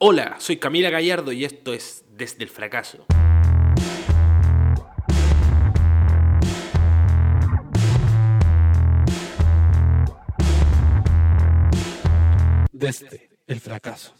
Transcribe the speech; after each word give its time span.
Hola, 0.00 0.36
soy 0.38 0.58
Camila 0.58 0.90
Gallardo 0.90 1.32
y 1.32 1.44
esto 1.44 1.74
es 1.74 2.04
Desde 2.16 2.44
el 2.44 2.48
Fracaso. 2.48 3.04
Desde 12.70 13.30
el 13.48 13.58
fracaso. 13.58 14.14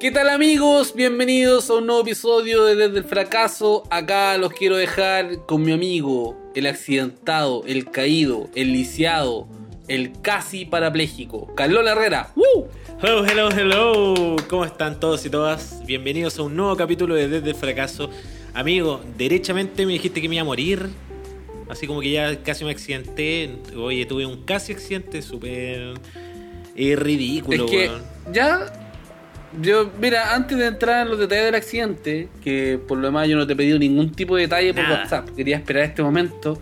¿Qué 0.00 0.10
tal 0.10 0.28
amigos? 0.28 0.96
Bienvenidos 0.96 1.70
a 1.70 1.74
un 1.74 1.86
nuevo 1.86 2.02
episodio 2.02 2.64
de 2.64 2.74
Desde 2.74 2.98
el 2.98 3.04
Fracaso. 3.04 3.84
Acá 3.88 4.36
los 4.36 4.52
quiero 4.52 4.76
dejar 4.76 5.46
con 5.46 5.62
mi 5.62 5.70
amigo, 5.70 6.36
el 6.56 6.66
accidentado, 6.66 7.62
el 7.68 7.88
caído, 7.88 8.50
el 8.56 8.72
lisiado, 8.72 9.46
el 9.86 10.10
casi 10.22 10.64
parapléjico, 10.64 11.54
Carlos 11.54 11.86
Herrera. 11.86 12.32
¡Woo! 12.34 12.68
Hello, 13.02 13.24
hello, 13.26 13.50
hello. 13.50 14.36
¿Cómo 14.48 14.64
están 14.64 14.98
todos 15.00 15.26
y 15.26 15.30
todas? 15.30 15.82
Bienvenidos 15.84 16.38
a 16.38 16.42
un 16.42 16.56
nuevo 16.56 16.76
capítulo 16.76 17.14
de 17.14 17.28
Desde 17.28 17.50
el 17.50 17.54
Fracaso. 17.56 18.08
Amigo, 18.54 19.02
derechamente 19.18 19.84
me 19.84 19.94
dijiste 19.94 20.22
que 20.22 20.28
me 20.28 20.36
iba 20.36 20.42
a 20.42 20.44
morir. 20.44 20.88
Así 21.68 21.86
como 21.86 22.00
que 22.00 22.12
ya 22.12 22.42
casi 22.42 22.64
me 22.64 22.70
accidenté. 22.70 23.56
Oye, 23.76 24.06
tuve 24.06 24.24
un 24.24 24.44
casi 24.44 24.72
accidente 24.72 25.22
súper 25.22 25.94
eh, 26.76 26.96
ridículo, 26.96 27.64
Es 27.64 27.70
que 27.70 27.90
ya. 28.32 28.72
Yo, 29.60 29.90
mira, 30.00 30.34
antes 30.34 30.56
de 30.56 30.66
entrar 30.66 31.04
en 31.04 31.10
los 31.10 31.18
detalles 31.18 31.44
del 31.44 31.54
accidente, 31.54 32.28
que 32.42 32.80
por 32.88 32.98
lo 32.98 33.06
demás 33.06 33.28
yo 33.28 33.36
no 33.36 33.46
te 33.46 33.52
he 33.52 33.56
pedido 33.56 33.78
ningún 33.78 34.12
tipo 34.12 34.36
de 34.36 34.42
detalle 34.42 34.72
por. 34.72 34.84
WhatsApp, 34.84 35.28
quería 35.30 35.56
esperar 35.56 35.84
este 35.84 36.02
momento 36.02 36.60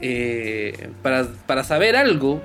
eh, 0.00 0.90
para, 1.02 1.26
para 1.46 1.64
saber 1.64 1.96
algo, 1.96 2.42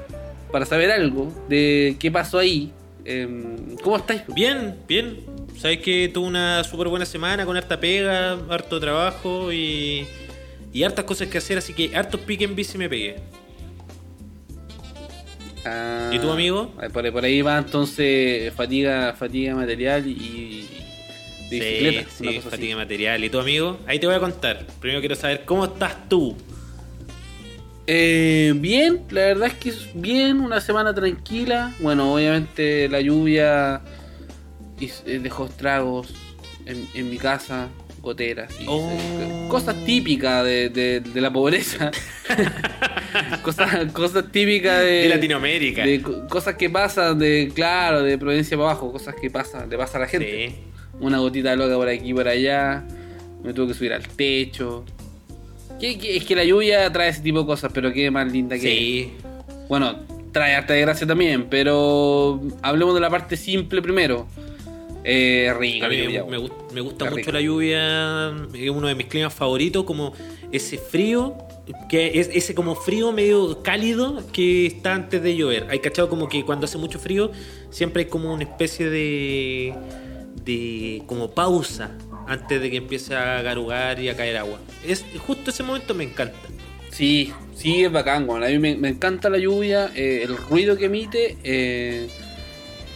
para 0.52 0.66
saber 0.66 0.92
algo 0.92 1.32
de 1.48 1.96
qué 2.00 2.12
pasó 2.12 2.40
ahí. 2.40 2.74
Em, 3.06 3.76
¿Cómo 3.84 3.98
estáis? 3.98 4.22
Bien, 4.28 4.76
bien. 4.88 5.20
Sabes 5.58 5.80
que 5.80 6.10
tuve 6.14 6.28
una 6.28 6.64
súper 6.64 6.88
buena 6.88 7.06
semana 7.06 7.46
con 7.46 7.58
harta 7.58 7.80
pega, 7.80 8.34
harto 8.50 8.80
trabajo 8.80 9.52
y, 9.52 10.08
y 10.72 10.84
hartas 10.84 11.06
cosas 11.06 11.28
que 11.28 11.38
hacer, 11.38 11.58
así 11.58 11.74
que 11.74 11.96
hartos 11.96 12.22
pique 12.22 12.46
en 12.46 12.56
bici 12.56 12.78
me 12.78 12.90
pegué. 12.90 13.18
Ah, 15.66 16.12
¿Y 16.14 16.20
tú, 16.20 16.32
amigo? 16.32 16.72
Por, 16.94 17.12
por 17.12 17.24
ahí 17.26 17.42
va 17.42 17.58
entonces 17.58 18.54
fatiga, 18.54 19.14
fatiga 19.18 19.56
material 19.56 20.08
y 20.08 20.68
bicicleta. 21.50 22.10
sí, 22.10 22.28
así. 22.28 22.40
fatiga 22.40 22.78
material. 22.78 23.24
¿Y 23.24 23.30
tu 23.30 23.40
amigo? 23.40 23.80
Ahí 23.86 24.00
te 24.00 24.08
voy 24.08 24.16
a 24.16 24.20
contar. 24.20 24.66
Primero 24.80 25.02
quiero 25.02 25.16
saber 25.16 25.44
cómo 25.46 25.66
estás 25.66 26.08
tú. 26.08 26.36
Eh, 27.92 28.54
bien, 28.56 29.02
la 29.10 29.22
verdad 29.22 29.48
es 29.48 29.54
que 29.56 29.70
es 29.70 29.90
bien, 29.96 30.42
una 30.42 30.62
semana 30.62 30.94
tranquila. 30.94 31.74
Bueno, 31.80 32.14
obviamente 32.14 32.88
la 32.88 33.02
lluvia 33.02 33.82
eh, 34.80 35.20
dejó 35.20 35.48
estragos 35.48 36.14
en, 36.68 36.88
en 36.94 37.10
mi 37.10 37.18
casa, 37.18 37.68
goteras 38.00 38.54
y 38.62 38.66
Oh. 38.68 38.92
eh, 38.92 39.48
cosas 39.50 39.76
típicas 39.86 40.44
de, 40.46 40.70
de- 40.70 41.00
de 41.00 41.20
la 41.22 41.34
pobreza. 41.34 41.90
cosas, 43.42 43.92
cosas 43.92 44.32
típicas 44.32 44.82
de, 44.82 44.86
De 44.86 45.10
Latinoamérica. 45.10 45.84
de 45.84 46.00
cosas 46.30 46.56
que 46.58 46.70
pasan 46.70 47.18
de, 47.18 47.52
claro, 47.56 48.04
de 48.04 48.20
provincia 48.20 48.56
para 48.56 48.70
abajo, 48.70 48.92
cosas 48.92 49.16
que 49.20 49.32
pasan, 49.32 49.68
le 49.68 49.78
pasa 49.80 49.98
a 49.98 50.02
la 50.02 50.08
gente. 50.08 50.50
Sí. 50.50 50.56
Una 51.00 51.18
gotita 51.18 51.56
loca 51.56 51.76
por 51.76 51.88
aquí 51.88 52.10
y 52.12 52.14
por 52.14 52.28
allá. 52.28 52.86
Me 53.44 53.52
tuve 53.54 53.70
que 53.70 53.74
subir 53.74 53.94
al 53.94 54.08
techo. 54.08 54.86
Es 55.82 56.26
que 56.26 56.36
la 56.36 56.44
lluvia 56.44 56.92
trae 56.92 57.10
ese 57.10 57.22
tipo 57.22 57.40
de 57.40 57.46
cosas, 57.46 57.72
pero 57.74 57.92
qué 57.94 58.12
más 58.12 58.32
linda 58.32 58.56
que 58.56 58.62
Sí. 58.62 59.14
Bueno, 59.68 60.00
trae 60.32 60.56
harta 60.56 60.74
desgracia 60.74 61.08
también, 61.08 61.48
pero 61.50 62.42
hablemos 62.62 62.96
de 62.96 63.02
la 63.02 63.10
parte 63.10 63.38
simple 63.38 63.82
primero. 63.82 64.28
Eh, 65.04 65.54
rica 65.58 65.86
A 65.86 65.90
mí 65.90 65.98
lluvia, 65.98 66.26
me, 66.26 66.38
gusta 66.38 67.06
Está 67.06 67.16
mucho 67.16 67.32
la 67.32 67.40
lluvia, 67.40 68.30
es 68.54 68.70
uno 68.70 68.88
de 68.88 68.96
mis 68.96 69.08
climas 69.08 69.34
favoritos, 69.34 69.86
como 69.86 70.14
ese 70.52 70.78
frío, 70.78 71.38
que 71.88 72.20
es 72.20 72.30
ese 72.34 72.54
como 72.54 72.76
frío 72.76 73.12
medio 73.12 73.64
cálido 73.64 74.22
que 74.34 74.66
está 74.66 74.96
antes 74.96 75.22
de 75.24 75.36
llover. 75.36 75.68
Hay 75.70 75.80
cachado 75.80 76.10
como 76.10 76.28
que 76.28 76.44
cuando 76.44 76.66
hace 76.66 76.78
mucho 76.78 77.00
frío 77.00 77.32
siempre 77.70 78.04
hay 78.04 78.10
como 78.10 78.34
una 78.34 78.44
especie 78.44 78.90
de, 78.90 79.74
de 80.44 81.04
como 81.06 81.32
pausa 81.32 81.92
antes 82.30 82.62
de 82.62 82.70
que 82.70 82.78
empiece 82.78 83.16
a 83.16 83.42
garugar 83.42 84.00
y 84.00 84.08
a 84.08 84.16
caer 84.16 84.38
agua. 84.38 84.60
Es 84.88 85.04
justo 85.26 85.50
ese 85.50 85.64
momento 85.64 85.94
me 85.94 86.04
encanta. 86.06 86.38
Sí, 86.92 87.34
sí, 87.56 87.84
es 87.84 87.92
bacán, 87.92 88.28
weón. 88.30 88.44
A 88.44 88.48
mí 88.48 88.60
me, 88.60 88.76
me 88.76 88.90
encanta 88.90 89.30
la 89.30 89.38
lluvia, 89.38 89.92
eh, 89.96 90.22
el 90.24 90.38
ruido 90.38 90.78
que 90.78 90.86
emite 90.86 91.38
eh, 91.44 92.08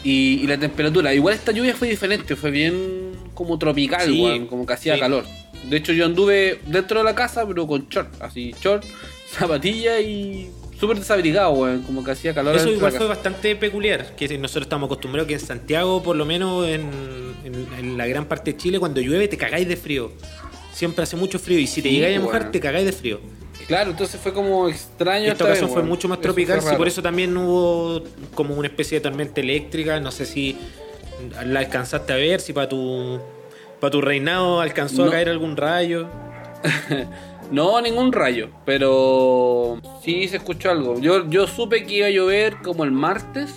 y, 0.03 0.41
y 0.43 0.47
la 0.47 0.57
temperatura. 0.57 1.13
Igual 1.13 1.33
esta 1.35 1.51
lluvia 1.51 1.75
fue 1.75 1.89
diferente, 1.89 2.35
fue 2.35 2.51
bien 2.51 3.11
como 3.33 3.57
tropical, 3.57 4.05
Sí, 4.05 4.45
como 4.49 4.65
que 4.65 4.73
hacía 4.73 4.95
sí. 4.95 4.99
calor. 4.99 5.25
De 5.69 5.77
hecho, 5.77 5.93
yo 5.93 6.05
anduve 6.05 6.59
dentro 6.67 6.99
de 6.99 7.05
la 7.05 7.15
casa, 7.15 7.47
pero 7.47 7.65
con 7.65 7.87
short, 7.89 8.21
así, 8.21 8.53
short, 8.61 8.83
zapatilla 9.31 9.99
y 10.01 10.49
súper 10.79 10.99
desabrigado, 10.99 11.51
weón, 11.53 11.81
como 11.83 12.03
que 12.03 12.11
hacía 12.11 12.33
calor. 12.33 12.55
Eso 12.55 12.69
igual 12.69 12.91
fue 12.91 13.07
bastante 13.07 13.55
peculiar, 13.55 14.15
que 14.15 14.37
nosotros 14.37 14.65
estamos 14.65 14.87
acostumbrados 14.87 15.27
que 15.27 15.35
en 15.35 15.39
Santiago, 15.39 16.03
por 16.03 16.15
lo 16.17 16.25
menos 16.25 16.67
en, 16.67 16.89
en- 17.43 17.67
en 17.77 17.97
la 17.97 18.05
gran 18.07 18.25
parte 18.25 18.51
de 18.53 18.57
Chile, 18.57 18.79
cuando 18.79 19.01
llueve 19.01 19.27
te 19.27 19.37
cagáis 19.37 19.67
de 19.67 19.75
frío. 19.77 20.11
Siempre 20.71 21.03
hace 21.03 21.15
mucho 21.15 21.37
frío 21.39 21.59
y 21.59 21.67
si 21.67 21.81
te 21.81 21.89
Sí, 21.89 21.95
llegáis 21.95 22.17
a 22.17 22.21
mojar 22.21 22.41
weón. 22.41 22.51
te 22.51 22.59
cagáis 22.59 22.85
de 22.85 22.91
frío. 22.91 23.19
Claro, 23.67 23.91
entonces 23.91 24.19
fue 24.19 24.33
como 24.33 24.67
extraño. 24.67 25.31
Esta 25.31 25.45
ocasión 25.45 25.67
vez, 25.67 25.73
fue 25.73 25.83
mucho 25.83 26.07
más 26.09 26.19
tropical, 26.19 26.59
y 26.73 26.75
por 26.75 26.87
eso 26.87 27.01
también 27.01 27.35
hubo 27.37 28.03
como 28.35 28.55
una 28.55 28.67
especie 28.67 28.97
de 28.99 29.01
tormenta 29.03 29.39
eléctrica. 29.39 29.99
No 29.99 30.11
sé 30.11 30.25
si 30.25 30.57
la 31.45 31.59
alcanzaste 31.59 32.11
a 32.11 32.17
ver, 32.17 32.41
si 32.41 32.51
para 32.51 32.67
tu, 32.67 33.19
para 33.79 33.91
tu 33.91 34.01
reinado 34.01 34.59
alcanzó 34.59 35.03
No. 35.03 35.09
a 35.09 35.11
caer 35.11 35.29
algún 35.29 35.55
rayo. 35.57 36.07
No, 37.51 37.79
ningún 37.81 38.11
rayo, 38.11 38.49
pero 38.65 39.79
sí 40.03 40.27
se 40.27 40.37
escuchó 40.37 40.71
algo. 40.71 40.99
Yo, 40.99 41.29
yo 41.29 41.45
supe 41.45 41.83
que 41.85 41.97
iba 41.97 42.07
a 42.07 42.09
llover 42.09 42.55
como 42.63 42.83
el 42.83 42.91
martes, 42.91 43.53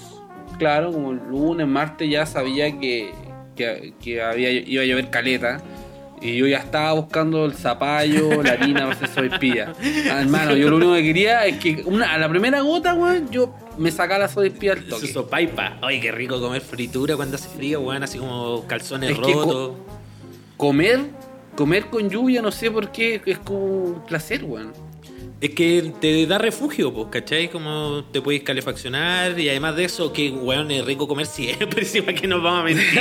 claro, 0.59 0.93
como 0.93 1.13
el 1.13 1.19
lunes, 1.31 1.67
martes 1.67 2.11
ya 2.11 2.27
sabía 2.27 2.79
que, 2.79 3.13
que, 3.57 3.95
que 4.03 4.23
había, 4.23 4.51
iba 4.51 4.83
a 4.83 4.87
llover 4.87 5.11
caleta. 5.11 5.61
Y 6.23 6.35
yo 6.37 6.47
ya 6.47 6.59
estaba 6.59 6.95
buscando 6.95 7.45
el 7.45 7.53
zapallo, 7.55 8.43
la 8.43 8.53
harina 8.53 8.81
para 8.89 8.93
hacer 8.93 9.09
sopaipilla. 9.09 9.75
Ah, 10.11 10.23
hermano, 10.23 10.57
yo 10.57 10.71
lo 10.71 10.77
único 10.77 10.95
que 10.95 11.03
quería 11.03 11.45
es 11.45 11.59
que 11.59 11.83
una, 11.85 12.15
a 12.15 12.19
la 12.19 12.29
primera 12.29 12.61
gota, 12.63 12.95
weón, 12.95 13.29
yo 13.31 13.55
me 13.77 13.91
sacara 13.91 14.21
la 14.21 14.29
sopaipilla 14.29 14.73
al 14.73 14.83
Su 14.85 14.89
toque. 14.89 15.07
sopaipa. 15.09 15.77
Ay, 15.83 16.01
qué 16.01 16.11
rico 16.13 16.41
comer 16.41 16.63
fritura 16.63 17.17
cuando 17.17 17.37
hace 17.37 17.49
frío, 17.51 17.81
weón, 17.83 18.03
así 18.03 18.17
como 18.19 18.67
calzones 18.67 19.11
Es 19.11 19.19
co- 19.19 19.33
rotos. 19.33 19.73
Comer, 20.57 21.01
comer 21.55 21.87
con 21.87 22.09
lluvia, 22.09 22.41
no 22.41 22.51
sé 22.51 22.71
por 22.71 22.91
qué, 22.93 23.21
es 23.27 23.39
como 23.41 23.59
un 23.65 24.05
placer, 24.07 24.43
weón. 24.43 24.73
Es 25.39 25.51
que 25.51 25.93
te 26.01 26.27
da 26.27 26.39
refugio, 26.39 26.95
pues, 26.95 27.09
¿cachai? 27.11 27.51
Como 27.51 28.05
te 28.11 28.23
puedes 28.23 28.43
calefaccionar 28.43 29.39
y 29.39 29.51
además 29.51 29.77
de 29.77 29.85
eso, 29.85 30.11
que 30.13 30.31
weón 30.31 30.71
es 30.71 30.83
rico 30.85 31.07
comer 31.07 31.27
siempre, 31.27 31.83
encima 31.83 32.15
que 32.15 32.27
nos 32.27 32.43
vamos 32.43 32.61
a 32.61 32.65
mentir. 32.65 33.01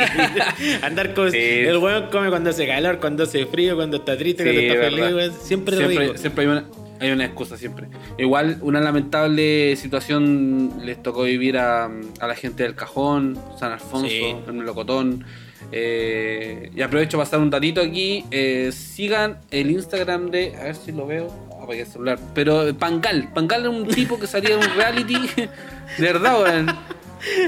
Andar 0.81 1.13
con. 1.13 1.31
Sí. 1.31 1.37
El 1.37 1.77
weón 1.77 2.09
come 2.11 2.29
cuando 2.29 2.49
hace 2.49 2.67
calor, 2.67 2.99
cuando 2.99 3.23
hace 3.23 3.45
frío, 3.45 3.75
cuando 3.75 3.97
está 3.97 4.17
triste, 4.17 4.43
Sí, 4.43 4.49
cuando 4.49 4.61
está 4.73 4.87
es 4.87 4.93
feliz, 4.93 5.15
weón. 5.15 5.33
Siempre, 5.41 5.77
siempre, 5.77 5.99
rico. 6.07 6.17
siempre 6.17 6.43
hay 6.43 6.51
una, 6.51 6.65
hay 6.99 7.11
una 7.11 7.25
excusa 7.25 7.55
siempre. 7.57 7.87
Igual 8.17 8.59
una 8.61 8.81
lamentable 8.81 9.75
situación 9.77 10.73
les 10.83 11.01
tocó 11.01 11.23
vivir 11.23 11.57
a, 11.57 11.85
a 11.85 12.27
la 12.27 12.35
gente 12.35 12.63
del 12.63 12.75
Cajón, 12.75 13.39
San 13.57 13.71
Alfonso, 13.71 14.07
Sí. 14.09 14.35
el 14.45 14.53
Melocotón. 14.53 15.23
Eh, 15.71 16.69
y 16.75 16.81
aprovecho 16.81 17.17
para 17.17 17.25
pasar 17.25 17.39
un 17.39 17.49
datito 17.49 17.81
aquí. 17.81 18.25
eh, 18.31 18.71
sigan 18.73 19.39
el 19.51 19.71
Instagram 19.71 20.31
de. 20.31 20.55
A 20.57 20.63
ver 20.65 20.75
si 20.75 20.91
lo 20.91 21.07
veo. 21.07 21.44
El 21.73 21.85
celular. 21.87 22.19
Pero 22.33 22.75
Pangal. 22.77 23.29
Pangal 23.33 23.61
era 23.61 23.69
un 23.69 23.87
tipo 23.87 24.19
que 24.19 24.27
salía 24.27 24.51
en 24.55 24.57
un 24.59 24.75
reality. 24.75 25.15
De 25.97 26.05
verdad, 26.05 26.41
weón. 26.41 26.67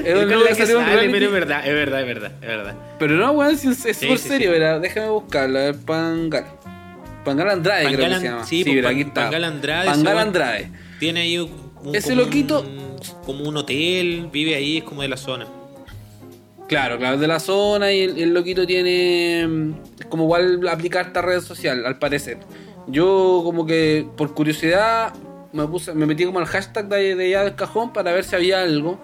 Era 0.04 0.20
un 0.20 0.28
que 0.28 0.36
un 0.36 0.42
pero 0.42 1.26
es 1.26 1.32
verdad, 1.32 1.64
es 1.64 1.72
verdad, 1.74 2.00
es 2.00 2.06
verdad, 2.06 2.32
es 2.40 2.48
verdad. 2.48 2.74
Pero 2.98 3.14
no, 3.16 3.30
weón, 3.32 3.54
es 3.54 3.60
Sí, 3.60 3.74
súper 3.74 3.94
sí, 4.18 4.28
serio, 4.28 4.52
sí. 4.52 4.58
¿verdad? 4.58 4.80
Déjame 4.80 5.08
buscarla, 5.10 5.60
a 5.60 5.62
ver, 5.66 5.76
Pangal. 5.76 6.44
Pangal 7.24 7.50
Andrade, 7.50 7.94
creo 7.94 8.08
que 8.08 8.14
se 8.16 8.24
llama. 8.24 8.44
sí, 8.46 8.64
pues, 8.64 8.74
pero 8.74 8.88
Pan- 8.88 8.94
aquí 8.94 9.02
está. 9.02 9.22
Pangal 9.24 9.44
Andrade, 9.44 9.86
Pangal. 9.86 10.18
Andrade. 10.18 10.70
Tiene 10.98 11.20
ahí 11.20 11.38
un, 11.38 11.94
Ese 11.94 12.16
loquito- 12.16 12.62
un- 12.62 12.96
como 13.24 13.44
un 13.48 13.56
hotel, 13.56 14.28
vive 14.32 14.56
ahí, 14.56 14.78
es 14.78 14.84
como 14.84 15.02
de 15.02 15.08
la 15.08 15.16
zona. 15.16 15.46
Claro, 16.68 16.98
claro, 16.98 17.14
es 17.14 17.20
de 17.20 17.26
la 17.28 17.38
zona 17.40 17.92
y 17.92 18.00
el, 18.02 18.18
el 18.18 18.34
loquito 18.34 18.66
tiene. 18.66 19.46
mm, 19.46 19.72
Es 20.00 20.06
como 20.06 20.24
igual 20.24 20.66
aplicar 20.68 21.06
esta 21.06 21.22
red 21.22 21.40
social, 21.40 21.86
al 21.86 21.98
parecer. 21.98 22.38
Yo, 22.88 23.42
como 23.44 23.66
que 23.66 24.06
por 24.16 24.34
curiosidad, 24.34 25.12
me 25.52 25.66
puse 25.66 25.94
me 25.94 26.06
metí 26.06 26.24
como 26.24 26.38
al 26.38 26.46
hashtag 26.46 26.88
de, 26.88 27.14
de 27.14 27.24
allá 27.26 27.44
del 27.44 27.54
cajón 27.54 27.92
para 27.92 28.12
ver 28.12 28.24
si 28.24 28.34
había 28.36 28.62
algo. 28.62 28.98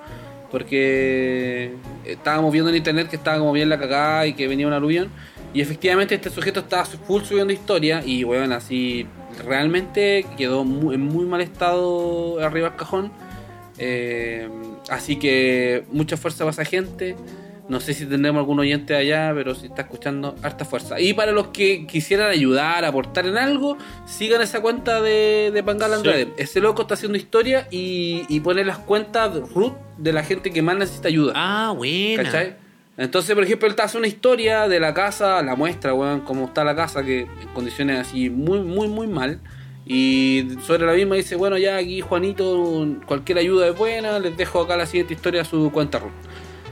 Porque 0.51 1.73
estábamos 2.05 2.53
viendo 2.53 2.71
en 2.71 2.77
internet 2.77 3.09
que 3.09 3.17
estaba 3.17 3.39
como 3.39 3.53
bien 3.53 3.69
la 3.69 3.79
cagada 3.79 4.27
y 4.27 4.35
que 4.35 4.47
venía 4.47 4.67
un 4.67 4.73
aluvión. 4.73 5.09
Y 5.53 5.61
efectivamente 5.61 6.15
este 6.15 6.31
sujeto 6.31 6.61
estaba 6.61 6.85
full 6.85 7.23
subiendo 7.23 7.53
historia 7.53 8.03
y 8.05 8.25
bueno, 8.25 8.55
así 8.55 9.07
realmente 9.45 10.25
quedó 10.37 10.65
mu- 10.65 10.93
en 10.93 11.01
muy 11.01 11.25
mal 11.27 11.41
estado 11.41 12.39
arriba 12.41 12.69
del 12.71 12.79
cajón. 12.79 13.13
Eh, 13.79 14.49
así 14.91 15.17
que 15.17 15.85
mucha 15.91 16.17
fuerza 16.17 16.45
para 16.45 16.51
esa 16.53 16.65
gente. 16.65 17.17
No 17.69 17.81
sé 17.81 17.95
si 17.95 18.05
tendremos 18.05 18.41
algún 18.41 18.61
oyente 18.61 18.95
allá, 18.95 19.33
pero 19.35 19.55
si 19.55 19.67
está 19.67 19.83
escuchando, 19.83 20.35
harta 20.43 20.67
fuerza. 20.67 21.01
Y 21.01 21.15
para 21.15 21.33
los 21.33 21.49
que 21.49 21.87
quisieran 21.87 22.29
ayudar, 22.29 22.85
aportar 22.85 23.27
en 23.27 23.39
algo, 23.39 23.79
sigan 24.05 24.43
esa 24.43 24.61
cuenta 24.61 25.01
de, 25.01 25.51
de 25.53 25.63
Pangal 25.63 25.95
Andrade. 25.95 26.29
Ese 26.37 26.61
loco 26.61 26.83
está 26.83 26.95
haciendo 26.95 27.17
historia 27.17 27.67
y, 27.71 28.25
y 28.29 28.41
pone 28.41 28.65
las 28.65 28.79
cuentas 28.79 29.33
root 29.55 29.75
de 29.97 30.13
la 30.13 30.23
gente 30.23 30.51
que 30.51 30.61
más 30.61 30.77
necesita 30.77 31.09
ayuda. 31.09 31.33
Ah, 31.35 31.73
buena. 31.75 32.25
¿Cachai? 32.25 32.57
Entonces, 32.97 33.35
por 33.35 33.45
ejemplo, 33.45 33.67
él 33.67 33.75
te 33.75 33.83
hace 33.83 33.99
una 33.99 34.07
historia 34.07 34.69
de 34.69 34.79
la 34.79 34.95
casa, 34.95 35.43
la 35.43 35.57
muestra, 35.57 35.95
weón, 35.95 36.21
cómo 36.21 36.45
está 36.45 36.65
la 36.65 36.77
casa, 36.77 37.03
que 37.03 37.21
en 37.21 37.49
condiciones 37.55 37.99
así 37.99 38.31
muy, 38.31 38.61
muy, 38.61 38.89
muy 38.89 39.07
mal. 39.07 39.41
Y 39.87 40.47
sobre 40.63 40.87
la 40.87 40.93
misma 40.93 41.17
dice, 41.17 41.35
bueno, 41.37 41.59
ya 41.59 41.77
aquí 41.77 42.01
Juanito, 42.01 42.87
cualquier 43.07 43.39
ayuda 43.39 43.69
es 43.69 43.77
buena, 43.77 44.19
les 44.19 44.37
dejo 44.37 44.61
acá 44.61 44.77
la 44.77 44.87
siguiente 44.87 45.13
historia 45.13 45.43
a 45.43 45.45
su 45.45 45.71
cuenta 45.73 45.99
root. 45.99 46.13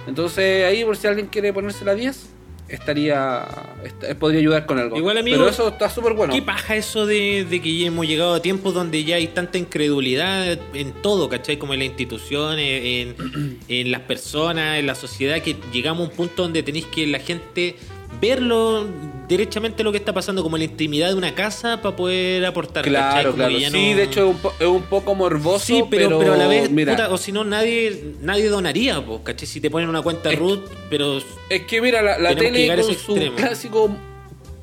Entonces 0.07 0.65
ahí 0.65 0.85
por 0.85 0.97
si 0.97 1.07
alguien 1.07 1.27
quiere 1.29 1.53
ponerse 1.53 1.85
la 1.85 1.95
10, 1.95 2.29
estaría 2.69 3.47
est- 3.85 4.15
podría 4.19 4.41
ayudar 4.41 4.67
con 4.67 4.79
algo. 4.79 4.97
Igual, 4.97 5.19
amigo, 5.19 5.37
Pero 5.39 5.49
eso 5.51 5.69
está 5.69 5.91
súper 5.91 6.15
bueno. 6.15 6.33
¿Qué 6.33 6.41
paja 6.43 6.75
eso 6.77 7.07
de, 7.07 7.45
de 7.49 7.61
que 7.61 7.77
ya 7.77 7.87
hemos 7.89 8.07
llegado 8.07 8.35
a 8.35 8.41
tiempos 8.43 8.73
donde 8.75 9.05
ya 9.05 9.17
hay 9.17 9.29
tanta 9.29 9.59
incredulidad 9.59 10.59
en 10.75 10.93
todo, 11.03 11.29
¿cachai? 11.29 11.59
Como 11.59 11.75
en 11.75 11.81
las 11.81 11.89
instituciones, 11.89 12.83
en, 12.85 13.59
en 13.69 13.91
las 13.91 14.01
personas, 14.03 14.79
en 14.79 14.87
la 14.87 14.95
sociedad, 14.95 15.41
que 15.43 15.57
llegamos 15.73 16.07
a 16.07 16.11
un 16.11 16.17
punto 16.17 16.43
donde 16.43 16.63
tenéis 16.63 16.87
que 16.87 17.07
la 17.07 17.19
gente 17.19 17.77
verlo 18.21 18.87
derechamente 19.33 19.83
lo 19.83 19.91
que 19.93 19.99
está 19.99 20.13
pasando, 20.13 20.43
como 20.43 20.57
la 20.57 20.65
intimidad 20.65 21.09
de 21.09 21.15
una 21.15 21.35
casa 21.35 21.81
para 21.83 21.95
poder 21.97 22.45
aportar. 22.47 22.85
Claro, 22.85 23.35
claro. 23.35 23.59
ya 23.59 23.71
Sí, 23.71 23.91
no- 23.91 23.97
de 23.97 24.03
hecho 24.05 24.21
es 24.21 24.27
un, 24.35 24.37
po- 24.41 24.53
es 24.59 24.67
un 24.67 24.83
poco 24.83 25.15
morboso, 25.15 25.65
Sí, 25.67 25.83
pero, 25.91 26.19
pero, 26.19 26.35
a 26.35 26.37
la 26.37 26.47
vez, 26.47 26.71
mira, 26.71 26.93
puta, 26.93 27.11
o 27.11 27.19
si 27.19 27.33
no, 27.33 27.45
nadie, 27.45 28.15
nadie 28.21 28.49
donaría, 28.49 29.05
pues, 29.05 29.21
¿cachai? 29.25 29.47
Si 29.47 29.61
te 29.61 29.71
ponen 29.71 29.89
una 29.89 30.03
cuenta 30.03 30.31
root, 30.33 30.61
pero 30.89 31.19
Es 31.51 31.63
que 31.63 31.81
mira, 31.81 32.01
la, 32.03 32.19
la 32.19 32.35
tele 32.35 32.67
con 32.75 32.85
su 32.85 32.91
extremo. 32.93 33.37
clásico. 33.37 33.91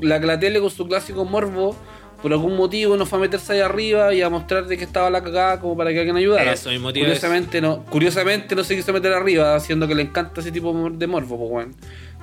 La, 0.01 0.17
la 0.19 0.39
tele 0.39 0.61
con 0.61 0.69
su 0.69 0.87
clásico 0.87 1.25
morbo, 1.25 1.75
por 2.21 2.31
algún 2.31 2.55
motivo 2.55 2.95
no 2.97 3.05
fue 3.05 3.17
a 3.17 3.21
meterse 3.21 3.53
ahí 3.53 3.59
arriba 3.59 4.13
y 4.13 4.21
a 4.21 4.29
mostrar 4.29 4.65
de 4.65 4.77
que 4.77 4.83
estaba 4.83 5.09
la 5.09 5.23
cagada 5.23 5.59
como 5.59 5.75
para 5.77 5.91
que 5.91 5.99
alguien 5.99 6.15
ayudara. 6.17 6.51
Eso 6.53 6.69
a 6.69 6.73
curiosamente 6.81 7.61
no, 7.61 7.83
curiosamente 7.85 8.55
no 8.55 8.63
se 8.63 8.75
quiso 8.75 8.91
meter 8.93 9.11
arriba, 9.13 9.55
haciendo 9.55 9.87
que 9.87 9.95
le 9.95 10.03
encanta 10.03 10.41
ese 10.41 10.51
tipo 10.51 10.73
de 10.91 11.07
morbo, 11.07 11.37
pues 11.37 11.51
weón. 11.51 11.75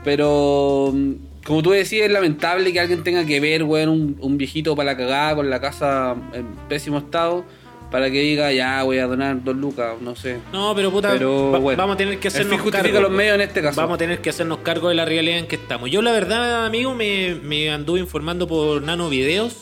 Pero 0.05 0.91
mm, 0.95 1.13
como 1.45 1.63
tú 1.63 1.71
decías, 1.71 2.07
es 2.07 2.13
lamentable 2.13 2.73
que 2.73 2.81
alguien 2.81 3.03
tenga 3.05 3.25
que 3.25 3.41
ver, 3.41 3.63
weón, 3.65 3.89
un, 3.89 4.17
un 4.21 4.39
viejito 4.39 4.75
para 4.77 4.93
la 4.93 4.97
cagada 4.97 5.37
con 5.37 5.51
la 5.51 5.61
casa 5.61 6.17
en 6.33 6.47
pésimo 6.69 6.99
estado. 6.99 7.45
Para 7.91 8.11
que 8.11 8.19
diga, 8.21 8.53
ya 8.53 8.83
voy 8.83 8.99
a 8.99 9.07
donar 9.07 9.45
dos 9.45 9.55
lucas, 9.55 9.95
no 10.01 10.17
sé. 10.17 10.39
No, 10.53 10.75
pero 10.75 10.91
puta, 10.91 11.13
Pero 11.13 11.53
va- 11.53 11.59
bueno, 11.61 11.79
vamos 11.79 11.95
a 11.95 11.97
tener 11.97 12.19
que 12.19 12.27
hacernos 12.29 12.61
cargo. 12.71 13.01
los 13.01 13.13
medios 13.13 13.37
en 13.37 13.43
este 13.43 13.63
caso. 13.63 13.81
Vamos 13.81 13.95
a 13.95 13.99
tener 13.99 14.21
que 14.21 14.31
hacernos 14.31 14.59
cargo 14.59 14.89
de 14.89 14.97
la 14.97 15.05
realidad 15.05 15.39
en 15.39 15.47
que 15.47 15.55
estamos. 15.55 15.89
Yo 15.89 16.03
la 16.03 16.11
verdad, 16.11 16.67
amigo, 16.67 16.97
me, 16.97 17.37
me 17.45 17.71
anduve 17.71 18.01
informando 18.01 18.49
por 18.49 18.83
Nano 18.83 19.09
Videos, 19.09 19.59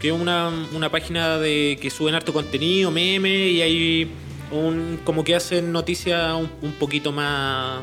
que 0.00 0.08
es 0.08 0.12
una, 0.12 0.50
una 0.74 0.90
página 0.90 1.38
de 1.38 1.78
que 1.80 1.88
suben 1.88 2.16
harto 2.16 2.32
contenido, 2.32 2.90
meme, 2.90 3.30
y 3.48 3.62
hay 3.62 4.10
un 4.50 4.98
como 5.04 5.22
que 5.22 5.36
hacen 5.36 5.70
noticias 5.70 6.34
un, 6.34 6.50
un 6.62 6.72
poquito 6.72 7.12
más 7.12 7.82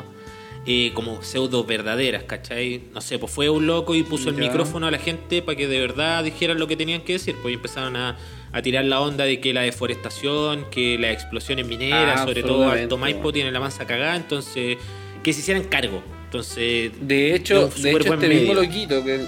eh, 0.70 0.92
como 0.92 1.22
pseudo 1.22 1.64
verdaderas, 1.64 2.24
¿cachai? 2.24 2.82
No 2.92 3.00
sé, 3.00 3.18
pues 3.18 3.32
fue 3.32 3.48
un 3.48 3.66
loco 3.66 3.94
y 3.94 4.02
puso 4.02 4.28
el 4.28 4.36
micrófono 4.36 4.86
a 4.86 4.90
la 4.90 4.98
gente 4.98 5.40
para 5.40 5.56
que 5.56 5.66
de 5.66 5.80
verdad 5.80 6.22
dijeran 6.22 6.58
lo 6.58 6.66
que 6.66 6.76
tenían 6.76 7.00
que 7.00 7.14
decir, 7.14 7.36
pues 7.40 7.54
empezaron 7.54 7.96
a, 7.96 8.18
a 8.52 8.60
tirar 8.60 8.84
la 8.84 9.00
onda 9.00 9.24
de 9.24 9.40
que 9.40 9.54
la 9.54 9.62
deforestación, 9.62 10.66
que 10.70 10.98
las 10.98 11.12
explosiones 11.12 11.66
mineras, 11.66 12.20
Ah, 12.20 12.24
sobre 12.26 12.42
todo 12.42 12.68
Alto 12.68 12.98
Maipo, 12.98 13.32
tiene 13.32 13.50
la 13.50 13.60
mansa 13.60 13.86
cagada, 13.86 14.14
entonces 14.14 14.76
que 15.22 15.32
se 15.32 15.40
hicieran 15.40 15.64
cargo. 15.64 16.02
Entonces, 16.26 16.92
De 17.00 17.34
hecho, 17.34 17.68
de 17.68 17.90
hecho 17.92 18.12
este 18.12 18.28
mismo 18.28 18.52
loquito 18.52 19.02
que, 19.02 19.24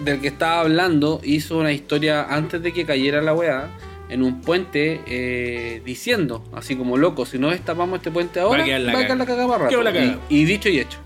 del 0.00 0.20
que 0.20 0.28
estaba 0.28 0.60
hablando 0.60 1.22
hizo 1.24 1.56
una 1.56 1.72
historia 1.72 2.24
antes 2.24 2.62
de 2.62 2.74
que 2.74 2.84
cayera 2.84 3.22
la 3.22 3.32
weá 3.32 3.70
en 4.08 4.22
un 4.22 4.40
puente 4.42 5.00
eh, 5.06 5.82
diciendo, 5.84 6.44
así 6.54 6.76
como 6.76 6.96
loco, 6.96 7.24
si 7.26 7.38
no 7.38 7.50
destapamos 7.50 7.96
este 7.98 8.10
puente 8.10 8.40
ahora, 8.40 8.58
Va 8.58 8.62
a 8.64 8.66
quedar 8.66 8.80
la 8.82 8.92
va 8.92 8.98
a 8.98 9.02
quedar 9.02 9.16
la 9.18 9.24
caga. 9.26 9.36
cagada 9.38 9.58
para 9.58 9.68
Quedó 9.70 9.82
rato. 9.82 9.92
la 9.98 9.98
caga. 10.06 10.18
Y, 10.28 10.38
y 10.40 10.44
dicho 10.44 10.68
y 10.68 10.78
hecho. 10.80 10.98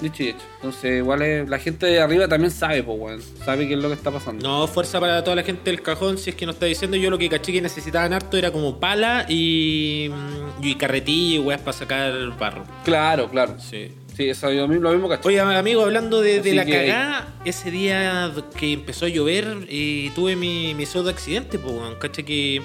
Dicho 0.00 0.22
y 0.24 0.28
hecho. 0.30 0.44
Entonces, 0.56 0.98
igual 0.98 1.22
es- 1.22 1.48
la 1.48 1.58
gente 1.58 1.86
de 1.86 2.00
arriba 2.00 2.26
también 2.26 2.50
sabe, 2.50 2.82
pues, 2.82 2.98
weón. 2.98 3.22
Sabe 3.44 3.68
qué 3.68 3.74
es 3.74 3.80
lo 3.80 3.88
que 3.88 3.94
está 3.94 4.10
pasando. 4.10 4.46
no, 4.46 4.66
fuerza 4.66 4.98
para 4.98 5.22
toda 5.22 5.36
la 5.36 5.42
gente 5.44 5.70
del 5.70 5.82
cajón, 5.82 6.18
si 6.18 6.30
es 6.30 6.36
que 6.36 6.46
nos 6.46 6.56
está 6.56 6.66
diciendo, 6.66 6.96
yo 6.96 7.10
lo 7.10 7.18
que 7.18 7.28
caché 7.28 7.52
que 7.52 7.60
necesitaban 7.62 8.12
harto 8.12 8.36
era 8.36 8.50
como 8.50 8.80
pala 8.80 9.24
y, 9.28 10.08
mm, 10.10 10.64
y 10.64 10.74
carretilla 10.74 11.36
y 11.36 11.38
weas 11.38 11.60
para 11.60 11.76
sacar 11.76 12.12
barro. 12.38 12.64
Claro, 12.84 13.28
claro. 13.30 13.56
Sí. 13.60 13.92
Sí, 14.16 14.28
eso 14.28 14.48
lo 14.50 14.68
mismo 14.68 15.08
caché. 15.08 15.26
Oye, 15.26 15.40
amigo, 15.40 15.82
hablando 15.82 16.20
de, 16.20 16.40
la 16.54 16.64
que- 16.64 16.72
cagada, 16.72 17.34
ese 17.44 17.70
día 17.70 18.32
que 18.56 18.72
empezó 18.72 19.06
a 19.06 19.08
llover, 19.08 19.66
eh, 19.68 20.10
tuve 20.14 20.36
mi, 20.36 20.74
mi 20.74 20.86
pseudo 20.86 21.10
accidente, 21.10 21.58
pues. 21.58 21.74
Caché 21.98 22.24
que 22.24 22.62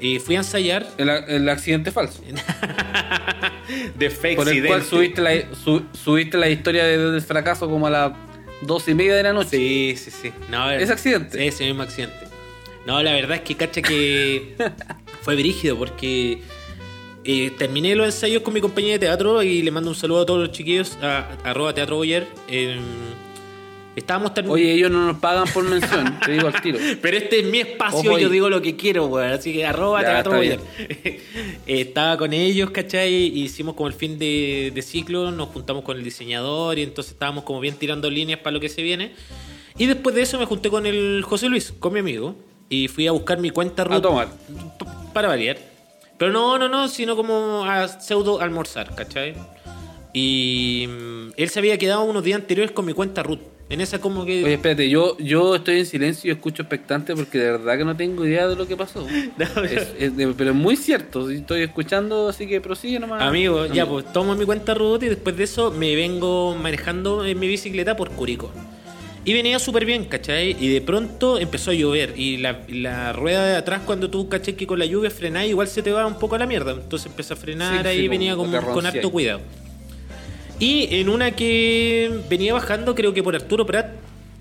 eh, 0.00 0.18
fui 0.18 0.34
a 0.34 0.38
ensayar. 0.38 0.86
El, 0.98 1.08
el 1.08 1.48
accidente 1.48 1.92
falso. 1.92 2.20
de 3.96 4.10
fake 4.10 4.36
Por 4.36 4.48
el 4.48 4.66
cual 4.66 4.82
subiste 4.82 5.20
la, 5.20 5.32
su- 5.54 5.84
subiste 5.92 6.36
la 6.36 6.48
historia 6.48 6.84
de- 6.84 6.98
del 7.12 7.22
fracaso 7.22 7.68
como 7.68 7.86
a 7.86 7.90
las 7.90 8.12
dos 8.62 8.86
y 8.88 8.94
media 8.94 9.14
de 9.14 9.22
la 9.22 9.32
noche. 9.32 9.50
Sí, 9.56 9.94
sí, 9.96 10.10
sí. 10.10 10.32
No, 10.50 10.66
ver, 10.66 10.80
Ese 10.82 10.92
accidente. 10.92 11.46
Ese 11.46 11.64
mismo 11.64 11.82
accidente. 11.82 12.16
No, 12.86 13.00
la 13.02 13.12
verdad 13.12 13.36
es 13.36 13.42
que 13.42 13.54
cacha 13.56 13.80
que 13.82 14.56
fue 15.22 15.36
brígido 15.36 15.76
porque 15.78 16.42
eh, 17.24 17.52
terminé 17.58 17.94
los 17.94 18.06
ensayos 18.06 18.42
con 18.42 18.52
mi 18.54 18.60
compañía 18.60 18.92
de 18.94 18.98
teatro 19.00 19.42
y 19.42 19.62
le 19.62 19.70
mando 19.70 19.90
un 19.90 19.96
saludo 19.96 20.22
a 20.22 20.26
todos 20.26 20.40
los 20.40 20.50
chiquillos, 20.52 20.98
a, 21.02 21.28
arroba 21.44 21.72
teatro 21.74 21.96
Boyer. 21.96 22.26
Eh, 22.48 22.78
estábamos 23.94 24.32
terminando. 24.34 24.54
Oye, 24.62 24.72
ellos 24.74 24.90
no 24.90 25.06
nos 25.06 25.18
pagan 25.18 25.44
por 25.52 25.64
mención, 25.64 26.18
te 26.24 26.32
digo 26.32 26.48
al 26.48 26.60
tiro. 26.62 26.78
Pero 27.00 27.16
este 27.16 27.40
es 27.40 27.46
mi 27.46 27.58
espacio 27.60 28.10
Ojo 28.10 28.18
y 28.18 28.22
yo 28.22 28.28
digo 28.28 28.48
lo 28.50 28.60
que 28.62 28.74
quiero, 28.76 29.06
weón. 29.06 29.32
Así 29.32 29.52
que 29.52 29.64
arroba 29.66 30.02
Ya, 30.02 30.08
teatro 30.08 30.32
Boyer. 30.36 30.60
Eh, 31.04 31.20
Estaba 31.80 32.16
con 32.16 32.32
ellos, 32.32 32.70
¿cachai? 32.70 33.12
Y 33.12 33.42
hicimos 33.44 33.74
como 33.74 33.86
el 33.88 33.94
fin 33.94 34.18
de, 34.18 34.72
de 34.74 34.82
ciclo, 34.82 35.30
nos 35.30 35.48
juntamos 35.50 35.84
con 35.84 35.96
el 35.96 36.04
diseñador 36.04 36.78
y 36.78 36.82
entonces 36.82 37.12
estábamos 37.12 37.44
como 37.44 37.60
bien 37.60 37.76
tirando 37.76 38.10
líneas 38.10 38.40
para 38.40 38.52
lo 38.54 38.60
que 38.60 38.68
se 38.68 38.82
viene. 38.82 39.12
Y 39.78 39.86
después 39.86 40.14
de 40.14 40.22
eso 40.22 40.38
me 40.38 40.44
junté 40.44 40.68
con 40.70 40.86
el 40.86 41.22
José 41.24 41.48
Luis, 41.48 41.72
con 41.78 41.92
mi 41.94 42.00
amigo, 42.00 42.34
y 42.68 42.88
fui 42.88 43.06
a 43.06 43.12
buscar 43.12 43.38
mi 43.38 43.50
cuenta 43.50 43.82
A 43.82 43.84
root 43.86 44.02
tomar. 44.02 44.28
p- 44.78 44.84
para 45.14 45.28
variar. 45.28 45.56
Pero 46.22 46.30
no, 46.32 46.56
no, 46.56 46.68
no, 46.68 46.86
sino 46.86 47.16
como 47.16 47.64
a 47.64 47.88
pseudo 47.88 48.40
almorzar, 48.40 48.94
¿cachai? 48.94 49.34
Y 50.12 50.86
mm, 50.88 51.30
él 51.36 51.48
se 51.48 51.58
había 51.58 51.76
quedado 51.78 52.04
unos 52.04 52.22
días 52.22 52.38
anteriores 52.40 52.70
con 52.70 52.84
mi 52.86 52.92
cuenta 52.92 53.24
root. 53.24 53.40
En 53.68 53.80
esa 53.80 53.98
como 54.00 54.24
que... 54.24 54.44
Oye, 54.44 54.54
espérate, 54.54 54.88
yo, 54.88 55.18
yo 55.18 55.56
estoy 55.56 55.80
en 55.80 55.86
silencio 55.86 56.28
y 56.30 56.32
escucho 56.34 56.62
expectante 56.62 57.16
porque 57.16 57.38
de 57.38 57.50
verdad 57.50 57.76
que 57.76 57.84
no 57.84 57.96
tengo 57.96 58.24
idea 58.24 58.46
de 58.46 58.54
lo 58.54 58.68
que 58.68 58.76
pasó. 58.76 59.04
No, 59.36 59.46
pero- 59.52 59.64
Es- 59.66 59.94
es 59.98 60.16
de- 60.16 60.28
pero 60.28 60.50
es 60.50 60.56
muy 60.56 60.76
cierto, 60.76 61.28
estoy 61.28 61.62
escuchando, 61.62 62.28
así 62.28 62.46
que 62.46 62.60
prosigue 62.60 63.00
nomás. 63.00 63.20
Amigo, 63.22 63.66
ya 63.66 63.84
pues 63.84 64.12
tomo 64.12 64.36
mi 64.36 64.44
cuenta 64.44 64.74
root 64.74 65.02
y 65.02 65.08
después 65.08 65.36
de 65.36 65.42
eso 65.42 65.72
me 65.72 65.96
vengo 65.96 66.54
manejando 66.54 67.24
en 67.24 67.36
mi 67.40 67.48
bicicleta 67.48 67.96
por 67.96 68.10
Curicó. 68.10 68.52
Y 69.24 69.32
venía 69.34 69.58
súper 69.60 69.84
bien, 69.84 70.04
¿cachai? 70.06 70.56
Y 70.58 70.68
de 70.68 70.80
pronto 70.80 71.38
empezó 71.38 71.70
a 71.70 71.74
llover. 71.74 72.14
Y 72.16 72.38
la, 72.38 72.62
la 72.68 73.12
rueda 73.12 73.46
de 73.46 73.56
atrás, 73.56 73.82
cuando 73.86 74.10
tú, 74.10 74.28
¿cachai? 74.28 74.54
Que 74.54 74.66
con 74.66 74.78
la 74.80 74.86
lluvia 74.86 75.10
frenáis, 75.10 75.50
igual 75.50 75.68
se 75.68 75.82
te 75.82 75.92
va 75.92 76.06
un 76.06 76.18
poco 76.18 76.34
a 76.34 76.38
la 76.38 76.46
mierda. 76.46 76.72
Entonces 76.72 77.06
empecé 77.06 77.34
a 77.34 77.36
frenar 77.36 77.82
Sí, 77.82 77.88
ahí 77.88 78.00
sí, 78.00 78.08
venía 78.08 78.34
con 78.34 78.52
ronciáis. 78.52 78.96
harto 78.96 79.10
cuidado. 79.12 79.40
Y 80.58 80.88
en 80.96 81.08
una 81.08 81.30
que 81.32 82.20
venía 82.28 82.52
bajando, 82.52 82.94
creo 82.94 83.14
que 83.14 83.22
por 83.22 83.34
Arturo 83.34 83.64
Prat, 83.64 83.92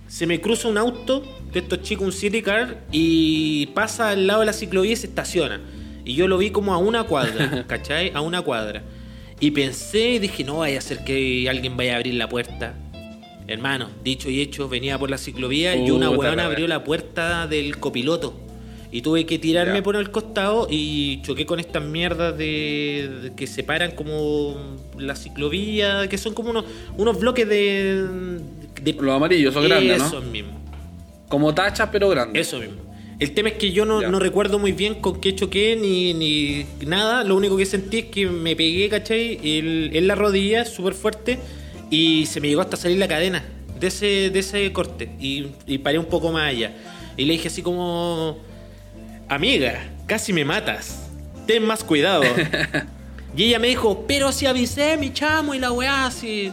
se 0.07 0.25
me 0.27 0.41
cruza 0.41 0.67
un 0.67 0.77
auto 0.77 1.23
de 1.53 1.59
estos 1.59 1.81
chicos, 1.83 2.05
un 2.05 2.11
city 2.11 2.41
car, 2.41 2.79
y 2.91 3.67
pasa 3.67 4.09
al 4.09 4.27
lado 4.27 4.39
de 4.41 4.47
la 4.47 4.53
ciclovía 4.53 4.93
y 4.93 4.95
se 4.95 5.07
estaciona. 5.07 5.61
Y 6.05 6.15
yo 6.15 6.27
lo 6.27 6.37
vi 6.37 6.49
como 6.49 6.73
a 6.73 6.77
una 6.77 7.03
cuadra, 7.03 7.65
¿cachai? 7.67 8.11
A 8.13 8.21
una 8.21 8.41
cuadra. 8.41 8.81
Y 9.39 9.51
pensé 9.51 10.09
y 10.11 10.19
dije, 10.19 10.43
no 10.43 10.57
vaya 10.57 10.79
a 10.79 10.81
ser 10.81 11.03
que 11.03 11.47
alguien 11.49 11.77
vaya 11.77 11.93
a 11.93 11.97
abrir 11.97 12.15
la 12.15 12.27
puerta. 12.29 12.75
Hermano, 13.51 13.89
dicho 14.03 14.29
y 14.29 14.41
hecho, 14.41 14.67
venía 14.69 14.97
por 14.97 15.09
la 15.09 15.17
ciclovía 15.17 15.75
y 15.75 15.91
una 15.91 16.07
Puta 16.07 16.19
huevona 16.19 16.45
abrió 16.45 16.67
la 16.67 16.83
puerta 16.83 17.47
del 17.47 17.77
copiloto. 17.77 18.33
Y 18.93 19.01
tuve 19.01 19.25
que 19.25 19.39
tirarme 19.39 19.75
Ya. 19.75 19.83
por 19.83 19.95
el 19.95 20.11
costado 20.11 20.67
y 20.69 21.21
choqué 21.21 21.45
con 21.45 21.59
estas 21.61 21.81
mierdas 21.83 22.37
de, 22.37 23.09
de 23.23 23.33
que 23.35 23.47
separan 23.47 23.91
como 23.91 24.57
la 24.97 25.15
ciclovía, 25.15 26.07
que 26.09 26.17
son 26.17 26.33
como 26.33 26.49
unos, 26.49 26.65
unos 26.97 27.17
bloques 27.19 27.47
de... 27.47 28.05
de 28.81 28.93
Los 28.99 29.15
amarillos 29.15 29.53
son 29.53 29.63
grandes, 29.63 29.97
¿no? 29.97 30.07
Eso 30.07 30.21
mismo. 30.21 30.59
Como 31.29 31.53
tachas, 31.55 31.87
pero 31.91 32.09
grandes. 32.09 32.45
Eso 32.47 32.59
mismo. 32.59 32.81
El 33.17 33.33
tema 33.33 33.49
es 33.49 33.55
que 33.55 33.71
yo 33.71 33.85
no, 33.85 34.01
no 34.01 34.19
recuerdo 34.19 34.59
muy 34.59 34.71
bien 34.73 34.95
con 34.95 35.21
qué 35.21 35.35
choqué 35.35 35.77
ni, 35.79 36.13
ni 36.13 36.65
nada. 36.85 37.23
Lo 37.23 37.35
único 37.37 37.55
que 37.55 37.65
sentí 37.65 37.99
es 37.99 38.05
que 38.05 38.25
me 38.27 38.55
pegué, 38.57 38.89
¿cachai? 38.89 39.39
El- 39.43 39.91
en 39.93 40.07
la 40.07 40.15
rodilla 40.15 40.65
súper 40.65 40.95
fuerte 40.95 41.37
y 41.91 42.25
se 42.25 42.41
me 42.41 42.47
llegó 42.47 42.61
hasta 42.61 42.75
salir 42.77 42.97
la 42.97 43.07
cadena 43.07 43.43
de 43.79 43.87
ese, 43.87 44.31
de 44.31 44.39
ese 44.39 44.71
corte. 44.73 45.11
Y, 45.19 45.47
y 45.67 45.77
paré 45.77 45.99
un 45.99 46.05
poco 46.05 46.31
más 46.31 46.49
allá. 46.49 46.73
Y 47.17 47.25
le 47.25 47.33
dije 47.33 47.49
así 47.49 47.61
como... 47.61 48.39
Amiga, 49.29 49.87
casi 50.07 50.33
me 50.33 50.43
matas. 50.43 51.07
Ten 51.45 51.63
más 51.63 51.83
cuidado. 51.83 52.23
Y 53.33 53.43
ella 53.45 53.59
me 53.59 53.69
dijo, 53.69 54.03
pero 54.09 54.29
si 54.33 54.45
avisé, 54.45 54.97
mi 54.97 55.13
chamo, 55.13 55.53
y 55.53 55.59
la 55.59 55.71
weá 55.71 56.05
así. 56.05 56.51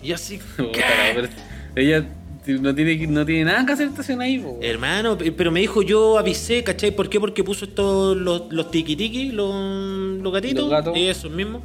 Y 0.00 0.12
así, 0.12 0.38
ella 1.74 2.06
no 2.46 2.72
tiene, 2.72 3.06
no 3.08 3.26
tiene 3.26 3.44
nada 3.46 3.66
que 3.66 3.72
hacer 3.72 3.88
estación 3.88 4.20
ahí, 4.20 4.38
po. 4.38 4.60
Hermano, 4.62 5.18
pe- 5.18 5.32
pero 5.32 5.50
me 5.50 5.58
dijo, 5.58 5.82
yo 5.82 6.18
avisé, 6.18 6.62
¿cachai? 6.62 6.92
¿Por 6.92 7.08
qué? 7.08 7.18
Porque 7.18 7.42
puso 7.42 7.64
estos, 7.64 8.16
los, 8.16 8.44
los 8.50 8.70
tiki 8.70 8.94
tiki, 8.94 9.32
los, 9.32 9.52
los 10.20 10.32
gatitos. 10.32 10.62
Los 10.62 10.70
gatos. 10.70 10.94
Esos 10.96 11.32
mismos. 11.32 11.62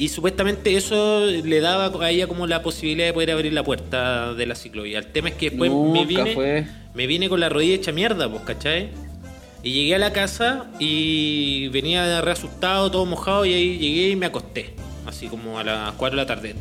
Y 0.00 0.08
supuestamente 0.08 0.74
eso 0.78 1.26
le 1.26 1.60
daba 1.60 1.92
a 2.02 2.10
ella 2.10 2.26
como 2.26 2.46
la 2.46 2.62
posibilidad 2.62 3.08
de 3.08 3.12
poder 3.12 3.32
abrir 3.32 3.52
la 3.52 3.62
puerta 3.62 4.32
de 4.32 4.46
la 4.46 4.54
ciclovía. 4.54 4.98
El 4.98 5.08
tema 5.08 5.28
es 5.28 5.34
que 5.34 5.50
después 5.50 5.70
me 5.70 6.06
vine, 6.06 6.32
fue. 6.32 6.66
me 6.94 7.06
vine 7.06 7.28
con 7.28 7.38
la 7.38 7.50
rodilla 7.50 7.74
hecha 7.74 7.92
mierda, 7.92 8.26
pues, 8.26 8.42
¿cachai? 8.44 8.88
Y 9.62 9.74
llegué 9.74 9.96
a 9.96 9.98
la 9.98 10.10
casa 10.14 10.70
y 10.78 11.68
venía 11.68 12.22
re 12.22 12.30
asustado, 12.30 12.90
todo 12.90 13.04
mojado, 13.04 13.44
y 13.44 13.52
ahí 13.52 13.76
llegué 13.76 14.08
y 14.08 14.16
me 14.16 14.24
acosté. 14.24 14.70
Así 15.04 15.26
como 15.26 15.58
a 15.58 15.64
las 15.64 15.92
4 15.92 16.16
de 16.16 16.22
la 16.22 16.26
tarde. 16.26 16.54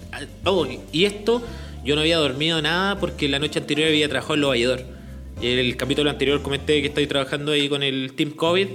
Oh, 0.43 0.67
y 0.91 1.05
esto, 1.05 1.41
yo 1.85 1.95
no 1.95 2.01
había 2.01 2.17
dormido 2.17 2.61
nada 2.61 2.99
porque 2.99 3.29
la 3.29 3.39
noche 3.39 3.59
anterior 3.59 3.87
había 3.87 4.09
trabajado 4.09 4.33
en 4.33 4.41
Los 4.41 4.49
Valledor. 4.49 4.83
Y 5.41 5.53
en 5.53 5.59
el 5.59 5.77
capítulo 5.77 6.09
anterior 6.09 6.41
comenté 6.41 6.81
que 6.81 6.87
estoy 6.87 7.07
trabajando 7.07 7.53
ahí 7.53 7.69
con 7.69 7.83
el 7.83 8.11
Team 8.17 8.31
COVID 8.31 8.67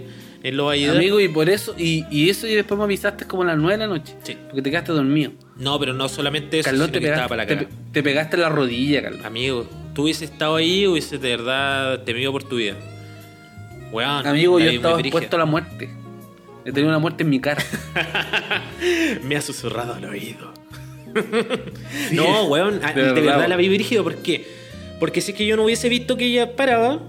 en 0.45 0.57
Los 0.57 0.67
Valledor. 0.67 0.97
Amigo, 0.97 1.19
y 1.21 1.29
por 1.29 1.49
eso, 1.51 1.75
y, 1.77 2.05
y 2.11 2.31
eso 2.31 2.47
y 2.47 2.55
después 2.55 2.79
me 2.79 2.85
avisaste 2.85 3.25
como 3.27 3.43
a 3.43 3.47
las 3.47 3.57
9 3.59 3.73
de 3.73 3.79
la 3.79 3.87
noche. 3.89 4.15
Sí. 4.23 4.37
Porque 4.47 4.63
te 4.63 4.71
quedaste 4.71 4.93
dormido. 4.93 5.33
No, 5.57 5.79
pero 5.81 5.93
no 5.95 6.09
solamente 6.09 6.61
eso, 6.61 6.67
Carlón, 6.71 6.87
sino 6.89 6.93
te 6.93 7.01
que 7.01 7.07
estaba 7.07 7.29
pegaste, 7.29 7.29
para 7.29 7.43
la 7.43 7.69
te, 7.69 7.75
cara. 7.75 7.91
te 7.93 8.03
pegaste 8.03 8.37
en 8.37 8.43
la 8.43 8.49
rodilla, 8.51 9.03
Carlón. 9.03 9.27
Amigo, 9.27 9.67
tú 9.95 10.03
hubieses 10.05 10.31
estado 10.31 10.57
ahí, 10.57 10.87
hubieses 10.87 11.21
de 11.21 11.29
verdad 11.37 12.05
temido 12.05 12.31
por 12.31 12.45
tu 12.45 12.57
vida. 12.57 12.77
Weón, 13.91 14.27
Amigo, 14.27 14.59
yo 14.61 14.71
estaba 14.71 15.01
expuesto 15.01 15.37
a 15.37 15.39
la 15.41 15.45
muerte. 15.47 15.89
He 16.65 16.73
tenido 16.73 16.89
una 16.89 16.99
muerte 16.99 17.23
en 17.25 17.31
mi 17.31 17.41
cara. 17.41 17.63
Me 19.23 19.37
ha 19.37 19.41
susurrado 19.43 19.95
al 19.95 20.05
oído. 20.07 20.53
no, 22.13 22.45
weón, 22.47 22.81
a- 22.85 22.93
de 22.93 23.13
verdad, 23.13 23.49
la 23.49 23.57
vi 23.57 23.69
brígido. 23.69 24.03
¿Por 24.03 24.17
qué? 24.17 24.47
Porque 25.01 25.21
si 25.21 25.33
es 25.33 25.37
que 25.37 25.47
yo 25.47 25.57
no 25.57 25.65
hubiese 25.65 25.89
visto 25.89 26.17
que 26.17 26.25
ella 26.27 26.57
paraba, 26.57 27.01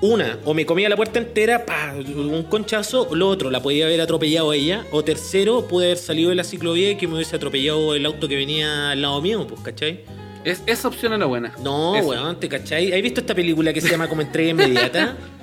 una, 0.00 0.38
o 0.44 0.54
me 0.54 0.64
comía 0.64 0.88
la 0.88 0.96
puerta 0.96 1.18
entera, 1.18 1.66
pa, 1.66 1.94
un 1.94 2.42
conchazo, 2.44 3.14
lo 3.14 3.28
otro, 3.28 3.50
la 3.50 3.60
podía 3.60 3.84
haber 3.84 4.00
atropellado 4.00 4.52
ella, 4.52 4.86
o 4.90 5.04
tercero, 5.04 5.68
pude 5.68 5.86
haber 5.86 5.98
salido 5.98 6.30
de 6.30 6.36
la 6.36 6.44
ciclovía 6.44 6.92
y 6.92 6.96
que 6.96 7.06
me 7.06 7.14
hubiese 7.14 7.36
atropellado 7.36 7.94
el 7.94 8.06
auto 8.06 8.26
que 8.26 8.36
venía 8.36 8.90
al 8.90 9.02
lado 9.02 9.20
mío, 9.20 9.46
pues, 9.46 9.60
¿cachai? 9.60 10.00
Es, 10.44 10.62
esa 10.66 10.88
opción 10.88 11.12
era 11.12 11.26
buena. 11.26 11.52
No, 11.62 11.92
weón, 11.92 12.40
¿te 12.40 12.48
cachai? 12.48 12.92
¿Has 12.92 13.02
visto 13.02 13.20
esta 13.20 13.34
película 13.34 13.72
que 13.74 13.80
se 13.80 13.90
llama 13.90 14.08
como 14.08 14.22
entrega 14.22 14.50
inmediata? 14.50 15.16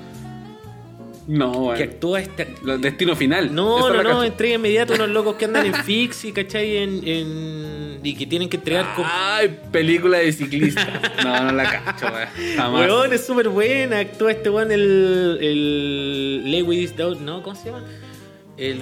No, 1.27 1.51
que 1.51 1.57
weón. 1.59 1.81
actúa 1.81 2.21
esta, 2.21 2.45
Lo- 2.63 2.77
Destino 2.77 3.15
final. 3.15 3.53
No, 3.53 3.91
no, 3.91 4.01
no, 4.01 4.23
entrega 4.23 4.55
inmediata 4.55 4.93
unos 4.93 5.09
locos 5.09 5.35
que 5.35 5.45
andan 5.45 5.65
en 5.65 5.73
Fixi, 5.83 6.31
¿cachai? 6.31 6.77
En, 6.77 7.05
en- 7.07 7.99
y 8.03 8.15
que 8.15 8.25
tienen 8.25 8.47
que 8.47 8.55
entregar 8.57 8.95
con... 8.95 9.03
Ay, 9.05 9.57
película 9.71 10.19
de 10.19 10.31
ciclista. 10.31 10.87
No, 11.23 11.43
no 11.43 11.51
la 11.51 11.69
cacho, 11.83 12.05
weón. 12.05 12.55
Jamás. 12.55 12.81
Weón, 12.89 13.11
es 13.13 13.25
súper 13.25 13.49
buena. 13.49 13.99
Actúa 13.99 14.31
este 14.31 14.49
weón, 14.49 14.71
el. 14.71 15.37
el 15.41 16.51
Lewis 16.51 16.95
Dowd, 16.95 17.19
¿no? 17.19 17.43
¿Cómo 17.43 17.55
se 17.55 17.65
llama? 17.65 17.83
El. 18.55 18.79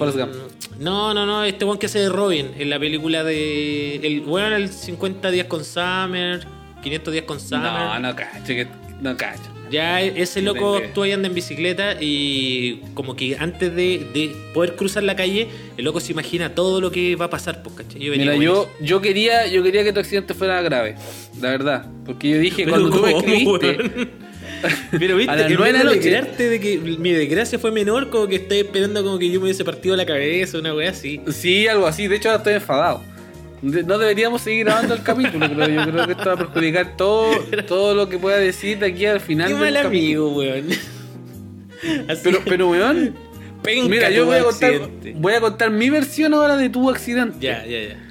No, 0.78 1.12
no, 1.14 1.26
no, 1.26 1.42
este 1.44 1.64
weón 1.64 1.78
que 1.78 1.86
hace 1.86 1.98
de 1.98 2.08
Robin 2.08 2.50
en 2.58 2.70
la 2.70 2.78
película 2.78 3.24
de. 3.24 3.96
El 3.96 4.20
weón, 4.26 4.52
el 4.52 4.68
50 4.68 5.30
días 5.30 5.46
con 5.48 5.64
Summer, 5.64 6.46
500 6.82 7.12
días 7.12 7.24
con 7.24 7.40
Summer. 7.40 7.72
No, 7.72 7.98
no 7.98 8.14
cacho, 8.14 8.46
que 8.46 8.68
no 9.00 9.16
cacho. 9.16 9.42
Ya 9.70 10.00
ese 10.00 10.42
No 10.42 10.54
loco 10.54 10.76
actúa 10.76 11.08
y 11.08 11.12
anda 11.12 11.26
en 11.26 11.34
bicicleta 11.34 11.96
y 12.00 12.82
como 12.94 13.16
que 13.16 13.36
antes 13.36 13.74
de, 13.74 14.06
de 14.14 14.32
poder 14.54 14.76
cruzar 14.76 15.02
la 15.02 15.16
calle, 15.16 15.48
el 15.76 15.84
loco 15.84 15.98
se 15.98 16.12
imagina 16.12 16.54
todo 16.54 16.80
lo 16.80 16.92
que 16.92 17.16
va 17.16 17.24
a 17.24 17.30
pasar, 17.30 17.62
pues, 17.62 17.74
¿cachai? 17.74 18.00
Yo 18.00 18.12
Mira, 18.12 18.36
yo, 18.36 18.70
yo 18.80 19.00
quería, 19.00 19.46
yo 19.48 19.62
quería 19.64 19.82
que 19.82 19.92
tu 19.92 19.98
accidente 19.98 20.34
fuera 20.34 20.62
grave, 20.62 20.94
la 21.40 21.50
verdad. 21.50 21.86
Porque 22.04 22.30
yo 22.30 22.38
dije, 22.38 22.64
Pero 22.64 22.76
cuando 22.90 22.90
tú 22.90 23.02
me 23.02 23.12
¿cómo, 23.12 23.58
escribiste? 23.58 24.08
Pero 24.98 25.16
viste, 25.16 25.32
A 25.32 25.48
nueve 25.48 25.72
vez 25.84 26.38
de 26.38 26.48
de 26.48 26.60
que 26.60 26.78
mi 26.78 27.12
desgracia 27.12 27.58
fue 27.58 27.72
menor, 27.72 28.08
como 28.10 28.28
que 28.28 28.36
estoy 28.36 28.58
esperando 28.58 29.02
como 29.02 29.18
que 29.18 29.28
yo 29.30 29.40
me 29.40 29.46
hubiese 29.46 29.64
partido 29.64 29.96
la 29.96 30.06
cabeza, 30.06 30.58
una 30.58 30.74
wea 30.74 30.90
así. 30.90 31.20
sí, 31.30 31.66
algo 31.66 31.86
así. 31.86 32.06
De 32.06 32.16
hecho, 32.16 32.28
ahora 32.28 32.38
estoy 32.38 32.54
enfadado. 32.54 33.15
No 33.66 33.98
deberíamos 33.98 34.42
seguir 34.42 34.64
grabando 34.64 34.94
el 34.94 35.02
capítulo, 35.02 35.48
pero 35.48 35.68
yo 35.68 35.82
creo 35.90 36.06
que 36.06 36.12
esto 36.12 36.24
va 36.26 36.32
a 36.32 36.36
perjudicar 36.36 36.96
todo, 36.96 37.32
todo 37.66 37.94
lo 37.94 38.08
que 38.08 38.18
pueda 38.18 38.38
decir 38.38 38.78
de 38.78 38.86
aquí 38.86 39.06
al 39.06 39.20
final. 39.20 39.48
Qué 39.48 39.54
del 39.54 39.74
mal 39.74 39.86
amigo, 39.86 40.32
weón. 40.36 40.68
Así, 42.08 42.20
Pero, 42.22 42.40
pero, 42.44 42.70
weón, 42.70 43.14
penca 43.62 43.88
mira, 43.88 44.10
yo 44.10 44.24
voy 44.26 44.36
a, 44.38 44.44
contar, 44.44 44.70
accidente. 44.70 45.14
voy 45.16 45.34
a 45.34 45.40
contar 45.40 45.70
mi 45.70 45.90
versión 45.90 46.32
ahora 46.34 46.56
de 46.56 46.68
tu 46.70 46.88
accidente. 46.88 47.38
Ya, 47.40 47.64
ya, 47.66 47.88
ya. 47.88 48.02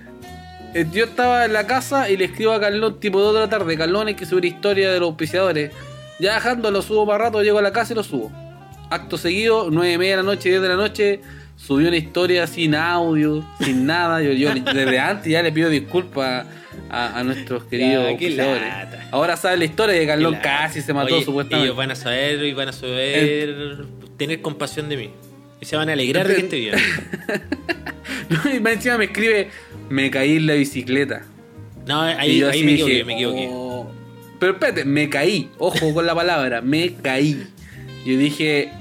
Eh, 0.76 0.86
Yo 0.92 1.06
estaba 1.06 1.46
en 1.46 1.54
la 1.54 1.66
casa 1.66 2.10
y 2.10 2.18
le 2.18 2.26
escribo 2.26 2.52
a 2.52 2.60
Carlón 2.60 3.00
tipo 3.00 3.20
2 3.22 3.34
de 3.34 3.40
la 3.40 3.50
tarde. 3.50 3.78
Carlón 3.78 4.08
hay 4.08 4.16
que 4.16 4.26
subir 4.26 4.44
historia 4.46 4.92
de 4.92 5.00
los 5.00 5.08
auspiciadores. 5.08 5.72
Ya 6.20 6.34
bajando, 6.34 6.70
lo 6.70 6.82
subo 6.82 7.08
para 7.08 7.26
rato, 7.26 7.42
llego 7.42 7.60
a 7.60 7.62
la 7.62 7.72
casa 7.72 7.94
y 7.94 7.96
lo 7.96 8.04
subo. 8.04 8.32
Acto 8.90 9.18
seguido, 9.18 9.70
9 9.72 9.94
y 9.94 9.98
media 9.98 10.18
de 10.18 10.24
la 10.24 10.30
noche, 10.30 10.50
10 10.50 10.62
de 10.62 10.68
la 10.68 10.76
noche, 10.76 11.22
subió 11.56 11.88
una 11.88 11.98
historia 11.98 12.48
sin 12.48 12.76
audio, 12.76 13.46
sin 13.60 13.86
nada. 13.86 14.22
Yo, 14.22 14.32
yo 14.34 14.54
desde 14.74 15.00
antes 15.00 15.32
ya 15.32 15.42
le 15.44 15.52
pido 15.52 15.70
disculpas 15.70 16.46
a, 16.90 17.20
a 17.20 17.24
nuestros 17.24 17.64
queridos 17.66 18.08
Ya. 18.20 19.08
Ahora 19.12 19.38
sabe 19.38 19.58
la 19.58 19.66
historia 19.66 19.96
de 19.96 20.06
Carlón 20.06 20.38
casi 20.42 20.82
se 20.82 20.94
mató 20.94 21.16
Oye, 21.16 21.26
supuestamente. 21.26 21.66
Ellos 21.68 21.78
van 21.78 21.92
a 21.92 21.96
saber 21.96 22.44
y 22.44 22.54
van 22.54 22.70
a 22.70 22.74
saber 22.74 23.86
tener 24.18 24.42
compasión 24.42 24.90
de 24.90 24.98
mí. 24.98 25.10
Y 25.62 25.66
se 25.66 25.76
van 25.78 25.90
a 25.90 25.94
alegrar 25.94 26.28
de 26.28 26.36
que 26.36 26.42
esté 26.42 26.60
bien. 26.60 26.76
No, 28.30 28.40
y 28.52 28.58
encima 28.74 28.98
me 28.98 29.06
escribe, 29.06 29.50
me 29.90 30.10
caí 30.10 30.38
en 30.38 30.48
la 30.48 30.54
bicicleta. 30.54 31.24
No, 31.86 32.02
ahí, 32.02 32.40
yo 32.40 32.50
ahí 32.50 32.64
me 32.64 32.72
dije, 32.72 32.84
equivoqué, 32.84 33.04
me 33.06 33.14
equivoqué. 33.14 33.48
"Oh". 33.52 33.92
Pero 34.40 34.54
espérate, 34.54 34.86
me 34.86 35.10
caí. 35.10 35.50
Ojo 35.60 35.94
con 35.94 36.06
la 36.06 36.16
palabra, 36.16 36.62
me 36.62 36.94
caí. 36.96 37.48
Yo 38.06 38.18
dije, 38.18 38.72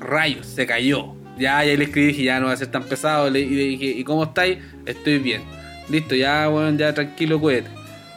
rayos, 0.00 0.46
se 0.46 0.66
cayó. 0.66 1.14
Ya, 1.40 1.64
ya 1.64 1.76
le 1.76 1.84
escribí, 1.84 2.08
dije, 2.08 2.22
ya 2.24 2.38
no 2.38 2.46
va 2.46 2.52
a 2.52 2.56
ser 2.56 2.68
tan 2.68 2.84
pesado. 2.84 3.30
Le, 3.30 3.40
y 3.40 3.50
le 3.50 3.62
dije, 3.64 3.86
¿y 3.86 4.04
cómo 4.04 4.24
estáis? 4.24 4.58
Estoy 4.86 5.18
bien. 5.18 5.42
Listo, 5.88 6.14
ya, 6.14 6.46
bueno, 6.48 6.76
ya 6.78 6.94
tranquilo, 6.94 7.40
cuídate. 7.40 7.70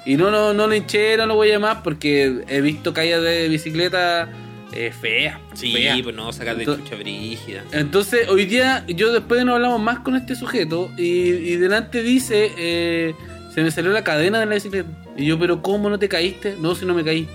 Y 0.06 0.18
no, 0.18 0.30
no, 0.30 0.54
no 0.54 0.68
lo 0.68 0.76
hinché, 0.76 1.16
no 1.18 1.26
lo 1.26 1.36
voy 1.36 1.50
a 1.50 1.54
llamar 1.54 1.82
porque 1.82 2.44
he 2.48 2.62
visto 2.62 2.94
caídas 2.94 3.24
de 3.24 3.48
bicicleta 3.48 4.28
eh, 4.74 4.92
feas. 4.92 5.38
Sí, 5.54 5.72
feas. 5.72 6.02
pues 6.02 6.16
no, 6.16 6.34
sacar 6.34 6.58
de 6.58 6.66
chucha 6.66 6.96
brígida. 6.96 7.64
Entonces, 7.72 8.28
hoy 8.28 8.46
día, 8.46 8.84
yo 8.88 9.14
después 9.14 9.46
no 9.46 9.56
hablamos 9.56 9.80
más 9.80 10.00
con 10.00 10.16
este 10.16 10.36
sujeto 10.36 10.92
y, 10.98 11.30
y 11.30 11.56
delante 11.56 12.04
dice, 12.04 12.52
eh, 12.58 13.16
se 13.54 13.64
me 13.64 13.72
salió 13.72 13.92
la 13.92 14.04
cadena 14.04 14.40
de 14.40 14.46
la 14.46 14.56
bicicleta. 14.56 14.90
Y 15.16 15.26
yo, 15.26 15.40
pero 15.40 15.62
¿cómo 15.62 15.90
no 15.90 15.98
te 16.00 16.10
caíste? 16.10 16.56
No, 16.60 16.76
si 16.76 16.86
no 16.86 16.94
me 16.94 17.04
caí. 17.04 17.28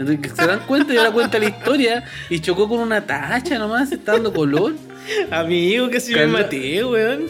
Entonces, 0.00 0.32
se 0.36 0.46
dan 0.46 0.60
cuenta, 0.66 0.92
yo 0.94 1.02
la 1.02 1.12
cuenta 1.12 1.38
la 1.38 1.46
historia 1.48 2.04
y 2.28 2.40
chocó 2.40 2.68
con 2.68 2.80
una 2.80 3.06
tacha 3.06 3.58
nomás, 3.58 3.92
está 3.92 4.12
dando 4.12 4.32
color. 4.32 4.74
Amigo, 5.30 5.88
que 5.90 6.00
si 6.00 6.12
me 6.12 6.20
Carla- 6.20 6.38
maté, 6.40 6.84
weón. 6.84 7.26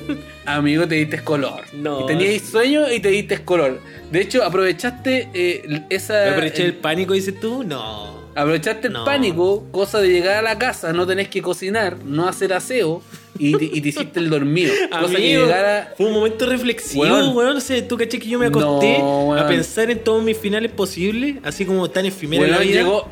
Amigo, 0.46 0.86
te 0.86 0.96
diste 0.96 1.20
color. 1.22 1.62
No. 1.72 2.02
Y 2.02 2.06
teníais 2.06 2.42
sueño 2.48 2.90
y 2.90 3.00
te 3.00 3.08
diste 3.08 3.42
color. 3.44 3.80
De 4.10 4.20
hecho, 4.20 4.42
aprovechaste 4.44 5.28
eh, 5.32 5.82
esa... 5.90 6.14
¿Me 6.24 6.30
aproveché 6.30 6.62
el- 6.62 6.68
el 6.70 6.74
pánico, 6.76 7.14
dices 7.14 7.38
tú? 7.40 7.62
No. 7.64 8.20
Aprovechaste 8.34 8.88
el 8.88 8.94
pánico, 9.04 9.64
cosa 9.72 9.98
de 10.00 10.08
llegar 10.08 10.36
a 10.36 10.42
la 10.42 10.56
casa, 10.58 10.92
no 10.92 11.06
tenés 11.06 11.28
que 11.28 11.42
cocinar, 11.42 11.96
no 12.04 12.28
hacer 12.28 12.52
aseo 12.52 13.02
y 13.40 13.56
te, 13.56 13.64
y 13.64 13.80
te 13.80 13.88
hiciste 13.88 14.20
el 14.20 14.30
dormido. 14.30 14.72
Cosa 15.00 15.14
que 15.16 15.22
llegara. 15.22 15.94
fue 15.96 16.06
un 16.06 16.12
momento 16.12 16.46
reflexivo, 16.46 17.02
Weón. 17.02 17.34
weón. 17.36 17.56
O 17.56 17.60
sea, 17.60 17.86
tú 17.88 17.96
caché 17.96 18.18
que 18.18 18.28
yo 18.28 18.38
me 18.38 18.46
acosté 18.46 18.98
No, 18.98 19.34
a 19.34 19.46
pensar 19.48 19.90
en 19.90 20.04
todos 20.04 20.22
mis 20.22 20.36
finales 20.36 20.70
posibles, 20.70 21.36
así 21.42 21.64
como 21.64 21.90
tan 21.90 22.04
Weón, 22.04 22.50
la 22.50 22.58
vida. 22.58 22.82
llegó, 22.82 23.08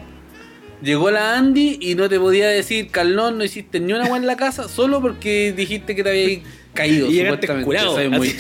llegó 0.83 1.11
la 1.11 1.37
Andy 1.37 1.79
y 1.81 1.95
no 1.95 2.09
te 2.09 2.21
podía 2.21 2.49
decir, 2.49 2.91
Carlón, 2.91 3.39
no 3.39 3.45
hiciste 3.45 3.81
ni 3.81 3.93
una 3.93 4.05
agua 4.05 4.19
en 4.19 4.27
la 4.27 4.37
casa 4.37 4.69
solo 4.69 5.01
porque 5.01 5.53
dijiste 5.57 5.97
que 5.97 6.05
te 6.05 6.11
habías 6.11 6.43
caído. 6.75 7.07
Y 7.11 7.15
llegaste 7.15 7.49
curado, 7.65 7.97
muy 8.11 8.33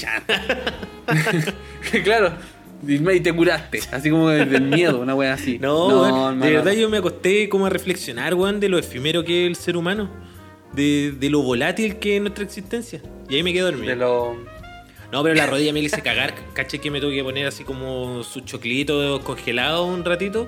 claro. 2.05 2.33
Y 2.87 3.21
te 3.21 3.33
curaste, 3.33 3.81
así 3.91 4.09
como 4.09 4.29
del 4.29 4.63
miedo, 4.63 5.01
una 5.01 5.15
wea 5.15 5.35
así. 5.35 5.59
No, 5.59 5.89
weón, 5.89 6.41
de 6.41 6.53
verdad 6.53 6.73
yo 6.73 6.89
me 6.89 6.99
acosté 6.99 7.49
como 7.49 7.67
a 7.67 7.71
reflexionar, 7.71 8.35
weón, 8.35 8.61
de 8.61 8.69
lo 8.69 8.79
efímero 8.79 9.25
que 9.25 9.45
es 9.45 9.49
el 9.49 9.57
ser 9.57 9.77
humano. 9.77 10.09
De, 10.73 11.13
de 11.19 11.31
lo 11.31 11.43
volátil 11.43 11.97
que 11.99 12.17
es 12.17 12.21
nuestra 12.23 12.45
existencia. 12.45 13.01
Y 13.29 13.37
ahí 13.37 13.43
me 13.43 13.53
quedé 13.53 13.63
dormido. 13.63 13.89
De 13.89 13.97
lo- 13.97 14.37
No, 15.11 15.23
pero 15.23 15.35
la 15.35 15.47
rodilla 15.51 15.73
me 15.73 15.81
hice 15.81 16.03
cagar. 16.03 16.35
Caché 16.53 16.79
que 16.79 16.91
me 16.91 17.01
tuve 17.01 17.15
que 17.15 17.25
poner 17.25 17.47
así 17.47 17.65
como 17.65 18.23
su 18.23 18.41
choclito 18.41 19.21
congelado 19.25 19.85
un 19.87 20.05
ratito. 20.05 20.47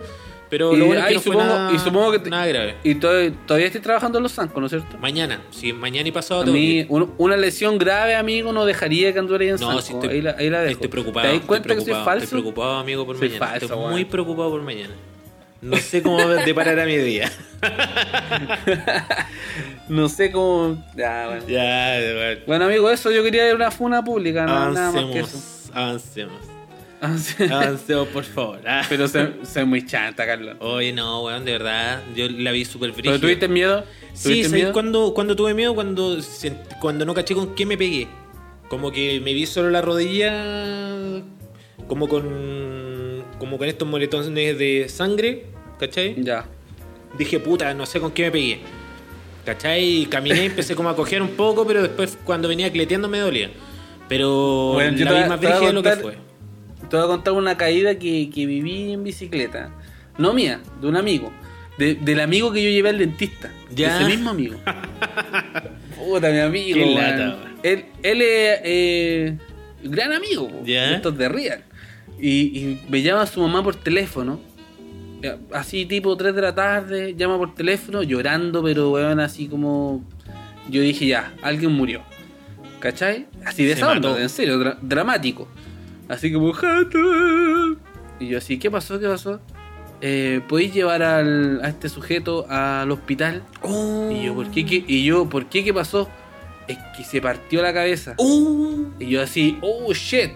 Pero 0.51 0.75
Y, 0.75 0.79
lo 0.79 0.87
bueno 0.87 1.01
es 1.03 1.07
que 1.07 1.11
ay, 1.11 1.15
no 1.15 1.21
fue 1.21 1.33
supongo, 1.33 1.55
nada, 1.55 1.73
y 1.73 1.79
supongo 1.79 2.11
que 2.11 2.19
te- 2.19 2.31
nada 2.31 2.45
grave. 2.47 2.75
Y 2.83 2.97
to- 2.97 3.33
todavía 3.47 3.67
estoy 3.69 3.81
trabajando 3.81 4.19
en 4.19 4.25
los 4.25 4.33
zancos, 4.33 4.59
¿no 4.59 4.67
es 4.67 4.71
cierto? 4.73 4.99
Mañana, 4.99 5.41
sí, 5.53 5.73
mañana 5.73 6.09
y 6.09 6.11
pasado 6.11 6.43
A 6.43 6.47
mí, 6.47 6.85
un- 6.89 7.15
una 7.19 7.37
lesión 7.37 7.79
grave, 7.79 8.17
amigo, 8.17 8.53
no 8.53 8.65
dejaría 8.65 9.13
que 9.13 9.21
anduviera 9.21 9.45
en 9.55 9.61
No, 9.61 9.69
zanco. 9.69 9.81
sí 9.83 9.93
estoy, 9.93 10.09
ahí, 10.09 10.23
la, 10.23 10.35
ahí 10.37 10.51
la 10.51 10.61
dejo. 10.63 10.73
estoy 10.73 10.89
preocupado. 10.89 11.29
¿Te 11.29 11.37
das 11.39 11.47
cuenta 11.47 11.73
que 11.77 11.81
soy 11.83 11.95
falso? 12.05 12.25
Estoy 12.25 12.41
preocupado, 12.41 12.79
amigo, 12.79 13.07
por 13.07 13.17
Soy 13.17 13.29
mañana. 13.29 13.47
falso, 13.47 13.67
estoy 13.67 13.91
muy 13.93 14.05
preocupado 14.07 14.51
por 14.51 14.63
mañana. 14.63 14.93
No 15.63 15.77
sé 15.77 16.03
cómo 16.03 16.19
deparará 16.27 16.85
mi 16.87 16.97
día. 16.97 17.31
No 19.89 20.09
sé 20.09 20.31
cómo. 20.31 20.83
Ya, 20.97 21.27
bueno. 21.27 21.47
Ya, 21.49 21.99
bueno. 22.15 22.41
Bueno, 22.47 22.65
amigo, 22.67 22.91
eso 22.91 23.11
yo 23.11 23.23
quería 23.23 23.47
ir 23.47 23.53
a 23.53 23.57
una 23.57 23.71
funa 23.71 24.03
pública, 24.03 24.47
no, 24.47 24.71
nada 24.71 24.93
más 24.93 25.05
que 25.13 25.21
eso. 25.21 25.39
Avancemos, 25.73 26.39
avancemos. 27.01 27.21
Sí. 27.23 27.45
Avancemos, 27.45 28.09
por 28.09 28.25
favor. 28.25 28.61
Ah. 28.67 28.83
Pero 28.89 29.09
soy, 29.09 29.35
soy 29.43 29.65
muy 29.65 29.87
chanta, 29.87 30.27
Carlos. 30.27 30.57
Oye, 30.61 30.93
no, 30.93 31.25
weón, 31.25 31.45
de 31.45 31.53
verdad. 31.53 32.03
Yo 32.15 32.29
la 32.29 32.53
vi 32.53 32.65
súper 32.65 32.91
¿Pero 32.91 33.03
brígida. 33.03 33.21
tuviste 33.21 33.49
miedo? 33.49 33.85
Sí, 34.13 34.25
¿Tuviste 34.25 34.49
¿sabes 34.49 34.63
miedo? 34.63 34.73
cuando, 34.73 35.15
cuando 35.15 35.35
tuve 35.35 35.55
miedo? 35.55 35.75
Cuando, 35.75 36.19
cuando 36.81 37.05
no 37.07 37.15
caché 37.15 37.35
con 37.35 37.55
qué 37.55 37.65
me 37.65 37.79
pegué. 37.79 38.07
Como 38.69 38.93
que 38.93 39.19
me 39.21 39.33
vi 39.33 39.47
solo 39.47 39.71
la 39.71 39.81
rodilla, 39.83 40.33
como 41.89 42.07
con, 42.07 42.90
como 43.41 43.59
con 43.59 43.67
estos 43.67 43.89
moretones 43.89 44.33
de 44.57 44.87
sangre, 44.89 45.47
¿cachai? 45.81 46.15
Ya. 46.23 46.47
Dije, 47.19 47.41
puta, 47.41 47.75
no 47.75 47.87
sé 47.87 47.99
con 47.99 48.13
qué 48.13 48.23
me 48.25 48.31
pegué. 48.31 48.61
¿Cachai? 49.45 50.03
Y 50.03 50.07
caminé, 50.07 50.45
empecé 50.45 50.77
como 50.77 50.91
a 50.91 50.95
cojear 50.95 51.23
un 51.23 51.31
poco, 51.31 51.67
pero 51.67 51.83
después 51.83 52.17
cuando 52.25 52.47
venía 52.47 52.71
cleteando 52.71 53.09
me 53.09 53.19
dolía. 53.19 53.51
Pero 54.09 54.73
Bueno, 54.75 54.97
yo 54.97 55.05
la 55.07 55.11
te 55.11 55.17
vi 55.17 55.21
voy 55.21 55.25
a- 55.25 55.29
más 55.29 55.41
te 55.41 55.47
voy 55.47 55.55
a 55.55 55.59
brígida 55.59 55.69
de 55.69 55.73
lo 55.73 55.83
que 55.83 56.03
fue. 56.03 56.15
Te 56.89 56.97
voy 56.97 57.05
a 57.05 57.09
contar 57.09 57.33
una 57.35 57.57
caída 57.57 57.99
que, 57.99 58.31
que 58.33 58.47
viví 58.47 58.93
en 58.93 59.03
bicicleta. 59.03 59.71
No 60.19 60.33
mía, 60.35 60.61
de 60.81 60.87
un 60.87 60.97
amigo. 60.97 61.33
De- 61.79 61.95
del 61.95 62.21
amigo 62.21 62.53
que 62.53 62.63
yo 62.63 62.69
llevé 62.71 62.91
al 62.91 62.99
dentista. 62.99 63.51
Ya. 63.75 63.97
Ese 64.01 64.09
mismo 64.09 64.31
amigo. 64.31 64.57
Puta, 65.97 66.31
mi 66.31 66.39
amigo. 66.41 66.75
Qué 66.79 66.87
lata. 66.95 67.39
Él, 67.63 67.85
él 68.03 68.23
es 68.23 68.61
eh, 68.65 69.39
gran 69.83 70.13
amigo. 70.13 70.51
Ya. 70.65 70.89
de 70.91 70.95
Estos 70.97 71.17
de 71.17 71.29
Real. 71.29 71.65
Y, 72.21 72.59
y 72.59 72.81
me 72.89 73.03
llama 73.03 73.27
su 73.27 73.41
mamá 73.41 73.63
por 73.63 73.75
teléfono. 73.77 74.41
Así 75.53 75.85
tipo 75.87 76.17
3 76.17 76.35
de 76.35 76.41
la 76.43 76.55
tarde, 76.55 77.15
llama 77.15 77.37
por 77.37 77.55
teléfono, 77.55 78.03
llorando, 78.03 78.63
pero 78.63 78.91
weón, 78.91 79.21
así 79.21 79.49
como... 79.49 80.03
Yo 80.71 80.81
dije 80.83 81.07
ya, 81.07 81.35
alguien 81.43 81.73
murió. 81.73 82.03
¿Cachai? 82.79 83.27
Así 83.45 83.65
de 83.65 83.73
esa 83.73 83.91
onda, 83.91 84.21
en 84.21 84.29
serio, 84.31 84.59
dra- 84.59 84.79
dramático. 84.81 85.47
Así 86.09 86.33
como... 86.33 86.53
"Jata". 86.53 86.99
Y 88.19 88.29
yo 88.29 88.39
así, 88.39 88.59
¿qué 88.59 88.71
pasó? 88.71 88.99
¿Qué 88.99 89.07
pasó? 89.07 89.41
Eh, 90.01 90.41
¿Podéis 90.49 90.73
llevar 90.73 91.03
al- 91.03 91.61
a 91.63 91.69
este 91.69 91.91
sujeto 91.91 92.47
al 92.49 92.91
hospital? 92.91 93.43
Y 94.11 94.25
yo, 94.25 94.35
¿por 94.35 94.51
qué? 94.51 94.65
qué? 94.65 94.83
Y 94.87 95.05
yo, 95.05 95.29
¿por 95.29 95.47
qué? 95.47 95.63
¿Qué 95.63 95.75
pasó? 95.75 96.09
Es 96.67 96.79
que 96.97 97.05
se 97.05 97.21
partió 97.21 97.61
la 97.63 97.75
cabeza. 97.75 98.15
Uh. 98.17 98.87
Y 98.99 99.07
yo 99.09 99.21
así, 99.23 99.59
oh 99.61 99.93
shit. 99.93 100.31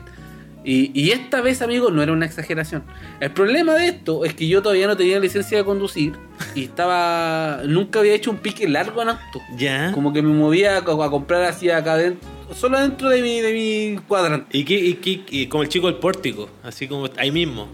Y, 0.66 0.90
y 0.98 1.10
esta 1.10 1.42
vez, 1.42 1.60
amigo, 1.60 1.90
no 1.90 2.02
era 2.02 2.12
una 2.12 2.24
exageración. 2.24 2.84
El 3.20 3.30
problema 3.32 3.74
de 3.74 3.88
esto 3.88 4.24
es 4.24 4.32
que 4.32 4.48
yo 4.48 4.62
todavía 4.62 4.86
no 4.86 4.96
tenía 4.96 5.20
licencia 5.20 5.58
de 5.58 5.64
conducir 5.64 6.14
y 6.54 6.64
estaba. 6.64 7.60
Nunca 7.66 7.98
había 7.98 8.14
hecho 8.14 8.30
un 8.30 8.38
pique 8.38 8.66
largo 8.66 9.02
en 9.02 9.10
auto. 9.10 9.40
¿Ya? 9.58 9.92
Como 9.92 10.12
que 10.14 10.22
me 10.22 10.32
movía 10.32 10.76
a, 10.76 10.78
a 10.78 11.10
comprar 11.10 11.42
así 11.44 11.68
acá 11.68 11.96
dentro, 11.98 12.26
solo 12.54 12.80
dentro 12.80 13.10
de 13.10 13.20
mi, 13.20 13.40
de 13.42 13.52
mi 13.52 13.98
cuadrante. 14.08 14.56
¿Y 14.56 14.64
qué, 14.64 14.74
y 14.74 14.94
qué- 14.94 15.22
y 15.30 15.46
como 15.48 15.64
el 15.64 15.68
chico 15.68 15.86
del 15.86 15.96
pórtico? 15.96 16.48
Así 16.62 16.88
como 16.88 17.08
ahí 17.18 17.30
mismo. 17.30 17.68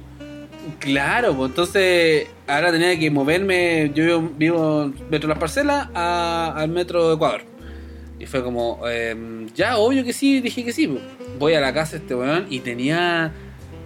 Claro, 0.79 1.35
pues 1.37 1.51
entonces 1.51 2.27
ahora 2.47 2.73
tenía 2.73 2.99
que 2.99 3.11
moverme. 3.11 3.91
Yo 3.95 4.05
vivo, 4.05 4.31
vivo 4.37 4.93
Metro 5.11 5.29
Las 5.29 5.39
Parcelas 5.39 5.89
a- 5.95 6.55
al 6.57 6.69
Metro 6.71 7.09
de 7.09 7.15
Ecuador. 7.15 7.43
Y 8.19 8.27
fue 8.27 8.43
como, 8.43 8.81
em, 8.87 9.47
ya, 9.55 9.79
obvio 9.79 10.05
que 10.05 10.13
sí, 10.13 10.41
dije 10.41 10.65
que 10.65 10.73
sí. 10.73 10.89
pues. 10.89 11.03
Voy 11.41 11.55
a 11.55 11.61
la 11.61 11.75
casa 11.75 11.93
de 11.93 11.99
este 11.99 12.15
weón 12.15 12.47
y 12.51 12.61
tenía. 12.61 13.33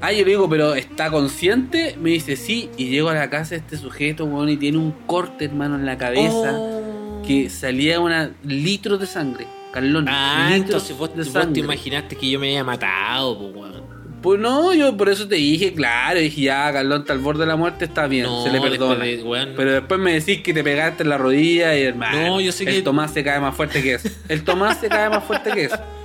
Ah, 0.03 0.13
yo 0.13 0.19
le 0.25 0.33
digo, 0.33 0.47
pero 0.51 0.75
¿está 0.75 1.11
consciente? 1.11 1.97
Me 1.99 2.11
dice 2.11 2.37
sí. 2.37 2.69
Y 2.77 2.89
llego 2.91 3.09
a 3.09 3.15
la 3.15 3.31
casa 3.31 3.51
de 3.51 3.57
este 3.63 3.79
sujeto, 3.79 4.27
weón, 4.27 4.51
y 4.51 4.59
tiene 4.59 4.77
un 4.77 4.91
corte, 5.07 5.47
hermano, 5.47 5.77
en 5.77 5.87
la 5.87 5.97
cabeza 5.97 6.53
Oh. 6.53 7.23
que 7.27 7.49
salía 7.49 8.01
una 8.01 8.33
litros 8.43 9.01
de 9.01 9.07
sangre. 9.07 9.47
Carlón, 9.73 10.07
Ah, 10.09 10.51
entonces 10.53 10.97
vos, 10.99 11.11
de 11.17 11.23
vos 11.25 11.33
sangre. 11.33 11.55
te 11.55 11.61
imaginaste 11.61 12.17
que 12.17 12.29
yo 12.29 12.39
me 12.39 12.49
había 12.49 12.65
matado, 12.65 13.39
pues, 13.39 13.55
weón. 13.57 13.85
Pues 14.21 14.41
no, 14.41 14.73
yo 14.73 14.97
por 14.97 15.09
eso 15.11 15.29
te 15.29 15.35
dije, 15.37 15.73
claro, 15.75 16.19
dije 16.19 16.41
ya, 16.43 16.73
Carlón 16.73 17.03
está 17.03 17.13
al 17.13 17.19
borde 17.19 17.41
de 17.41 17.47
la 17.47 17.57
muerte, 17.57 17.85
está 17.85 18.07
bien, 18.07 18.25
No, 18.25 18.43
se 18.43 18.51
le 18.51 18.61
perdona. 18.61 19.05
después 19.05 19.19
de- 19.19 19.23
weón. 19.29 19.49
Pero 19.57 19.73
después 19.73 20.01
me 20.01 20.15
decís 20.15 20.43
que 20.43 20.53
te 20.55 20.65
pegaste 20.65 21.03
en 21.03 21.09
la 21.11 21.19
rodilla 21.19 21.77
y 21.79 21.83
hermano. 21.83 22.21
No, 22.27 22.41
yo 22.41 22.51
sé 22.53 22.65
el 22.65 22.71
que- 22.77 22.83
Tomás 22.83 23.13
se 23.13 23.23
cae 23.23 23.39
más 23.41 23.55
fuerte 23.55 23.83
que 23.83 23.95
eso. 23.95 24.09
El 24.29 24.43
Tomás 24.45 24.79
se 24.81 24.89
cae 24.89 25.09
más 25.11 25.25
fuerte 25.25 25.51
que 25.53 25.65
eso. 25.67 25.77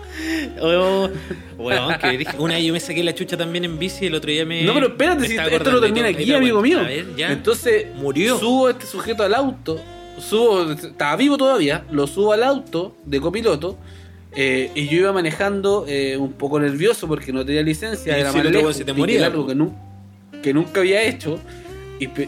Oh, 0.61 1.09
weón, 1.57 1.97
que 1.99 2.17
dije- 2.17 2.35
una 2.37 2.55
vez 2.55 2.63
yo 2.65 2.73
me 2.73 2.79
saqué 2.79 3.03
la 3.03 3.13
chucha 3.13 3.37
también 3.37 3.65
en 3.65 3.79
bici 3.79 4.05
y 4.05 4.07
el 4.07 4.15
otro 4.15 4.29
día 4.31 4.45
me. 4.45 4.63
No, 4.63 4.73
pero 4.73 4.87
espérate, 4.87 5.27
si 5.27 5.35
esto 5.37 5.71
no 5.71 5.79
termina 5.79 6.07
aquí, 6.07 6.33
amigo 6.33 6.61
mío. 6.61 6.79
A 6.79 6.83
ver, 6.83 7.15
ya. 7.15 7.31
Entonces, 7.31 7.87
Murió. 7.95 8.37
subo 8.37 8.69
este 8.69 8.85
sujeto 8.85 9.23
al 9.23 9.33
auto, 9.33 9.79
subo, 10.19 10.71
estaba 10.71 11.15
vivo 11.15 11.37
todavía, 11.37 11.83
lo 11.91 12.07
subo 12.07 12.33
al 12.33 12.43
auto 12.43 12.95
de 13.05 13.19
copiloto. 13.21 13.77
eh, 14.35 14.69
y 14.75 14.87
yo 14.87 14.99
iba 14.99 15.11
manejando 15.11 15.85
eh, 15.87 16.15
un 16.15 16.33
poco 16.33 16.59
nervioso 16.59 17.07
porque 17.07 17.33
no 17.33 17.43
tenía 17.43 17.63
licencia, 17.63 18.15
Y 18.15 18.21
era 18.21 18.31
si 18.31 18.37
más 18.37 18.45
lejos, 18.51 18.75
se 18.75 18.85
te 18.85 18.93
moría, 18.93 19.33
po. 19.33 19.47
que, 19.47 19.55
nu- 19.55 19.75
que 20.43 20.53
nunca 20.53 20.81
había 20.81 21.01
hecho. 21.01 21.39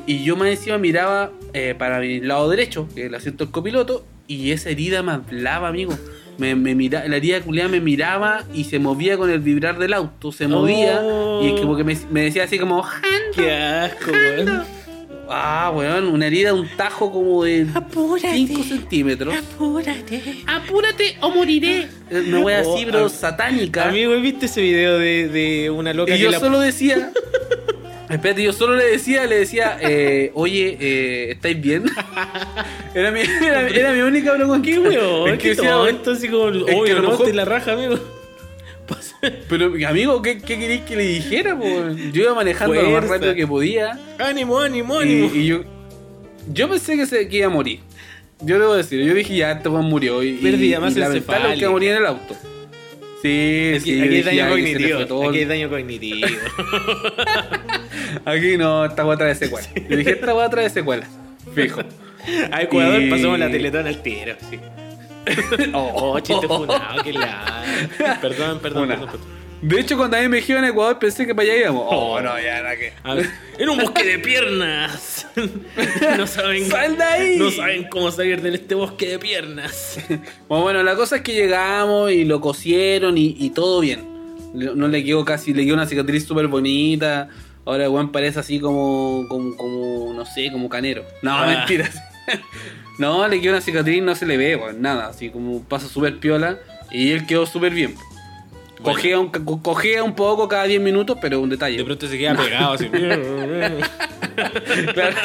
Y, 0.07 0.23
yo 0.23 0.35
más 0.35 0.47
encima 0.49 0.77
miraba 0.79 1.31
eh, 1.53 1.75
para 1.77 1.99
mi 1.99 2.19
lado 2.19 2.49
derecho, 2.49 2.87
que 2.95 3.05
el 3.05 3.13
asiento 3.15 3.45
del 3.45 3.51
copiloto, 3.53 4.03
y 4.27 4.49
esa 4.51 4.69
herida 4.71 5.03
me 5.03 5.11
hablaba, 5.11 5.67
amigo. 5.67 5.93
Me, 6.37 6.55
me 6.55 6.73
mira, 6.73 7.07
la 7.07 7.17
herida 7.17 7.39
culiada 7.41 7.69
me 7.69 7.79
miraba 7.81 8.43
y 8.53 8.63
se 8.63 8.79
movía 8.79 9.17
con 9.17 9.29
el 9.29 9.39
vibrar 9.39 9.77
del 9.77 9.93
auto, 9.93 10.31
se 10.31 10.47
movía 10.47 10.99
Oh. 11.03 11.41
y 11.45 11.59
como 11.61 11.75
que 11.77 11.83
me, 11.83 11.95
me 12.09 12.21
decía 12.23 12.45
así 12.45 12.57
como, 12.57 12.83
Qué 13.35 13.51
asco, 13.51 14.11
weón. 14.11 14.63
ah, 15.29 15.71
weón, 15.75 16.07
una 16.07 16.25
herida, 16.27 16.53
un 16.55 16.67
tajo 16.75 17.11
como 17.11 17.43
de 17.43 17.67
Apúrate. 17.75 18.33
5 18.33 18.63
centímetros. 18.63 19.35
Apúrate. 19.35 20.21
Apúrate 20.47 21.17
o 21.21 21.29
moriré. 21.29 21.87
Una 22.09 22.39
wea 22.39 22.59
así, 22.61 22.69
Oh, 22.71 22.81
pero 22.85 23.03
am- 23.03 23.09
satánica. 23.09 23.89
Amigo, 23.89 24.15
¿viste 24.19 24.47
ese 24.47 24.61
video 24.61 24.97
de, 24.97 25.27
de 25.27 25.69
una 25.69 25.93
loca 25.93 26.11
y 26.13 26.17
que 26.17 26.23
yo 26.23 26.31
la- 26.31 26.39
solo 26.39 26.59
decía, 26.59 27.11
espérate, 28.11 28.43
yo 28.43 28.53
solo 28.53 28.75
le 28.75 28.85
decía, 28.85 29.25
le 29.25 29.37
decía, 29.37 29.77
eh, 29.81 30.31
oye, 30.33 30.77
eh, 30.79 31.31
¿estáis 31.31 31.59
bien? 31.61 31.85
era, 32.95 33.11
mi, 33.11 33.21
era, 33.21 33.67
era 33.67 33.93
mi 33.93 34.01
única 34.01 34.33
pregunta. 34.35 34.61
¿Qué 34.67 34.79
weón? 34.79 35.29
Es 35.29 35.33
que 35.37 35.43
¿Qué 35.43 35.49
decía, 35.49 35.71
tonto? 35.71 36.11
Así 36.11 36.27
como, 36.29 36.43
obvio, 36.45 36.99
lo 36.99 37.09
mejor- 37.11 37.33
la 37.35 37.45
raja, 37.45 37.73
amigo. 37.73 37.97
Pero, 39.47 39.71
amigo, 39.87 40.21
¿qué, 40.21 40.39
qué 40.39 40.57
queréis 40.59 40.81
que 40.81 40.95
le 40.95 41.03
dijera? 41.03 41.57
po? 41.57 41.65
Yo 42.11 42.23
iba 42.23 42.33
manejando 42.33 42.81
lo 42.81 42.89
más 42.89 43.07
rápido 43.07 43.35
que 43.35 43.45
podía. 43.47 43.97
ánimo, 44.19 44.59
ánimo, 44.59 44.99
Y, 45.01 45.03
ánimo. 45.03 45.31
y 45.35 45.45
yo, 45.45 45.63
yo 46.51 46.67
pensé 46.69 46.97
que, 46.97 47.05
se, 47.05 47.27
que 47.29 47.37
iba 47.37 47.47
a 47.47 47.49
morir. 47.49 47.79
Yo 48.41 48.57
debo 48.59 48.73
decir, 48.73 49.03
yo 49.05 49.13
dije 49.13 49.35
ya, 49.35 49.51
este 49.51 49.69
murió. 49.69 50.23
Y, 50.23 50.33
Perdí, 50.33 50.67
y, 50.69 50.73
además 50.73 50.97
y 50.97 51.01
encefálica. 51.01 51.55
que 51.55 51.69
moría 51.69 51.91
en 51.91 51.97
el 51.97 52.05
auto. 52.07 52.35
Sí, 53.21 53.73
Aquí, 53.75 53.79
sí. 53.91 54.01
aquí 54.01 54.15
hay 54.15 54.21
daño 54.23 54.49
cognitivo. 54.49 55.29
Aquí 55.29 55.37
hay 55.39 55.45
daño 55.45 55.69
cognitivo. 55.69 56.27
Aquí 58.25 58.57
no, 58.57 58.85
esta 58.85 59.05
weá 59.05 59.17
trae 59.17 59.35
secuela. 59.35 59.67
Yo 59.89 59.97
dije, 59.97 60.11
esta 60.11 60.33
weá 60.33 60.49
trae 60.49 60.69
secuela. 60.69 61.05
Fijo. 61.53 61.81
A 62.51 62.61
Ecuador 62.61 63.01
Y- 63.01 63.09
pasamos 63.09 63.39
la 63.39 63.49
teletón 63.49 63.87
al 63.87 64.01
tiro. 64.01 64.35
Sí. 64.49 64.59
Oh, 65.73 66.19
chiste 66.19 66.47
funado, 66.47 67.03
que 67.03 67.13
la. 67.13 67.63
Perdón, 68.21 68.59
perdón, 68.59 68.87
perdón, 68.87 68.87
perdón. 69.09 69.41
De 69.61 69.79
hecho, 69.79 69.95
cuando 69.95 70.17
a 70.17 70.21
mí 70.21 70.27
me 70.27 70.37
dijeron 70.37 70.63
a 70.63 70.69
Ecuador 70.69 70.97
pensé 70.97 71.27
que 71.27 71.35
para 71.35 71.47
allá 71.47 71.61
íbamos. 71.61 71.85
Oh, 71.87 72.19
no, 72.19 72.39
ya 72.39 72.57
era 72.57 72.75
que. 72.75 72.93
A 73.03 73.13
ver, 73.13 73.29
en 73.59 73.69
un 73.69 73.77
bosque 73.77 74.03
de 74.03 74.17
piernas. 74.17 75.10
No 76.17 76.27
saben. 76.27 76.69
¡Sal 76.69 76.97
de 76.97 77.03
ahí! 77.03 77.35
No 77.37 77.51
saben 77.51 77.87
cómo 77.89 78.11
salir 78.11 78.41
de 78.41 78.53
este 78.55 78.75
bosque 78.75 79.07
de 79.07 79.19
piernas. 79.19 79.99
Bueno, 80.47 80.63
bueno, 80.63 80.83
la 80.83 80.95
cosa 80.95 81.17
es 81.17 81.21
que 81.21 81.33
llegamos 81.33 82.11
y 82.11 82.25
lo 82.25 82.41
cosieron 82.41 83.17
y, 83.17 83.35
y 83.39 83.49
todo 83.51 83.79
bien. 83.79 84.05
No 84.53 84.87
le 84.89 85.03
quedó 85.03 85.23
casi, 85.23 85.53
le 85.53 85.63
quedó 85.63 85.75
una 85.75 85.85
cicatriz 85.87 86.25
súper 86.25 86.47
bonita. 86.47 87.29
Ahora 87.63 87.89
weón 87.89 88.11
parece 88.11 88.39
así 88.39 88.59
como, 88.59 89.25
como, 89.29 89.55
como, 89.55 90.13
no 90.13 90.25
sé, 90.25 90.51
como 90.51 90.67
canero. 90.67 91.03
No, 91.21 91.31
Ah. 91.33 91.47
mentiras. 91.47 91.95
no, 92.99 93.27
le 93.27 93.39
quedó 93.39 93.53
una 93.53 93.61
cicatriz, 93.61 94.01
no 94.03 94.13
se 94.15 94.25
le 94.25 94.35
ve, 94.37 94.55
weón, 94.57 94.81
nada. 94.81 95.07
Así 95.07 95.29
como 95.29 95.61
pasa 95.63 95.87
súper 95.87 96.19
piola. 96.19 96.59
Y 96.91 97.11
él 97.11 97.25
quedó 97.25 97.45
súper 97.45 97.73
bien. 97.73 97.95
Cojea, 98.83 99.19
un, 99.19 99.29
co- 99.29 99.61
cojea 99.61 100.03
un 100.03 100.15
poco 100.15 100.47
cada 100.47 100.63
10 100.65 100.81
minutos, 100.81 101.17
pero 101.21 101.39
un 101.39 101.49
detalle. 101.49 101.77
De 101.77 101.83
pronto 101.83 102.07
se 102.07 102.17
queda 102.17 102.35
pegado 102.35 102.73
así. 102.73 102.89
Claro, 104.93 105.15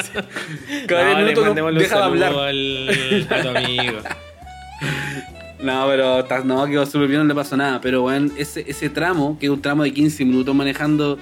cada 0.86 1.04
10 1.16 1.36
No, 1.36 1.44
le 1.44 1.52
minutos 1.54 1.74
deja 1.78 1.96
de 1.98 2.02
hablar. 2.02 2.32
al- 2.34 3.26
a 3.30 3.42
tu 3.42 3.48
amigo. 3.48 3.98
No, 5.60 5.86
pero 5.88 6.26
no, 6.44 6.66
quedó 6.66 6.86
súper 6.86 7.08
bien, 7.08 7.20
no 7.22 7.26
le 7.28 7.34
pasó 7.34 7.56
nada. 7.56 7.80
Pero, 7.80 8.04
weón, 8.04 8.32
ese, 8.36 8.64
ese 8.68 8.88
tramo, 8.90 9.38
que 9.38 9.46
es 9.46 9.50
un 9.52 9.62
tramo 9.62 9.84
de 9.84 9.92
15 9.92 10.24
minutos 10.24 10.54
manejando, 10.54 11.18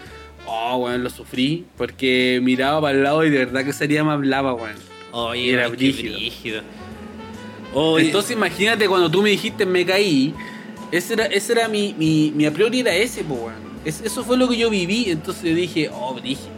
oh, 0.47 0.77
weón, 0.79 1.05
lo 1.05 1.11
sufrí. 1.11 1.65
Porque 1.77 2.41
miraba 2.43 2.81
para 2.81 2.97
el 2.97 3.03
lado 3.05 3.25
y 3.25 3.31
de 3.31 3.39
verdad 3.39 3.65
que 3.65 3.73
sería 3.73 4.03
me 4.03 4.13
hablaba, 4.13 4.55
weón. 4.55 4.75
Oye, 5.13 5.53
Era 5.53 5.69
brígido. 5.69 6.19
Entonces, 7.99 8.33
imagínate 8.33 8.89
cuando 8.89 9.11
tú 9.11 9.23
me 9.23 9.31
dijiste 9.31 9.67
me 9.67 9.85
caí. 9.87 10.35
Ese 10.97 11.15
era, 11.15 11.27
ese 11.27 11.53
era 11.53 11.69
mi, 11.69 11.95
mi, 11.99 12.33
mi 12.35 12.47
a 12.47 12.53
priori 12.53 12.81
era 12.81 12.95
ese, 12.95 13.25
po, 13.25 13.35
weón. 13.35 13.55
Es- 13.85 14.01
eso 14.03 14.23
fue 14.25 14.37
lo 14.37 14.49
que 14.49 14.57
yo 14.57 14.71
viví. 14.71 15.11
Entonces 15.11 15.55
dije, 15.57 15.91
oh, 15.93 16.15
brígido. 16.15 16.49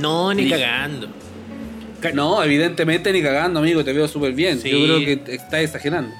no, 0.00 0.32
ni 0.32 0.48
cagando. 0.48 1.08
Ca- 2.00 2.12
No, 2.12 2.42
evidentemente 2.42 3.12
ni 3.12 3.22
cagando, 3.22 3.60
amigo, 3.60 3.82
te 3.84 3.92
veo 3.92 4.06
súper 4.08 4.32
bien. 4.32 4.60
Sí. 4.60 4.70
Yo 4.70 4.78
creo 4.84 4.98
que 5.24 5.34
estás 5.34 5.60
exagerando. 5.60 6.14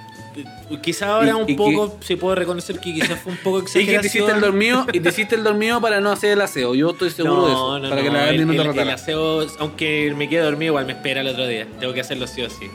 Quizás 0.83 1.09
ahora 1.09 1.29
Y- 1.31 1.33
un 1.33 1.43
y 1.45 1.47
que- 1.47 1.55
poco 1.55 1.97
se 2.01 2.17
puede 2.17 2.37
reconocer 2.37 2.79
que 2.81 2.93
quizás 2.93 3.19
fue 3.21 3.33
un 3.33 3.39
poco 3.39 3.59
Y 3.61 3.65
que 3.65 3.71
te 3.73 3.79
exageración. 3.81 4.05
hiciste 4.25 4.33
el 4.33 4.41
dormido, 4.41 4.87
y 4.93 5.01
te 5.01 5.09
hiciste 5.09 5.35
el 5.37 5.45
dormido 5.45 5.81
para 5.81 6.01
no 6.01 6.11
hacer 6.11 6.33
el 6.33 6.41
aseo. 6.43 6.75
Yo 6.75 6.91
estoy 6.91 7.11
seguro 7.11 7.47
de 7.47 7.53
eso. 7.53 7.79
No, 7.79 7.89
para 7.89 8.03
no, 8.03 8.09
que 8.09 8.13
la 8.15 8.29
el, 8.31 8.47
no 8.47 8.53
te 8.53 8.71
el- 8.71 8.79
el 8.81 8.91
aseo, 8.91 9.47
aunque 9.61 10.13
me 10.17 10.29
quede 10.29 10.41
dormido, 10.43 10.71
igual 10.73 10.85
me 10.87 10.93
espera 10.93 11.21
el 11.23 11.29
otro 11.29 11.47
día. 11.47 11.67
Tengo 11.81 11.95
que 11.95 12.01
hacerlo 12.01 12.27
sí 12.27 12.43
o 12.43 12.51
sí. 12.51 12.67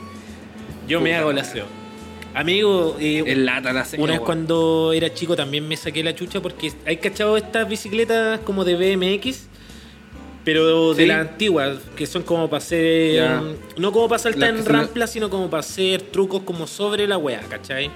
Yo 0.88 1.00
me 1.00 1.14
hago 1.14 1.30
el 1.30 1.38
aseo. 1.38 1.66
Amigo, 2.34 2.96
eh, 2.98 3.22
El 3.26 3.44
lata 3.44 3.70
una 3.98 4.12
vez 4.12 4.20
cuando 4.20 4.92
era 4.94 5.12
chico 5.12 5.36
también 5.36 5.68
me 5.68 5.76
saqué 5.76 6.02
la 6.02 6.14
chucha 6.14 6.40
porque 6.40 6.72
hay 6.86 6.96
cachado 6.96 7.36
estas 7.36 7.68
bicicletas 7.68 8.40
como 8.40 8.64
de 8.64 8.74
BMX, 8.76 9.48
pero 10.44 10.94
de 10.94 11.02
Sí. 11.02 11.08
las 11.08 11.20
antiguas, 11.28 11.78
que 11.94 12.06
son 12.06 12.22
como 12.22 12.48
para 12.48 12.58
hacer. 12.58 13.14
Ya. 13.14 13.42
No 13.76 13.92
como 13.92 14.08
para 14.08 14.18
saltar 14.18 14.48
en 14.50 14.64
rampla, 14.64 15.06
sino 15.06 15.28
como 15.28 15.50
para 15.50 15.60
hacer 15.60 16.00
trucos 16.02 16.42
como 16.42 16.66
sobre 16.66 17.06
la 17.06 17.18
wea, 17.18 17.40
¿cachai? 17.48 17.90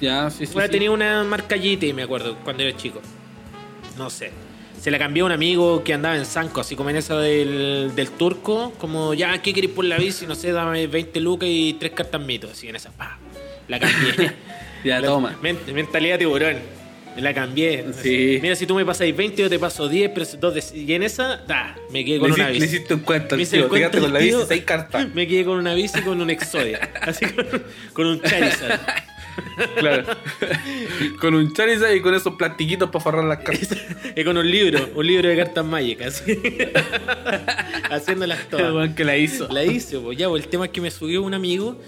Ya, 0.00 0.30
sí, 0.30 0.46
sí. 0.46 0.56
Wea, 0.56 0.66
sí. 0.66 0.72
tenía 0.72 0.90
una 0.90 1.24
marca 1.24 1.56
GT, 1.56 1.92
me 1.92 2.02
acuerdo, 2.04 2.36
cuando 2.44 2.62
era 2.62 2.76
chico. 2.76 3.00
No 3.98 4.10
sé. 4.10 4.30
Se 4.80 4.90
la 4.90 4.98
cambió 4.98 5.24
a 5.24 5.26
un 5.26 5.32
amigo 5.32 5.82
que 5.82 5.92
andaba 5.92 6.16
en 6.16 6.24
Sanco, 6.24 6.60
así 6.60 6.76
como 6.76 6.90
en 6.90 6.96
esa 6.96 7.18
del, 7.18 7.92
del 7.96 8.10
turco, 8.10 8.72
como 8.78 9.14
ya, 9.14 9.42
¿qué 9.42 9.52
querés 9.52 9.70
por 9.70 9.84
la 9.84 9.96
bici? 9.98 10.26
No 10.26 10.34
sé, 10.34 10.52
dame 10.52 10.86
20 10.86 11.18
lucas 11.20 11.48
y 11.50 11.74
tres 11.74 11.92
cartas 11.92 12.20
mitos, 12.20 12.52
así 12.52 12.68
en 12.68 12.76
esa, 12.76 12.90
pa. 12.92 13.18
La 13.68 13.78
cambié. 13.80 14.32
Ya, 14.84 15.00
La- 15.00 15.08
toma. 15.08 15.36
men- 15.42 15.58
mentalidad 15.72 16.18
tiburón. 16.18 16.56
La 17.16 17.32
cambié. 17.34 17.84
Sí. 18.02 18.38
Mira, 18.42 18.54
si 18.54 18.66
tú 18.66 18.74
me 18.74 18.84
pasáis 18.84 19.16
20, 19.16 19.40
yo 19.42 19.48
te 19.48 19.58
paso 19.58 19.88
10, 19.88 20.10
pero 20.12 20.24
si 20.26 20.36
dos 20.36 20.54
de- 20.54 20.78
y 20.78 20.92
en 20.92 21.02
esa, 21.02 21.38
da, 21.38 21.74
me 21.90 22.04
quedé 22.04 22.18
con 22.18 22.28
Le 22.28 22.34
una 22.34 22.48
bici. 22.48 22.60
le 22.60 22.66
hiciste 22.66 22.94
un 22.94 23.00
cuento 23.00 23.36
Me 23.36 23.42
hice 23.42 23.56
tío. 23.56 23.68
Con 23.68 24.12
la 24.12 24.18
bici 24.20 24.36
seis 24.46 24.62
cartas. 24.64 25.08
Me 25.14 25.26
quedé 25.26 25.44
con 25.46 25.56
una 25.58 25.72
bici 25.74 25.98
y 25.98 26.02
con 26.02 26.20
un 26.20 26.28
Exodia. 26.30 26.78
Así 27.00 27.24
con, 27.26 27.46
con 27.94 28.06
un 28.06 28.20
Charizard. 28.20 28.80
Claro. 29.78 30.04
con 31.20 31.34
un 31.34 31.52
Charizard 31.52 31.94
y 31.94 32.00
con 32.00 32.14
esos 32.14 32.34
plastiquitos 32.34 32.90
para 32.90 33.02
forrar 33.02 33.24
las 33.24 33.38
cartas. 33.38 33.76
y 34.14 34.22
con 34.24 34.36
un 34.36 34.48
libro, 34.48 34.90
un 34.94 35.06
libro 35.06 35.28
de 35.28 35.36
cartas 35.36 35.64
mágicas. 35.64 36.22
Haciéndolas 37.90 38.48
todas. 38.50 38.94
que 38.94 39.04
la 39.04 39.16
hizo. 39.16 39.48
La 39.48 39.64
hice, 39.64 39.98
pues 39.98 40.18
ya, 40.18 40.28
pues, 40.28 40.42
el 40.44 40.48
tema 40.48 40.66
es 40.66 40.70
que 40.70 40.80
me 40.80 40.90
subió 40.90 41.22
un 41.22 41.34
amigo, 41.34 41.80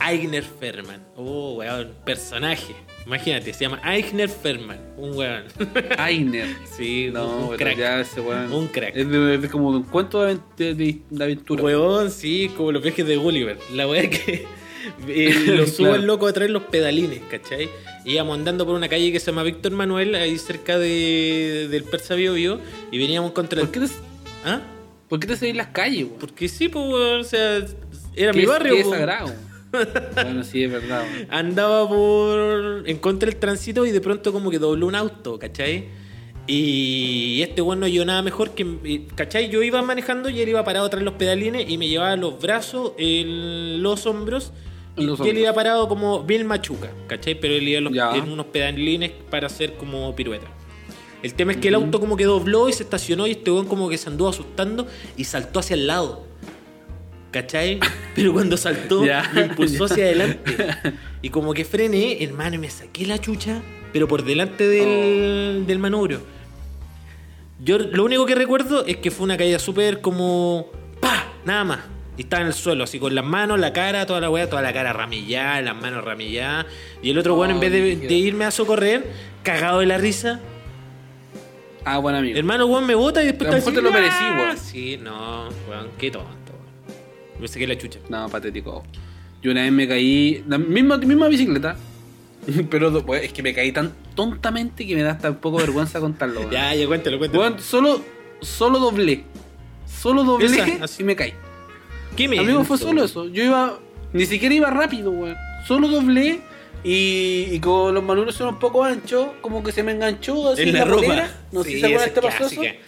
Aigner 0.00 0.44
Ferman. 0.44 1.04
Oh, 1.16 1.54
weón, 1.54 1.92
personaje. 2.04 2.74
Imagínate, 3.06 3.52
se 3.54 3.60
llama 3.64 3.80
Aigner 3.82 4.28
Ferman, 4.28 4.78
un 4.96 5.16
weón. 5.16 5.44
Ainer. 5.98 6.46
sí, 6.76 7.10
No, 7.12 7.48
un 7.48 7.56
crack. 7.56 7.76
ya 7.78 8.00
ese 8.00 8.20
weón. 8.20 8.52
Un 8.52 8.68
crack. 8.68 8.94
Es, 8.96 9.08
de- 9.08 9.34
es 9.36 9.50
como 9.50 9.70
un 9.70 9.82
cuento 9.84 10.22
de, 10.22 10.38
de- 10.74 10.98
de 11.08 11.24
aventura. 11.24 11.62
Weón, 11.62 12.10
sí, 12.10 12.50
como 12.56 12.70
los 12.72 12.82
viajes 12.82 13.06
de 13.06 13.16
Gulliver. 13.16 13.58
La 13.72 13.88
weá 13.88 14.08
que 14.10 14.46
eh, 15.08 15.34
lo 15.46 15.66
subo 15.66 15.76
Claro. 15.88 15.94
al 15.94 16.06
loco 16.06 16.26
a 16.26 16.32
traer 16.32 16.50
los 16.50 16.64
pedalines, 16.64 17.20
¿cachai? 17.30 17.68
Íbamos 18.04 18.38
andando 18.38 18.64
por 18.66 18.74
una 18.74 18.88
calle 18.88 19.10
que 19.12 19.20
se 19.20 19.26
llama 19.26 19.42
Víctor 19.42 19.72
Manuel, 19.72 20.14
ahí 20.14 20.38
cerca 20.38 20.78
de, 20.78 21.66
del 21.70 21.84
Persa 21.84 22.14
Bio 22.14 22.34
Bio, 22.34 22.60
y 22.92 22.98
veníamos 22.98 23.32
contra 23.32 23.60
¿Por 23.60 23.70
qué 23.70 23.80
te, 23.80 23.86
¿Ah? 24.44 24.60
por 25.08 25.18
qué 25.18 25.26
te 25.26 25.36
seguís 25.36 25.56
las 25.56 25.68
calles, 25.68 26.04
weón? 26.04 26.18
Porque 26.20 26.48
sí, 26.48 26.68
pues, 26.68 26.84
o 26.84 27.24
sea, 27.24 27.56
era 28.14 28.32
¿Qué 28.32 28.38
mi 28.38 28.44
barrio. 28.46 28.74
es 28.74 28.84
po. 28.84 28.90
sagrado. 28.90 29.32
Bueno, 29.70 30.44
sí, 30.44 30.64
es 30.64 30.72
verdad. 30.72 31.04
Andaba 31.30 31.88
por. 31.88 32.82
en 32.88 32.98
contra 32.98 33.28
del 33.30 33.38
tránsito 33.38 33.84
y 33.86 33.90
de 33.90 34.00
pronto 34.00 34.32
como 34.32 34.50
que 34.50 34.58
dobló 34.58 34.86
un 34.86 34.94
auto, 34.94 35.38
¿cachai? 35.38 35.86
Y 36.46 37.42
este 37.42 37.60
weón 37.60 37.80
no 37.80 37.86
yo 37.86 38.04
nada 38.06 38.22
mejor 38.22 38.50
que. 38.52 39.06
¿cachai? 39.14 39.50
Yo 39.50 39.62
iba 39.62 39.82
manejando 39.82 40.30
y 40.30 40.40
él 40.40 40.48
iba 40.48 40.64
parado 40.64 40.88
tras 40.88 41.02
los 41.02 41.14
pedalines 41.14 41.68
y 41.68 41.76
me 41.76 41.88
llevaba 41.88 42.16
los 42.16 42.40
brazos, 42.40 42.92
el- 42.98 43.82
los 43.82 44.06
hombros. 44.06 44.52
Y, 44.96 45.04
Los 45.04 45.20
él 45.20 45.38
iba 45.38 45.52
parado 45.52 45.86
como 45.88 46.24
bien 46.24 46.46
machuca, 46.46 46.90
¿cachai? 47.06 47.38
Pero 47.38 47.54
él 47.54 47.68
iba 47.68 47.80
los- 47.82 47.92
en 48.16 48.30
unos 48.32 48.46
pedalines 48.46 49.12
para 49.30 49.46
hacer 49.46 49.74
como 49.74 50.14
pirueta. 50.16 50.46
El 51.22 51.34
tema 51.34 51.52
es 51.52 51.58
que 51.58 51.68
el 51.68 51.74
auto 51.74 52.00
como 52.00 52.16
que 52.16 52.24
dobló 52.24 52.68
y 52.68 52.72
se 52.72 52.82
estacionó 52.84 53.26
y 53.26 53.32
este 53.32 53.50
weón 53.50 53.66
como 53.66 53.88
que 53.88 53.98
se 53.98 54.08
anduvo 54.08 54.28
asustando 54.30 54.86
y 55.16 55.24
saltó 55.24 55.60
hacia 55.60 55.74
el 55.74 55.86
lado. 55.86 56.24
¿Cachai? 57.30 57.78
Pero 58.14 58.32
cuando 58.32 58.56
saltó, 58.56 59.04
Ya, 59.04 59.30
me 59.34 59.42
impulsó 59.42 59.86
ya. 59.88 59.92
hacia 59.94 60.04
adelante. 60.04 60.66
Y 61.22 61.30
como 61.30 61.52
que 61.54 61.64
frené, 61.64 62.22
hermano, 62.22 62.54
y 62.56 62.58
me 62.58 62.70
saqué 62.70 63.06
la 63.06 63.18
chucha, 63.20 63.60
pero 63.92 64.06
por 64.06 64.22
delante 64.24 64.66
del, 64.68 65.64
del 65.66 65.78
manubrio. 65.78 66.20
Yo 67.60 67.78
lo 67.78 68.04
único 68.04 68.24
que 68.26 68.34
recuerdo 68.34 68.84
es 68.86 68.98
que 68.98 69.10
fue 69.10 69.24
una 69.24 69.36
caída 69.36 69.58
súper 69.58 70.00
como. 70.00 70.68
¡Pa! 71.00 71.24
Nada 71.44 71.64
más. 71.64 71.80
Y 72.16 72.22
estaba 72.22 72.42
en 72.42 72.48
el 72.48 72.54
suelo, 72.54 72.84
así 72.84 72.98
con 72.98 73.14
las 73.14 73.24
manos, 73.24 73.58
la 73.60 73.72
cara, 73.72 74.04
toda 74.06 74.20
la 74.20 74.28
weá, 74.30 74.48
toda 74.48 74.60
la 74.62 74.72
cara 74.72 74.92
ramillada, 74.92 75.60
las 75.62 75.76
manos 75.76 76.04
ramilladas. 76.04 76.66
Y 77.02 77.10
el 77.10 77.18
otro 77.18 77.34
weón, 77.34 77.50
en 77.52 77.56
Oh, 77.56 77.60
vez 77.60 77.70
de, 77.72 78.14
irme 78.14 78.44
a 78.44 78.50
socorrer, 78.50 79.04
cagado 79.42 79.80
de 79.80 79.86
la 79.86 79.98
risa, 79.98 80.40
Ah, 81.84 81.98
buen 81.98 82.14
amigo. 82.16 82.36
hermano, 82.38 82.66
weón, 82.66 82.86
me 82.86 82.94
bota 82.94 83.22
y 83.22 83.26
después 83.26 83.48
A 83.48 83.52
te 83.72 83.80
lo 83.80 83.88
así, 83.88 83.94
merecí, 83.98 84.16
"Ah". 84.20 84.36
weón. 84.38 84.58
Sí, 84.58 84.96
no, 85.02 85.48
weón, 85.68 85.88
qué 85.98 86.10
tonto. 86.10 86.47
Weón. 87.38 87.42
Me 87.42 87.48
saqué 87.48 87.66
la 87.66 87.78
chucha. 87.78 87.98
No, 88.08 88.28
patético. 88.28 88.82
Yo 89.42 89.52
una 89.52 89.62
vez 89.62 89.72
me 89.72 89.86
caí, 89.86 90.44
la 90.48 90.58
misma, 90.58 90.96
misma 90.98 91.28
bicicleta, 91.28 91.76
pero 92.70 93.04
pues, 93.04 93.24
es 93.24 93.32
que 93.32 93.42
me 93.42 93.54
caí 93.54 93.70
tan 93.72 93.92
tontamente 94.14 94.84
que 94.86 94.94
me 94.96 95.02
da 95.02 95.12
hasta 95.12 95.30
un 95.30 95.36
poco 95.36 95.58
vergüenza 95.58 96.00
contarlo. 96.00 96.48
Ya, 96.50 96.74
ya, 96.74 96.86
cuéntalo, 96.86 97.18
cuéntalo. 97.18 97.58
Solo, 97.60 98.02
solo 98.40 98.78
doblé. 98.78 99.24
Solo 99.86 100.24
doblé 100.24 100.46
Esa, 100.46 100.66
así. 100.84 101.02
y 101.02 101.06
me 101.06 101.14
caí. 101.16 101.32
¿Qué 102.16 102.26
me 102.28 102.38
Amigo, 102.38 102.64
fue 102.64 102.78
solo 102.78 103.04
eso. 103.04 103.28
Yo 103.28 103.44
iba, 103.44 103.78
ni 104.12 104.26
siquiera 104.26 104.54
iba 104.54 104.70
rápido, 104.70 105.10
weón. 105.12 105.36
Solo 105.66 105.86
doblé 105.88 106.40
y, 106.82 107.46
y 107.52 107.60
como 107.60 107.90
los 107.92 108.02
manuales 108.02 108.34
son 108.34 108.48
un 108.54 108.58
poco 108.58 108.82
anchos, 108.84 109.28
como 109.40 109.62
que 109.62 109.70
se 109.72 109.82
me 109.84 109.92
enganchó 109.92 110.50
así 110.50 110.62
En 110.62 110.72
la, 110.72 110.80
la, 110.80 110.84
ropa. 110.86 111.02
polera. 111.06 111.40
No 111.52 111.62
sé 111.62 111.68
Sí, 111.70 111.74
si 111.76 111.80
se 111.80 111.86
acuerdan, 111.86 112.08
esa 112.10 112.20
¿te 112.20 112.26
es 112.26 112.32
pasó 112.34 112.46
eso? 112.46 112.60
clásica. 112.60 112.84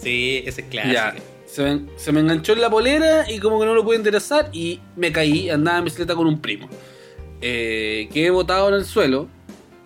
Sí, 0.00 0.42
esa 0.46 0.60
es 0.60 0.66
clásica. 0.68 1.14
Se 1.48 1.62
me, 1.62 1.86
se 1.96 2.12
me 2.12 2.20
enganchó 2.20 2.52
en 2.52 2.60
la 2.60 2.70
polera 2.70 3.30
y 3.30 3.38
como 3.40 3.58
que 3.58 3.66
no 3.66 3.74
lo 3.74 3.82
pude 3.82 3.96
enderezar 3.96 4.50
y 4.52 4.80
me 4.96 5.10
caí, 5.10 5.48
andaba 5.48 5.78
en 5.78 5.84
bicicleta 5.84 6.14
con 6.14 6.26
un 6.26 6.40
primo. 6.40 6.68
Eh, 7.40 8.08
quedé 8.12 8.30
botado 8.30 8.68
en 8.68 8.74
el 8.74 8.84
suelo 8.84 9.28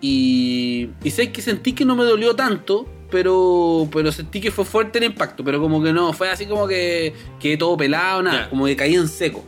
y, 0.00 0.90
y 1.04 1.10
sé 1.10 1.30
que 1.30 1.40
sentí 1.40 1.72
que 1.72 1.84
no 1.84 1.94
me 1.94 2.04
dolió 2.04 2.34
tanto, 2.34 2.88
pero, 3.10 3.88
pero 3.92 4.10
sentí 4.10 4.40
que 4.40 4.50
fue 4.50 4.64
fuerte 4.64 4.98
el 4.98 5.04
impacto, 5.04 5.44
pero 5.44 5.60
como 5.60 5.82
que 5.82 5.92
no, 5.92 6.12
fue 6.12 6.30
así 6.30 6.46
como 6.46 6.66
que 6.66 7.14
quedé 7.38 7.56
todo 7.56 7.76
pelado, 7.76 8.22
nada, 8.22 8.48
como 8.48 8.66
que 8.66 8.74
caí 8.74 8.94
en 8.94 9.06
seco. 9.06 9.44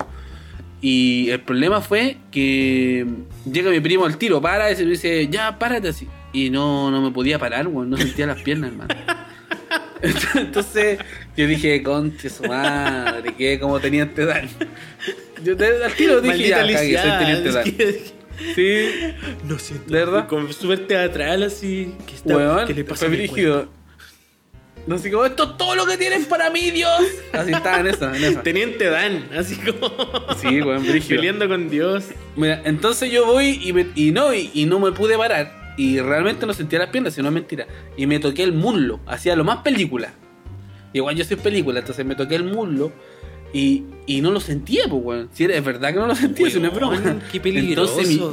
Y 0.81 1.31
el 1.31 1.41
problema 1.41 1.81
fue 1.81 2.19
que 2.31 3.07
llega 3.51 3.71
mi 3.71 3.81
primo 3.81 4.05
al 4.05 4.19
tiro, 4.19 4.41
para 4.41 4.71
y 4.71 4.77
se 4.77 4.85
me 4.85 4.91
dice, 4.91 5.29
ya, 5.29 5.59
párate 5.59 5.89
así. 5.89 6.07
Y 6.33 6.51
no, 6.51 6.91
no 6.91 7.01
me 7.01 7.11
podía 7.11 7.39
parar, 7.39 7.67
weón, 7.67 7.89
no 7.89 7.97
sentía 7.97 8.27
las 8.27 8.43
piernas, 8.43 8.71
hermano. 8.71 8.95
Entonces 10.35 10.99
yo 11.37 11.47
dije, 11.47 11.83
conche 11.83 12.29
su 12.31 12.43
madre, 12.45 13.35
que 13.35 13.59
como 13.59 13.81
teniente 13.81 14.25
Dan. 14.25 14.49
Yo 15.43 15.53
al 15.53 15.93
tiro 15.95 16.21
dije, 16.21 16.55
Maldita 16.55 16.67
ya, 16.67 16.75
cagué, 16.77 16.99
soy 16.99 17.19
teniente 17.19 17.53
Dan. 17.53 17.65
que- 17.65 18.15
Sí, 18.57 18.89
No 19.45 19.59
siento. 19.61 19.93
¿De 19.93 19.99
verdad? 20.01 20.27
Como 20.27 20.51
súper 20.53 20.89
teatral, 20.89 21.45
así. 21.45 21.95
¿Qué, 22.07 22.15
está, 22.17 22.37
weón, 22.37 22.67
¿qué 22.67 22.75
le 22.75 22.85
pasa 22.85 23.07
fue. 23.07 23.67
No 24.87 24.99
sé 24.99 25.11
cómo, 25.11 25.25
esto 25.25 25.45
es 25.45 25.57
todo 25.57 25.77
lo 25.77 25.87
que 25.87 25.97
tienen 25.97 26.25
para 26.27 26.51
mí, 26.51 26.71
Dios. 26.73 27.01
Así 27.33 27.53
estaba 27.53 27.79
en 27.81 27.87
esa, 27.87 28.09
en 28.09 28.17
esa. 28.17 28.25
cuerpo? 28.27 28.43
Teniente 28.43 28.85
Dan, 28.87 29.29
así 29.39 29.57
como. 29.57 29.89
Sí, 30.43 30.61
weón, 30.61 30.87
brígido. 30.87 31.21
Peleando 31.21 31.49
con 31.49 31.71
Dios. 31.71 32.05
Mira, 32.37 32.61
entonces 32.65 33.11
yo 33.11 33.25
voy 33.25 33.61
y, 33.63 33.73
me- 33.73 33.87
y 33.95 34.11
no, 34.11 34.35
y, 34.35 34.51
y 34.53 34.67
no 34.67 34.81
me 34.81 34.93
pude 34.93 35.17
parar. 35.17 35.64
Y 35.77 35.99
realmente 36.01 36.47
no 36.47 36.55
sentía 36.55 36.79
las 36.79 36.89
piernas, 36.91 37.15
si 37.15 37.23
no 37.23 37.29
es 37.29 37.35
mentira. 37.35 37.67
Y 37.97 38.07
me 38.07 38.19
toqué 38.21 38.43
el 38.45 38.53
muslo, 38.53 39.01
hacía 39.07 39.35
lo 39.37 39.45
más 39.45 39.59
película. 39.59 40.13
Igual 40.93 41.17
yo 41.17 41.25
soy 41.25 41.37
película, 41.37 41.81
entonces 41.81 42.05
me 42.07 42.15
toqué 42.15 42.37
el 42.37 42.45
muslo 42.45 42.93
y, 43.53 43.83
y 44.07 44.21
no 44.21 44.31
lo 44.31 44.39
sentía, 44.41 44.85
pues, 44.89 45.03
weón. 45.05 45.29
Si 45.33 45.45
es 45.45 45.65
verdad 45.65 45.93
que 45.93 45.99
no 45.99 46.07
lo 46.07 46.15
sentía, 46.15 46.47
es 46.69 46.75
broma. 46.75 47.01
Weón, 47.05 47.23
qué 47.33 47.41
peligroso. 47.41 47.93
Entonces, 48.01 48.17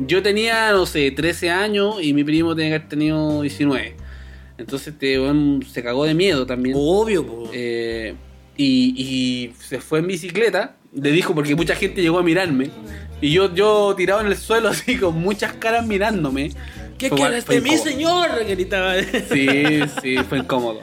yo 0.00 0.22
tenía, 0.22 0.72
no 0.72 0.86
sé, 0.86 1.10
13 1.10 1.50
años 1.50 1.96
y 2.02 2.12
mi 2.12 2.24
primo 2.24 2.54
tenía 2.56 2.70
que 2.70 2.74
haber 2.76 2.88
tenido 2.88 3.42
19. 3.42 3.94
Entonces, 4.58 4.88
este 4.94 5.20
weón 5.20 5.64
se 5.70 5.82
cagó 5.82 6.04
de 6.04 6.14
miedo 6.14 6.44
también. 6.46 6.74
Obvio, 6.78 7.24
po. 7.24 7.50
Eh, 7.52 8.14
y, 8.56 8.94
y 8.96 9.52
se 9.60 9.80
fue 9.80 10.00
en 10.00 10.08
bicicleta. 10.08 10.74
Le 10.94 11.10
dijo 11.12 11.34
porque 11.34 11.54
mucha 11.54 11.74
gente 11.74 12.00
llegó 12.02 12.18
a 12.18 12.22
mirarme. 12.22 12.70
Y 13.20 13.32
yo, 13.32 13.52
yo 13.54 13.94
tirado 13.96 14.20
en 14.20 14.28
el 14.28 14.36
suelo 14.36 14.68
así 14.70 14.96
con 14.96 15.18
muchas 15.20 15.52
caras 15.54 15.86
mirándome. 15.86 16.52
¿Qué 16.98 17.08
Fue- 17.10 17.18
quieres 17.18 17.46
de 17.46 17.60
mí, 17.60 17.76
señor? 17.76 18.28
Gritaba. 18.48 18.94
Sí, 19.30 19.80
sí, 20.02 20.16
fue 20.28 20.38
incómodo. 20.38 20.80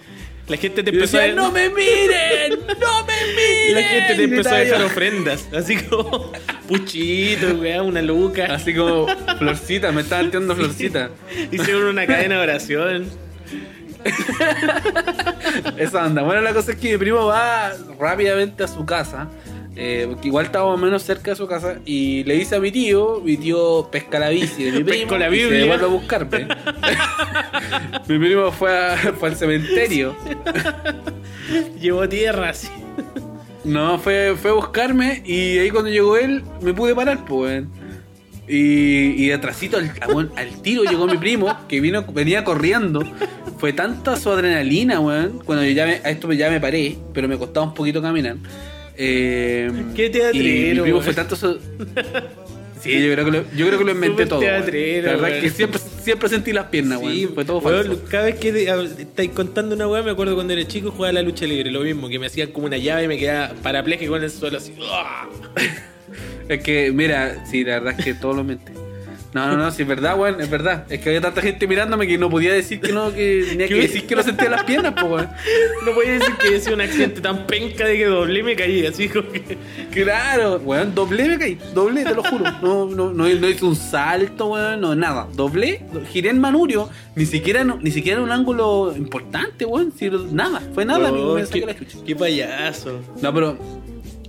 La 0.47 0.57
gente 0.57 0.83
te 0.83 0.91
empezó 0.91 1.19
a 1.19 1.25
no 1.29 1.51
me 1.51 1.69
miren, 1.69 2.51
no 2.79 3.03
me 3.03 3.13
miren. 3.35 3.73
La 3.73 3.81
gente 3.81 4.15
te 4.15 4.23
empezó 4.25 4.49
a 4.49 4.57
dejar 4.59 4.79
yo. 4.81 4.85
ofrendas. 4.85 5.49
Así 5.51 5.75
como 5.77 6.31
puchito, 6.67 7.47
weá, 7.55 7.81
una 7.81 8.01
luca. 8.03 8.45
Así 8.53 8.75
como 8.75 9.07
florcita, 9.39 9.91
me 9.91 10.01
estaban 10.01 10.27
tirando 10.29 10.55
florcita. 10.55 11.09
Hicieron 11.51 11.85
una 11.85 12.05
cadena 12.05 12.35
de 12.35 12.41
oración. 12.43 13.09
Esa 15.77 16.05
onda. 16.05 16.21
Bueno, 16.21 16.41
la 16.41 16.53
cosa 16.53 16.73
es 16.73 16.77
que 16.77 16.91
mi 16.91 16.97
primo 16.97 17.25
va 17.25 17.71
rápidamente 17.99 18.63
a 18.63 18.67
su 18.67 18.85
casa. 18.85 19.27
Eh, 19.75 20.05
porque 20.09 20.27
igual 20.29 20.45
estábamos 20.45 20.79
menos 20.79 21.03
cerca 21.03 21.31
de 21.31 21.35
su 21.37 21.47
casa. 21.47 21.79
Y 21.85 22.23
le 22.23 22.35
dice 22.35 22.55
a 22.55 22.59
mi 22.59 22.71
tío, 22.71 23.21
mi 23.23 23.37
tío 23.37 23.89
pesca 23.91 24.19
la 24.19 24.29
bici 24.29 24.63
de 24.63 24.71
mi 24.71 24.83
primo. 24.83 25.17
La 25.17 25.29
y 25.33 25.39
se 25.39 25.51
devuelve 25.51 25.83
a 25.85 25.87
buscarme. 25.87 26.47
mi 28.07 28.19
primo 28.19 28.51
fue, 28.51 28.77
a- 28.77 28.97
fue 29.19 29.29
al 29.29 29.35
cementerio. 29.35 30.15
Llevó 31.79 32.07
tierra 32.09 32.49
así. 32.49 32.69
No, 33.63 33.97
fue, 33.99 34.35
fue 34.39 34.51
a 34.51 34.53
buscarme. 34.53 35.23
Y 35.25 35.57
ahí 35.57 35.69
cuando 35.71 35.89
llegó 35.89 36.17
él, 36.17 36.43
me 36.61 36.73
pude 36.73 36.93
parar, 36.95 37.25
pues. 37.25 37.63
Y, 38.47 39.23
y 39.23 39.27
de 39.29 39.33
atrásito 39.33 39.77
al, 39.77 39.91
a- 40.01 40.07
weón, 40.07 40.31
al 40.35 40.61
tiro 40.61 40.83
llegó 40.83 41.07
mi 41.07 41.17
primo, 41.17 41.55
que 41.67 41.81
vino, 41.81 42.03
venía 42.13 42.43
corriendo. 42.43 43.03
Fue 43.57 43.73
tanta 43.73 44.15
su 44.17 44.29
adrenalina, 44.29 44.99
weón. 44.99 45.39
Cuando 45.45 45.65
yo 45.65 45.71
ya 45.71 45.85
me, 45.85 45.93
a 46.03 46.09
esto 46.11 46.31
ya 46.33 46.49
me 46.49 46.59
paré, 46.59 46.95
pero 47.13 47.27
me 47.27 47.37
costaba 47.37 47.65
un 47.65 47.73
poquito 47.73 48.01
caminar. 48.01 48.37
Eh, 48.97 49.71
Qué 49.95 50.09
teatrero, 50.09 50.45
y 50.45 50.75
mi 50.75 50.81
primo 50.81 51.01
fue 51.01 51.13
tanto. 51.13 51.35
Sí, 51.35 52.91
yo 53.03 53.13
creo 53.13 53.25
que 53.25 53.31
lo, 53.31 53.43
yo 53.55 53.65
creo 53.65 53.79
que 53.79 53.85
lo 53.85 53.91
inventé 53.93 54.25
todo. 54.27 54.39
teatrero, 54.39 55.07
La 55.07 55.13
verdad 55.13 55.37
es 55.37 55.43
que 55.43 55.49
siempre, 55.49 55.79
siempre 56.03 56.29
sentí 56.29 56.53
las 56.53 56.65
piernas, 56.67 56.99
weón. 57.01 57.13
Sí, 57.13 57.27
fue 57.33 57.43
todo 57.43 57.59
falso. 57.59 57.99
cada 58.11 58.25
vez 58.25 58.35
que 58.35 58.51
te- 58.51 58.69
estáis 59.01 59.31
contando 59.31 59.73
una 59.75 59.87
weá, 59.87 60.03
me 60.03 60.11
acuerdo 60.11 60.35
cuando 60.35 60.53
era 60.53 60.67
chico 60.67 60.91
jugaba 60.91 61.09
a 61.09 61.13
la 61.13 61.21
lucha 61.23 61.45
libre, 61.47 61.71
lo 61.71 61.81
mismo, 61.81 62.07
que 62.09 62.19
me 62.19 62.27
hacían 62.27 62.51
como 62.51 62.67
una 62.67 62.77
llave 62.77 63.05
y 63.05 63.07
me 63.07 63.17
quedaba 63.17 63.55
parapléjico 63.63 64.15
en 64.17 64.23
el 64.23 64.31
suelo 64.31 64.57
así. 64.57 64.73
Es 66.47 66.61
que, 66.61 66.91
mira, 66.93 67.43
sí, 67.49 67.63
la 67.63 67.79
verdad 67.79 67.95
es 67.97 68.05
que 68.05 68.13
todo 68.13 68.33
lo 68.33 68.43
mente. 68.43 68.71
No, 69.35 69.47
no, 69.49 69.57
no, 69.57 69.69
sí, 69.69 69.81
es 69.81 69.87
verdad, 69.89 70.17
weón, 70.17 70.39
es 70.39 70.49
verdad. 70.49 70.85
Es 70.89 71.01
que 71.01 71.09
había 71.09 71.19
tanta 71.19 71.41
gente 71.41 71.67
mirándome 71.67 72.07
que 72.07 72.17
no 72.17 72.29
podía 72.29 72.53
decir 72.53 72.79
que 72.79 72.93
no, 72.93 73.13
que 73.13 73.45
tenía 73.49 73.67
que 73.67 73.75
decir 73.75 74.07
que 74.07 74.15
no 74.15 74.23
sentía 74.23 74.49
las 74.49 74.63
piernas, 74.63 74.93
pues, 74.93 75.11
weón. 75.11 75.27
No 75.85 75.91
podía 75.93 76.13
decir 76.13 76.35
que 76.35 76.55
hice 76.55 76.73
un 76.73 76.79
accidente 76.79 77.19
tan 77.19 77.45
penca 77.45 77.85
de 77.85 77.97
que 77.97 78.05
doblé 78.05 78.39
y 78.39 78.43
me 78.43 78.55
caí, 78.55 78.85
así 78.85 79.09
como 79.09 79.29
que. 79.29 79.57
Claro, 79.91 80.61
weón, 80.63 80.95
doblé 80.95 81.27
me 81.27 81.37
caí, 81.37 81.57
doblé, 81.73 82.05
te 82.05 82.15
lo 82.15 82.23
juro. 82.23 82.45
No, 82.61 82.85
no, 82.85 83.11
no, 83.11 83.27
no 83.27 83.49
hice 83.49 83.65
un 83.65 83.75
salto, 83.75 84.47
weón, 84.51 84.79
no, 84.79 84.95
nada. 84.95 85.27
Doblé, 85.33 85.83
giré 86.13 86.29
en 86.29 86.39
manurio, 86.39 86.89
ni 87.17 87.25
siquiera, 87.25 87.65
no- 87.65 87.77
ni 87.81 87.91
siquiera 87.91 88.21
un 88.21 88.31
ángulo 88.31 88.93
importante, 88.95 89.65
weón. 89.65 89.91
si 89.91 90.09
nada, 90.31 90.61
fue 90.73 90.85
nada, 90.85 91.11
me 91.11 91.45
saqué 91.45 91.59
qué, 91.59 91.65
la 91.65 91.75
chucha. 91.77 91.97
qué 92.07 92.15
payaso. 92.15 93.01
No, 93.21 93.33
pero 93.33 93.57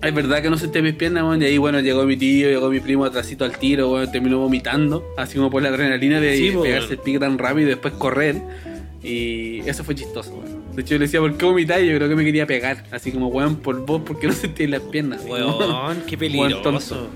es 0.07 0.15
verdad 0.15 0.43
que 0.43 0.51
no 0.51 0.59
sentí 0.59 0.81
mis 0.83 0.95
piernas, 0.95 1.25
weón. 1.25 1.43
Y 1.43 1.47
ahí, 1.47 1.59
bueno, 1.59 1.81
llegó 1.81 2.05
mi 2.05 2.17
tío, 2.17 2.49
llegó 2.49 2.69
mi 2.71 2.81
primo 2.81 3.05
atrásito 3.05 3.45
al 3.45 3.59
tiro, 3.59 3.91
weón. 3.93 4.11
Terminó 4.11 4.39
vomitando, 4.39 5.05
así 5.17 5.37
como 5.37 5.51
por 5.51 5.63
la 5.63 5.69
adrenalina 5.69 6.21
de 6.21 6.37
Sí, 6.37 6.53
pegarse 6.63 6.95
el 6.95 6.99
pique 6.99 7.19
tan 7.19 7.39
rápido 7.39 7.67
y 7.67 7.71
después 7.71 7.95
correr. 7.95 8.41
Y 9.03 9.61
eso 9.69 9.85
fue 9.85 9.95
chistoso, 9.95 10.33
weón. 10.35 10.75
De 10.75 10.83
hecho, 10.83 10.91
yo 10.91 10.99
le 10.99 11.07
decía, 11.07 11.21
¿por 11.21 11.37
qué 11.37 11.45
vomitáis? 11.45 11.89
Yo 11.89 11.97
creo 11.97 12.09
que 12.09 12.17
me 12.17 12.25
quería 12.25 12.47
pegar. 12.47 12.85
Así 12.91 13.13
como, 13.13 13.29
weón, 13.29 13.57
por 13.57 13.85
vos, 13.87 14.03
¿por 14.03 14.19
qué 14.19 14.27
no 14.27 14.33
sentí 14.33 14.67
las 14.67 14.83
piernas? 14.83 15.23
Weón, 15.27 16.03
qué 16.07 16.17
peligroso. 16.19 17.09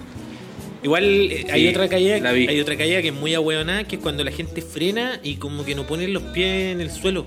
Igual 0.83 1.05
eh, 1.05 1.47
hay 1.51 1.69
otra 1.69 1.89
caída, 1.89 2.27
hay 2.31 2.59
otra 2.61 2.77
caída 2.77 3.03
que 3.03 3.09
es 3.09 3.15
muy 3.15 3.35
ahueonada, 3.35 3.85
que 3.85 3.97
es 3.97 4.03
cuando 4.03 4.25
la 4.25 4.31
gente 4.31 4.63
frena 4.63 5.21
y 5.23 5.35
como 5.35 5.65
que 5.65 5.75
no 5.75 5.87
pone 5.87 6.09
los 6.09 6.23
pies 6.23 6.73
en 6.73 6.81
el 6.81 6.91
suelo. 6.91 7.27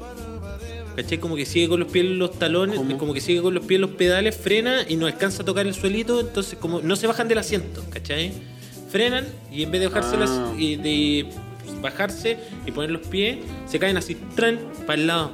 ¿Cachai? 0.95 1.17
Como 1.17 1.35
que 1.35 1.45
sigue 1.45 1.67
con 1.67 1.79
los 1.79 1.89
pies 1.91 2.05
en 2.05 2.19
los 2.19 2.37
talones, 2.37 2.77
¿Cómo? 2.77 2.97
como 2.97 3.13
que 3.13 3.21
sigue 3.21 3.41
con 3.41 3.53
los 3.53 3.65
pies 3.65 3.77
en 3.77 3.81
los 3.81 3.91
pedales, 3.91 4.35
frena 4.37 4.85
y 4.87 4.95
no 4.95 5.07
alcanza 5.07 5.41
a 5.41 5.45
tocar 5.45 5.65
el 5.65 5.73
suelito, 5.73 6.19
entonces 6.19 6.57
como 6.59 6.81
no 6.81 6.95
se 6.95 7.07
bajan 7.07 7.27
del 7.27 7.39
asiento, 7.39 7.83
¿cachai? 7.89 8.31
Frenan 8.89 9.25
y 9.51 9.63
en 9.63 9.71
vez 9.71 9.81
de 9.81 9.87
bajarse 9.87 10.15
Ah. 10.15 10.19
las- 10.19 10.59
y 10.59 10.75
de 10.75 11.25
bajarse 11.81 12.37
y 12.67 12.71
poner 12.71 12.91
los 12.91 13.07
pies, 13.07 13.37
se 13.65 13.79
caen 13.79 13.97
así, 13.97 14.15
tran, 14.35 14.59
para 14.85 15.01
el 15.01 15.07
lado. 15.07 15.31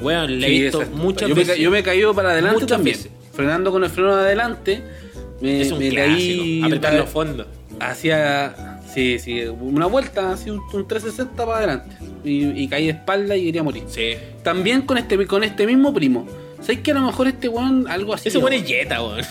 Weón, 0.00 0.40
le 0.40 0.46
he 0.46 0.50
visto 0.62 0.82
muchas 0.94 1.28
yo 1.28 1.34
veces. 1.34 1.58
yo 1.58 1.70
me 1.70 1.80
he 1.80 1.82
caído 1.82 2.14
para 2.14 2.30
adelante 2.30 2.54
Muchas 2.60 2.76
también. 2.78 2.96
veces. 2.96 3.12
Frenando 3.32 3.70
con 3.70 3.84
el 3.84 3.90
freno 3.90 4.14
de 4.16 4.22
adelante. 4.22 4.82
Me, 5.40 5.60
es 5.60 5.70
un 5.70 5.78
me 5.78 5.90
clásico, 5.90 6.42
caí. 6.42 6.62
apretar 6.64 6.94
los 6.94 7.08
fondos. 7.10 7.46
Hacía. 7.78 8.80
Sí, 8.92 9.18
sí, 9.18 9.42
una 9.44 9.86
vuelta, 9.86 10.32
así 10.32 10.50
un, 10.50 10.60
un 10.72 10.88
360 10.88 11.44
para 11.46 11.58
adelante. 11.58 11.96
Y, 12.28 12.62
y 12.62 12.68
caí 12.68 12.84
de 12.86 12.92
espalda 12.92 13.36
y 13.36 13.46
quería 13.46 13.62
morir. 13.62 13.84
Sí. 13.88 14.14
También 14.42 14.82
con 14.82 14.98
este, 14.98 15.26
con 15.26 15.44
este 15.44 15.66
mismo 15.66 15.92
primo. 15.92 16.26
¿Sabes 16.60 16.80
que 16.80 16.90
a 16.90 16.94
lo 16.94 17.02
mejor 17.02 17.28
este 17.28 17.48
weón 17.48 17.86
algo 17.88 18.14
así? 18.14 18.28
Ese 18.28 18.38
weón 18.38 18.52
es 18.52 18.64
Jetta, 18.64 19.02
weón. 19.02 19.24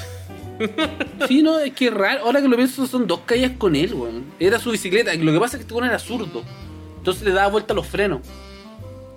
Sí, 1.27 1.43
no, 1.43 1.59
es 1.59 1.73
que 1.73 1.87
es 1.87 1.93
raro. 1.93 2.25
Ahora 2.25 2.41
que 2.41 2.47
lo 2.47 2.55
pienso, 2.55 2.87
son 2.87 3.05
dos 3.05 3.19
caídas 3.25 3.51
con 3.57 3.75
él, 3.75 3.93
weón. 3.93 4.25
Era 4.39 4.59
su 4.59 4.71
bicicleta. 4.71 5.13
Lo 5.13 5.31
que 5.31 5.39
pasa 5.39 5.57
es 5.57 5.59
que 5.59 5.61
este 5.63 5.73
weón 5.73 5.87
era 5.87 5.99
zurdo. 5.99 6.43
Entonces 6.97 7.23
le 7.23 7.31
daba 7.31 7.49
vuelta 7.49 7.73
a 7.73 7.75
los 7.75 7.85
frenos. 7.85 8.21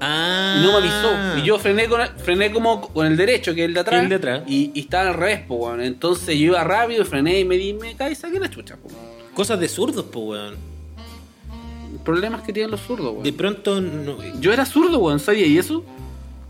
Ah. 0.01 0.57
Y 0.59 0.63
no 0.63 0.73
me 0.73 0.79
avisó. 0.79 1.39
Y 1.39 1.47
yo 1.47 1.59
frené 1.59 1.89
con 1.89 2.01
frené 2.19 2.51
como 2.51 2.81
con 2.81 3.07
el 3.07 3.17
derecho, 3.17 3.55
que 3.55 3.63
es 3.63 3.69
el 3.69 3.75
de 3.75 3.81
atrás. 3.81 4.03
El 4.03 4.09
de 4.09 4.15
atrás. 4.17 4.43
Y, 4.47 4.71
y 4.75 4.81
estaba 4.81 5.11
al 5.11 5.15
revés, 5.15 5.41
po, 5.41 5.57
weón. 5.57 5.81
Entonces 5.81 6.37
yo 6.37 6.47
iba 6.47 6.65
rápido, 6.65 7.05
frené 7.05 7.41
y 7.41 7.45
me 7.45 7.57
di, 7.57 7.75
me 7.75 7.95
caí 7.95 8.15
saqué 8.15 8.41
la 8.41 8.51
chucha, 8.51 8.77
po. 8.77 8.89
Cosas 9.35 9.61
de 9.61 9.69
zurdos, 9.69 10.07
pues, 10.11 10.25
weón. 10.25 10.57
Problemas 12.05 12.43
que 12.43 12.53
tienen 12.53 12.71
los 12.71 12.81
zurdos, 12.81 13.13
weón. 13.13 13.23
De 13.23 13.33
pronto, 13.33 13.81
no- 13.81 14.17
Yo 14.41 14.53
era 14.53 14.65
zurdo, 14.67 14.99
weón, 14.99 15.21
¿sabía? 15.21 15.47
¿Y 15.47 15.59
eso? 15.59 15.85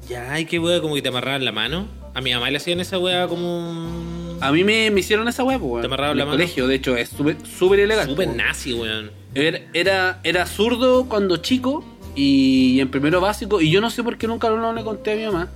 ya, 0.08 0.32
hay 0.32 0.44
que 0.44 0.58
weón, 0.58 0.80
como 0.82 0.94
que 0.96 1.02
te 1.02 1.08
amarraban 1.08 1.44
la 1.44 1.52
mano. 1.52 1.86
A 2.14 2.20
mi 2.20 2.32
mamá 2.34 2.50
le 2.50 2.56
hacían 2.56 2.80
esa 2.80 2.98
weá 2.98 3.28
como. 3.28 4.36
A 4.40 4.50
mí 4.52 4.64
me, 4.64 4.90
me 4.90 5.00
hicieron 5.00 5.28
esa 5.28 5.44
weá, 5.44 5.58
weón. 5.58 5.80
¿Te 5.82 5.86
amarraron 5.86 6.12
En 6.12 6.16
la 6.18 6.22
el 6.24 6.28
mano? 6.28 6.38
colegio, 6.38 6.66
de 6.66 6.74
hecho, 6.74 6.96
es 6.96 7.10
súper 7.58 7.78
ilegal. 7.78 8.08
Súper 8.08 8.28
nazi, 8.28 8.72
weón. 8.74 9.10
Era, 9.34 9.60
era, 9.72 10.20
era 10.24 10.46
zurdo 10.46 11.08
cuando 11.08 11.36
chico 11.36 11.84
y 12.16 12.80
en 12.80 12.90
primero 12.90 13.20
básico, 13.20 13.60
y 13.60 13.70
yo 13.70 13.80
no 13.80 13.90
sé 13.90 14.02
por 14.02 14.18
qué 14.18 14.26
nunca 14.26 14.50
no 14.50 14.72
le 14.72 14.82
conté 14.82 15.12
a 15.12 15.16
mi 15.16 15.24
mamá. 15.26 15.48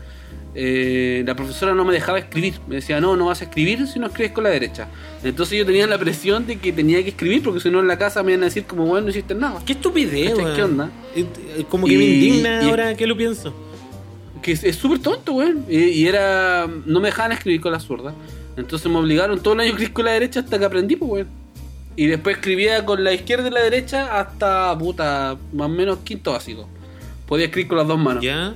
Eh, 0.54 1.22
la 1.26 1.34
profesora 1.34 1.74
no 1.74 1.84
me 1.84 1.92
dejaba 1.92 2.18
escribir. 2.18 2.54
Me 2.66 2.76
decía, 2.76 3.00
no, 3.00 3.16
no 3.16 3.26
vas 3.26 3.40
a 3.40 3.44
escribir 3.44 3.86
si 3.86 3.98
no 3.98 4.06
escribes 4.06 4.32
con 4.32 4.44
la 4.44 4.50
derecha. 4.50 4.88
Entonces 5.22 5.58
yo 5.58 5.66
tenía 5.66 5.86
la 5.86 5.98
presión 5.98 6.46
de 6.46 6.56
que 6.58 6.72
tenía 6.72 7.02
que 7.02 7.10
escribir, 7.10 7.42
porque 7.42 7.60
si 7.60 7.70
no 7.70 7.80
en 7.80 7.88
la 7.88 7.98
casa 7.98 8.22
me 8.22 8.32
iban 8.32 8.42
a 8.42 8.46
decir 8.46 8.64
como, 8.64 8.86
bueno, 8.86 9.04
no 9.06 9.10
hiciste 9.10 9.34
nada. 9.34 9.60
Qué 9.66 9.72
estupidez. 9.72 10.32
¿Qué 10.54 10.62
onda? 10.62 10.90
Como 11.68 11.86
que 11.86 11.96
me 11.98 12.04
indigna 12.04 12.62
y- 12.64 12.68
ahora 12.70 12.94
que 12.96 13.06
lo 13.06 13.16
pienso. 13.16 13.54
Que 14.42 14.52
es 14.52 14.76
súper 14.76 14.98
tonto, 14.98 15.32
weón. 15.34 15.64
Y, 15.70 15.78
y 15.78 16.06
era. 16.06 16.66
No 16.84 17.00
me 17.00 17.08
dejaban 17.08 17.32
escribir 17.32 17.60
con 17.62 17.72
la 17.72 17.80
zurda. 17.80 18.12
Entonces 18.56 18.90
me 18.90 18.98
obligaron 18.98 19.40
todo 19.42 19.54
el 19.54 19.60
año 19.60 19.68
a 19.68 19.72
escribir 19.72 19.92
con 19.94 20.04
la 20.04 20.12
derecha 20.12 20.40
hasta 20.40 20.58
que 20.58 20.64
aprendí, 20.66 20.96
pues, 20.96 21.10
weón. 21.10 21.28
Y 21.96 22.06
después 22.06 22.36
escribía 22.36 22.84
con 22.84 23.02
la 23.02 23.12
izquierda 23.12 23.48
y 23.48 23.50
la 23.50 23.62
derecha 23.62 24.18
hasta, 24.20 24.76
puta, 24.78 25.36
más 25.52 25.66
o 25.66 25.68
menos 25.70 25.98
quinto 26.04 26.32
básico. 26.32 26.68
Podía 27.26 27.46
escribir 27.46 27.68
con 27.68 27.78
las 27.78 27.86
dos 27.88 27.98
manos. 27.98 28.22
¿Ya? 28.22 28.54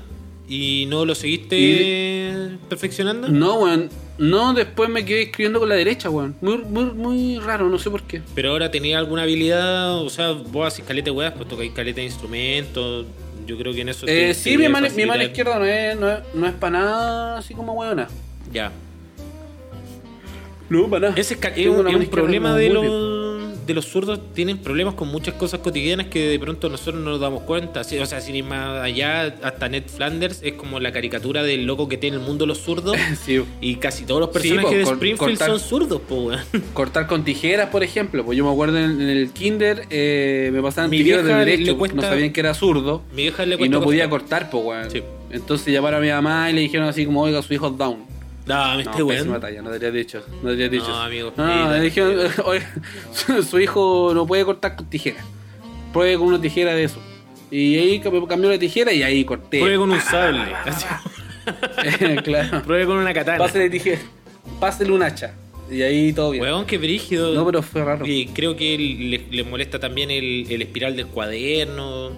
¿Y 0.48 0.86
no 0.88 1.04
lo 1.04 1.14
seguiste 1.14 2.56
perfeccionando? 2.68 3.28
No, 3.28 3.60
weón. 3.60 3.90
No, 4.16 4.54
después 4.54 4.88
me 4.88 5.04
quedé 5.04 5.22
escribiendo 5.22 5.60
con 5.60 5.68
la 5.68 5.74
derecha, 5.74 6.08
weón. 6.08 6.36
Muy, 6.40 6.58
muy, 6.58 6.84
muy 6.86 7.38
raro, 7.38 7.68
no 7.68 7.78
sé 7.78 7.90
por 7.90 8.02
qué. 8.02 8.22
Pero 8.34 8.50
ahora 8.50 8.70
tenía 8.70 8.98
alguna 8.98 9.22
habilidad, 9.22 9.98
o 9.98 10.08
sea, 10.08 10.32
vos 10.32 10.66
haces 10.66 10.84
caleta 10.84 11.06
de 11.06 11.10
weas, 11.10 11.34
pues 11.34 11.48
tocáis 11.48 11.72
caleta 11.72 12.00
de 12.00 12.06
instrumentos. 12.06 13.06
Yo 13.46 13.56
creo 13.58 13.72
que 13.72 13.82
en 13.82 13.90
eso. 13.90 14.06
Eh, 14.08 14.34
sí, 14.34 14.56
mi 14.56 14.68
mano, 14.68 14.88
mi 14.94 15.06
mano 15.06 15.22
izquierda 15.22 15.58
no 15.58 15.64
es, 15.66 15.98
no 15.98 16.10
es, 16.10 16.18
no 16.34 16.46
es 16.46 16.54
para 16.54 16.78
nada 16.78 17.38
así 17.38 17.54
como 17.54 17.74
weona. 17.74 18.08
Ya. 18.52 18.72
No, 20.68 20.88
para 20.88 21.08
nada. 21.08 21.20
Ese 21.20 21.34
es, 21.34 21.40
es 21.56 21.66
un, 21.66 21.86
es 21.88 21.94
un 21.94 22.06
problema 22.06 22.56
de 22.56 22.70
los, 22.70 22.84
de 23.68 23.74
los 23.74 23.84
zurdos. 23.84 24.18
Tienen 24.34 24.58
problemas 24.58 24.94
con 24.94 25.06
muchas 25.08 25.34
cosas 25.34 25.60
cotidianas 25.60 26.06
que 26.06 26.26
de 26.30 26.38
pronto 26.40 26.68
nosotros 26.68 26.96
no 26.96 27.10
nos 27.10 27.20
damos 27.20 27.42
cuenta. 27.42 27.82
O 27.82 27.84
sea, 27.84 28.20
sin 28.20 28.34
ir 28.34 28.42
más 28.44 28.82
allá, 28.82 29.36
hasta 29.42 29.68
Ned 29.68 29.84
Flanders 29.86 30.40
es 30.42 30.54
como 30.54 30.80
la 30.80 30.90
caricatura 30.90 31.42
del 31.44 31.64
loco 31.66 31.86
que 31.88 31.96
tiene 31.98 32.16
el 32.16 32.22
mundo 32.22 32.46
los 32.46 32.58
zurdos. 32.58 32.96
Sí, 33.24 33.40
y 33.60 33.76
casi 33.76 34.04
todos 34.04 34.20
los 34.20 34.30
Sí, 34.42 34.48
personajes 34.50 34.70
po, 34.70 34.76
de 34.76 34.82
Springfield 34.94 35.38
cortar- 35.38 35.48
son 35.50 35.60
zurdos, 35.60 36.00
po, 36.00 36.14
weón. 36.16 36.40
Cortar 36.72 37.06
con 37.06 37.24
tijeras, 37.24 37.68
por 37.68 37.82
ejemplo. 37.84 38.24
Pues 38.24 38.36
yo 38.38 38.44
me 38.44 38.50
acuerdo 38.50 38.78
en, 38.78 39.00
en 39.00 39.08
el 39.08 39.30
kinder, 39.30 39.84
eh, 39.90 40.50
me 40.52 40.62
pasaban 40.62 40.90
Mi 40.90 40.98
tijeras 40.98 41.24
de 41.24 41.34
derecho. 41.34 41.76
cuesta- 41.78 41.96
No 41.96 42.02
sabían 42.02 42.32
que 42.32 42.40
era 42.40 42.54
zurdo. 42.54 43.02
Mi 43.14 43.22
vieja 43.22 43.44
le 43.46 43.56
Y 43.62 43.68
no 43.68 43.82
podía 43.82 44.08
cortar. 44.08 44.48
pues, 44.50 44.64
weón. 44.64 44.90
Sí. 44.90 45.02
Entonces 45.30 45.72
llamaron 45.74 45.98
a 45.98 46.02
mi 46.02 46.10
mamá 46.10 46.50
y 46.50 46.54
le 46.54 46.62
dijeron 46.62 46.88
así 46.88 47.04
como, 47.04 47.20
oiga, 47.22 47.42
su 47.42 47.52
hijo 47.52 47.66
es 47.68 47.76
down. 47.76 47.98
No, 48.48 48.76
me 48.76 48.84
pésima 48.84 49.38
weón. 49.38 49.64
no 49.64 49.70
debería 49.70 49.90
dicho. 49.90 50.22
No 50.42 50.48
debería 50.50 50.68
dicho. 50.68 50.88
No, 50.88 51.00
amigo, 51.02 51.32
No, 51.36 51.44
su, 53.12 53.42
su 53.42 53.60
hijo 53.60 54.12
no 54.14 54.26
puede 54.26 54.44
cortar 54.44 54.74
con 54.76 54.88
tijeras. 54.88 55.24
Pruebe 55.92 56.18
con 56.18 56.28
una 56.28 56.40
tijera 56.40 56.74
de 56.74 56.84
eso. 56.84 56.98
Y 57.50 57.76
ahí 57.78 58.00
cam- 58.00 58.26
cambió 58.26 58.50
la 58.50 58.58
tijera 58.58 58.92
y 58.92 59.02
ahí 59.02 59.24
corté. 59.24 59.58
Pruebe 59.60 59.76
con 59.78 59.90
un 59.90 60.00
sable. 60.00 60.52
claro. 62.24 62.62
Pruebe 62.62 62.86
con 62.86 62.96
una 62.98 63.14
katana. 63.14 63.38
Pásale 63.38 63.70
tijera. 63.70 64.00
Pásale 64.60 64.92
un 64.92 65.02
hacha. 65.02 65.34
Y 65.70 65.82
ahí 65.82 66.12
todo 66.12 66.30
bien. 66.30 66.42
Weón, 66.44 66.64
qué 66.66 66.78
brígido. 66.78 67.34
No, 67.34 67.44
pero 67.44 67.62
fue 67.62 67.84
raro. 67.84 68.06
Y 68.06 68.26
creo 68.28 68.56
que 68.56 68.76
le, 68.78 69.36
le 69.36 69.44
molesta 69.44 69.78
también 69.78 70.10
el, 70.10 70.46
el 70.50 70.62
espiral 70.62 70.96
del 70.96 71.06
cuaderno. 71.06 72.10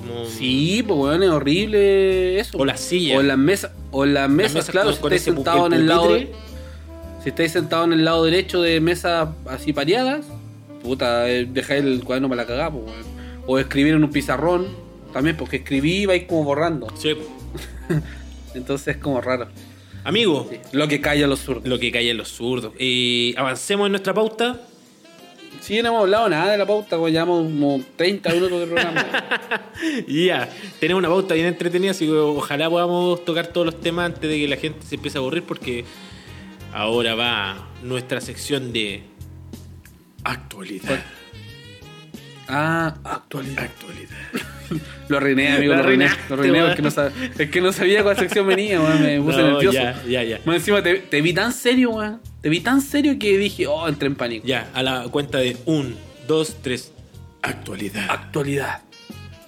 Como. 0.00 0.24
Sí, 0.26 0.82
pues 0.86 0.98
weón, 0.98 1.22
es 1.22 1.30
horrible 1.30 2.38
eso. 2.40 2.58
O 2.58 2.64
las 2.64 2.80
sillas. 2.80 3.18
O 3.18 3.22
las 3.22 3.38
mesas, 3.38 3.70
o 3.90 4.04
las 4.06 4.28
mesas, 4.30 4.54
mesas 4.54 4.70
claro, 4.70 4.86
con- 4.98 5.10
si 5.10 5.16
estáis 5.16 5.22
sentado 5.22 5.66
en 5.66 5.72
el 5.72 5.86
lado 5.86 6.16
si 7.22 7.28
estáis 7.30 7.52
sentado 7.52 7.84
en 7.84 7.92
el 7.92 8.04
lado 8.04 8.24
derecho 8.24 8.62
de 8.62 8.80
mesas 8.80 9.28
así 9.46 9.72
pareadas, 9.72 10.24
puta, 10.82 11.28
eh, 11.28 11.46
dejáis 11.50 11.82
el 11.84 12.04
cuaderno 12.04 12.28
para 12.28 12.42
la 12.42 12.46
cagada, 12.48 12.70
pues 12.70 12.84
weón. 12.84 13.18
O 13.46 13.58
escribir 13.58 13.94
en 13.94 14.04
un 14.04 14.10
pizarrón, 14.10 14.66
también 15.12 15.36
porque 15.36 15.56
escribí 15.56 16.02
y 16.02 16.06
vais 16.06 16.24
como 16.24 16.44
borrando. 16.44 16.86
Sí. 16.96 17.14
Entonces 18.54 18.96
es 18.96 19.02
como 19.02 19.20
raro. 19.20 19.48
Amigo, 20.04 20.46
Sí. 20.50 20.56
Lo 20.72 20.88
que 20.88 21.00
calla 21.00 21.26
los 21.26 21.40
zurdos. 21.40 21.66
lo 21.66 21.78
que 21.78 21.90
cae 21.90 22.10
en 22.10 22.16
los 22.16 22.28
zurdos. 22.28 22.72
Eh, 22.78 23.34
avancemos 23.36 23.86
en 23.86 23.92
nuestra 23.92 24.14
pauta. 24.14 24.60
Sí, 25.60 25.82
no 25.82 25.88
hemos 25.88 26.02
hablado 26.02 26.28
nada 26.28 26.52
de 26.52 26.58
la 26.58 26.66
pauta, 26.66 26.96
pues 26.96 27.12
llevamos 27.12 27.42
como 27.42 27.80
30 27.96 28.30
minutos 28.32 28.60
de 28.60 28.66
programa. 28.66 29.06
Ya, 30.08 30.48
tenemos 30.80 30.98
una 30.98 31.08
pauta 31.08 31.34
bien 31.34 31.46
entretenida, 31.46 31.92
así 31.92 32.04
que 32.06 32.12
ojalá 32.12 32.68
podamos 32.68 33.24
tocar 33.24 33.46
todos 33.48 33.66
los 33.66 33.80
temas 33.80 34.06
antes 34.06 34.28
de 34.28 34.36
que 34.38 34.48
la 34.48 34.56
gente 34.56 34.84
se 34.84 34.96
empiece 34.96 35.18
a 35.18 35.20
aburrir, 35.20 35.44
porque 35.44 35.84
ahora 36.72 37.14
va 37.14 37.68
nuestra 37.82 38.20
sección 38.20 38.72
de 38.72 39.02
actualidad. 40.24 41.00
ah, 42.48 42.94
actualidad. 43.04 43.64
Actualidad. 43.64 44.16
Lo 45.08 45.16
arruiné, 45.18 45.52
amigo, 45.52 45.74
Lo 45.74 45.80
arruiné. 45.80 46.08
Lo 46.28 46.34
arruiné 46.34 46.62
porque 46.64 46.82
no, 46.82 46.88
es 47.38 47.50
que 47.50 47.60
no 47.60 47.72
sabía 47.72 48.02
cuál 48.02 48.16
sección 48.16 48.46
venía, 48.46 48.80
weón. 48.80 49.00
Me 49.02 49.20
puse 49.22 49.38
No, 49.38 49.52
nervioso. 49.52 49.74
ya, 49.78 50.02
ya, 50.06 50.22
ya. 50.24 50.40
Más 50.44 50.56
encima 50.56 50.82
te, 50.82 50.94
te 50.98 51.22
vi 51.22 51.32
tan 51.32 51.52
serio, 51.52 51.90
weón. 51.90 52.20
Te 52.40 52.48
vi 52.48 52.60
tan 52.60 52.80
serio 52.80 53.18
que 53.18 53.36
dije, 53.36 53.66
oh, 53.66 53.88
entré 53.88 54.06
en 54.06 54.14
pánico. 54.14 54.46
Ya, 54.46 54.70
a 54.74 54.82
la 54.82 55.04
cuenta 55.10 55.38
de 55.38 55.56
un, 55.66 55.96
dos, 56.26 56.56
tres. 56.62 56.92
Actualidad. 57.42 58.06
Actualidad. 58.10 58.82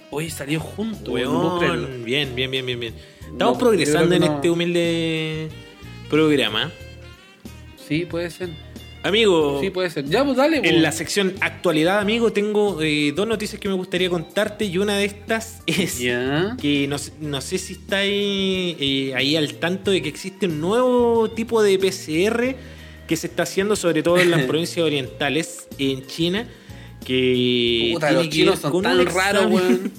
Hoy 0.09 0.29
salió 0.29 0.59
junto, 0.59 1.11
weón. 1.13 2.03
Bien, 2.03 2.35
bien, 2.35 2.51
bien, 2.51 2.65
bien, 2.65 2.79
bien. 2.79 2.93
Estamos 3.21 3.39
No, 3.53 3.57
progresando 3.57 4.13
en 4.15 4.21
no. 4.21 4.35
este 4.35 4.49
humilde 4.49 5.49
programa. 6.09 6.69
Sí, 7.87 8.05
puede 8.05 8.29
ser. 8.29 8.49
Amigo, 9.03 9.59
Sí, 9.61 9.69
puede 9.71 9.89
ser. 9.89 10.05
Ya, 10.05 10.23
pues 10.23 10.37
dale, 10.37 10.57
en 10.57 10.61
pues. 10.63 10.81
la 10.81 10.91
sección 10.91 11.33
actualidad, 11.41 11.99
amigo, 11.99 12.31
tengo 12.33 12.81
eh, 12.83 13.11
dos 13.15 13.25
noticias 13.27 13.59
que 13.59 13.67
me 13.67 13.73
gustaría 13.73 14.09
contarte 14.11 14.65
y 14.65 14.77
una 14.77 14.95
de 14.97 15.05
estas 15.05 15.63
es 15.65 15.95
que 16.61 16.85
no, 16.87 16.97
sé- 16.99 17.13
no 17.19 17.41
sé 17.41 17.57
si 17.57 17.73
está 17.73 17.97
ahí, 17.99 18.75
eh, 18.79 19.15
ahí 19.15 19.35
al 19.37 19.55
tanto 19.55 19.89
de 19.91 20.01
que 20.03 20.09
existe 20.09 20.45
un 20.45 20.61
nuevo 20.61 21.31
tipo 21.31 21.63
de 21.63 21.79
PCR 21.79 22.55
que 23.11 23.17
se 23.17 23.27
está 23.27 23.43
haciendo 23.43 23.75
sobre 23.75 24.01
todo 24.03 24.19
en 24.19 24.31
las 24.31 24.43
provincias 24.47 24.85
orientales 24.85 25.67
en 25.77 26.07
China 26.07 26.47
que 27.05 27.89
Puta, 27.93 28.07
tiene 28.07 28.13
los 28.23 28.23
que 28.23 28.29
chinos 28.37 28.53
ver 28.55 28.61
son 28.61 28.71
con 28.71 28.83
tan 28.83 29.05
raros, 29.05 29.45
weón. 29.51 29.91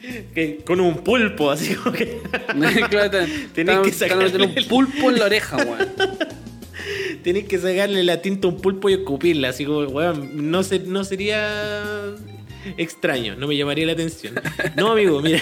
que- 0.34 0.60
con 0.66 0.78
un 0.80 0.96
pulpo 0.98 1.50
así 1.50 1.74
como 1.74 1.96
que 1.96 2.18
claro, 2.90 3.10
te- 3.10 3.26
Tenés 3.54 3.76
te- 3.82 3.88
que 3.90 3.92
sacarle 3.92 4.44
un 4.44 4.54
pulpo 4.68 5.10
en 5.10 5.18
la 5.20 5.24
oreja, 5.24 5.56
weón. 5.56 5.88
Tenés 7.24 7.44
que 7.44 7.58
sacarle 7.58 8.04
la 8.04 8.20
tinta 8.20 8.46
a 8.46 8.50
un 8.50 8.60
pulpo 8.60 8.90
y 8.90 8.92
escupirla, 8.94 9.48
así 9.48 9.64
como, 9.64 9.80
weón, 9.86 10.50
no, 10.50 10.62
se- 10.62 10.80
no 10.80 11.04
sería 11.04 12.14
extraño, 12.76 13.36
no 13.36 13.46
me 13.48 13.56
llamaría 13.56 13.86
la 13.86 13.92
atención. 13.92 14.34
No, 14.76 14.92
amigo, 14.92 15.22
mira, 15.22 15.40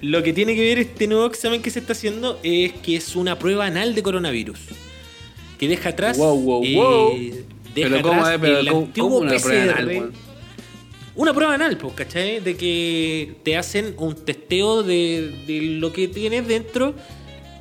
lo 0.00 0.22
que 0.24 0.32
tiene 0.32 0.56
que 0.56 0.62
ver 0.62 0.78
este 0.80 1.06
nuevo 1.06 1.26
examen 1.26 1.62
que 1.62 1.70
se 1.70 1.78
está 1.78 1.92
haciendo 1.92 2.40
es 2.42 2.72
que 2.72 2.96
es 2.96 3.14
una 3.14 3.38
prueba 3.38 3.66
anal 3.66 3.94
de 3.94 4.02
coronavirus. 4.02 4.58
Que 5.62 5.68
deja 5.68 5.90
atrás. 5.90 6.18
Wow, 6.18 6.40
wow, 6.40 6.64
eh, 6.64 6.74
wow. 6.74 7.16
deja 7.72 7.88
Pero 7.88 7.98
atrás 8.00 8.38
pero 8.40 8.58
el 8.58 8.66
cómo, 8.68 8.80
antiguo 8.80 9.08
cómo 9.10 9.18
una 9.20 9.36
prueba 9.38 9.64
PCR. 9.64 9.78
anal, 9.78 9.86
weón. 9.86 10.12
Una 11.14 11.32
prueba 11.34 11.54
anal, 11.54 11.76
pues, 11.76 11.94
¿cachai? 11.94 12.40
De 12.40 12.56
que 12.56 13.34
te 13.44 13.56
hacen 13.56 13.94
un 13.98 14.16
testeo 14.16 14.82
de, 14.82 15.44
de 15.46 15.60
lo 15.78 15.92
que 15.92 16.08
tienes 16.08 16.48
dentro 16.48 16.96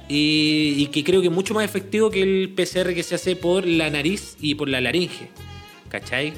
y, 0.09 0.73
y 0.79 0.87
que 0.87 1.03
creo 1.03 1.21
que 1.21 1.27
es 1.27 1.33
mucho 1.33 1.53
más 1.53 1.63
efectivo 1.63 2.09
que 2.09 2.23
el 2.23 2.49
PCR 2.55 2.95
que 2.95 3.03
se 3.03 3.13
hace 3.13 3.35
por 3.35 3.67
la 3.67 3.91
nariz 3.91 4.35
y 4.41 4.55
por 4.55 4.67
la 4.67 4.81
laringe, 4.81 5.29
¿cachai? 5.89 6.33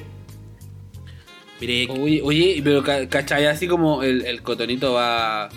Mire, 1.62 1.88
Oye, 1.92 2.22
oye, 2.24 2.62
pero 2.62 2.84
ca- 2.84 3.08
¿cachai? 3.08 3.46
Así 3.46 3.68
como 3.68 4.04
el, 4.04 4.26
el 4.26 4.42
cotonito 4.42 4.92
va, 4.94 5.48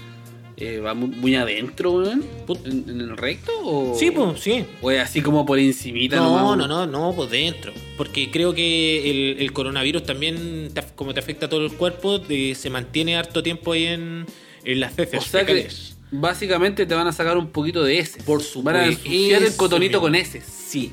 eh, 0.56 0.78
va 0.78 0.94
mu- 0.94 1.06
muy 1.08 1.34
adentro, 1.34 1.92
weón. 1.92 2.24
¿En, 2.64 2.84
en 2.88 3.00
el 3.00 3.16
recto? 3.16 3.52
O, 3.62 3.94
sí, 3.98 4.10
pues, 4.10 4.40
sí. 4.40 4.64
O 4.80 4.90
es 4.90 5.00
así 5.00 5.20
como 5.20 5.44
por 5.44 5.58
encimita 5.58 6.16
No, 6.16 6.36
nomás, 6.36 6.56
no, 6.56 6.66
no, 6.66 6.86
no, 6.86 7.12
pues 7.14 7.30
dentro. 7.30 7.72
Porque 7.96 8.30
creo 8.30 8.54
que 8.54 9.10
el, 9.10 9.40
el 9.40 9.52
coronavirus 9.52 10.04
también, 10.04 10.70
te 10.72 10.82
como 10.94 11.12
te 11.14 11.20
afecta 11.20 11.46
a 11.46 11.48
todo 11.48 11.64
el 11.66 11.72
cuerpo, 11.72 12.20
te- 12.20 12.54
se 12.54 12.70
mantiene 12.70 13.16
harto 13.16 13.42
tiempo 13.42 13.72
ahí 13.72 13.84
en, 13.86 14.26
en 14.64 14.80
las 14.80 14.98
O 14.98 15.02
heces 15.02 15.24
sea 15.24 15.44
que 15.44 15.68
básicamente 16.10 16.86
te 16.86 16.94
van 16.94 17.06
a 17.06 17.12
sacar 17.12 17.36
un 17.36 17.48
poquito 17.50 17.82
de 17.84 17.98
ese. 17.98 18.22
Por 18.22 18.42
supuesto. 18.42 18.62
Van 18.62 18.76
a 18.76 18.86
ensuciar 18.86 19.42
el 19.42 19.56
cotonito 19.56 20.00
con 20.00 20.14
ese. 20.14 20.40
Sí. 20.40 20.92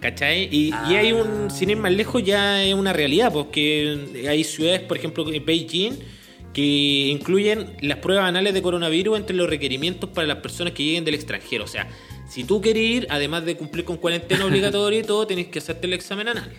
¿Cachai? 0.00 0.48
Y, 0.54 0.70
Ah. 0.72 0.88
y 0.90 0.94
hay 0.96 1.12
un, 1.12 1.50
sin 1.50 1.70
ir 1.70 1.76
más 1.78 1.92
lejos, 1.92 2.22
ya 2.22 2.62
es 2.62 2.74
una 2.74 2.92
realidad, 2.92 3.32
porque 3.32 4.26
hay 4.28 4.44
ciudades, 4.44 4.80
por 4.80 4.98
ejemplo, 4.98 5.30
en 5.32 5.42
Beijing, 5.44 5.92
que 6.54 7.08
incluyen 7.08 7.76
las 7.82 7.98
pruebas 7.98 8.26
anales 8.26 8.54
de 8.54 8.62
coronavirus 8.62 9.18
entre 9.18 9.36
los 9.36 9.50
requerimientos 9.50 10.08
para 10.10 10.26
las 10.26 10.38
personas 10.38 10.72
que 10.72 10.84
lleguen 10.84 11.04
del 11.04 11.14
extranjero. 11.16 11.64
O 11.64 11.68
sea, 11.68 11.88
si 12.28 12.44
tú 12.44 12.62
quieres 12.62 12.82
ir, 12.82 13.06
además 13.10 13.44
de 13.44 13.56
cumplir 13.56 13.84
con 13.84 13.96
cuarentena 13.98 14.44
obligatoria 14.46 15.00
y 15.00 15.02
todo, 15.02 15.26
tenés 15.26 15.48
que 15.48 15.58
hacerte 15.58 15.86
el 15.86 15.92
examen 15.92 16.28
anal. 16.28 16.50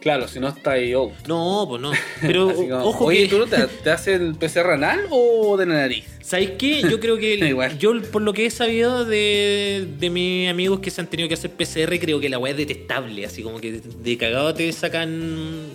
Claro, 0.00 0.28
si 0.28 0.40
no 0.40 0.48
está 0.48 0.72
ahí, 0.72 0.94
oh. 0.94 1.12
No, 1.28 1.66
pues 1.68 1.82
no. 1.82 1.92
Pero 2.22 2.54
como, 2.54 2.76
ojo 2.84 3.04
Oye, 3.06 3.24
que... 3.24 3.28
¿tú 3.28 3.38
no 3.38 3.46
te, 3.46 3.66
te 3.66 3.90
haces 3.90 4.18
el 4.20 4.34
PCR 4.34 4.70
anal 4.72 5.06
o 5.10 5.56
de 5.58 5.66
la 5.66 5.74
nariz? 5.74 6.06
¿Sabes 6.22 6.52
qué? 6.58 6.80
Yo 6.82 7.00
creo 7.00 7.18
que 7.18 7.34
el- 7.40 7.48
Igual. 7.48 7.78
yo 7.78 8.00
por 8.10 8.22
lo 8.22 8.32
que 8.32 8.46
he 8.46 8.50
sabido 8.50 9.04
de, 9.04 9.86
de 9.98 10.10
mis 10.10 10.48
amigos 10.48 10.80
que 10.80 10.90
se 10.90 11.02
han 11.02 11.06
tenido 11.06 11.28
que 11.28 11.34
hacer 11.34 11.50
PCR, 11.50 11.98
creo 11.98 12.18
que 12.18 12.30
la 12.30 12.38
weá 12.38 12.52
es 12.52 12.56
detestable, 12.56 13.26
así 13.26 13.42
como 13.42 13.60
que 13.60 13.72
de, 13.72 14.16
cagado 14.16 14.54
te 14.54 14.72
sacan 14.72 15.66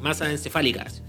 masas 0.00 0.30
encefálicas. 0.30 1.02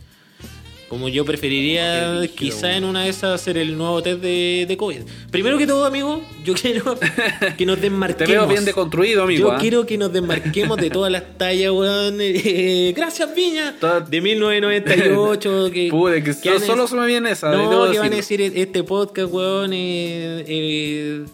Como 0.89 1.10
yo 1.10 1.26
preferiría 1.26 2.19
brígido, 2.19 2.36
quizá 2.38 2.78
en 2.78 2.86
una 2.86 3.04
de 3.04 3.10
esas 3.10 3.41
hacer 3.41 3.58
el 3.58 3.78
nuevo 3.78 4.02
test 4.02 4.21
de, 4.21 4.63
de 4.69 4.78
COVID. 4.78 5.00
Primero 5.32 5.58
que 5.58 5.67
todo, 5.67 5.84
amigo, 5.86 6.23
yo 6.45 6.54
quiero 6.54 6.97
que 7.58 7.65
nos 7.65 7.76
Te 7.76 7.82
desmarquemos. 7.89 8.30
veo 8.32 8.47
bien 8.47 8.63
deconstruido, 8.63 9.23
amigo. 9.23 9.50
Yo 9.50 9.52
¿ah? 9.52 9.58
quiero 9.60 9.86
que 9.86 9.97
nos 9.97 10.13
desmarquemos 10.13 10.78
de 10.78 10.89
todas 10.89 11.12
las 11.12 11.23
tallas, 11.38 11.73
weón. 11.73 12.19
Eh, 12.21 12.93
gracias, 12.95 13.36
Viña. 13.36 13.76
De 14.10 14.21
1998. 14.21 15.69
Que, 15.73 15.89
Pude, 15.91 16.23
que 16.23 16.34
que 16.39 16.60
solo 16.62 16.88
se 16.88 16.95
me 16.95 17.06
viene 17.06 17.32
esa. 17.32 17.52
no, 17.52 17.91
que 17.91 18.00
van 18.00 18.13
a 18.13 18.15
decir 18.15 18.39
este 18.41 18.82
podcast, 18.84 19.30
weón. 19.32 19.71
Eh, 19.73 20.45
eh, 20.47 21.26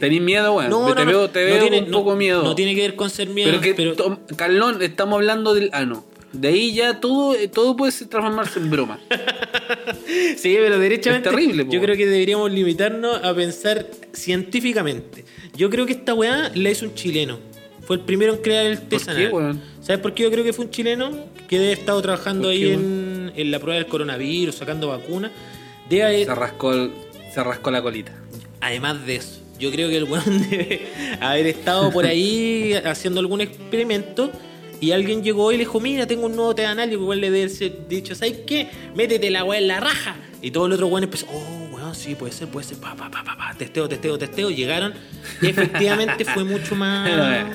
¿Tenís 0.00 0.20
miedo, 0.20 0.52
weón? 0.54 0.70
No, 0.70 0.92
te 0.94 1.04
no, 1.04 1.06
veo, 1.10 1.30
te 1.30 1.44
no 1.44 1.46
veo 1.54 1.60
tiene- 1.62 1.78
un 1.84 1.90
no- 1.92 1.98
poco 1.98 2.16
miedo. 2.16 2.42
No 2.42 2.56
tiene 2.56 2.74
que 2.74 2.80
ver 2.80 2.96
con 2.96 3.08
ser 3.10 3.28
miedo, 3.28 3.50
pero 3.50 3.60
que, 3.62 3.74
pero, 3.74 3.94
Tom- 3.94 4.18
Carlón, 4.36 4.82
estamos 4.82 5.14
hablando 5.16 5.54
del 5.54 5.70
ano. 5.72 6.04
De 6.34 6.48
ahí 6.48 6.74
ya 6.74 7.00
todo, 7.00 7.34
todo 7.52 7.76
puede 7.76 7.92
transformarse 7.92 8.58
en 8.58 8.70
broma. 8.70 8.98
sí, 10.36 10.56
pero 10.58 10.78
derechamente. 10.78 11.28
Es 11.28 11.34
terrible, 11.34 11.64
po. 11.64 11.72
yo 11.72 11.80
creo 11.80 11.96
que 11.96 12.06
deberíamos 12.06 12.50
limitarnos 12.50 13.22
a 13.22 13.34
pensar 13.34 13.86
científicamente. 14.12 15.24
Yo 15.56 15.70
creo 15.70 15.86
que 15.86 15.92
esta 15.92 16.14
weá 16.14 16.50
la 16.54 16.70
hizo 16.70 16.86
un 16.86 16.94
chileno. 16.94 17.38
Fue 17.82 17.96
el 17.96 18.02
primero 18.02 18.34
en 18.34 18.40
crear 18.40 18.66
el 18.66 18.80
test 18.80 19.06
qué, 19.06 19.10
anal. 19.12 19.32
weón? 19.32 19.62
¿Sabes 19.80 20.00
por 20.00 20.14
qué 20.14 20.22
yo 20.24 20.30
creo 20.30 20.42
que 20.44 20.52
fue 20.52 20.64
un 20.64 20.70
chileno? 20.70 21.10
Que 21.48 21.56
debe 21.58 21.68
haber 21.72 21.78
estado 21.80 22.00
trabajando 22.02 22.44
¿Por 22.44 22.52
ahí 22.52 22.70
en, 22.70 23.32
en 23.36 23.50
la 23.50 23.58
prueba 23.58 23.76
del 23.78 23.86
coronavirus, 23.86 24.54
sacando 24.54 24.88
vacunas. 24.88 25.30
Debe 25.90 26.02
haber- 26.04 26.26
Se 26.26 26.34
rascó, 26.34 26.72
el- 26.72 26.90
se 27.32 27.44
rascó 27.44 27.70
la 27.70 27.82
colita. 27.82 28.12
Además 28.60 29.04
de 29.06 29.16
eso, 29.16 29.40
yo 29.58 29.70
creo 29.70 29.88
que 29.90 29.98
el 29.98 30.04
weón 30.04 30.48
debe 30.50 30.86
haber 31.20 31.46
estado 31.46 31.92
por 31.92 32.06
ahí 32.06 32.72
haciendo 32.84 33.20
algún 33.20 33.42
experimento 33.42 34.32
y 34.84 34.92
alguien 34.92 35.22
llegó 35.22 35.50
y 35.50 35.54
le 35.56 35.60
dijo, 35.60 35.80
mira, 35.80 36.06
tengo 36.06 36.26
un 36.26 36.36
nuevo 36.36 36.54
anal 36.66 36.90
y 36.90 36.92
igual 36.92 37.18
le 37.18 37.30
debe 37.30 37.50
dicho, 37.88 38.14
¿sabes 38.14 38.40
qué? 38.46 38.68
Métete 38.94 39.30
la 39.30 39.42
weá 39.42 39.58
en 39.58 39.68
la 39.68 39.80
raja. 39.80 40.14
Y 40.42 40.50
todo 40.50 40.66
el 40.66 40.74
otro 40.74 40.88
weón 40.88 41.04
empezó, 41.04 41.24
oh, 41.32 41.74
weón, 41.74 41.94
sí, 41.94 42.14
puede 42.14 42.32
ser, 42.34 42.48
puede 42.48 42.66
ser, 42.66 42.76
pa, 42.76 42.94
pa, 42.94 43.10
pa, 43.10 43.24
pa, 43.24 43.34
pa, 43.34 43.54
testeo, 43.56 43.88
testeo, 43.88 44.18
testeo. 44.18 44.50
Llegaron, 44.50 44.92
efectivamente 45.40 46.26
fue 46.26 46.44
mucho 46.44 46.74
más... 46.76 47.46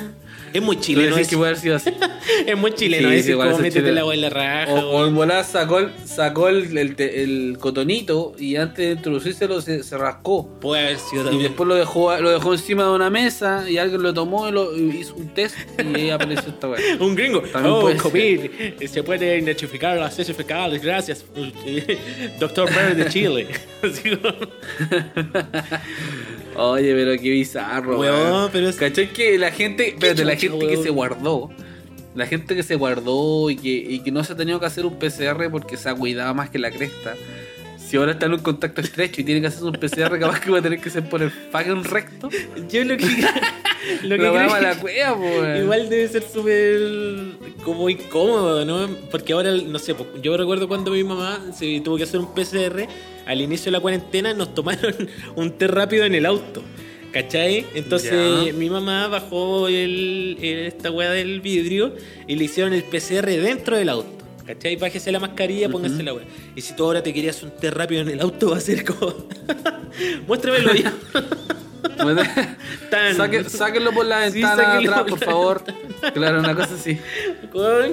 Es 0.54 0.62
muy 0.62 0.80
chileno 0.80 1.16
decís 1.16 1.28
que 1.30 1.36
eso. 1.36 1.40
puede 1.40 1.50
haber 1.52 1.62
sido 1.62 1.76
así. 1.76 1.90
Es 2.46 2.58
muy 2.58 2.72
chileno 2.74 3.10
Sí, 3.10 3.32
igual 3.32 3.50
como 3.50 3.60
eso 3.60 3.68
es 3.68 3.76
métete 3.76 3.92
la 3.92 4.06
weá 4.06 4.16
en 4.16 4.22
la 4.22 4.30
raja. 4.30 4.74
O, 4.74 5.02
o 5.04 5.12
volada 5.12 5.44
sacó, 5.44 5.80
el, 5.80 5.92
sacó 6.06 6.48
el, 6.48 6.78
el 6.78 6.96
el 7.00 7.58
cotonito 7.60 8.34
y 8.38 8.56
antes 8.56 8.78
de 8.86 8.92
introducírselo 8.94 9.62
se, 9.62 9.84
se 9.84 9.98
rascó. 9.98 10.48
Puede 10.60 10.84
haber 10.84 11.00
sido 11.00 11.24
Y 11.24 11.26
también. 11.26 11.44
después 11.44 11.68
lo 11.68 11.76
dejó, 11.76 12.16
lo 12.18 12.30
dejó 12.30 12.54
encima 12.54 12.84
de 12.84 12.92
una 12.92 13.10
mesa 13.10 13.70
y 13.70 13.78
alguien 13.78 14.02
lo 14.02 14.14
tomó 14.14 14.48
y 14.48 14.52
lo 14.52 14.76
y 14.78 14.98
hizo 14.98 15.16
un 15.16 15.34
test 15.34 15.56
y 15.78 15.96
ahí 15.96 16.10
apareció 16.10 16.50
esta 16.50 16.70
weá. 16.70 16.80
Un 17.00 17.16
gringo. 17.16 17.42
También 17.42 17.76
oh, 17.76 17.82
puede 17.82 17.98
COVID. 17.98 18.50
Se 18.88 19.04
puede 19.04 19.38
identificar 19.38 19.98
las 19.98 20.18
heces 20.18 20.36
fecales. 20.36 20.82
Gracias. 20.82 21.26
Doctor 22.40 22.70
Verde 22.74 23.04
de 23.04 23.10
Chile. 23.10 23.48
Oye, 26.60 26.94
pero 26.94 27.12
qué 27.22 27.30
bizarro, 27.30 28.00
Weón, 28.00 28.16
weón. 28.32 28.50
pero 28.52 28.70
es- 28.70 28.76
¿Cachai 28.76 29.12
que 29.14 29.38
la 29.38 29.52
gente, 29.52 29.90
espérate, 29.90 30.26
la 30.26 30.36
gente 30.36 30.68
que 30.68 30.78
se 30.78 30.90
guardó, 30.90 31.50
la 32.16 32.26
gente 32.26 32.56
que 32.56 32.64
se 32.64 32.76
guardó 32.76 33.50
y 33.50 33.56
que, 33.56 33.70
y 33.70 34.00
que 34.00 34.12
no 34.12 34.24
se 34.24 34.34
ha 34.34 34.36
tenido 34.36 34.60
que 34.60 34.66
hacer 34.66 34.86
un 34.86 35.00
PCR 35.00 35.50
porque 35.50 35.78
se 35.78 35.88
ha 35.90 35.96
cuidado 35.96 36.34
más 36.34 36.50
que 36.50 36.60
la 36.60 36.70
cresta. 36.72 37.16
Si 37.90 37.98
ahora 37.98 38.12
está 38.12 38.28
en 38.28 38.34
un 38.34 38.40
contacto 38.40 38.82
estrecho 38.82 39.22
y 39.22 39.24
tiene 39.24 39.42
que 39.42 39.48
hacer 39.48 39.64
un 39.64 39.72
PCR, 39.74 40.20
capaz 40.20 40.40
que 40.42 40.52
va 40.52 40.60
a 40.60 40.62
tener 40.62 40.80
que 40.80 40.92
ser 40.92 41.10
por 41.10 41.24
el 41.24 41.32
fucking 41.32 41.84
recto. 41.86 42.30
Yo 42.70 42.84
lo 42.84 42.96
que. 42.98 43.06
lo 44.04 44.16
que 44.16 44.24
La 44.24 44.48
creo 44.48 44.74
que- 44.76 44.80
cueva. 44.80 45.58
Igual 45.58 45.90
debe 45.90 46.08
ser 46.08 46.22
súper 46.22 46.80
como 47.64 47.90
incómodo, 47.90 48.64
¿no? 48.64 48.88
Porque 49.10 49.34
ahora, 49.34 49.52
no 49.52 49.80
sé, 49.80 49.96
yo 50.22 50.38
recuerdo 50.38 50.68
cuando 50.68 50.92
mi 50.92 51.04
mamá 51.04 51.42
se 51.58 51.80
tuvo 51.82 51.98
que 51.98 52.04
hacer 52.04 52.20
un 52.20 52.32
PCR, 52.36 52.88
al 53.26 53.42
inicio 53.42 53.66
de 53.66 53.72
la 53.72 53.80
cuarentena 53.80 54.36
nos 54.36 54.54
tomaron 54.54 54.94
un 55.36 55.52
té 55.58 55.66
rápido 55.68 56.06
en 56.06 56.14
el 56.14 56.28
auto. 56.28 56.62
¿Cachai? 57.12 57.66
Entonces 57.74 58.12
Ya. 58.46 58.54
mi 58.54 58.70
mamá 58.70 59.08
bajó 59.08 59.68
el, 59.68 60.38
el- 60.40 60.68
esta 60.68 60.92
weá 60.92 61.10
del 61.10 61.42
vidrio 61.42 61.96
y 62.28 62.36
le 62.36 62.44
hicieron 62.44 62.72
el 62.74 62.84
PCR 62.84 63.26
dentro 63.26 63.76
del 63.78 63.90
auto. 63.90 64.19
¿Cachai? 64.50 64.78
Bájese 64.78 65.12
la 65.12 65.20
mascarilla, 65.20 65.70
póngase 65.70 66.02
la 66.02 66.12
weá. 66.16 66.26
Y 66.56 66.62
si 66.62 66.74
tú 66.76 66.84
ahora 66.86 67.04
te 67.04 67.14
querías 67.14 67.44
un 67.44 67.52
té 67.52 67.70
rápido 67.70 68.02
en 68.02 68.10
el 68.10 68.20
auto, 68.20 68.50
va 68.50 68.58
a 68.58 68.60
ser 68.60 68.84
como. 68.84 69.14
Muéstramelo 70.28 70.74
ya. 70.74 70.92
Tan. 72.90 73.16
Saque- 73.16 73.44
sáquenlo 73.48 73.92
por 73.92 74.08
la 74.08 74.26
Sí, 74.32 74.42
ventana 74.42 74.64
sáquenlo 74.74 74.92
atrás, 74.96 75.10
por 75.12 75.20
favor. 75.24 75.64
Claro, 76.16 76.40
una 76.40 76.56
cosa 76.56 76.74
así. 76.74 76.98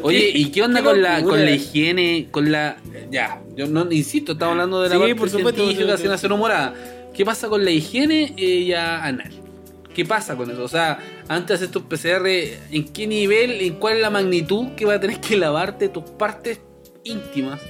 Oye, 0.02 0.30
¿y 0.32 0.46
qué 0.50 0.62
onda 0.62 0.80
qué 0.80 0.86
con 0.86 1.02
la, 1.02 1.22
con 1.22 1.44
la 1.44 1.50
higiene? 1.50 2.28
Con 2.30 2.50
la. 2.50 2.78
Ya, 3.10 3.42
yo 3.54 3.66
no 3.66 3.86
insisto, 3.92 4.32
estamos 4.32 4.52
hablando 4.52 4.80
de 4.80 4.88
la 4.88 4.94
Sí, 4.94 4.98
parte 5.00 5.14
por 5.14 5.28
supuesto, 5.28 5.62
científica, 5.62 5.98
sin 5.98 6.10
hacer 6.10 6.32
humorada. 6.32 6.72
¿Qué 7.14 7.22
pasa 7.26 7.48
con 7.48 7.64
la 7.66 7.70
higiene 7.70 8.32
eh, 8.38 8.64
ya 8.64 9.04
anal? 9.04 9.30
¿Qué 9.96 10.04
pasa 10.04 10.36
con 10.36 10.50
eso? 10.50 10.62
O 10.62 10.68
sea, 10.68 10.98
antes 11.26 11.58
de 11.58 11.64
hacer 11.64 11.70
tus 11.70 11.84
PCR, 11.84 12.26
¿en 12.70 12.84
qué 12.92 13.06
nivel, 13.06 13.62
en 13.62 13.76
cuál 13.76 13.94
es 13.94 14.02
la 14.02 14.10
magnitud 14.10 14.74
que 14.76 14.84
va 14.84 14.96
a 14.96 15.00
tener 15.00 15.18
que 15.20 15.38
lavarte 15.38 15.88
tus 15.88 16.02
partes 16.02 16.60
íntimas 17.02 17.62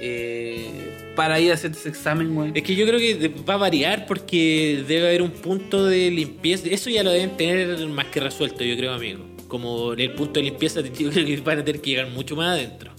eh, 0.00 1.12
para 1.14 1.38
ir 1.40 1.50
a 1.50 1.54
hacer 1.56 1.72
ese 1.72 1.90
examen, 1.90 2.34
güey? 2.34 2.52
Es 2.54 2.62
que 2.62 2.74
yo 2.74 2.86
creo 2.86 2.98
que 2.98 3.34
va 3.46 3.52
a 3.52 3.56
variar 3.58 4.06
porque 4.06 4.82
debe 4.88 5.08
haber 5.08 5.20
un 5.20 5.30
punto 5.30 5.84
de 5.84 6.10
limpieza. 6.10 6.68
Eso 6.70 6.88
ya 6.88 7.02
lo 7.02 7.10
deben 7.10 7.36
tener 7.36 7.86
más 7.88 8.06
que 8.06 8.20
resuelto, 8.20 8.64
yo 8.64 8.74
creo, 8.74 8.94
amigo. 8.94 9.26
Como 9.46 9.92
en 9.92 10.00
el 10.00 10.12
punto 10.12 10.40
de 10.40 10.44
limpieza, 10.44 10.80
yo 10.98 11.10
creo 11.10 11.26
que 11.26 11.36
van 11.42 11.58
a 11.58 11.64
tener 11.66 11.82
que 11.82 11.90
llegar 11.90 12.08
mucho 12.08 12.34
más 12.34 12.56
adentro. 12.56 12.92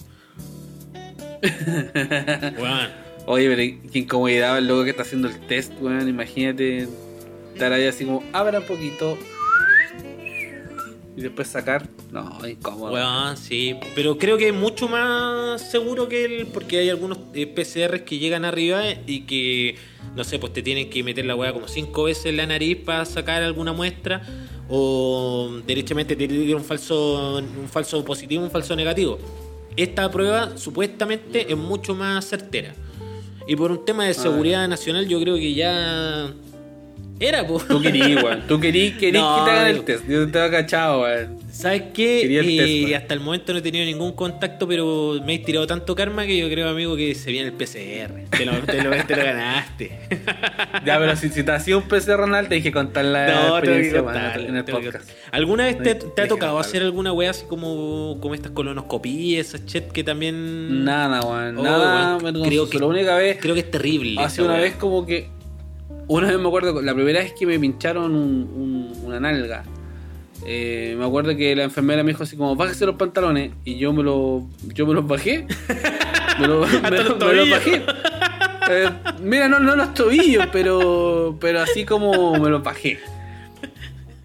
Weón. 2.62 2.88
Oye, 3.26 3.48
pero 3.48 3.90
qué 3.92 3.98
incomodidad 3.98 4.58
el 4.58 4.68
loco 4.68 4.84
que 4.84 4.90
está 4.90 5.02
haciendo 5.02 5.26
el 5.26 5.40
test, 5.48 5.72
weón. 5.80 6.08
Imagínate 6.08 6.88
estar 7.60 7.74
ahí 7.74 7.86
así 7.86 8.06
como, 8.06 8.24
abra 8.32 8.60
un 8.60 8.64
poquito. 8.64 9.18
Y 11.14 11.20
después 11.20 11.48
sacar. 11.48 11.86
No, 12.10 12.38
incómodo. 12.48 13.36
Sí. 13.36 13.76
Pero 13.94 14.16
creo 14.16 14.38
que 14.38 14.48
es 14.48 14.54
mucho 14.54 14.88
más 14.88 15.70
seguro 15.70 16.08
que 16.08 16.24
el. 16.24 16.46
Porque 16.46 16.78
hay 16.78 16.88
algunos 16.88 17.18
eh, 17.34 17.46
PCRs 17.46 18.02
que 18.02 18.18
llegan 18.18 18.46
arriba 18.46 18.82
y 19.06 19.26
que, 19.26 19.76
no 20.16 20.24
sé, 20.24 20.38
pues 20.38 20.54
te 20.54 20.62
tienen 20.62 20.88
que 20.88 21.02
meter 21.02 21.26
la 21.26 21.36
weá 21.36 21.52
como 21.52 21.68
cinco 21.68 22.04
veces 22.04 22.26
en 22.26 22.38
la 22.38 22.46
nariz 22.46 22.78
para 22.78 23.04
sacar 23.04 23.42
alguna 23.42 23.74
muestra. 23.74 24.22
O 24.70 25.50
derechamente 25.66 26.16
te 26.16 26.28
tiran 26.28 26.60
un 26.60 26.64
falso, 26.64 27.36
un 27.38 27.68
falso 27.68 28.02
positivo, 28.04 28.42
un 28.42 28.50
falso 28.50 28.74
negativo. 28.74 29.18
Esta 29.76 30.10
prueba 30.10 30.56
supuestamente 30.56 31.52
es 31.52 31.58
mucho 31.58 31.94
más 31.94 32.26
certera. 32.26 32.72
Y 33.46 33.56
por 33.56 33.70
un 33.70 33.84
tema 33.84 34.06
de 34.06 34.14
seguridad 34.14 34.66
nacional, 34.66 35.06
yo 35.06 35.20
creo 35.20 35.36
que 35.36 35.52
ya. 35.52 36.32
Era, 37.20 37.46
pues. 37.46 37.68
Tú 37.68 37.80
querías, 37.82 38.22
weón. 38.24 38.46
Tú 38.48 38.58
querías, 38.58 38.98
querías 38.98 39.22
No, 39.22 39.36
que 39.44 39.50
te 39.50 39.56
hagan 39.56 39.66
el 39.70 39.84
test. 39.84 40.08
Yo 40.08 40.30
te 40.30 40.38
había 40.40 40.58
cachado, 40.62 41.02
weón. 41.02 41.38
¿Sabes 41.52 41.82
qué? 41.92 42.22
Eh, 42.40 42.86
test, 42.86 42.94
hasta 43.02 43.12
el 43.14 43.20
momento 43.20 43.52
no 43.52 43.58
he 43.58 43.62
tenido 43.62 43.84
ningún 43.84 44.12
contacto, 44.12 44.66
pero 44.66 45.20
me 45.24 45.34
he 45.34 45.38
tirado 45.40 45.66
tanto 45.66 45.94
karma 45.94 46.24
que 46.24 46.38
yo 46.38 46.48
creo, 46.48 46.68
amigo, 46.68 46.96
que 46.96 47.14
se 47.14 47.30
viene 47.30 47.48
el 47.48 47.52
PCR. 47.52 48.24
Te 48.30 48.46
lo, 48.46 48.52
te 48.62 48.82
lo, 48.82 48.90
te 49.04 49.16
lo 49.16 49.22
ganaste. 49.22 49.98
Ya, 50.86 50.98
pero 50.98 51.14
si, 51.16 51.28
si 51.28 51.42
te 51.42 51.52
hacía 51.52 51.76
un 51.76 51.82
PC 51.82 52.16
Ronald, 52.16 52.48
te 52.48 52.54
dije 52.54 52.72
contar 52.72 53.04
la 53.04 53.26
No, 53.26 53.58
experiencia 53.58 54.02
contar, 54.02 54.40
en 54.40 54.56
el 54.56 54.64
podcast. 54.64 55.10
¿Alguna 55.30 55.64
vez 55.66 55.78
te, 56.14 56.22
ha 56.22 56.28
tocado 56.28 56.58
hacer 56.58 56.82
alguna 56.82 57.12
wea 57.12 57.30
así 57.30 57.44
como, 57.46 58.16
como 58.20 58.34
estas 58.34 58.52
colonoscopías, 58.52 59.48
esas 59.48 59.66
shit 59.66 59.84
que 59.88 60.02
también. 60.04 60.84
Nada, 60.84 61.20
weón. 61.22 61.58
Oh, 61.58 61.62
nada, 61.62 62.16
weón, 62.16 62.42
creo 62.44 62.70
que- 62.70 62.78
La 62.78 62.86
única 62.86 63.16
vez. 63.16 63.38
Creo 63.40 63.54
que 63.54 63.60
es 63.60 63.70
terrible. 63.70 64.14
Hace 64.22 64.42
una 64.42 64.56
vez 64.56 64.74
como 64.76 65.04
que. 65.04 65.28
Una 66.12 66.26
vez 66.28 66.38
me 66.40 66.48
acuerdo, 66.48 66.82
la 66.82 66.92
primera 66.92 67.20
vez 67.20 67.32
que 67.32 67.46
me 67.46 67.56
pincharon 67.58 68.14
un- 68.16 68.92
un- 68.96 69.04
una 69.06 69.20
nalga. 69.20 69.62
eh, 70.46 70.94
me 70.98 71.04
acuerdo 71.04 71.36
que 71.36 71.54
la 71.54 71.64
enfermera 71.64 72.02
me 72.02 72.12
dijo 72.12 72.22
así 72.22 72.34
como, 72.36 72.56
bájese 72.56 72.86
los 72.86 72.96
pantalones. 72.96 73.52
Y 73.64 73.76
yo 73.76 73.92
me, 73.92 74.02
lo, 74.02 74.46
yo 74.74 74.86
me 74.86 74.94
los 74.94 75.06
bajé. 75.06 75.46
me, 76.40 76.48
lo- 76.48 76.66
me- 76.66 76.90
los 77.04 77.18
me 77.18 77.32
los 77.34 77.50
bajé. 77.50 77.82
Eh, 78.70 78.88
mira, 79.22 79.48
no, 79.48 79.60
no 79.60 79.76
los 79.76 79.92
tobillos, 79.94 80.46
pero, 80.50 81.36
pero 81.40 81.60
así 81.60 81.84
como 81.84 82.32
me 82.38 82.48
los 82.48 82.62
bajé. 82.62 82.98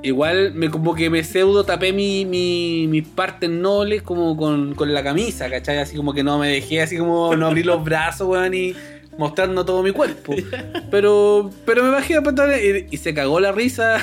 Igual 0.03 0.53
me 0.53 0.69
como 0.69 0.93
que 0.95 1.09
me 1.09 1.23
pseudo 1.23 1.63
tapé 1.65 1.91
mi, 1.91 2.25
mi, 2.25 2.85
mis 2.87 3.07
partes 3.07 3.49
nobles 3.49 4.01
como 4.03 4.37
con, 4.37 4.73
con 4.75 4.93
la 4.93 5.03
camisa, 5.03 5.49
¿cachai? 5.49 5.79
Así 5.79 5.97
como 5.97 6.13
que 6.13 6.23
no 6.23 6.37
me 6.39 6.47
dejé 6.47 6.81
así 6.81 6.97
como 6.97 7.35
no 7.35 7.47
abrí 7.47 7.63
los 7.63 7.83
brazos, 7.83 8.27
weón, 8.27 8.53
y 8.53 8.73
mostrando 9.17 9.65
todo 9.65 9.83
mi 9.83 9.91
cuerpo. 9.91 10.35
Pero, 10.91 11.49
pero 11.65 11.83
me 11.83 11.89
bajé 11.89 12.15
a 12.15 12.21
pantalones 12.21 12.87
y, 12.89 12.95
y 12.95 12.97
se 12.97 13.13
cagó 13.13 13.39
la 13.39 13.51
risa 13.51 13.97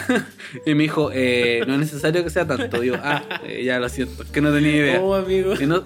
y 0.66 0.74
me 0.74 0.82
dijo, 0.82 1.10
eh, 1.12 1.62
no 1.66 1.74
es 1.74 1.80
necesario 1.80 2.22
que 2.22 2.30
sea 2.30 2.46
tanto. 2.46 2.80
Digo, 2.80 2.96
ah, 3.02 3.22
eh, 3.46 3.64
ya 3.64 3.78
lo 3.78 3.88
siento, 3.88 4.24
que 4.30 4.40
no 4.40 4.52
tenía 4.52 4.76
idea. 4.76 5.00
Oh, 5.00 5.14
amigo. 5.14 5.54
Y 5.58 5.66
no, 5.66 5.84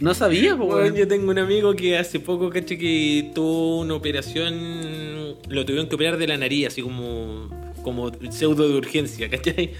no 0.00 0.14
sabía, 0.14 0.54
weón. 0.54 0.94
yo 0.94 1.06
tengo 1.06 1.30
un 1.30 1.38
amigo 1.38 1.74
que 1.74 1.96
hace 1.96 2.18
poco, 2.18 2.50
caché, 2.50 2.76
que 2.78 3.30
tuvo 3.34 3.80
una 3.80 3.94
operación. 3.94 5.36
Lo 5.48 5.64
tuvieron 5.64 5.88
que 5.88 5.94
operar 5.94 6.18
de 6.18 6.26
la 6.26 6.36
nariz, 6.36 6.68
así 6.68 6.82
como. 6.82 7.48
Como 7.86 8.10
pseudo 8.30 8.68
de 8.68 8.74
urgencia, 8.78 9.30
¿cachai? 9.30 9.70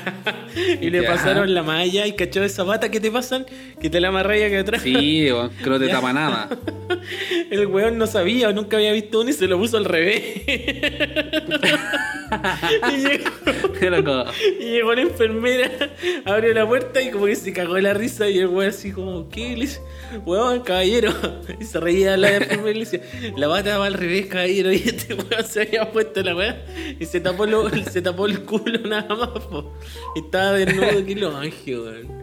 y 0.80 0.88
le 0.88 1.02
Ya. 1.02 1.08
pasaron 1.10 1.52
la 1.52 1.62
malla 1.62 2.06
y 2.06 2.12
cachó 2.12 2.42
esa 2.42 2.62
bata 2.62 2.90
que 2.90 2.98
te 2.98 3.10
pasan, 3.10 3.44
que 3.78 3.90
te 3.90 4.00
la 4.00 4.08
amarraya 4.08 4.48
que 4.48 4.56
atrás. 4.56 4.80
Sí, 4.80 5.26
weón, 5.30 5.50
que 5.62 5.68
no 5.68 5.78
te 5.78 5.86
Ya. 5.88 5.92
tapa 5.92 6.14
nada. 6.14 6.48
El 7.50 7.66
weón 7.66 7.98
no 7.98 8.06
sabía, 8.06 8.50
nunca 8.52 8.78
había 8.78 8.92
visto 8.92 9.20
uno 9.20 9.28
y 9.28 9.34
se 9.34 9.46
lo 9.48 9.58
puso 9.58 9.76
al 9.76 9.84
revés. 9.84 10.22
y, 12.92 12.96
llegó, 12.96 13.30
y 14.60 14.64
llegó 14.70 14.94
la 14.94 15.00
enfermera, 15.02 15.70
abrió 16.24 16.54
la 16.54 16.66
puerta 16.66 17.00
y 17.00 17.10
como 17.10 17.26
que 17.26 17.36
se 17.36 17.52
cagó 17.52 17.74
de 17.74 17.82
la 17.82 17.94
risa 17.94 18.28
y 18.28 18.38
el 18.38 18.46
weón 18.48 18.70
así 18.70 18.92
como, 18.92 19.28
¿qué? 19.28 19.50
Le 19.56 19.62
dice, 19.66 19.80
weón, 20.24 20.60
caballero. 20.60 21.12
Y 21.60 21.64
se 21.64 21.80
reía 21.80 22.16
la 22.16 22.34
enfermera 22.36 22.70
y 22.70 22.74
le 22.74 22.80
decía, 22.80 23.00
la 23.36 23.46
bata 23.48 23.78
va 23.78 23.86
al 23.86 23.94
revés, 23.94 24.26
caballero. 24.26 24.72
Y 24.72 24.76
este 24.76 25.14
weón 25.14 25.44
se 25.46 25.62
había 25.62 25.90
puesto 25.90 26.22
la 26.22 26.34
weá 26.36 26.64
y 26.98 27.04
se 27.06 27.20
tapó, 27.20 27.46
lo- 27.46 27.68
se 27.70 28.02
tapó 28.02 28.26
el 28.26 28.42
culo 28.44 28.78
nada 28.88 29.14
más, 29.14 29.28
po. 29.28 29.72
Y 30.16 30.20
estaba 30.20 30.52
desnudo, 30.52 31.04
qué 31.06 31.14
lo 31.16 31.36
ángel, 31.36 31.80
weón. 31.80 32.22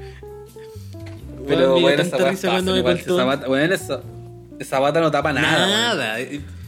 Pero 1.48 1.80
bueno, 1.80 2.02
esa 2.04 2.18
risa 2.30 2.50
cuando 2.52 2.74
me 2.76 2.84
contó. 2.84 3.16
esa 3.16 3.26
bata, 3.26 3.50
weón, 3.50 3.72
esa, 3.74 4.02
esa 4.60 4.80
bata 4.80 5.00
no 5.02 5.10
tapa 5.12 5.34
nada. 5.34 6.16
weón. 6.18 6.59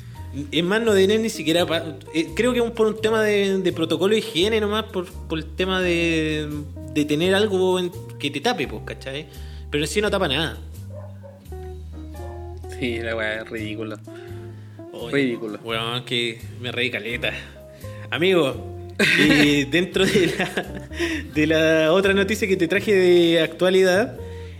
Es 0.51 0.63
más, 0.63 0.81
no 0.81 0.95
tienen 0.95 1.21
ni 1.21 1.29
siquiera. 1.29 1.65
eh, 2.13 2.29
Creo 2.35 2.53
que 2.53 2.59
es 2.59 2.71
por 2.71 2.87
un 2.87 3.01
tema 3.01 3.21
de, 3.21 3.57
de 3.59 3.73
protocolo 3.73 4.13
de 4.13 4.19
higiene 4.19 4.61
nomás, 4.61 4.85
por, 4.85 5.05
por 5.27 5.37
el 5.39 5.45
tema 5.45 5.81
de, 5.81 6.47
de 6.93 7.05
tener 7.05 7.35
algo 7.35 7.79
en- 7.79 7.91
que 8.17 8.29
te 8.31 8.39
tape, 8.39 8.67
pues, 8.67 8.81
¿cachai? 8.85 9.27
Pero 9.69 9.83
en 9.83 9.87
sí 9.89 9.99
no 10.01 10.09
tapa 10.09 10.27
nada. 10.27 10.57
Sí, 12.79 12.99
la 12.99 13.15
weá 13.15 13.41
es 13.41 13.49
ridícula. 13.49 13.99
Ridículo. 15.11 15.59
Weón, 15.63 16.03
que 16.05 16.39
me 16.61 16.71
reí 16.71 16.89
caleta. 16.91 17.31
Amigo, 18.09 18.55
dentro 19.71 20.05
de 20.05 20.33
la, 20.37 20.89
de 21.33 21.47
la 21.47 21.93
otra 21.93 22.13
noticia 22.13 22.47
que 22.47 22.57
te 22.57 22.67
traje 22.67 22.93
de 22.93 23.41
actualidad, 23.41 24.17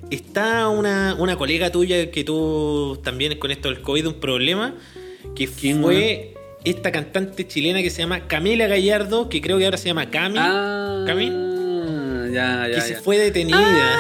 está 0.10 0.68
una, 0.70 1.16
una 1.18 1.36
colega 1.38 1.72
tuya 1.72 2.12
que 2.12 2.24
tuvo 2.24 3.00
también 3.00 3.38
con 3.40 3.52
esto 3.52 3.70
del 3.70 3.82
COVID 3.82 4.08
un 4.08 4.14
problema, 4.20 4.76
que 5.36 5.48
¿Quién, 5.48 5.82
fue 5.82 6.34
esta 6.64 6.92
cantante 6.92 7.48
chilena 7.48 7.82
que 7.82 7.90
se 7.90 8.02
llama 8.02 8.28
Camila 8.28 8.68
Gallardo, 8.68 9.30
que 9.30 9.42
creo 9.42 9.58
que 9.58 9.66
ahora 9.66 9.78
se 9.78 9.88
llama 9.88 10.10
Cami, 10.10 10.36
Ah, 10.38 11.04
Cami, 11.08 11.28
ya, 12.34 12.68
ya. 12.68 12.76
que 12.76 12.82
se 12.82 12.96
fue 12.96 13.18
detenida. 13.18 13.98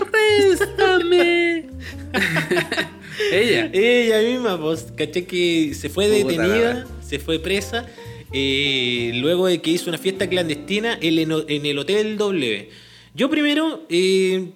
Arréstame. 0.00 1.66
Ella. 3.32 3.70
Ella 3.72 4.20
misma, 4.28 4.60
pues, 4.60 4.88
caché 4.96 5.24
que 5.26 5.74
se 5.74 5.88
fue 5.88 6.08
detenida, 6.08 6.86
se 7.06 7.18
fue 7.18 7.38
presa, 7.38 7.86
eh, 8.32 9.12
luego 9.14 9.46
de 9.46 9.60
que 9.60 9.70
hizo 9.70 9.88
una 9.90 9.98
fiesta 9.98 10.28
clandestina 10.28 10.98
en 11.00 11.18
el, 11.18 11.44
en 11.48 11.66
el 11.66 11.78
Hotel 11.78 12.16
W. 12.16 12.70
Yo 13.14 13.28
primero 13.30 13.84
eh, 13.90 14.48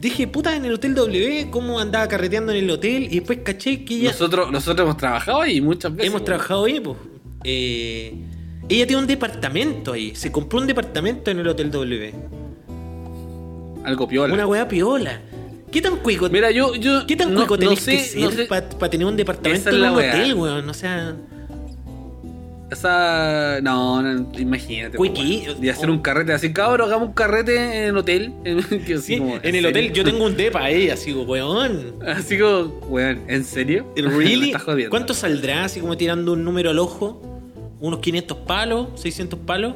dije, 0.00 0.26
puta, 0.26 0.56
en 0.56 0.64
el 0.64 0.72
Hotel 0.74 0.94
W, 0.94 1.48
¿cómo 1.50 1.78
andaba 1.78 2.08
carreteando 2.08 2.52
en 2.52 2.58
el 2.64 2.70
hotel? 2.70 3.04
Y 3.04 3.16
después 3.20 3.40
caché 3.44 3.84
que 3.84 3.94
ella... 3.94 4.10
Nosotros, 4.12 4.50
nosotros 4.50 4.84
hemos 4.86 4.96
trabajado 4.96 5.42
ahí 5.42 5.60
muchas 5.60 5.94
veces. 5.94 6.08
Hemos 6.10 6.24
trabajado 6.24 6.64
ahí, 6.64 6.80
pues. 6.80 6.96
Eh, 7.44 8.14
ella 8.68 8.86
tiene 8.86 9.02
un 9.02 9.06
departamento 9.08 9.92
ahí, 9.92 10.14
se 10.14 10.30
compró 10.30 10.60
un 10.60 10.66
departamento 10.66 11.30
en 11.30 11.38
el 11.40 11.48
Hotel 11.48 11.70
W. 11.70 12.14
Algo 13.84 14.08
piola. 14.08 14.34
Una 14.34 14.46
weá 14.46 14.68
piola. 14.68 15.20
¿Qué 15.72 15.80
tan 15.80 15.96
cuico? 15.96 16.28
Mira, 16.28 16.50
yo, 16.50 16.74
yo. 16.74 17.06
¿Qué 17.06 17.16
tan 17.16 17.32
no, 17.32 17.40
cuico 17.40 17.54
no 17.54 17.60
tenés 17.60 17.80
sé, 17.80 17.92
que 17.92 18.02
ser 18.04 18.20
no 18.22 18.30
sé- 18.30 18.44
para 18.46 18.90
tener 18.90 19.06
un 19.06 19.16
departamento 19.16 19.70
es 19.70 19.74
en 19.76 19.82
un 19.82 19.88
hotel, 19.88 20.34
weón? 20.34 20.68
O 20.68 20.74
sea... 20.74 21.16
Esa. 22.70 23.60
No, 23.62 24.00
no, 24.00 24.28
imagínate. 24.38 24.96
Quickie. 24.96 25.42
weón. 25.46 25.60
De 25.60 25.70
hacer 25.70 25.90
un 25.90 25.98
carrete 25.98 26.32
así, 26.32 26.52
cabrón, 26.52 26.88
hagamos 26.88 27.08
un 27.08 27.14
carrete 27.14 27.56
en 27.56 27.84
el 27.90 27.96
hotel. 27.96 28.32
Así 28.96 29.18
como, 29.18 29.34
en 29.36 29.40
el 29.42 29.52
serio? 29.52 29.68
hotel 29.70 29.92
yo 29.92 30.04
tengo 30.04 30.24
un 30.24 30.36
depa 30.36 30.64
ahí, 30.64 30.88
así 30.88 31.12
como, 31.12 31.24
weón. 31.24 31.94
Así 32.06 32.38
como, 32.38 32.66
weón, 32.88 33.22
¿en 33.28 33.44
serio? 33.44 33.86
¿Really? 33.96 34.52
¿Cuánto 34.88 35.14
saldrá 35.14 35.64
así 35.64 35.80
como 35.80 35.96
tirando 35.96 36.32
un 36.34 36.44
número 36.44 36.70
al 36.70 36.78
ojo? 36.78 37.20
¿Unos 37.80 38.00
500 38.00 38.36
palos? 38.38 38.88
¿600 38.96 39.38
palos? 39.38 39.74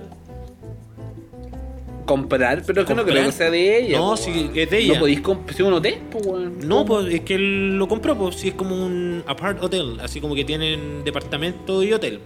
Comprar, 2.05 2.63
pero 2.67 2.83
es 2.83 2.87
que 2.87 2.95
no 2.95 3.03
creo 3.03 3.25
que 3.25 3.33
sea 3.33 3.51
de 3.51 3.79
ella. 3.79 3.97
No, 3.97 4.15
po, 4.15 4.23
weón. 4.23 4.51
es 4.55 4.71
de 4.71 4.79
ella. 4.79 4.95
No 4.95 5.01
podéis 5.01 5.21
comprar. 5.23 5.63
un 5.63 5.73
hotel, 5.73 5.99
pues, 6.13 6.27
weón. 6.27 6.59
No, 6.69 6.85
pues 6.85 7.13
es 7.13 7.21
que 7.23 7.35
él 7.35 7.79
lo 7.79 7.89
compró, 7.89 8.15
pues 8.17 8.37
sí 8.37 8.49
es 8.49 8.55
como 8.55 8.77
un 8.77 9.25
apart 9.27 9.63
hotel, 9.65 9.99
así 10.01 10.21
como 10.21 10.35
que 10.35 10.45
tienen 10.45 11.03
departamento 11.03 11.83
y 11.83 11.95
hotel. 11.95 12.21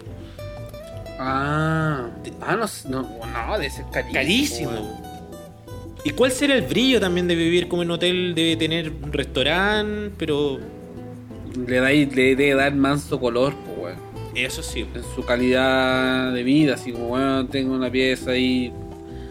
Ah, 1.19 2.09
ah 2.41 2.57
no, 2.57 2.67
no, 2.89 3.03
no, 3.03 3.59
debe 3.59 3.71
ser 3.71 3.85
carísimo. 3.93 4.13
Carísimo. 4.71 5.01
¿Y 6.05 6.11
cuál 6.11 6.31
será 6.31 6.55
el 6.55 6.63
brillo 6.63 7.01
también 7.01 7.27
de 7.27 7.35
vivir 7.35 7.67
como 7.69 7.83
en 7.83 7.91
hotel? 7.91 8.35
Debe 8.35 8.57
tener 8.57 8.91
un 9.03 9.13
restaurante, 9.13 10.15
pero 10.17 10.59
Le, 11.67 11.81
da, 11.81 11.89
le 11.91 12.07
debe 12.37 12.55
dar 12.55 12.73
manso 12.75 13.19
color, 13.19 13.53
pues, 13.67 13.97
weón. 13.97 14.37
eso 14.37 14.63
sí. 14.63 14.87
En 14.95 15.03
su 15.15 15.25
calidad 15.25 16.33
de 16.33 16.43
vida, 16.45 16.75
así 16.75 16.93
como, 16.93 17.09
bueno, 17.09 17.47
tengo 17.49 17.75
una 17.75 17.91
pieza 17.91 18.31
ahí, 18.31 18.73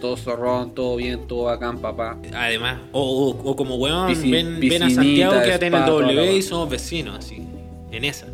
todo 0.02 0.18
zorrón, 0.18 0.76
todo 0.76 0.98
bien, 0.98 1.26
todo 1.26 1.44
bacán, 1.46 1.80
papá. 1.80 2.18
Además, 2.36 2.80
o, 2.92 3.30
o- 3.30 3.50
o 3.52 3.56
como 3.56 3.76
weón, 3.78 4.08
ven, 4.30 4.60
ven 4.60 4.84
a 4.84 4.90
Santiago, 4.90 5.42
quédate 5.42 5.68
en 5.68 5.74
el 5.74 5.86
W 5.86 6.36
y 6.38 6.42
somos 6.42 6.70
vecinos, 6.70 7.18
así. 7.18 7.42
En 7.92 8.04
esa. 8.04 8.28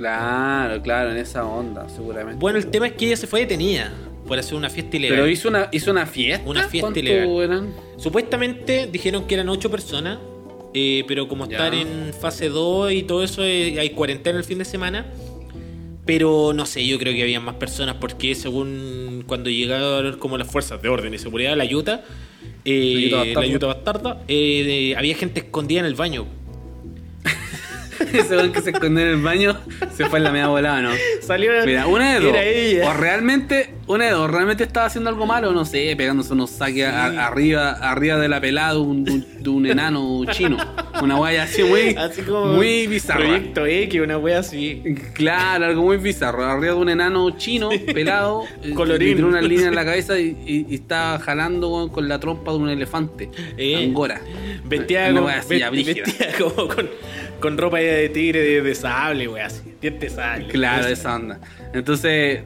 Claro, 0.00 0.80
claro, 0.80 1.10
en 1.10 1.18
esa 1.18 1.44
onda, 1.44 1.86
seguramente. 1.90 2.40
Bueno, 2.40 2.58
el 2.58 2.68
tema 2.68 2.86
es 2.86 2.94
que 2.94 3.04
ella 3.06 3.16
se 3.18 3.26
fue 3.26 3.40
detenida 3.40 3.92
por 4.26 4.38
hacer 4.38 4.54
una 4.54 4.70
fiesta 4.70 4.96
ilegal. 4.96 5.18
Pero 5.18 5.28
hizo 5.28 5.48
una, 5.48 5.68
hizo 5.72 5.90
una 5.90 6.06
fiesta. 6.06 6.48
Una 6.48 6.62
fiesta 6.68 6.86
¿Cuánto 6.86 7.00
ilegal. 7.00 7.28
eran? 7.42 7.74
Supuestamente 7.98 8.88
dijeron 8.90 9.26
que 9.26 9.34
eran 9.34 9.50
ocho 9.50 9.70
personas, 9.70 10.18
eh, 10.72 11.04
pero 11.06 11.28
como 11.28 11.46
Ya. 11.46 11.58
están 11.58 11.74
en 11.74 12.14
fase 12.14 12.48
2 12.48 12.92
y 12.92 13.02
todo 13.02 13.22
eso, 13.22 13.44
eh, 13.44 13.78
hay 13.78 13.90
cuarentena 13.90 14.38
el 14.38 14.44
fin 14.44 14.56
de 14.56 14.64
semana. 14.64 15.04
Pero 16.06 16.52
no 16.54 16.64
sé, 16.64 16.86
yo 16.86 16.98
creo 16.98 17.12
que 17.12 17.22
había 17.22 17.38
más 17.38 17.56
personas 17.56 17.96
porque 18.00 18.34
según 18.34 19.22
cuando 19.26 19.50
llegaron 19.50 20.18
como 20.18 20.38
las 20.38 20.48
fuerzas 20.48 20.80
de 20.80 20.88
orden 20.88 21.12
y 21.12 21.18
seguridad, 21.18 21.54
la 21.58 21.64
eh, 21.64 23.08
La 23.10 23.18
la 23.18 23.24
bastarda. 23.24 23.56
Utah 23.56 23.66
bastarda, 23.66 24.22
eh, 24.28 24.94
había 24.96 25.14
gente 25.14 25.40
escondida 25.40 25.80
en 25.80 25.86
el 25.86 25.94
baño. 25.94 26.26
Ese 28.12 28.36
weón 28.36 28.52
que 28.52 28.60
se 28.62 28.70
escondió 28.70 29.04
en 29.04 29.10
el 29.12 29.22
baño 29.22 29.56
se 29.96 30.06
fue 30.06 30.18
en 30.18 30.24
la 30.24 30.30
media 30.32 30.48
volada, 30.48 30.80
¿no? 30.82 30.90
Salió 31.20 31.52
Mira, 31.64 31.86
una 31.86 32.14
de 32.14 32.20
dos. 32.20 32.36
Ella. 32.36 32.90
O 32.90 32.94
realmente, 32.94 33.74
una 33.86 34.06
de 34.06 34.10
dos, 34.12 34.30
realmente 34.30 34.64
estaba 34.64 34.86
haciendo 34.86 35.10
algo 35.10 35.26
malo, 35.26 35.52
no 35.52 35.64
sé, 35.64 35.94
pegándose 35.96 36.32
unos 36.32 36.50
saques 36.50 36.86
a- 36.86 37.26
arriba, 37.26 37.72
arriba 37.72 38.16
de 38.18 38.28
la 38.28 38.40
pelada 38.40 38.74
de 38.74 38.78
un, 38.80 39.04
de 39.04 39.70
enano 39.70 40.22
chino. 40.30 40.56
Una 41.02 41.16
guaya 41.16 41.44
así 41.44 41.62
muy, 41.62 41.94
Así 41.96 42.22
como 42.22 42.46
muy 42.54 42.86
bizarra. 42.86 43.20
Proyecto 43.24 43.64
X, 43.66 44.00
una 44.00 44.18
wea 44.18 44.38
así. 44.40 44.82
Claro, 45.14 45.64
algo 45.66 45.82
muy 45.82 45.96
bizarro. 45.96 46.44
Arriba 46.44 46.74
de 46.74 46.80
un 46.80 46.88
enano 46.90 47.30
chino, 47.38 47.70
pelado, 47.92 48.44
eh, 48.62 48.70
Colorín. 48.74 49.08
que 49.08 49.14
tiene 49.14 49.28
una 49.28 49.40
línea 49.42 49.68
en 49.68 49.74
la 49.74 49.84
cabeza 49.84 50.18
y, 50.18 50.36
y- 50.46 50.66
y 50.68 50.74
está 50.74 51.18
jalando 51.18 51.68
weón, 51.70 51.88
con 51.90 52.08
la 52.08 52.18
trompa 52.20 52.50
de 52.52 52.58
un 52.58 52.68
elefante. 52.68 53.30
Eh. 53.56 53.76
Angora. 53.84 54.20
Vestida 54.64 55.04
Una 55.08 55.14
como, 55.14 55.26
wea 55.26 55.38
así, 55.38 55.54
vest- 55.54 55.58
ya, 55.58 55.70
brígida. 55.70 56.04
vestida 56.04 56.28
como 56.38 56.68
con, 56.68 56.90
con 57.40 57.58
ropa 57.58 57.78
de 57.78 58.08
tigre 58.10 58.40
de, 58.40 58.62
de 58.62 58.74
sable, 58.74 59.26
wea 59.28 59.46
así. 59.46 59.62
Diente 59.80 60.08
sable. 60.10 60.48
Claro, 60.48 60.86
Esa. 60.88 61.16
onda. 61.16 61.40
Entonces, 61.74 62.40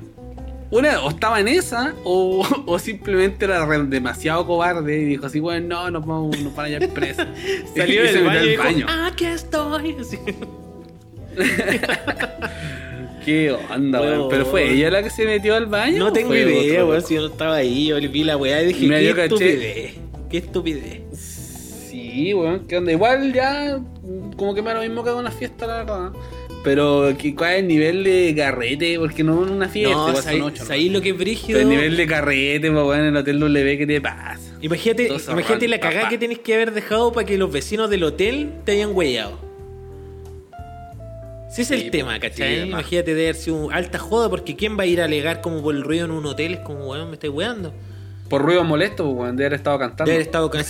una, 0.70 1.00
o 1.02 1.10
estaba 1.10 1.40
en 1.40 1.48
esa, 1.48 1.94
o, 2.04 2.46
o 2.66 2.78
simplemente 2.78 3.44
era 3.44 3.64
re- 3.66 3.84
demasiado 3.84 4.46
cobarde 4.46 4.98
y 5.00 5.04
dijo 5.04 5.26
así, 5.26 5.40
bueno, 5.40 5.66
no, 5.68 5.90
nos 5.90 6.06
vamos, 6.06 6.38
nos 6.40 6.54
van 6.54 6.66
a 6.66 6.68
llevar 6.70 6.88
presos. 6.90 7.26
Salió 7.76 8.04
Y 8.04 8.08
se 8.08 8.14
del 8.14 8.24
metió 8.24 8.26
baño 8.26 8.34
y 8.34 8.38
al 8.38 8.48
dijo, 8.50 8.62
baño. 8.62 8.86
"Ah, 8.88 9.06
aquí 9.12 9.24
estoy. 9.26 9.96
Así. 10.00 10.18
Qué 13.24 13.50
onda, 13.52 14.00
weón. 14.00 14.28
Pero 14.28 14.44
fue 14.46 14.70
ella 14.72 14.90
la 14.90 15.02
que 15.02 15.10
se 15.10 15.24
metió 15.24 15.54
al 15.54 15.66
baño. 15.66 15.98
No 15.98 16.12
tengo 16.12 16.34
idea, 16.34 16.84
weón, 16.84 17.02
si 17.02 17.14
yo 17.14 17.22
no 17.22 17.28
estaba 17.28 17.56
ahí. 17.56 17.86
Yo 17.86 17.96
vi 17.98 18.22
la 18.24 18.36
weá 18.36 18.62
y 18.62 18.66
dije, 18.66 18.86
Mira, 18.86 18.98
qué 19.14 19.24
estupidez. 19.24 19.94
Qué 20.30 20.38
estupidez. 20.38 21.00
Sí, 22.14 22.32
weón, 22.32 22.66
que 22.68 22.76
onda. 22.76 22.92
Igual 22.92 23.32
ya, 23.32 23.80
como 24.36 24.54
que 24.54 24.62
me 24.62 24.68
da 24.68 24.74
lo 24.76 24.82
mismo 24.82 25.02
que 25.02 25.10
una 25.10 25.32
fiesta, 25.32 25.66
la 25.66 25.78
verdad. 25.78 26.12
Pero, 26.62 27.12
que 27.18 27.34
¿cuál 27.34 27.54
es 27.54 27.58
el 27.58 27.66
nivel 27.68 28.04
de 28.04 28.32
carrete? 28.36 28.98
Porque 29.00 29.24
no 29.24 29.44
es 29.44 29.50
una 29.50 29.68
fiesta, 29.68 29.94
No, 29.96 30.08
igual 30.08 30.14
son 30.16 30.24
¿sabéis 30.24 30.42
ocho, 30.44 30.62
¿no? 30.62 30.66
sabéis 30.68 30.92
lo 30.92 31.00
que 31.02 31.08
es 31.08 31.14
Pero 31.14 31.24
brígido? 31.24 31.60
el 31.60 31.68
nivel 31.68 31.96
de 31.96 32.06
carrete, 32.06 32.70
pues, 32.70 32.84
weón, 32.84 33.00
en 33.00 33.06
el 33.06 33.16
Hotel 33.16 33.40
W, 33.40 33.78
¿qué 33.78 33.86
te 33.86 34.00
pasa? 34.00 34.38
Imagínate, 34.62 35.08
imagínate 35.28 35.68
la 35.68 35.80
cagada 35.80 36.08
que 36.08 36.18
tienes 36.18 36.38
que 36.38 36.54
haber 36.54 36.72
dejado 36.72 37.12
para 37.12 37.26
que 37.26 37.36
los 37.36 37.50
vecinos 37.52 37.90
del 37.90 38.04
hotel 38.04 38.52
te 38.64 38.72
hayan 38.72 38.94
huellado. 38.96 39.38
Ese 41.50 41.62
es 41.62 41.68
Sí, 41.68 41.74
el 41.74 41.90
tema, 41.90 42.14
sí, 42.14 42.20
¿cachai? 42.20 42.62
Imagínate 42.68 43.14
de 43.14 43.22
haber 43.24 43.34
sido 43.36 43.70
alta 43.70 43.98
joda, 43.98 44.30
porque 44.30 44.56
¿quién 44.56 44.78
va 44.78 44.84
a 44.84 44.86
ir 44.86 45.00
a 45.00 45.04
alegar 45.04 45.40
como 45.40 45.62
por 45.62 45.74
el 45.74 45.82
ruido 45.82 46.04
en 46.06 46.12
un 46.12 46.24
hotel? 46.26 46.54
Es 46.54 46.60
como, 46.60 46.86
weón, 46.86 47.08
me 47.08 47.14
estoy 47.14 47.28
weando. 47.30 47.74
Por 48.28 48.42
ruido 48.42 48.64
molesto, 48.64 49.04
pues, 49.04 49.16
weón, 49.16 49.36
de 49.36 49.44
haber 49.44 49.54
estado 49.54 49.78
cantando. 49.78 50.04
De 50.04 50.12
haber 50.12 50.26
estado. 50.26 50.50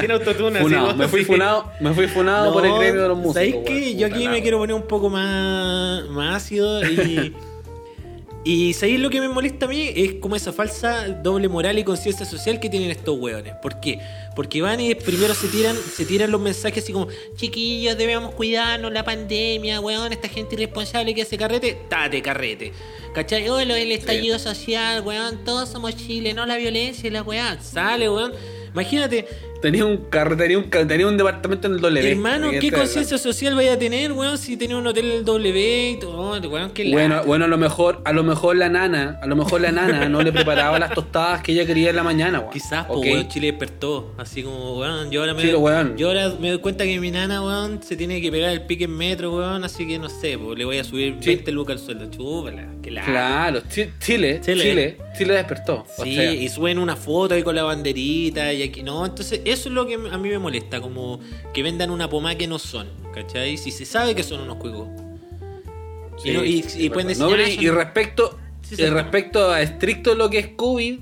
Sin 0.00 0.10
autotune, 0.12 0.60
Funado, 0.60 0.94
me 0.94 1.08
fui 1.08 1.24
funado, 1.24 1.72
me 1.80 1.92
fui 1.92 2.06
funado 2.06 2.52
por 2.52 2.64
el 2.64 2.72
gremio 2.78 3.02
de 3.02 3.08
los 3.08 3.18
músicos. 3.18 3.34
¿Sabes 3.34 3.56
qué? 3.66 3.72
weón. 3.74 3.98
Yo 3.98 4.06
aquí 4.06 4.28
me 4.28 4.40
quiero 4.42 4.58
poner 4.58 4.76
un 4.76 4.86
poco 4.86 5.10
más, 5.10 6.04
más 6.08 6.36
ácido 6.36 6.82
y. 6.84 7.34
y 8.42 8.72
¿sabéis 8.72 9.00
lo 9.00 9.10
que 9.10 9.20
me 9.20 9.28
molesta 9.28 9.66
a 9.66 9.68
mí? 9.68 9.92
Es 9.94 10.14
como 10.14 10.34
esa 10.34 10.50
falsa 10.52 11.08
doble 11.08 11.46
moral 11.48 11.78
y 11.78 11.84
conciencia 11.84 12.24
social 12.24 12.58
que 12.58 12.70
tienen 12.70 12.90
estos 12.90 13.18
hueones. 13.18 13.54
¿Por 13.60 13.80
qué? 13.80 14.00
Porque 14.34 14.62
van 14.62 14.80
y 14.80 14.94
primero 14.94 15.34
se 15.34 15.48
tiran, 15.48 15.76
se 15.76 16.06
tiran 16.06 16.30
los 16.30 16.40
mensajes 16.40 16.82
así 16.84 16.92
como, 16.92 17.08
chiquillos, 17.36 17.98
debemos 17.98 18.34
cuidarnos, 18.34 18.92
la 18.92 19.04
pandemia, 19.04 19.80
weón, 19.80 20.12
esta 20.12 20.28
gente 20.28 20.54
irresponsable 20.54 21.14
que 21.14 21.22
hace 21.22 21.36
carrete, 21.36 21.76
tate 21.90 22.22
carrete. 22.22 22.72
¿Cachai? 23.14 23.46
Oh, 23.50 23.62
lo 23.62 23.74
del 23.74 23.92
estallido 23.92 24.38
social, 24.38 25.02
weón, 25.02 25.44
todos 25.44 25.68
somos 25.68 25.94
Chile, 25.96 26.32
no 26.32 26.46
la 26.46 26.56
violencia 26.56 27.08
y 27.08 27.10
la 27.10 27.22
weá. 27.22 27.60
Sale, 27.60 28.08
weón. 28.08 28.32
Imagínate, 28.72 29.26
Tenía 29.62 29.84
un 29.84 29.98
carro, 30.08 30.36
tenía 30.36 30.56
un, 30.58 30.70
tenía 30.70 31.06
un 31.06 31.16
departamento 31.18 31.66
en 31.68 31.74
el 31.74 31.80
W. 31.80 32.10
Hermano, 32.12 32.50
¿qué 32.58 32.70
conciencia 32.72 33.18
social 33.18 33.54
vaya 33.54 33.74
a 33.74 33.78
tener, 33.78 34.12
weón? 34.12 34.38
Si 34.38 34.56
tenía 34.56 34.76
un 34.78 34.86
hotel 34.86 35.04
en 35.10 35.18
el 35.18 35.24
W 35.24 35.90
y 35.90 35.98
todo, 35.98 36.32
weón, 36.48 36.70
qué 36.72 36.90
Bueno, 36.90 37.16
lata. 37.16 37.26
bueno, 37.26 37.44
a 37.44 37.48
lo 37.48 37.58
mejor, 37.58 38.00
a 38.04 38.12
lo 38.12 38.22
mejor 38.22 38.56
la 38.56 38.70
nana, 38.70 39.18
a 39.22 39.26
lo 39.26 39.36
mejor 39.36 39.60
la 39.60 39.70
nana 39.70 40.08
no 40.08 40.22
le 40.22 40.32
preparaba 40.32 40.78
las 40.78 40.94
tostadas 40.94 41.42
que 41.42 41.52
ella 41.52 41.66
quería 41.66 41.90
en 41.90 41.96
la 41.96 42.02
mañana, 42.02 42.40
weón. 42.40 42.52
Quizás, 42.52 42.86
pues, 42.86 42.98
Ok. 43.00 43.04
weón, 43.04 43.28
Chile 43.28 43.48
despertó. 43.48 44.14
Así 44.16 44.42
como, 44.42 44.78
weón, 44.78 45.10
yo 45.10 45.20
ahora 45.20 45.34
me, 45.34 45.42
Sí, 45.42 45.52
weón. 45.54 45.96
yo 45.98 46.08
ahora 46.08 46.32
me 46.40 46.48
doy 46.48 46.58
cuenta 46.60 46.84
que 46.84 46.98
mi 46.98 47.10
nana, 47.10 47.42
weón, 47.44 47.82
se 47.82 47.96
tiene 47.96 48.22
que 48.22 48.30
pegar 48.32 48.52
el 48.52 48.62
pique 48.62 48.84
en 48.84 48.96
metro, 48.96 49.36
weón. 49.36 49.62
Así 49.64 49.86
que 49.86 49.98
no 49.98 50.08
sé, 50.08 50.38
pues, 50.38 50.56
le 50.58 50.64
voy 50.64 50.78
a 50.78 50.84
subir 50.84 51.16
Sí. 51.20 51.26
20 51.34 51.52
lucas 51.52 51.76
al 51.76 51.84
sueldo. 51.84 52.06
Chúpala, 52.10 52.66
qué 52.82 52.90
lata. 52.90 53.10
Claro, 53.10 53.60
Chi- 53.68 53.90
Chile, 54.00 54.40
Chile. 54.42 54.62
Chile, 54.62 54.96
Chile, 55.16 55.34
despertó. 55.34 55.84
O 55.98 56.02
Sí, 56.04 56.14
sea, 56.14 56.32
y 56.32 56.48
suben 56.48 56.78
una 56.78 56.96
foto 56.96 57.34
ahí 57.34 57.42
con 57.42 57.54
la 57.54 57.64
banderita 57.64 58.52
y 58.52 58.62
aquí 58.62 58.82
no. 58.82 59.04
Entonces, 59.04 59.40
eso 59.44 59.68
es 59.68 59.74
lo 59.74 59.86
que 59.86 59.94
a 59.94 60.18
mí 60.18 60.28
me 60.28 60.38
molesta, 60.38 60.80
como 60.80 61.20
que 61.52 61.62
vendan 61.62 61.90
una 61.90 62.08
pomada 62.08 62.36
que 62.38 62.46
no 62.46 62.58
son, 62.58 62.88
¿cachai? 63.12 63.56
Si 63.56 63.70
se 63.70 63.84
sabe 63.84 64.14
que 64.14 64.22
son 64.22 64.40
unos 64.40 64.56
cuicos. 64.56 64.88
sí, 66.22 66.30
y 66.30 66.32
no- 66.34 66.44
y- 66.44 66.62
sí, 66.62 66.84
y 66.84 66.90
pueden. 66.90 67.18
No, 67.18 67.28
decir, 67.30 67.54
y, 67.54 67.58
ah, 67.58 67.62
y 67.62 67.70
respecto, 67.70 68.38
Sí, 68.62 68.76
sí. 68.76 68.86
respecto 68.86 69.50
a 69.50 69.62
estricto 69.62 70.14
lo 70.14 70.30
que 70.30 70.38
es 70.38 70.48
COVID, 70.48 70.98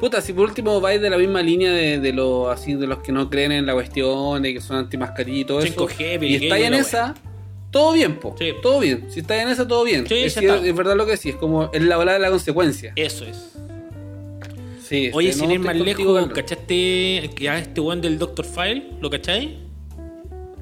puta, 0.00 0.20
si 0.20 0.32
por 0.32 0.44
último 0.48 0.80
vais 0.80 1.00
de 1.00 1.10
la 1.10 1.18
misma 1.18 1.42
línea 1.42 1.72
de, 1.72 1.98
de 2.00 2.12
los 2.12 2.48
así 2.48 2.74
de 2.74 2.86
los 2.86 2.98
que 3.00 3.12
no 3.12 3.28
creen 3.28 3.52
en 3.52 3.66
la 3.66 3.74
cuestión, 3.74 4.42
de 4.42 4.54
que 4.54 4.60
son 4.60 4.76
antimascarillas 4.76 5.40
y 5.40 5.44
todo 5.44 5.60
5G, 5.60 6.16
eso, 6.16 6.24
y 6.24 6.34
estáis 6.44 6.64
en 6.66 6.74
esa, 6.74 7.14
todo 7.76 7.92
bien, 7.92 8.16
po. 8.16 8.34
Sí. 8.38 8.52
Todo 8.62 8.80
bien. 8.80 9.06
Si 9.10 9.20
estáis 9.20 9.42
en 9.42 9.48
esa, 9.50 9.68
todo 9.68 9.84
bien. 9.84 10.06
Sí, 10.06 10.14
es, 10.14 10.34
ya 10.34 10.40
que 10.40 10.46
está. 10.46 10.66
es 10.66 10.74
verdad 10.74 10.96
lo 10.96 11.04
que 11.04 11.16
sí, 11.18 11.28
es 11.28 11.36
como 11.36 11.70
es 11.72 11.82
la 11.82 11.98
ola 11.98 12.14
de 12.14 12.18
la 12.20 12.30
consecuencia. 12.30 12.92
Eso 12.96 13.24
es. 13.26 13.52
Sí, 14.82 15.10
Oye, 15.12 15.28
este, 15.30 15.40
sin 15.40 15.48
no, 15.48 15.54
ir 15.54 15.60
más 15.60 15.76
contigo, 15.76 15.98
lejos, 15.98 16.14
Carlos. 16.20 16.34
¿cachaste 16.34 17.30
que 17.36 17.48
a 17.50 17.58
este 17.58 17.80
weón 17.80 18.00
del 18.00 18.18
Doctor 18.18 18.46
File? 18.46 18.84
¿Lo 19.00 19.10
cachai? 19.10 19.58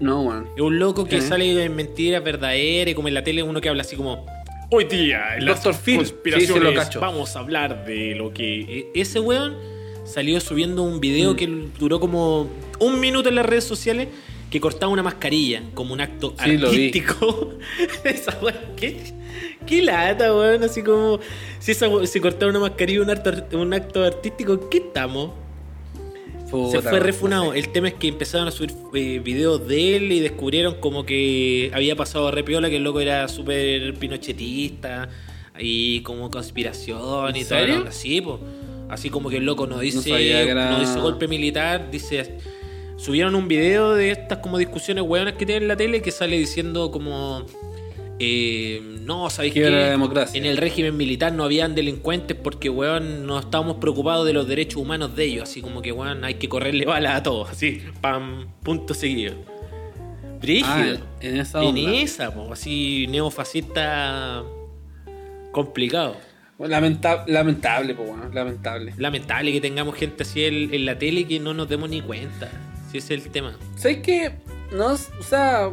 No, 0.01 0.23
weón. 0.23 0.49
Es 0.57 0.63
un 0.63 0.79
loco 0.79 1.05
que 1.05 1.17
¿Qué? 1.17 1.23
sale 1.23 1.63
en 1.65 1.77
mentiras 1.77 2.25
verdaderas, 2.25 2.91
y 2.91 2.95
como 2.95 3.09
en 3.09 3.15
la 3.15 3.23
tele 3.23 3.43
uno 3.43 3.61
que 3.61 3.69
habla 3.69 3.83
así 3.83 3.97
como 3.97 4.27
Hoy 4.71 4.85
día 4.85 5.37
en 5.37 5.45
las 5.45 5.61
conspiraciones 5.61 6.49
Sí, 6.49 6.59
lo 6.59 6.75
cacho. 6.75 6.99
vamos 7.01 7.37
a 7.37 7.41
hablar 7.41 7.85
de 7.85 8.15
lo 8.17 8.33
que... 8.33 8.61
e- 8.63 8.87
Ese 8.95 9.21
weón 9.21 9.55
salió 10.05 10.41
subiendo 10.41 10.83
un 10.83 11.01
video 11.01 11.35
Mm. 11.35 11.37
que 11.37 11.47
duró 11.79 12.01
como 12.01 12.49
un 12.81 12.99
minuto 13.01 13.29
en 13.29 13.35
las 13.37 13.47
redes 13.47 13.65
sociales 13.65 14.09
que 14.55 14.61
cortaba 14.61 14.93
una 14.93 15.03
mascarilla 15.03 15.65
como 15.75 15.95
un 15.95 16.01
acto 16.01 16.33
Sí, 16.41 16.51
artístico. 16.53 17.55
esa 18.05 18.39
weón, 18.41 18.57
¿qué? 18.77 18.99
Qué 19.67 19.83
lata, 19.83 20.33
weón, 20.33 20.63
así 20.63 20.81
como 20.81 21.19
si 21.59 21.73
esa 21.73 21.89
si 22.07 22.21
cortaba 22.21 22.51
una 22.51 22.61
mascarilla 22.61 23.03
un 23.03 23.11
acto, 23.11 23.33
un 23.59 23.75
acto 23.75 24.05
artístico, 24.05 24.71
¿qué 24.71 24.77
estamos? 24.79 25.33
se 26.71 26.83
fue 26.83 26.93
no 26.93 27.01
refunado. 27.01 27.53
sé. 27.53 27.59
El 27.59 27.71
tema 27.71 27.89
es 27.89 27.95
que 27.95 28.07
empezaron 28.07 28.47
a 28.47 28.53
subir 28.53 28.71
eh, 28.95 29.19
videos 29.25 29.67
de 29.67 29.97
él 29.97 30.13
y 30.13 30.21
descubrieron 30.21 30.77
como 30.77 31.05
que 31.05 31.73
había 31.75 31.97
pasado 31.97 32.29
a 32.29 32.31
repiola, 32.31 32.71
que 32.71 32.77
el 32.77 32.85
loco 32.85 33.01
era 33.01 33.27
súper 33.27 33.95
pinochetista 33.95 35.09
y 35.59 35.99
como 36.03 36.31
conspiración 36.31 37.35
y 37.35 37.41
¿En 37.41 37.49
todo. 37.49 37.89
Así, 37.89 38.21
pues. 38.21 38.39
Así 38.89 39.11
como 39.11 39.31
que 39.31 39.39
el 39.39 39.47
loco 39.47 39.67
no 39.67 39.81
dice, 39.81 40.55
no 40.55 40.79
dice 40.79 41.01
golpe 41.01 41.27
militar, 41.27 41.91
dice... 41.91 42.39
Subieron 42.97 43.35
un 43.35 43.49
video 43.49 43.95
de 43.95 44.11
estas 44.11 44.39
como 44.39 44.57
discusiones 44.59 45.05
hueonas 45.07 45.35
que 45.35 45.45
tienen 45.47 45.65
en 45.65 45.69
la 45.69 45.77
tele 45.77 46.01
que 46.01 46.11
sale 46.11 46.39
diciendo 46.39 46.91
como... 46.91 47.45
eh, 48.19 48.81
no, 49.01 49.29
¿sabéis 49.29 49.57
la 49.57 49.91
democracia. 49.91 50.39
En 50.39 50.47
el 50.47 50.57
régimen 50.57 50.97
militar 50.97 51.33
no 51.33 51.45
habían 51.45 51.75
delincuentes 51.75 52.37
porque, 52.37 52.71
weón, 52.71 53.27
no 53.27 53.39
estábamos 53.39 53.77
preocupados 53.77 54.25
de 54.27 54.33
los 54.33 54.47
derechos 54.49 54.81
humanos 54.81 55.15
de 55.17 55.25
ellos. 55.25 55.43
Así 55.51 55.61
como 55.61 55.83
que, 55.83 55.93
weón, 55.93 56.25
hay 56.25 56.35
que 56.35 56.49
correrle 56.49 56.87
bala 56.87 57.17
a 57.17 57.23
todos. 57.23 57.51
Así, 57.51 57.83
pam, 58.01 58.47
punto 58.63 58.95
seguido. 58.95 59.35
Brígido. 60.41 60.99
Ah, 61.01 61.17
en 61.21 61.41
esa 61.41 61.63
En 61.63 61.69
onda. 61.69 61.93
esa, 61.95 62.33
po, 62.33 62.53
así 62.53 63.07
neofascista 63.09 64.43
complicado. 65.51 66.17
Lamenta- 66.59 67.25
lamentable, 67.27 67.95
pues, 67.95 68.09
bueno, 68.09 68.29
lamentable. 68.33 68.95
Lamentable 68.97 69.53
que 69.53 69.61
tengamos 69.61 69.97
gente 69.97 70.23
así 70.23 70.45
en, 70.45 70.73
en 70.73 70.87
la 70.87 70.97
tele 70.99 71.27
que 71.27 71.41
no 71.41 71.53
nos 71.53 71.69
demos 71.69 71.91
ni 71.91 72.01
cuenta. 72.01 72.51
Si 72.95 72.99
ese 72.99 73.15
es 73.15 73.25
el 73.27 73.33
tema. 73.33 73.57
¿Sabes 73.75 73.99
qué? 74.05 74.31
No, 74.71 74.93
o 74.93 75.23
sea, 75.29 75.69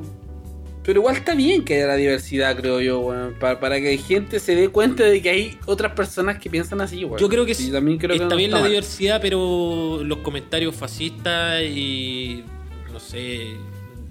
pero 0.83 0.99
igual 1.01 1.17
está 1.17 1.35
bien 1.35 1.63
que 1.63 1.75
haya 1.75 1.85
la 1.85 1.95
diversidad, 1.95 2.55
creo 2.57 2.81
yo, 2.81 2.99
weón. 3.01 3.35
Para, 3.39 3.59
para 3.59 3.79
que 3.79 3.95
gente 3.99 4.39
se 4.39 4.55
dé 4.55 4.69
cuenta 4.69 5.03
de 5.03 5.21
que 5.21 5.29
hay 5.29 5.57
otras 5.67 5.91
personas 5.91 6.39
que 6.39 6.49
piensan 6.49 6.81
así, 6.81 7.05
weón. 7.05 7.19
Yo 7.19 7.29
creo 7.29 7.45
que 7.45 7.53
sí, 7.53 7.71
también 7.71 7.99
creo 7.99 8.09
que 8.17 8.23
está 8.23 8.29
no 8.29 8.35
bien 8.37 8.49
la 8.49 8.59
mal. 8.61 8.69
diversidad, 8.69 9.19
pero 9.21 10.01
los 10.03 10.17
comentarios 10.19 10.75
fascistas 10.75 11.61
y 11.61 12.43
no 12.91 12.99
sé, 12.99 13.49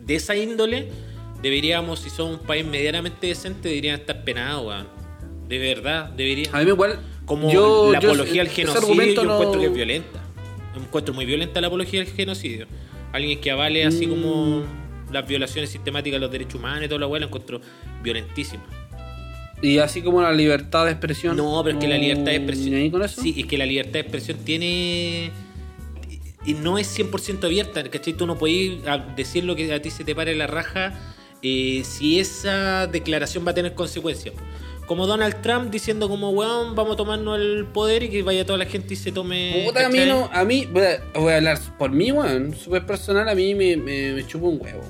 de 0.06 0.14
esa 0.14 0.36
índole, 0.36 0.86
deberíamos, 1.42 1.98
si 1.98 2.10
somos 2.10 2.38
un 2.38 2.46
país 2.46 2.64
medianamente 2.64 3.26
decente, 3.26 3.68
deberían 3.70 3.98
estar 3.98 4.22
penados, 4.22 4.68
weón. 4.68 4.86
De 5.48 5.58
verdad, 5.58 6.10
deberían. 6.10 6.54
A 6.54 6.60
mí 6.62 6.70
igual. 6.70 7.00
Como 7.24 7.50
yo- 7.52 7.90
la 7.92 7.98
yo- 7.98 8.08
apología 8.10 8.42
al 8.42 8.48
genocidio, 8.50 9.04
yo 9.14 9.24
no- 9.24 9.32
encuentro 9.34 9.60
que 9.60 9.66
es 9.66 9.74
violenta. 9.74 10.22
Encuentro 10.76 11.12
muy 11.12 11.24
violenta 11.26 11.60
la 11.60 11.66
apología 11.66 12.02
al 12.02 12.06
genocidio. 12.06 12.68
Alguien 13.12 13.40
que 13.40 13.50
avale 13.50 13.84
así 13.84 14.06
Mm. 14.06 14.10
como 14.10 14.62
las 15.12 15.26
violaciones 15.26 15.70
sistemáticas 15.70 16.16
de 16.16 16.20
los 16.20 16.30
derechos 16.30 16.54
humanos 16.56 16.84
y 16.84 16.88
toda 16.88 17.00
la 17.00 17.06
weá, 17.06 17.20
la 17.20 17.26
encuentro 17.26 17.60
violentísima. 18.02 18.62
Y 19.62 19.78
así 19.78 20.00
como 20.02 20.22
la 20.22 20.32
libertad 20.32 20.86
de 20.86 20.92
expresión. 20.92 21.36
No, 21.36 21.60
pero 21.64 21.76
es 21.76 21.84
que 21.84 21.88
la 21.90 21.98
libertad 21.98 22.26
de 22.26 22.36
expresión. 22.36 22.70
¿Ni 22.74 22.80
ahí 22.82 22.90
con 22.90 23.02
eso? 23.02 23.20
Sí, 23.20 23.34
es 23.36 23.46
que 23.46 23.58
la 23.58 23.66
libertad 23.66 23.92
de 23.94 24.00
expresión 24.00 24.38
tiene. 24.44 25.30
Y 26.46 26.54
no 26.54 26.78
es 26.78 26.86
100% 26.98 27.44
abierta, 27.46 27.82
¿cachai? 27.90 28.14
Tú 28.14 28.26
no 28.26 28.38
puedes 28.38 28.86
a- 28.86 28.96
decir 28.98 29.44
lo 29.44 29.54
que 29.56 29.72
a 29.74 29.82
ti 29.82 29.90
se 29.90 30.04
te 30.04 30.14
pare 30.14 30.34
la 30.34 30.46
raja 30.46 30.94
eh, 31.42 31.82
si 31.84 32.18
esa 32.18 32.86
declaración 32.86 33.46
va 33.46 33.50
a 33.50 33.54
tener 33.54 33.74
consecuencias. 33.74 34.34
Como 34.90 35.06
Donald 35.06 35.40
Trump 35.40 35.70
diciendo, 35.70 36.08
como, 36.08 36.30
weón, 36.30 36.74
vamos 36.74 36.94
a 36.94 36.96
tomarnos 36.96 37.38
el 37.38 37.64
poder 37.66 38.02
y 38.02 38.08
que 38.10 38.24
vaya 38.24 38.44
toda 38.44 38.58
la 38.58 38.64
gente 38.64 38.94
y 38.94 38.96
se 38.96 39.12
tome. 39.12 39.62
Puta, 39.64 39.86
a 39.86 39.88
mí 39.88 40.00
no. 40.04 40.28
A 40.32 40.44
mí, 40.44 40.66
voy 40.66 40.82
a, 40.82 41.00
voy 41.16 41.32
a 41.32 41.36
hablar 41.36 41.60
por 41.78 41.92
mí, 41.92 42.10
weón. 42.10 42.56
Súper 42.56 42.84
personal, 42.84 43.28
a 43.28 43.36
mí 43.36 43.54
me, 43.54 43.76
me, 43.76 44.14
me 44.14 44.26
chupa 44.26 44.48
un 44.48 44.60
huevo. 44.60 44.82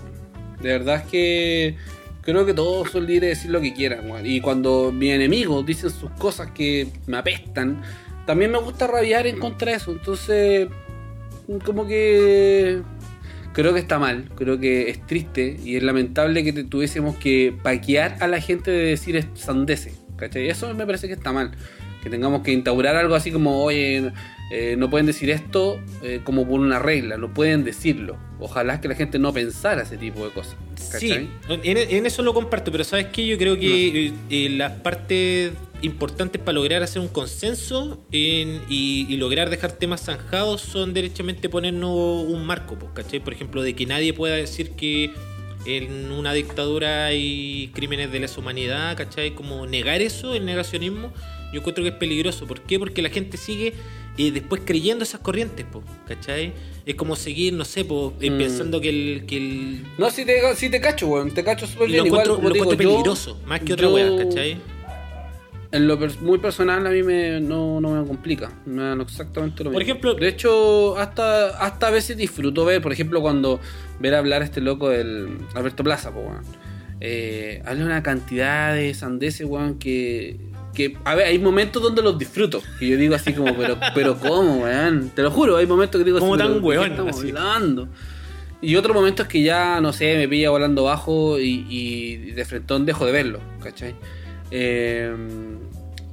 De 0.63 0.71
verdad 0.71 1.03
es 1.05 1.11
que. 1.11 1.77
Creo 2.23 2.47
que 2.47 2.55
todos 2.55 2.91
son 2.91 3.05
libres 3.05 3.21
de 3.21 3.27
decir 3.29 3.51
lo 3.51 3.61
que 3.61 3.75
quieran, 3.75 4.11
weón. 4.11 4.25
Y 4.25 4.41
cuando 4.41 4.91
mis 4.91 5.13
enemigos 5.13 5.67
dicen 5.67 5.91
sus 5.91 6.11
cosas 6.13 6.51
que 6.53 6.89
me 7.07 7.19
apestan, 7.19 7.83
también 8.25 8.53
me 8.53 8.59
gusta 8.59 8.87
rabiar 8.87 9.27
en 9.27 9.39
contra 9.39 9.73
de 9.73 9.77
eso. 9.77 9.93
Entonces, 9.93 10.67
como 11.63 11.87
que. 11.87 12.81
Creo 13.53 13.73
que 13.75 13.81
está 13.81 13.99
mal, 13.99 14.29
creo 14.37 14.61
que 14.61 14.91
es 14.91 15.05
triste 15.07 15.57
y 15.65 15.77
es 15.77 15.83
lamentable 15.83 16.45
que 16.45 16.53
te- 16.53 16.65
tuviésemos 16.65 17.17
que 17.17 17.53
paquear 17.63 18.17
a 18.21 18.29
la 18.29 18.41
gente 18.41 18.71
de 18.71 18.85
decir 18.91 19.17
es- 19.17 19.27
sandeces, 19.35 19.99
¿cachai? 20.17 20.49
Eso 20.49 20.73
me 20.75 20.87
parece 20.87 21.09
que 21.09 21.15
está 21.15 21.33
mal. 21.33 21.51
Que 22.03 22.09
tengamos 22.11 22.43
que 22.43 22.53
instaurar 22.53 22.97
algo 22.97 23.15
así 23.15 23.31
como, 23.33 23.63
oye, 23.63 24.13
eh, 24.51 24.75
no 24.77 24.91
pueden 24.91 25.07
decir 25.07 25.31
esto 25.31 25.81
eh, 26.03 26.21
como 26.25 26.47
por 26.47 26.61
una 26.61 26.79
regla, 26.79 27.17
no 27.17 27.33
pueden 27.33 27.65
decirlo. 27.65 28.17
Ojalá 28.41 28.81
que 28.81 28.89
la 28.89 28.95
gente 28.95 29.19
no 29.19 29.33
pensara 29.33 29.83
ese 29.83 29.97
tipo 29.97 30.25
de 30.27 30.33
cosas. 30.33 30.57
Sí, 30.77 30.91
¿cachai? 31.09 31.29
en, 31.63 31.77
en 31.77 32.07
eso 32.07 32.23
lo 32.23 32.35
comparto, 32.35 32.73
pero 32.73 32.83
¿sabes 32.85 33.07
qué? 33.13 33.27
Yo 33.27 33.39
creo 33.39 33.59
que 33.59 34.07
eh, 34.09 34.13
eh, 34.31 34.49
las 34.51 34.73
partes 34.81 35.53
importantes 35.83 36.41
para 36.43 36.55
lograr 36.55 36.83
hacer 36.83 37.01
un 37.01 37.09
consenso 37.09 38.05
en- 38.13 38.61
y, 38.69 39.07
y 39.09 39.17
lograr 39.17 39.49
dejar 39.51 39.73
temas 39.73 40.03
zanjados 40.03 40.61
son 40.61 40.93
derechamente 40.95 41.49
ponernos 41.49 41.91
un 42.27 42.45
marco, 42.45 42.79
pues, 42.79 42.93
¿cachai? 42.95 43.21
Por 43.21 43.33
ejemplo, 43.33 43.63
de 43.63 43.75
que 43.75 43.87
nadie 43.87 44.13
pueda 44.13 44.35
decir 44.37 44.71
que 44.73 45.11
en 45.67 46.11
una 46.11 46.33
dictadura 46.33 47.07
hay 47.07 47.71
crímenes 47.75 48.11
de 48.11 48.21
lesa 48.21 48.41
humanidad, 48.41 48.97
¿cachai? 48.97 49.35
Como 49.35 49.67
negar 49.67 50.01
eso, 50.01 50.35
el 50.35 50.45
negacionismo, 50.47 51.13
yo 51.53 51.61
encuentro 51.61 51.85
que 51.85 51.91
es 51.91 51.97
peligroso. 51.97 52.47
¿Por 52.47 52.63
qué? 52.63 52.79
Porque 52.79 53.03
la 53.03 53.11
gente 53.11 53.37
sigue 53.37 53.75
eh, 54.27 54.33
después 54.33 54.63
creyendo 54.65 55.05
esas 55.05 55.21
corrientes, 55.21 55.65
po, 55.67 55.83
¿cachai? 56.07 56.53
Es 56.87 56.95
como 56.95 57.15
seguir, 57.17 57.53
no 57.53 57.65
sé, 57.65 57.85
po, 57.85 58.13
Mm. 58.21 58.39
pensando 58.39 58.81
que 58.81 58.89
el, 58.89 59.25
que 59.27 59.37
el, 59.37 59.85
No, 59.99 60.11
si 60.11 60.25
te, 60.25 60.55
si 60.57 60.69
te 60.71 60.81
cacho, 60.81 61.07
weón, 61.09 61.31
te 61.33 61.45
cacho 61.45 61.67
súper 61.67 61.89
y 61.89 61.93
bien. 61.93 62.03
lo 62.03 62.07
Igual, 62.09 62.21
encuentro, 62.23 62.37
como 62.37 62.49
lo 62.49 62.55
digo, 62.55 62.65
encuentro 62.65 62.85
yo- 62.89 62.91
peligroso, 62.97 63.41
más 63.47 63.61
que 63.61 63.73
otra 63.73 63.87
yo- 63.87 63.95
wea, 63.95 64.25
¿cachai? 64.25 64.57
En 65.73 65.87
lo 65.87 65.97
muy 66.21 66.39
personal 66.39 66.85
a 66.85 66.91
mí 66.91 67.03
me, 67.05 67.41
no, 67.41 67.81
no 67.81 67.91
me 67.91 68.05
complica. 68.05 68.51
Me 68.67 68.83
dan 68.83 69.01
exactamente 69.03 69.63
lo 69.63 69.71
mismo. 69.71 69.75
Por 69.75 69.83
ejemplo- 69.83 70.15
De 70.15 70.27
hecho, 70.27 70.99
hasta, 70.99 71.51
hasta 71.65 71.87
a 71.87 71.91
veces 71.91 72.17
disfruto 72.17 72.65
ver, 72.65 72.83
por 72.83 72.93
ejemplo, 72.93 73.21
cuando 73.21 73.61
ver 74.01 74.17
hablar 74.17 74.43
a 74.43 74.47
este 74.47 74.61
loco 74.61 74.89
del 74.89 75.39
Alberto 75.55 75.85
Plaza, 75.85 76.13
po, 76.13 76.21
weón. 76.23 76.43
Eh, 77.01 77.63
habla 77.65 77.85
una 77.85 78.03
cantidad 78.03 78.75
de 78.75 78.93
sandeces, 78.95 79.47
weón, 79.47 79.79
que... 79.79 80.37
que 80.75 80.97
a 81.05 81.15
ver, 81.15 81.27
hay 81.27 81.39
momentos 81.39 81.83
donde 81.83 82.03
los 82.03 82.19
disfruto. 82.19 82.63
Que 82.79 82.89
yo 82.89 82.97
digo 82.97 83.15
así 83.15 83.33
como, 83.33 83.55
pero, 83.57 83.79
pero 83.95 84.19
¿cómo, 84.19 84.63
weón? 84.63 85.11
Te 85.15 85.23
lo 85.23 85.31
juro, 85.31 85.57
hay 85.57 85.67
momentos 85.67 85.99
que 85.99 86.05
digo 86.05 86.19
Como 86.19 86.35
así, 86.35 86.43
tan 86.43 86.49
pero, 86.49 86.55
¿de 86.55 86.61
qué 86.61 86.67
weón, 86.67 86.91
estamos 86.93 87.19
así. 87.19 87.29
hablando? 87.29 87.89
Y 88.63 88.77
otro 88.77 88.93
momento 88.93 89.23
es 89.23 89.29
que 89.29 89.43
ya, 89.43 89.81
no 89.81 89.93
sé, 89.93 90.17
me 90.17 90.29
pilla 90.29 90.51
volando 90.51 90.85
bajo 90.85 91.39
y, 91.39 91.67
y 91.69 92.17
de 92.33 92.45
frentón 92.45 92.85
dejo 92.85 93.07
de 93.07 93.13
verlo, 93.13 93.41
¿cachai? 93.63 93.95
Eh, 94.51 95.15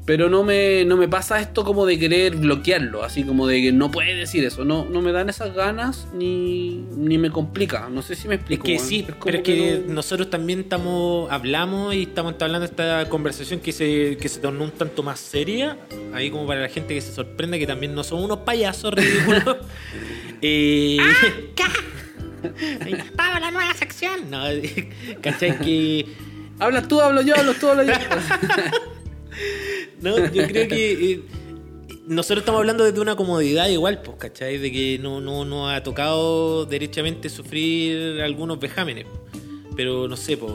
pero 0.07 0.29
no 0.29 0.43
me, 0.43 0.85
no 0.85 0.95
me 0.95 1.09
pasa 1.09 1.39
esto 1.41 1.63
como 1.65 1.85
de 1.85 1.99
querer 1.99 2.37
bloquearlo, 2.37 3.03
así 3.03 3.23
como 3.25 3.45
de 3.45 3.61
que 3.61 3.71
no 3.73 3.91
puede 3.91 4.15
decir 4.15 4.43
eso. 4.45 4.63
No, 4.63 4.85
no 4.85 5.01
me 5.01 5.11
dan 5.11 5.27
esas 5.29 5.53
ganas 5.53 6.07
ni, 6.15 6.77
ni 6.95 7.17
me 7.17 7.29
complica. 7.29 7.89
No 7.91 8.01
sé 8.01 8.15
si 8.15 8.29
me 8.29 8.35
Es 8.35 8.39
explico. 8.39 8.63
que 8.63 8.75
weón. 8.77 8.85
sí, 8.87 9.05
pero 9.23 9.37
es 9.39 9.43
que 9.43 9.83
no- 9.85 9.95
nosotros 9.95 10.29
también 10.29 10.61
estamos, 10.61 11.29
hablamos 11.29 11.93
y 11.93 12.03
estamos 12.03 12.31
entablando 12.31 12.63
esta 12.65 13.09
conversación 13.09 13.59
que 13.59 13.73
se, 13.73 14.15
que 14.15 14.29
se 14.29 14.39
tornó 14.39 14.63
un 14.63 14.71
tanto 14.71 15.03
más 15.03 15.19
seria, 15.19 15.77
ahí 16.13 16.31
como 16.31 16.47
para 16.47 16.61
la 16.61 16.69
gente 16.69 16.93
que 16.93 17.01
se 17.01 17.11
sorprende 17.13 17.59
que 17.59 17.67
también 17.67 17.93
no 17.93 18.01
son 18.05 18.23
unos 18.23 18.37
payasos 18.39 18.93
ridículos. 18.93 19.57
eh, 20.41 20.97
estaba 22.85 23.39
la 23.41 23.51
nueva 23.51 23.73
sección. 23.73 24.31
No, 24.31 24.43
¿cachai? 25.21 25.59
Que 25.59 26.05
Habla 26.59 26.81
tú, 26.87 26.99
hablo 27.01 27.21
yo, 27.21 27.35
hablo 27.35 27.53
tú, 27.53 27.67
hablo 27.69 27.83
yo. 27.83 27.91
No, 30.01 30.17
yo 30.31 30.47
creo 30.47 30.67
que 30.67 31.11
eh, 31.13 31.21
nosotros 32.07 32.39
estamos 32.39 32.59
hablando 32.59 32.83
desde 32.83 32.99
una 32.99 33.15
comodidad 33.15 33.67
igual, 33.69 34.01
pues, 34.01 34.17
¿cachai? 34.17 34.57
De 34.57 34.71
que 34.71 34.99
no, 34.99 35.21
no, 35.21 35.43
no 35.45 35.69
ha 35.69 35.81
tocado 35.83 36.65
derechamente 36.65 37.29
sufrir 37.29 38.21
algunos 38.21 38.59
vejámenes. 38.59 39.05
Pero 39.75 40.07
no 40.07 40.17
sé, 40.17 40.37
pues, 40.37 40.53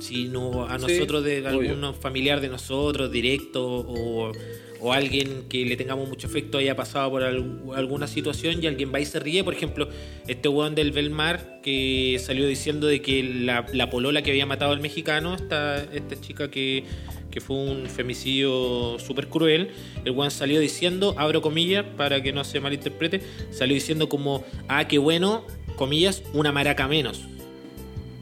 si 0.00 0.26
no 0.28 0.64
a 0.66 0.78
Sí, 0.78 0.86
nosotros, 0.86 1.24
de 1.24 1.46
algún 1.46 1.94
familiar 1.94 2.40
de 2.40 2.48
nosotros, 2.48 3.10
directo, 3.10 3.64
o, 3.66 4.32
o 4.80 4.92
alguien 4.92 5.44
que 5.48 5.64
le 5.64 5.76
tengamos 5.76 6.08
mucho 6.08 6.26
afecto 6.26 6.58
haya 6.58 6.76
pasado 6.76 7.10
por 7.10 7.22
al- 7.22 7.60
alguna 7.74 8.06
situación 8.06 8.62
y 8.62 8.66
alguien 8.66 8.92
va 8.94 9.00
y 9.00 9.06
se 9.06 9.18
ríe, 9.20 9.42
por 9.42 9.54
ejemplo, 9.54 9.88
este 10.26 10.48
weón 10.48 10.74
del 10.74 10.92
Belmar 10.92 11.60
que 11.62 12.20
salió 12.22 12.46
diciendo 12.46 12.86
de 12.86 13.00
que 13.02 13.22
la, 13.22 13.66
la 13.72 13.88
polola 13.90 14.22
que 14.22 14.30
había 14.30 14.46
matado 14.46 14.72
al 14.72 14.80
mexicano, 14.80 15.34
esta, 15.34 15.82
esta 15.82 16.20
chica 16.20 16.50
que, 16.50 16.84
que 17.30 17.40
fue 17.40 17.56
un 17.56 17.86
femicidio 17.86 18.98
súper 18.98 19.28
cruel, 19.28 19.70
el 20.04 20.12
weón 20.12 20.30
salió 20.30 20.60
diciendo, 20.60 21.14
abro 21.18 21.42
comillas 21.42 21.84
para 21.96 22.22
que 22.22 22.32
no 22.32 22.44
se 22.44 22.60
malinterprete, 22.60 23.20
salió 23.50 23.74
diciendo 23.74 24.08
como, 24.08 24.44
ah, 24.68 24.88
qué 24.88 24.98
bueno, 24.98 25.44
comillas, 25.76 26.22
una 26.32 26.52
maraca 26.52 26.88
menos. 26.88 27.20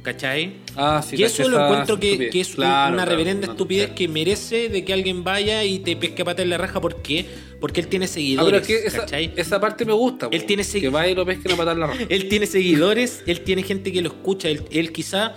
¿Cachai? 0.03 0.53
Ah, 0.77 1.03
sí, 1.05 1.17
y 1.19 1.25
eso 1.25 1.49
lo 1.49 1.65
encuentro 1.65 1.99
que, 1.99 2.31
es 2.33 2.55
Claro, 2.55 2.95
una 2.95 3.03
claro, 3.03 3.11
reverenda 3.11 3.47
no, 3.49 3.53
estupidez 3.55 3.87
claro. 3.87 3.97
que 3.97 4.07
merece 4.07 4.69
de 4.69 4.85
que 4.85 4.93
alguien 4.93 5.25
vaya 5.25 5.65
y 5.65 5.81
te 5.81 5.97
pesque 5.97 6.25
pata 6.25 6.43
en 6.43 6.51
la 6.51 6.59
raja. 6.59 6.81
¿Por 6.81 7.03
qué? 7.03 7.27
Porque 7.61 7.81
él 7.81 7.89
tiene 7.89 8.05
Ah, 8.05 8.09
seguidores. 8.09 8.63
pero 8.65 8.79
es 8.79 8.95
que 8.95 9.41
esa, 9.41 9.61
parte 9.61 9.85
me 9.85 9.93
gusta. 9.95 10.29
Él 10.31 10.43
po, 10.43 10.47
tiene 10.47 10.65
Que 10.65 10.89
vaya 10.91 11.11
y 11.11 11.15
lo 11.17 11.27
pesquen 11.27 11.51
a 11.51 11.57
matar 11.57 11.77
la 11.77 11.89
raja. 11.89 12.05
Él 12.09 12.29
tiene 12.29 12.47
seguidores, 12.47 13.25
él 13.27 13.41
tiene 13.41 13.65
gente 13.65 13.91
que 13.91 14.01
lo 14.01 14.11
escucha. 14.11 14.49
Él, 14.49 14.63
él 14.71 14.93
quizá 14.93 15.35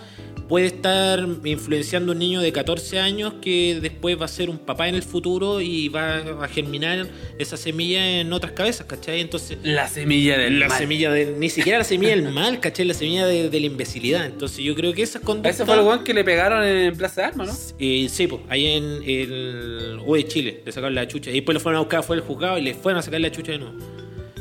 puede 0.49 0.65
estar 0.65 1.25
influenciando 1.45 2.11
un 2.11 2.19
niño 2.19 2.41
de 2.41 2.51
14 2.51 2.99
años 2.99 3.35
que 3.41 3.77
después 3.81 4.19
va 4.19 4.25
a 4.25 4.27
ser 4.27 4.49
un 4.49 4.57
papá 4.57 4.89
en 4.89 4.95
el 4.95 5.03
futuro 5.03 5.61
y 5.61 5.87
va 5.89 6.17
a 6.43 6.47
germinar 6.47 7.07
esa 7.37 7.55
semilla 7.55 8.19
en 8.19 8.33
otras 8.33 8.53
cabezas, 8.53 8.87
¿cachai? 8.87 9.21
Entonces, 9.21 9.59
La 9.63 9.87
semilla 9.87 10.37
del 10.39 10.59
la 10.59 10.67
mal. 10.67 10.77
semilla 10.79 11.11
de. 11.11 11.35
Ni 11.37 11.49
siquiera 11.49 11.77
la 11.77 11.83
semilla 11.83 12.15
del 12.15 12.29
mal, 12.31 12.59
¿cachai? 12.59 12.85
La 12.85 12.95
semilla 12.95 13.27
de, 13.27 13.49
de 13.49 13.59
la 13.59 13.65
imbecilidad. 13.67 14.25
Entonces, 14.25 14.57
yo 14.65 14.73
creo 14.75 14.91
que 14.93 15.03
esas 15.03 15.21
conductas. 15.21 15.53
Ese 15.55 15.65
fue 15.65 15.75
el 15.75 15.81
weón 15.81 16.03
que 16.03 16.13
le 16.15 16.23
pegaron 16.23 16.65
en 16.65 16.97
Plaza 16.97 17.21
de 17.21 17.27
Armas, 17.27 17.47
¿no? 17.71 17.75
Eh, 17.79 18.07
sí, 18.09 18.25
pues, 18.27 18.41
ahí 18.49 18.65
en 18.65 18.83
el 19.05 19.99
UE 20.05 20.25
Chile, 20.27 20.63
le 20.65 20.71
sacaron 20.71 20.95
la 20.95 21.07
chucha. 21.07 21.29
Y 21.29 21.35
después 21.35 21.53
lo 21.53 21.59
fueron 21.59 21.77
a 21.77 21.81
buscar, 21.81 22.03
fue 22.03 22.15
el 22.15 22.23
juzgado 22.23 22.57
y 22.57 22.63
le 22.63 22.73
fueron 22.73 22.97
a 22.99 23.01
sacar 23.03 23.21
la 23.21 23.31
chucha 23.31 23.51
de 23.51 23.59
nuevo. 23.59 23.75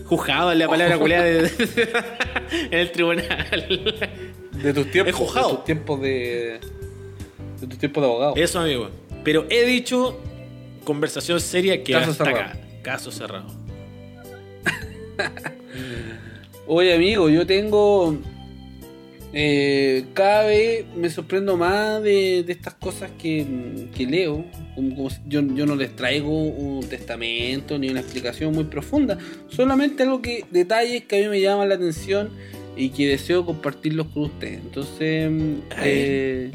Juzgado 0.06 0.52
es 0.52 0.58
la 0.58 0.66
palabra 0.68 0.96
culiada 0.98 1.24
de- 1.26 1.50
en 2.70 2.78
el 2.78 2.90
tribunal. 2.92 3.26
De 4.62 4.72
tus 4.74 4.90
tiempos. 4.90 5.14
Juzgado. 5.14 5.48
De 5.50 5.54
tus 5.56 5.64
tiempos 5.64 6.00
de. 6.00 6.60
De 7.60 7.66
tus 7.66 7.78
tiempos 7.78 8.02
de 8.02 8.08
abogado. 8.08 8.34
Eso, 8.36 8.60
amigo. 8.60 8.88
Pero 9.24 9.46
he 9.50 9.64
dicho, 9.66 10.18
conversación 10.84 11.40
seria 11.40 11.82
que 11.82 11.92
Caso 11.92 12.10
hasta 12.12 12.24
cerrado. 12.24 12.44
acá. 12.50 12.58
Caso 12.82 13.10
cerrado. 13.10 13.46
Oye, 16.66 16.94
amigo, 16.94 17.28
yo 17.30 17.46
tengo. 17.46 18.16
eh, 19.32 20.06
cada 20.14 20.44
vez 20.46 20.84
me 20.96 21.10
sorprendo 21.10 21.56
más 21.56 22.02
de, 22.02 22.42
de 22.44 22.52
estas 22.52 22.74
cosas 22.74 23.10
que, 23.18 23.88
que 23.94 24.06
leo. 24.06 24.44
Como- 24.74 24.94
como 24.96 25.10
si- 25.10 25.20
yo, 25.26 25.40
yo 25.54 25.66
no 25.66 25.74
les 25.76 25.94
traigo 25.96 26.30
un 26.30 26.86
testamento 26.88 27.78
ni 27.78 27.88
una 27.88 28.00
explicación 28.00 28.52
muy 28.54 28.64
profunda. 28.64 29.18
Solamente 29.48 30.02
algo 30.04 30.22
que. 30.22 30.44
detalles 30.50 31.04
que 31.04 31.16
a 31.18 31.20
mí 31.22 31.28
me 31.28 31.40
llaman 31.40 31.68
la 31.68 31.74
atención 31.76 32.30
y 32.78 32.90
que 32.90 33.08
deseo 33.08 33.44
compartirlos 33.44 34.06
con 34.14 34.24
ustedes. 34.24 34.60
Entonces. 34.60 35.30
eh, 35.82 36.50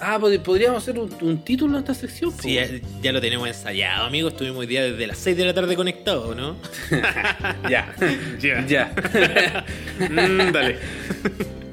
ah, 0.00 0.18
pod- 0.18 0.38
podríamos 0.40 0.82
hacer 0.82 0.98
un, 0.98 1.10
un 1.20 1.44
título 1.44 1.76
a 1.76 1.80
esta 1.80 1.94
sección. 1.94 2.32
Sí, 2.40 2.54
ya, 2.54 2.68
ya 3.02 3.12
lo 3.12 3.20
tenemos 3.20 3.46
ensayado, 3.48 4.06
amigo. 4.06 4.28
Estuvimos 4.28 4.58
hoy 4.60 4.66
día 4.66 4.82
desde 4.84 5.06
las 5.06 5.18
6 5.18 5.36
de 5.36 5.44
la 5.44 5.54
tarde 5.54 5.76
conectados, 5.76 6.34
¿no? 6.36 6.56
ya. 7.70 7.94
Ya. 8.40 8.66
ya. 8.66 8.94
Mm, 10.00 10.52
dale. 10.52 10.76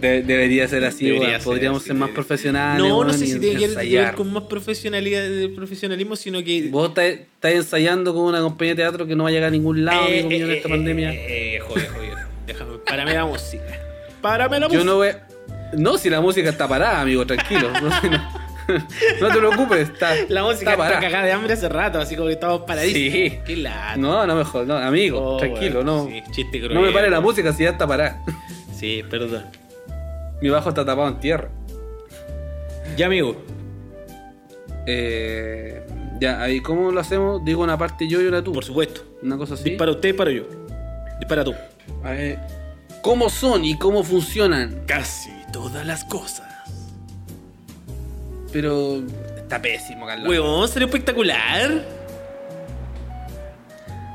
De- 0.02 0.22
debería 0.22 0.68
ser 0.68 0.84
así, 0.84 1.06
Debería 1.06 1.28
weón. 1.30 1.40
ser 1.40 1.46
Podríamos 1.46 1.82
ser 1.84 1.94
más 1.94 2.02
debería. 2.10 2.14
profesionales. 2.16 2.88
No, 2.88 3.04
no 3.04 3.14
sé 3.14 3.26
si 3.26 3.40
tiene 3.40 3.60
que 3.60 3.96
ver- 3.96 4.14
con 4.16 4.32
más 4.34 4.44
profesionalidad, 4.44 5.24
profesionalismo, 5.56 6.16
sino 6.16 6.44
que. 6.44 6.68
Vos 6.70 6.90
estás, 6.90 7.06
estás 7.06 7.52
ensayando 7.54 8.14
con 8.14 8.24
una 8.26 8.42
compañía 8.42 8.76
de 8.76 8.84
teatro 8.84 9.08
que 9.08 9.16
no 9.16 9.24
va 9.24 9.30
a 9.30 9.32
llegar 9.32 9.48
a 9.48 9.52
ningún 9.52 9.86
lado, 9.86 10.06
Eh, 10.08 10.20
amigo 10.20 10.30
mío, 10.30 10.46
en 10.46 10.52
eh, 10.52 10.56
esta 10.58 10.68
eh, 10.68 10.72
pandemia. 10.72 11.14
Eh, 11.14 11.56
eh, 11.56 11.60
joder, 11.62 11.88
joder. 11.88 12.07
Párame 12.88 13.14
la 13.14 13.26
música. 13.26 13.64
Párame 14.22 14.60
la 14.60 14.68
música. 14.68 14.84
Yo 14.84 14.86
no 14.86 14.96
voy. 14.98 15.10
No, 15.74 15.98
si 15.98 16.10
la 16.10 16.22
música 16.22 16.50
está 16.50 16.68
parada, 16.68 17.02
amigo, 17.02 17.26
tranquilo. 17.26 17.70
No, 17.82 17.92
si 18.02 18.10
no- 18.10 18.48
no 19.22 19.28
te 19.30 19.38
preocupes, 19.38 19.90
está. 19.90 20.14
La 20.30 20.44
música 20.44 20.72
está, 20.72 20.78
parada. 20.84 21.00
cagada 21.02 21.26
de 21.26 21.32
hambre 21.32 21.54
hace 21.54 21.70
rato, 21.70 22.00
así 22.00 22.16
como 22.16 22.28
que 22.28 22.34
estamos 22.34 22.62
paradísimos. 22.62 23.14
Sí. 23.14 23.40
Qué 23.46 23.56
lata. 23.58 23.96
No, 23.98 24.26
no 24.28 24.36
mejor, 24.36 24.68
no, 24.68 24.76
amigo, 24.78 25.22
Oh, 25.36 25.38
tranquilo, 25.38 25.76
bueno, 25.84 26.04
no. 26.04 26.10
sí, 26.10 26.24
chiste 26.32 26.60
no 26.60 26.82
me 26.82 26.88
pare 26.88 26.92
cruel. 26.92 27.12
la 27.12 27.22
música 27.22 27.54
si 27.54 27.64
ya 27.64 27.70
está 27.72 27.88
parada. 27.88 28.22
Sí, 28.76 29.04
perdón. 29.10 29.46
Mi 30.42 30.50
bajo 30.50 30.70
está 30.70 30.84
tapado 30.86 31.08
en 31.08 31.20
tierra. 31.20 31.50
Ya, 32.98 33.06
amigo. 33.08 33.42
Eh, 34.86 35.82
ya, 36.20 36.42
ahí, 36.42 36.62
¿cómo 36.62 36.92
lo 36.92 37.00
hacemos? 37.00 37.44
Digo 37.44 37.64
una 37.64 37.78
parte 37.78 38.08
yo 38.08 38.22
y 38.22 38.26
una 38.28 38.44
tú. 38.44 38.52
Por 38.54 38.64
supuesto. 38.64 39.02
Una 39.24 39.38
cosa 39.38 39.56
así. 39.56 39.64
Dispara 39.72 39.92
usted, 39.92 40.10
disparo 40.10 40.32
yo. 40.32 40.44
Dispara 41.20 41.44
tú. 41.44 41.54
A 42.04 42.12
ver, 42.12 42.40
¿Cómo 43.08 43.30
son 43.30 43.64
y 43.64 43.78
cómo 43.78 44.04
funcionan? 44.04 44.82
Casi 44.86 45.32
todas 45.54 45.86
las 45.88 46.04
cosas. 46.04 46.46
Pero 48.52 49.02
está 49.38 49.62
pésimo, 49.62 50.06
Carlos. 50.06 50.28
Huevón, 50.28 50.68
sería 50.68 50.88
espectacular. 50.88 51.86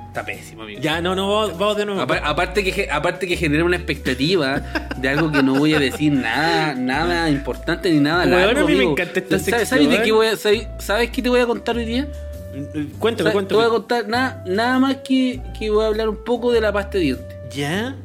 Está 0.09 0.27
pésimo, 0.27 0.65
amigo. 0.65 0.79
Ya, 0.83 1.01
no, 1.01 1.15
no, 1.15 1.27
vamos, 1.35 1.59
vamos 1.59 1.77
de 1.79 1.87
nuevo. 1.87 2.03
Apar- 2.03 2.21
aparte, 2.23 2.63
que, 2.63 2.91
aparte 2.91 3.27
que 3.27 3.35
genera 3.39 3.65
una 3.65 3.77
expectativa 3.77 4.61
de 4.99 5.09
algo 5.09 5.33
que 5.33 5.43
no 5.43 5.55
voy 5.55 5.73
a 5.73 5.79
decir 5.81 6.13
nada, 6.13 6.75
nada 6.75 7.31
importante 7.31 7.91
ni 7.91 7.99
nada 7.99 8.27
Bueno, 8.27 8.37
largo, 8.45 8.61
a 8.61 8.65
mí 8.67 8.75
me 8.77 8.85
encanta 8.85 9.21
esta 9.21 9.39
¿Sabes, 9.39 9.45
sección. 9.45 9.67
sabes 9.69 9.89
de 9.89 10.03
qué 10.05 10.13
voy 10.13 10.27
a, 10.27 10.37
sabes, 10.37 10.69
sabes 10.81 11.09
qué 11.11 11.23
te 11.23 11.31
voy 11.31 11.41
a 11.41 11.47
contar 11.47 11.79
hoy 11.79 11.87
día? 11.87 12.09
Cuéntame, 12.53 12.91
¿Sabes? 12.99 12.99
Te 12.99 13.33
cuéntame. 13.33 13.57
voy 13.57 13.65
a 13.65 13.71
contar 13.71 14.07
nada, 14.07 14.45
nada 14.47 14.79
más 14.79 14.97
que, 14.97 15.41
que 15.59 15.71
voy 15.71 15.83
a 15.83 15.87
hablar 15.87 16.11
un 16.11 16.23
poco 16.23 16.53
de 16.53 16.61
la 16.61 16.71
pasta 16.75 16.99
de 16.99 17.05
dientes. 17.05 17.37
¿Ya? 17.51 17.97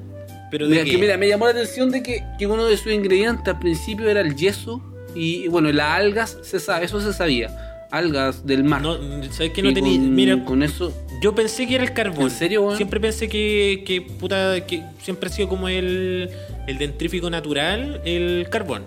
Pero 0.49 0.67
de 0.67 0.75
Mira, 0.75 0.85
que 0.85 0.97
mira, 0.97 1.17
me 1.17 1.27
llamó 1.27 1.45
la 1.45 1.51
atención 1.51 1.91
de 1.91 2.01
que, 2.03 2.23
que 2.37 2.47
uno 2.47 2.65
de 2.65 2.77
sus 2.77 2.91
ingredientes 2.91 3.47
al 3.47 3.59
principio 3.59 4.09
era 4.09 4.21
el 4.21 4.35
yeso 4.35 4.81
y 5.13 5.47
bueno, 5.47 5.71
las 5.71 5.97
algas, 5.97 6.37
se 6.43 6.59
sabe, 6.59 6.85
eso 6.85 7.01
se 7.01 7.13
sabía. 7.13 7.55
Algas 7.91 8.45
del 8.45 8.63
mar. 8.63 8.81
No, 8.81 8.97
¿sabes 9.31 9.51
qué? 9.53 9.61
No 9.61 9.73
tenía. 9.73 9.97
Mira, 9.99 10.43
con 10.43 10.61
eso 10.61 10.93
yo 11.21 11.33
pensé 11.33 11.67
que 11.67 11.75
era 11.75 11.83
el 11.83 11.93
carbón. 11.93 12.25
¿En 12.25 12.31
serio, 12.31 12.61
weón? 12.61 12.77
Siempre 12.77 12.99
pensé 12.99 13.27
que, 13.27 13.83
que, 13.85 14.01
puta, 14.01 14.65
que 14.65 14.83
siempre 15.01 15.29
ha 15.29 15.31
sido 15.31 15.49
como 15.49 15.67
el, 15.67 16.29
el 16.67 16.77
dentrífico 16.77 17.29
natural, 17.29 18.01
el 18.05 18.47
carbón. 18.49 18.83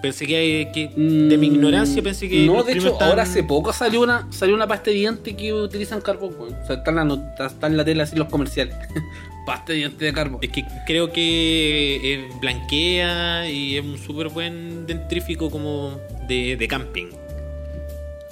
Pensé 0.00 0.26
que, 0.26 0.70
que 0.72 0.88
de 0.96 1.36
mi 1.38 1.50
Mm, 1.50 1.54
ignorancia 1.54 2.02
pensé 2.02 2.28
que. 2.28 2.46
No, 2.46 2.62
de 2.62 2.72
hecho, 2.74 2.96
ahora 3.00 3.22
hace 3.22 3.42
poco 3.42 3.72
salió 3.72 4.00
una 4.02 4.26
salió 4.30 4.54
una 4.54 4.66
pasta 4.66 4.90
de 4.90 4.96
dientes 4.96 5.34
que 5.34 5.52
utilizan 5.52 6.00
carbón, 6.00 6.34
weón. 6.38 6.54
O 6.54 6.66
sea, 6.66 6.76
está 6.76 6.90
en 6.90 6.96
la, 7.08 7.46
está 7.46 7.66
en 7.66 7.76
la 7.76 7.84
tela 7.84 8.04
así 8.04 8.16
los 8.16 8.28
comerciales. 8.28 8.74
pasta 9.46 9.72
de 9.72 9.78
dientes 9.78 9.98
de 9.98 10.12
carbón. 10.12 10.38
Es 10.42 10.50
que 10.50 10.64
creo 10.86 11.10
que 11.12 11.96
eh, 12.14 12.28
blanquea 12.40 13.50
y 13.50 13.76
es 13.78 13.84
un 13.84 13.98
súper 13.98 14.28
buen 14.28 14.86
dentrífico 14.86 15.50
como 15.50 15.98
de, 16.28 16.56
de 16.56 16.68
camping. 16.68 17.06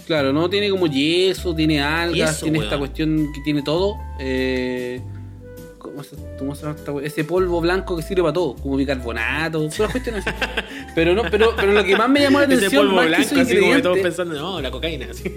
Claro, 0.07 0.33
no 0.33 0.49
tiene 0.49 0.71
como 0.71 0.87
yeso, 0.87 1.53
tiene 1.55 1.81
algas, 1.81 2.35
Yeso, 2.35 2.45
tiene 2.45 2.59
weón. 2.59 2.69
esta 2.69 2.79
cuestión 2.79 3.33
que 3.35 3.41
tiene 3.43 3.62
todo. 3.62 3.97
Eh, 4.21 5.01
¿cómo, 5.97 6.05
se, 6.05 6.16
cómo 6.38 6.55
se 6.55 6.62
llama 6.66 6.74
esta 6.78 6.92
we- 6.92 7.07
Ese 7.07 7.24
polvo 7.24 7.61
blanco 7.61 7.97
que 7.97 8.03
sirve 8.03 8.22
para 8.22 8.34
todo, 8.34 8.55
como 8.57 8.76
bicarbonato, 8.76 9.68
todas 9.74 9.90
cuestiones 9.92 10.26
así. 10.26 10.36
Pero 10.94 11.14
no, 11.14 11.22
pero, 11.30 11.55
pero 11.57 11.72
lo 11.72 11.82
que 11.84 11.97
más 11.97 12.09
me 12.09 12.20
llamó 12.20 12.38
la 12.40 12.44
Ese 12.47 12.55
atención 12.57 12.82
polvo 12.86 12.97
más 12.97 13.05
que 13.05 13.09
blanco, 13.09 13.40
así 13.40 13.59
como 13.61 13.72
que 13.74 13.82
todos 13.82 13.99
pensando, 13.99 14.34
no, 14.34 14.61
la 14.61 14.70
cocaína. 14.70 15.07
así. 15.11 15.32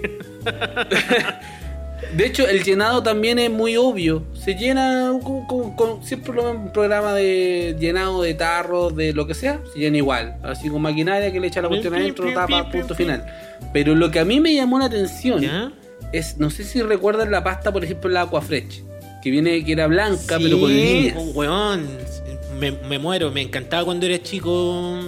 De 2.16 2.26
hecho, 2.26 2.48
el 2.48 2.64
llenado 2.64 3.02
también 3.02 3.38
es 3.38 3.50
muy 3.50 3.76
obvio. 3.76 4.24
Se 4.34 4.54
llena 4.54 5.12
con, 5.22 5.46
con- 5.46 5.76
con- 5.76 6.02
siempre 6.02 6.32
en 6.42 6.72
programa 6.72 7.12
de 7.14 7.76
llenado 7.78 8.22
de 8.22 8.34
tarros, 8.34 8.96
de 8.96 9.12
lo 9.12 9.26
que 9.28 9.34
sea, 9.34 9.60
se 9.72 9.78
llena 9.78 9.98
igual. 9.98 10.36
Así 10.42 10.68
con 10.68 10.82
maquinaria 10.82 11.30
que 11.30 11.38
le 11.38 11.46
echa 11.46 11.62
la 11.62 11.68
cuestión 11.68 11.94
adentro, 11.94 12.26
tapa, 12.34 12.68
punto 12.70 12.94
final. 12.94 13.24
Pero 13.72 13.94
lo 13.94 14.10
que 14.10 14.18
a 14.18 14.24
mí 14.24 14.40
me 14.40 14.52
llamó 14.54 14.78
la 14.80 14.86
atención 14.86 15.40
¿Ya? 15.42 15.72
es, 16.12 16.38
no 16.38 16.50
sé 16.50 16.64
si 16.64 16.82
recuerdan 16.82 17.30
la 17.30 17.44
pasta, 17.44 17.70
por 17.72 17.84
ejemplo, 17.84 18.10
la 18.10 18.22
Aquafresh, 18.22 18.82
que 19.22 19.30
viene, 19.30 19.64
que 19.64 19.72
era 19.72 19.86
blanca, 19.86 20.38
Sí, 20.38 20.44
pero 20.44 20.60
con 20.60 20.74
líneas. 20.74 21.16
oh, 21.18 21.22
weón, 21.32 21.86
me, 22.58 22.72
me 22.72 22.98
muero, 22.98 23.30
me 23.30 23.42
encantaba 23.42 23.84
cuando 23.84 24.06
era 24.06 24.22
chico. 24.22 24.98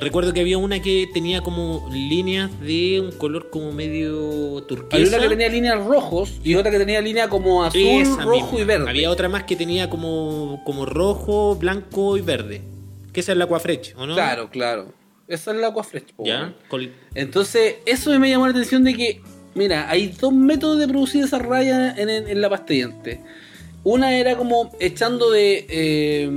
Recuerdo 0.00 0.32
que 0.32 0.40
había 0.40 0.56
una 0.56 0.80
que 0.80 1.08
tenía 1.12 1.42
como 1.42 1.86
líneas 1.92 2.50
de 2.62 3.00
un 3.02 3.12
color 3.12 3.50
como 3.50 3.70
medio 3.72 4.62
turquesa. 4.66 4.96
Había 4.96 5.08
una 5.08 5.18
que 5.18 5.28
tenía 5.28 5.48
líneas 5.50 5.84
rojos 5.84 6.40
y 6.42 6.54
otra 6.54 6.70
que 6.70 6.78
tenía 6.78 7.00
línea 7.02 7.28
como 7.28 7.64
azul, 7.64 7.80
Esa 7.82 8.22
rojo 8.22 8.46
misma. 8.52 8.60
y 8.60 8.64
verde. 8.64 8.88
Había 8.90 9.10
otra 9.10 9.28
más 9.28 9.42
que 9.44 9.56
tenía 9.56 9.90
como, 9.90 10.62
como 10.64 10.86
rojo, 10.86 11.56
blanco 11.56 12.16
y 12.16 12.22
verde. 12.22 12.62
Que 13.12 13.20
esa 13.20 13.32
es 13.32 13.38
la 13.38 13.44
Aquafresh, 13.44 13.94
¿o 13.96 14.06
no? 14.06 14.14
Claro, 14.14 14.48
claro. 14.48 14.92
Esa 15.28 15.50
es 15.50 15.58
la 15.58 15.66
Aquafresh. 15.68 16.04
¿Ya? 16.24 16.54
Col- 16.68 16.92
Entonces, 17.14 17.74
eso 17.84 18.16
me 18.18 18.30
llamó 18.30 18.46
la 18.46 18.52
atención 18.52 18.82
de 18.84 18.94
que, 18.94 19.20
mira, 19.54 19.90
hay 19.90 20.06
dos 20.18 20.32
métodos 20.32 20.78
de 20.78 20.88
producir 20.88 21.24
esa 21.24 21.38
raya 21.40 21.94
en, 21.98 22.08
en- 22.08 22.26
en 22.28 22.40
la 22.40 22.48
pasta 22.48 22.66
de 22.68 22.74
dientes. 22.76 23.18
Una 23.84 24.16
era 24.18 24.36
como 24.36 24.72
echando 24.80 25.30
de. 25.30 25.66
eh, 25.68 26.30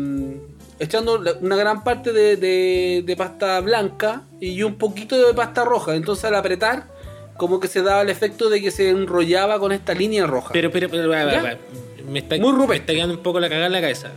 echando 0.79 1.21
una 1.41 1.55
gran 1.55 1.83
parte 1.83 2.11
de, 2.13 2.35
de- 2.37 3.03
de 3.05 3.15
pasta 3.15 3.59
blanca 3.61 4.23
y 4.39 4.63
un 4.63 4.75
poquito 4.75 5.17
de 5.27 5.33
pasta 5.33 5.63
roja. 5.65 5.95
Entonces, 5.95 6.25
al 6.25 6.35
apretar, 6.35 6.87
como 7.37 7.59
que 7.59 7.67
se 7.67 7.81
daba 7.81 8.01
el 8.01 8.09
efecto 8.09 8.49
de 8.49 8.61
que 8.61 8.71
se 8.71 8.89
enrollaba 8.89 9.59
con 9.59 9.71
esta 9.71 9.93
línea 9.93 10.25
roja. 10.25 10.49
Pero, 10.53 10.71
pero, 10.71 10.89
pero, 10.89 11.09
va, 11.09 11.25
va, 11.25 11.41
va. 11.41 11.53
Me 12.09 12.19
está, 12.19 12.37
Muy 12.37 12.51
me 12.51 12.57
rupestre. 12.57 12.77
está 12.77 12.93
quedando 12.93 13.15
un 13.15 13.23
poco 13.23 13.39
la 13.39 13.47
cagada 13.49 13.67
en 13.67 13.71
la 13.73 13.81
cabeza. 13.81 14.11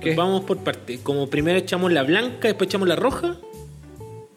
¿Qué? 0.00 0.14
Vamos 0.14 0.42
por 0.44 0.58
parte. 0.58 0.98
Como 1.02 1.28
primero 1.28 1.58
echamos 1.58 1.92
la 1.92 2.02
blanca, 2.02 2.48
después 2.48 2.68
echamos 2.68 2.88
la 2.88 2.96
roja. 2.96 3.36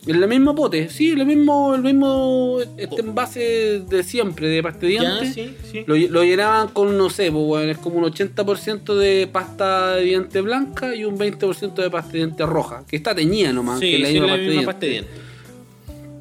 En 0.07 0.15
el 0.15 0.27
mismo 0.29 0.55
pote, 0.55 0.89
sí, 0.89 1.11
el 1.11 1.25
mismo, 1.25 1.75
el 1.75 1.81
mismo 1.81 2.59
este 2.77 3.01
envase 3.01 3.81
de 3.87 4.03
siempre, 4.03 4.47
de 4.47 4.63
pasta 4.63 4.79
de 4.79 4.87
dientes. 4.87 5.33
sí, 5.33 5.53
sí. 5.69 5.83
Lo, 5.87 5.95
lo 5.97 6.23
llenaban 6.23 6.69
con, 6.69 6.97
no 6.97 7.09
sé, 7.09 7.31
pues, 7.31 7.43
bueno, 7.45 7.71
es 7.71 7.77
como 7.77 7.97
un 7.97 8.05
80% 8.05 8.95
de 8.95 9.27
pasta 9.31 9.95
de 9.95 10.03
diente 10.05 10.39
blanca 10.41 10.95
y 10.95 11.03
un 11.03 11.17
20% 11.17 11.73
de 11.73 11.89
pasta 11.89 12.11
de 12.13 12.17
diente 12.19 12.45
roja, 12.45 12.85
que 12.87 12.95
está 12.95 13.13
teñida 13.13 13.51
nomás, 13.51 13.79
Sí, 13.79 13.87
que 13.91 13.95
es 13.97 14.01
la 14.01 14.09
misma 14.09 14.27
la 14.27 14.31
pasta 14.33 14.37
misma 14.37 14.51
diente. 14.51 14.65
pasta 14.65 14.85
de 14.85 14.91
dientes. 14.91 15.13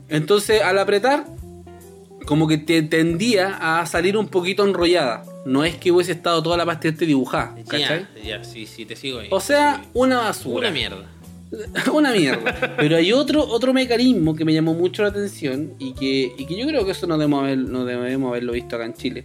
Entonces, 0.09 0.63
al 0.63 0.79
apretar, 0.79 1.27
como 2.27 2.49
que 2.49 2.59
te 2.59 2.83
tendía 2.83 3.59
a 3.81 3.87
salir 3.87 4.17
un 4.17 4.29
poquito 4.29 4.67
enrollada. 4.67 5.23
No 5.47 5.65
es 5.65 5.77
que 5.77 5.93
hubiese 5.93 6.13
estado 6.13 6.43
toda 6.43 6.57
la 6.57 6.67
pasta 6.67 6.83
de 6.83 6.89
diente 6.91 7.07
dibujada, 7.07 7.55
¿cachai? 7.67 8.07
Ya, 8.23 8.39
ya, 8.39 8.45
sí, 8.45 8.67
sí, 8.67 8.85
te 8.85 8.97
sigo 8.97 9.21
ahí. 9.21 9.29
O 9.31 9.41
sea, 9.41 9.83
una 9.95 10.19
basura. 10.19 10.59
una 10.59 10.71
mierda. 10.71 11.07
Una 11.93 12.13
mierda. 12.13 12.75
Pero 12.77 12.97
hay 12.97 13.13
otro, 13.13 13.47
otro 13.47 13.73
mecanismo 13.73 14.35
que 14.35 14.45
me 14.45 14.53
llamó 14.53 14.75
mucho 14.75 15.03
la 15.03 15.09
atención 15.09 15.75
y 15.79 15.95
que, 15.95 16.33
y 16.37 16.47
que 16.47 16.57
yo 16.59 16.67
creo 16.67 16.85
que 16.85 16.93
eso 16.93 17.07
no 17.07 17.17
debemos, 17.19 17.43
haber- 17.45 17.59
no 17.59 17.85
debemos 17.85 18.31
haberlo 18.31 18.53
visto 18.53 18.77
acá 18.77 18.85
en 18.85 18.95
Chile. 18.95 19.25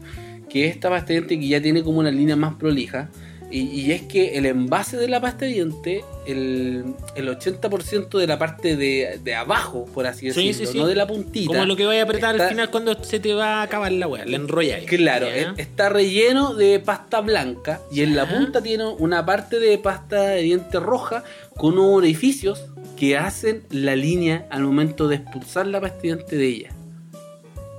Que 0.50 0.68
es 0.68 0.76
esta 0.76 0.90
pasta 0.90 1.08
de 1.08 1.14
diente 1.16 1.40
que 1.40 1.48
ya 1.48 1.62
tiene 1.62 1.84
como 1.84 2.00
una 2.00 2.12
línea 2.12 2.36
más 2.36 2.56
prolija. 2.56 3.10
Y, 3.52 3.62
y 3.82 3.92
es 3.92 4.02
que 4.04 4.36
el 4.36 4.48
envase 4.48 4.98
de 4.98 5.08
la 5.08 5.22
pasta 5.22 5.46
de 5.46 5.52
diente, 5.52 6.04
el, 6.26 6.84
el 7.16 7.28
80% 7.30 8.18
de 8.18 8.26
la 8.26 8.40
parte 8.40 8.76
de, 8.76 9.20
de 9.24 9.36
abajo, 9.36 9.86
por 9.94 10.08
así 10.08 10.32
Sí, 10.32 10.48
decirlo, 10.48 10.54
sí, 10.54 10.66
sí. 10.74 10.78
no 10.80 10.88
de 10.88 10.96
la 10.96 11.06
puntita. 11.06 11.54
Como 11.54 11.66
lo 11.66 11.76
que 11.76 11.86
vaya 11.86 12.02
a 12.02 12.04
apretar 12.06 12.34
está- 12.34 12.46
al 12.46 12.50
final 12.50 12.72
cuando 12.72 13.04
se 13.04 13.20
te 13.20 13.36
va 13.36 13.58
a 13.60 13.62
acabar 13.62 13.92
la 13.92 14.08
weá, 14.08 14.26
la 14.26 14.38
enrolláis. 14.38 14.86
Claro, 14.88 15.28
¿Ya? 15.28 15.36
es- 15.36 15.48
está 15.58 15.90
relleno 15.90 16.56
de 16.56 16.80
pasta 16.80 17.22
blanca 17.22 17.80
y 17.92 18.02
en 18.02 18.16
la 18.16 18.28
punta 18.28 18.64
tiene 18.64 18.86
una 18.88 19.24
parte 19.24 19.60
de 19.60 19.78
pasta 19.78 20.30
de 20.30 20.42
diente 20.42 20.80
roja 20.80 21.24
con 21.58 21.74
unos 21.78 21.96
orificios 21.98 22.66
que 22.98 23.18
hacen 23.18 23.64
la 23.70 23.96
línea 23.96 24.48
al 24.50 24.64
momento 24.64 25.08
de 25.08 25.16
expulsar 25.18 25.68
la 25.68 25.82
pasta 25.82 26.08
de 26.30 26.48
ella. 26.48 26.70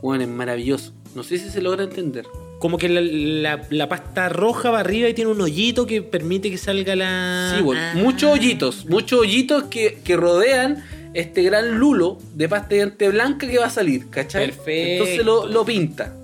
Bueno, 0.03 0.25
es 0.25 0.29
maravilloso. 0.31 0.93
No 1.15 1.23
sé 1.23 1.39
si 1.39 1.49
se 1.51 1.63
logra 1.63 1.85
entender. 1.85 2.27
Como 2.59 2.79
que 2.79 2.89
la, 2.89 3.01
la- 3.01 3.67
la 3.71 3.89
pasta 3.89 4.29
roja 4.29 4.71
va 4.71 4.81
arriba 4.81 5.09
y 5.09 5.15
tiene 5.15 5.31
un 5.31 5.41
hoyito 5.41 5.87
que 5.87 6.03
permite 6.03 6.51
que 6.51 6.59
salga 6.59 6.97
la. 6.97 7.53
Sí, 7.57 7.63
bueno, 7.63 7.81
Ah. 7.83 7.93
muchos 7.97 8.33
hoyitos, 8.33 8.87
muchos 8.87 9.21
hoyitos 9.21 9.65
que, 9.65 9.99
que 10.05 10.17
rodean 10.17 10.83
este 11.15 11.43
gran 11.43 11.79
lulo 11.79 12.19
de 12.35 12.49
pasta 12.49 12.69
de 12.71 12.77
diente 12.77 13.09
blanca 13.11 13.47
que 13.49 13.59
va 13.59 13.67
a 13.67 13.71
salir, 13.71 14.09
¿cachai? 14.11 14.47
Perfecto. 14.47 15.05
Entonces 15.05 15.25
lo, 15.27 15.47
lo 15.47 15.65
pinta. 15.65 16.15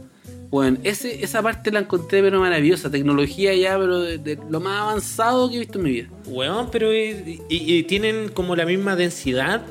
Bueno, 0.51 0.79
ese, 0.83 1.23
esa 1.23 1.43
parte 1.43 1.71
la 1.71 1.81
encontré 1.81 2.23
pero 2.23 2.41
maravillosa, 2.41 2.91
tecnología 2.91 3.55
ya, 3.55 3.79
pero 3.79 4.01
de, 4.01 4.19
de 4.19 4.39
lo 4.49 4.59
más 4.61 4.81
avanzado 4.81 5.49
que 5.49 5.57
he 5.57 5.59
visto 5.61 5.79
en 5.79 5.85
mi 5.85 5.91
vida. 5.91 6.09
Weón, 6.27 6.71
pero. 6.73 6.93
y, 6.93 7.41
y 7.49 7.83
tienen 7.85 8.31
como 8.31 8.57
la 8.57 8.67
misma 8.67 8.97
densidad. 8.97 9.63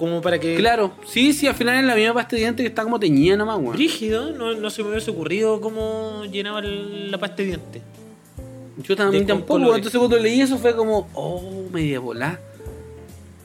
Como 0.00 0.22
para 0.22 0.38
que. 0.38 0.56
Claro, 0.56 0.92
sí, 1.06 1.34
sí, 1.34 1.46
al 1.46 1.54
final 1.54 1.76
es 1.76 1.84
la 1.84 1.94
misma 1.94 2.14
pasta 2.14 2.34
de 2.34 2.42
diente 2.42 2.62
que 2.62 2.68
está 2.68 2.84
como 2.84 2.98
teñida 2.98 3.36
nomás, 3.36 3.58
weón. 3.58 3.76
Rígido, 3.76 4.30
no, 4.32 4.54
no 4.54 4.70
se 4.70 4.82
me 4.82 4.88
hubiese 4.88 5.10
ocurrido 5.10 5.60
cómo 5.60 6.24
llenaba 6.24 6.62
la 6.62 7.18
pasta 7.18 7.36
de 7.36 7.44
diente. 7.44 7.82
Yo 8.82 8.96
también 8.96 9.26
tampoco, 9.26 9.54
colores. 9.54 9.76
entonces 9.76 9.98
cuando 9.98 10.18
leí 10.18 10.40
eso 10.40 10.56
fue 10.56 10.74
como, 10.74 11.08
oh, 11.12 11.66
media 11.70 12.00
volá. 12.00 12.40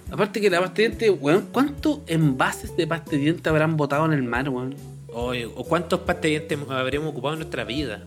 Aparte 0.09 0.39
que 0.39 0.49
la 0.49 0.61
pasta 0.61 0.75
de 0.75 0.87
diente, 0.87 1.09
weón, 1.09 1.49
¿cuántos 1.51 1.99
envases 2.07 2.75
de 2.77 2.87
pasta 2.87 3.11
de 3.11 3.17
diente 3.17 3.49
habrán 3.49 3.75
botado 3.75 4.05
en 4.05 4.13
el 4.13 4.23
mar, 4.23 4.47
weón? 4.47 4.75
Oye, 5.17 5.45
¿O 5.45 5.63
cuántos 5.63 6.01
pastas 6.01 6.23
de 6.23 6.29
dientes 6.29 6.59
habríamos 6.69 7.11
ocupado 7.11 7.35
en 7.35 7.39
nuestra 7.39 7.63
vida? 7.63 8.05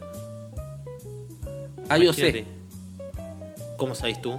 Ah, 1.88 1.96
yo 1.96 2.12
sé. 2.12 2.44
¿Cómo 3.78 3.94
sabes 3.94 4.20
tú? 4.20 4.38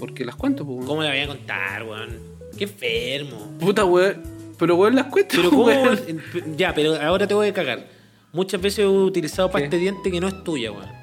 porque 0.00 0.24
las 0.24 0.34
cuento, 0.34 0.64
pues. 0.64 0.86
¿Cómo 0.86 1.02
la 1.02 1.10
voy 1.10 1.20
a 1.20 1.26
contar, 1.26 1.82
weón? 1.84 2.18
Qué 2.56 2.64
enfermo. 2.64 3.36
Puta, 3.60 3.84
weón. 3.84 4.22
Pero 4.58 4.74
weón, 4.76 4.96
las 4.96 5.06
cuento, 5.06 5.34
Pero 5.36 5.50
cómo. 5.50 5.64
weón. 5.66 6.22
Ya, 6.56 6.74
pero 6.74 6.94
ahora 7.00 7.26
te 7.26 7.34
voy 7.34 7.48
a 7.48 7.52
cagar. 7.54 7.86
Muchas 8.32 8.60
veces 8.60 8.80
he 8.80 8.86
utilizado 8.86 9.48
¿Qué? 9.48 9.52
pasta 9.52 9.68
de 9.68 9.76
diente 9.76 10.10
que 10.10 10.18
no 10.20 10.26
es 10.26 10.42
tuya, 10.42 10.72
weón. 10.72 10.99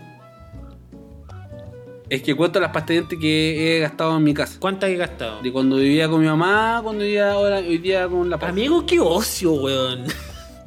Es 2.10 2.22
que 2.24 2.34
cuento 2.36 2.60
las 2.60 2.72
pastas 2.72 3.10
de 3.10 3.20
que 3.20 3.78
he 3.78 3.80
gastado 3.82 4.16
en 4.18 4.24
mi 4.24 4.34
casa. 4.34 4.58
¿Cuántas 4.60 4.90
he 4.90 4.96
gastado? 4.96 5.42
De 5.42 5.52
cuando 5.52 5.76
vivía 5.76 6.08
con 6.08 6.22
mi 6.22 6.28
mamá, 6.28 6.80
cuando 6.82 7.04
vivía 7.04 7.32
ahora, 7.34 7.58
hoy 7.58 7.78
día 7.80 8.08
con 8.08 8.30
la 8.30 8.38
pasta. 8.38 8.52
Amigo, 8.52 8.86
qué 8.86 9.00
ocio, 9.00 9.52
weón. 9.54 10.06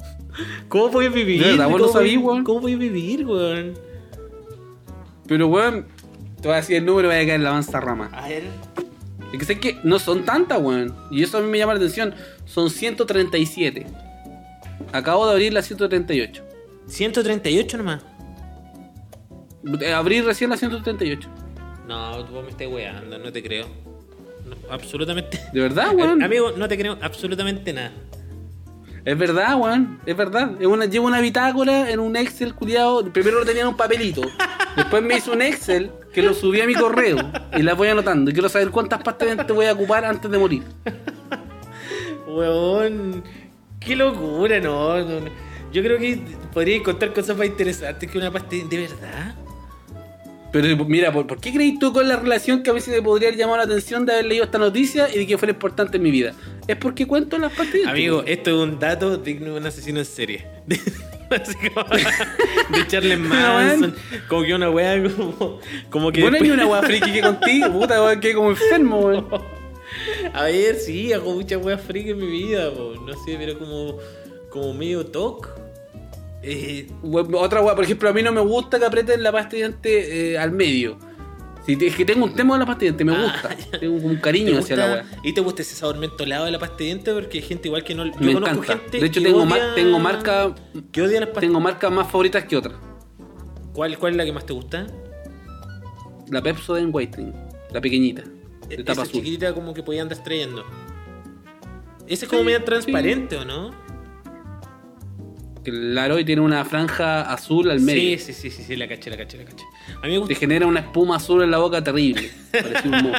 ¿Cómo 0.69 0.91
puedes 0.91 1.13
vivir? 1.13 1.43
Verdad, 1.43 1.69
no 1.71 1.79
¿Cómo 1.79 1.93
puedes- 1.93 2.19
weón. 2.19 2.45
¿Cómo 2.45 2.61
vivir, 2.67 3.25
weón? 3.27 3.75
Pero 5.27 5.47
weón, 5.47 5.87
te 6.43 6.49
voy 6.49 6.53
a 6.55 6.57
decir 6.57 6.77
el 6.77 6.85
número 6.85 7.09
y 7.09 7.13
voy 7.15 7.23
a 7.23 7.27
caer 7.27 7.37
en 7.37 7.45
la 7.45 7.53
mansa 7.53 7.81
rama. 7.81 8.11
A 8.13 8.29
ver. 8.29 8.43
Es 9.33 9.39
que 9.39 9.45
sé 9.45 9.59
que 9.61 9.79
no 9.83 9.99
son 9.99 10.25
tantas, 10.25 10.61
weón. 10.61 10.95
Y 11.11 11.23
eso 11.23 11.39
a 11.39 11.41
mí 11.41 11.49
me 11.49 11.57
llama 11.57 11.73
la 11.73 11.79
atención. 11.79 12.15
Son 12.45 12.69
137. 12.69 13.87
Acabo 14.93 15.25
de 15.27 15.33
abrir 15.33 15.53
la 15.55 15.63
138. 15.63 16.43
138 16.87 17.79
nomás. 17.79 18.03
Eh, 19.81 19.93
Abrí 19.93 20.21
recién 20.21 20.51
la 20.51 20.57
138. 20.57 21.29
No, 21.87 22.25
tú 22.25 22.33
me 22.43 22.51
estás 22.51 22.69
weando, 22.69 23.19
no 23.19 23.33
te 23.33 23.43
creo. 23.43 23.67
No, 24.45 24.57
absolutamente. 24.71 25.41
¿De 25.53 25.61
verdad, 25.61 25.93
weón? 25.95 26.23
Amigo, 26.23 26.53
no 26.57 26.69
te 26.69 26.79
creo 26.79 26.99
absolutamente 27.01 27.73
nada. 27.73 27.93
Es 29.05 29.17
verdad, 29.17 29.59
weón. 29.59 29.99
Es 30.07 30.17
verdad. 30.17 30.53
Es 30.61 30.67
una, 30.67 30.87
llevo 30.87 31.07
una 31.07 31.21
bitácora 31.21 31.91
en 31.91 32.01
un 32.01 32.17
Excel, 32.17 32.55
culiado. 32.55 33.05
Primero 33.13 33.41
lo 33.41 33.47
tenía 33.47 33.63
en 33.63 33.69
un 33.69 33.77
papelito. 33.77 34.23
Después 34.77 35.03
me 35.03 35.17
hice 35.17 35.31
un 35.31 35.43
Excel 35.43 35.91
que 36.13 36.23
lo 36.23 36.35
subí 36.35 36.61
a 36.61 36.67
mi 36.67 36.75
correo. 36.75 37.17
Y 37.57 37.63
las 37.63 37.77
voy 37.77 37.89
anotando. 37.89 38.31
Y 38.31 38.35
quiero 38.35 38.49
saber 38.49 38.71
cuántas 38.71 39.03
pastas 39.03 39.27
diente 39.27 39.53
voy 39.53 39.67
a 39.67 39.73
ocupar 39.73 40.05
antes 40.05 40.31
de 40.31 40.39
morir. 40.39 40.63
Weón, 42.27 43.25
qué 43.81 43.97
locura, 43.97 44.61
no. 44.61 44.99
Yo 45.73 45.83
creo 45.83 45.99
que 45.99 46.21
podría 46.53 46.77
encontrar 46.77 47.13
cosas 47.13 47.37
más 47.37 47.47
interesantes 47.47 48.11
que 48.11 48.19
una 48.19 48.31
pasta 48.31 48.57
de 48.57 48.77
verdad. 48.77 49.35
Pero 50.53 50.85
mira, 50.85 51.13
¿por, 51.13 51.27
por 51.27 51.41
qué 51.41 51.53
crees 51.53 51.79
tú 51.79 51.93
con 51.93 52.09
la 52.09 52.17
relación 52.17 52.63
que 52.63 52.71
a 52.71 52.73
veces 52.73 52.93
me 52.95 53.03
podría 53.03 53.29
haber 53.29 53.39
llamado 53.39 53.59
la 53.59 53.65
atención 53.65 54.05
de 54.05 54.15
haber 54.15 54.27
leído 54.27 54.45
esta 54.45 54.59
noticia 54.59 55.09
y 55.13 55.19
de 55.19 55.27
que 55.27 55.39
fuera 55.39 55.53
importante 55.53 55.99
en 55.99 56.03
mi 56.03 56.11
vida? 56.11 56.35
Es 56.67 56.77
porque 56.77 57.07
cuento 57.07 57.39
las 57.39 57.57
diente, 57.57 57.89
Amigo, 57.89 58.25
esto 58.27 58.51
es 58.51 58.57
un 58.57 58.79
dato 58.79 59.17
digno 59.17 59.53
de 59.53 59.61
un 59.61 59.67
asesino 59.67 60.01
en 60.01 60.05
serie. 60.05 60.47
Así 61.31 61.55
como 61.73 61.87
de 61.95 62.87
Charles 62.89 63.19
Manson. 63.21 63.95
Como 64.29 64.43
que 64.43 64.55
una 64.55 64.71
weá 64.71 65.01
como, 65.03 65.61
como 65.89 66.13
que. 66.13 66.23
Bueno, 66.23 66.39
hay 66.41 66.51
una 66.51 66.67
weá 66.67 66.83
friki 66.83 67.13
que 67.13 67.21
contigo, 67.21 67.69
puta, 67.73 68.03
weón, 68.03 68.21
que 68.21 68.35
como 68.35 68.51
enfermo, 68.51 68.99
weón. 68.99 69.27
A 70.33 70.45
ver, 70.45 70.77
sí, 70.77 71.13
hago 71.13 71.33
muchas 71.33 71.65
weas 71.65 71.81
friki 71.81 72.11
en 72.11 72.19
mi 72.19 72.27
vida, 72.27 72.73
po. 72.73 72.95
no 73.07 73.13
sé, 73.25 73.37
pero 73.39 73.59
como, 73.59 73.97
como 74.49 74.75
medio 74.75 75.07
talk. 75.07 75.60
Eh, 76.43 76.89
Otra 77.03 77.61
weá, 77.63 77.75
por 77.75 77.85
ejemplo, 77.85 78.09
a 78.09 78.13
mí 78.13 78.23
no 78.23 78.33
me 78.33 78.41
gusta 78.41 78.79
que 78.79 78.87
aprieten 78.87 79.23
la 79.23 79.31
pasta 79.33 79.51
de 79.51 79.57
diente 79.59 80.33
eh, 80.33 80.39
al 80.39 80.53
medio. 80.53 80.97
Si 81.67 81.77
te- 81.77 81.89
es 81.89 81.95
que 81.95 82.05
tengo 82.07 82.25
un 82.25 82.35
tema 82.35 82.51
con 82.55 82.61
la 82.61 82.67
pasta 82.67 82.81
de 82.81 82.85
diente, 82.87 83.05
me 83.05 83.15
Ah, 83.15 83.23
gusta. 83.23 83.57
ya. 83.73 83.79
Tengo 83.79 83.97
un 83.97 84.17
¿te 84.17 84.21
cariño 84.23 84.57
gusta- 84.57 84.63
hacia 84.75 84.77
la 84.77 84.93
weá. 84.95 85.05
¿Y 85.23 85.35
te 85.35 85.41
gusta 85.43 85.63
ese 85.63 85.75
sabor 85.75 85.99
mentolado 85.99 86.47
de 86.47 86.51
la 86.53 86.59
pasta 86.59 86.77
de 86.79 86.85
diente? 86.85 87.13
Porque 87.13 87.39
hay 87.39 87.45
gente 87.45 87.69
igual 87.69 87.85
que 87.85 87.95
no. 87.95 88.07
Yo 88.07 88.13
Me 88.21 88.33
conozco 88.33 88.55
encanta. 88.63 88.73
gente 88.85 89.01
De 89.01 89.07
hecho, 89.07 89.21
que 89.21 89.27
tengo, 89.27 89.41
odia- 89.43 89.49
mar- 89.49 89.75
tengo 89.75 89.99
marca 89.99 90.55
Que 90.93 91.03
odia 91.03 91.21
las 91.21 91.29
pastas. 91.29 91.43
tengo 91.43 91.61
marcas 91.61 91.93
más 91.93 92.07
favoritas 92.11 92.45
que 92.45 92.57
otras. 92.57 92.77
¿Cuál, 93.75 93.99
¿Cuál 93.99 94.13
es 94.13 94.17
la 94.17 94.25
que 94.25 94.33
más 94.33 94.47
te 94.47 94.53
gusta? 94.55 94.87
La 96.31 96.43
Pepsodent 96.43 96.95
Whitening, 96.95 97.35
la 97.73 97.81
pequeñita, 97.81 98.23
de 98.69 98.77
tapa 98.79 98.93
Esa 98.93 99.03
azul. 99.03 99.15
chiquitita 99.15 99.53
como 99.53 99.75
que 99.75 99.83
podía 99.83 100.03
andar 100.03 100.23
trayendo. 100.23 100.65
Ese 102.07 102.25
es 102.25 102.29
como 102.29 102.41
Sí, 102.41 102.47
medio 102.47 102.65
transparente, 102.65 103.37
¿o 103.37 103.45
no? 103.45 103.73
Que 105.65 105.71
el 105.71 105.95
Laroy 105.95 106.25
tiene 106.25 106.41
una 106.41 106.65
franja 106.65 107.23
azul 107.23 107.71
al 107.71 107.81
medio. 107.81 108.19
Sí, 108.19 108.19
sí, 108.19 108.33
sí, 108.33 108.51
sí, 108.51 108.63
sí, 108.63 108.77
la 108.77 108.89
caché, 108.89 109.11
la 109.11 109.17
caché, 109.17 109.39
la 109.39 109.45
caché. 109.45 109.65
A 110.03 110.07
mí 110.07 110.13
me 110.13 110.19
gusta. 110.19 110.35
Te 110.35 110.41
genera 110.41 110.67
una 110.67 110.81
espuma 110.81 111.17
azul 111.17 111.43
en 111.43 111.51
la 111.51 111.59
boca 111.59 111.85
terrible. 111.85 112.31
Parece 112.51 112.89
un. 112.89 113.13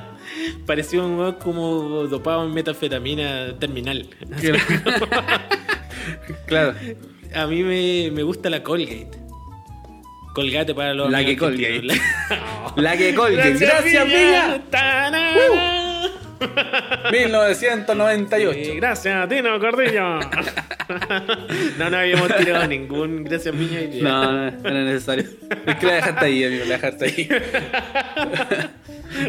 Parecía 0.66 1.02
un 1.02 1.32
como 1.34 2.06
dopado 2.06 2.44
en 2.44 2.52
metanfetamina 2.52 3.58
terminal. 3.58 4.08
claro. 6.46 6.74
A 7.34 7.46
mí 7.46 7.62
me, 7.62 8.10
me 8.10 8.22
gusta 8.22 8.50
la 8.50 8.62
Colgate. 8.62 9.10
Colgate 10.34 10.74
para 10.74 10.94
los 10.94 11.10
La 11.10 11.24
que 11.24 11.32
argentinos. 11.32 11.96
La 12.76 12.96
que 12.96 13.14
Colgate. 13.14 13.54
Gracias, 13.54 14.04
Piña. 14.04 14.62
Tana. 14.70 15.87
1998. 17.12 18.58
Sí, 18.64 18.76
gracias, 18.76 19.28
Tino 19.28 19.58
Cordillo. 19.58 20.20
no, 21.78 21.90
no 21.90 21.96
habíamos 21.96 22.36
tirado 22.36 22.66
ningún 22.66 23.24
gracias, 23.24 23.54
y 23.54 23.98
ya. 23.98 24.02
No, 24.02 24.32
no, 24.32 24.50
no 24.50 24.68
era 24.68 24.84
necesario. 24.84 25.24
Es 25.66 25.76
que 25.76 25.86
la 25.86 25.94
dejaste 25.94 26.24
ahí, 26.24 26.44
amigo, 26.44 26.64
la 26.64 26.74
dejaste 26.74 27.04
ahí. 27.04 27.28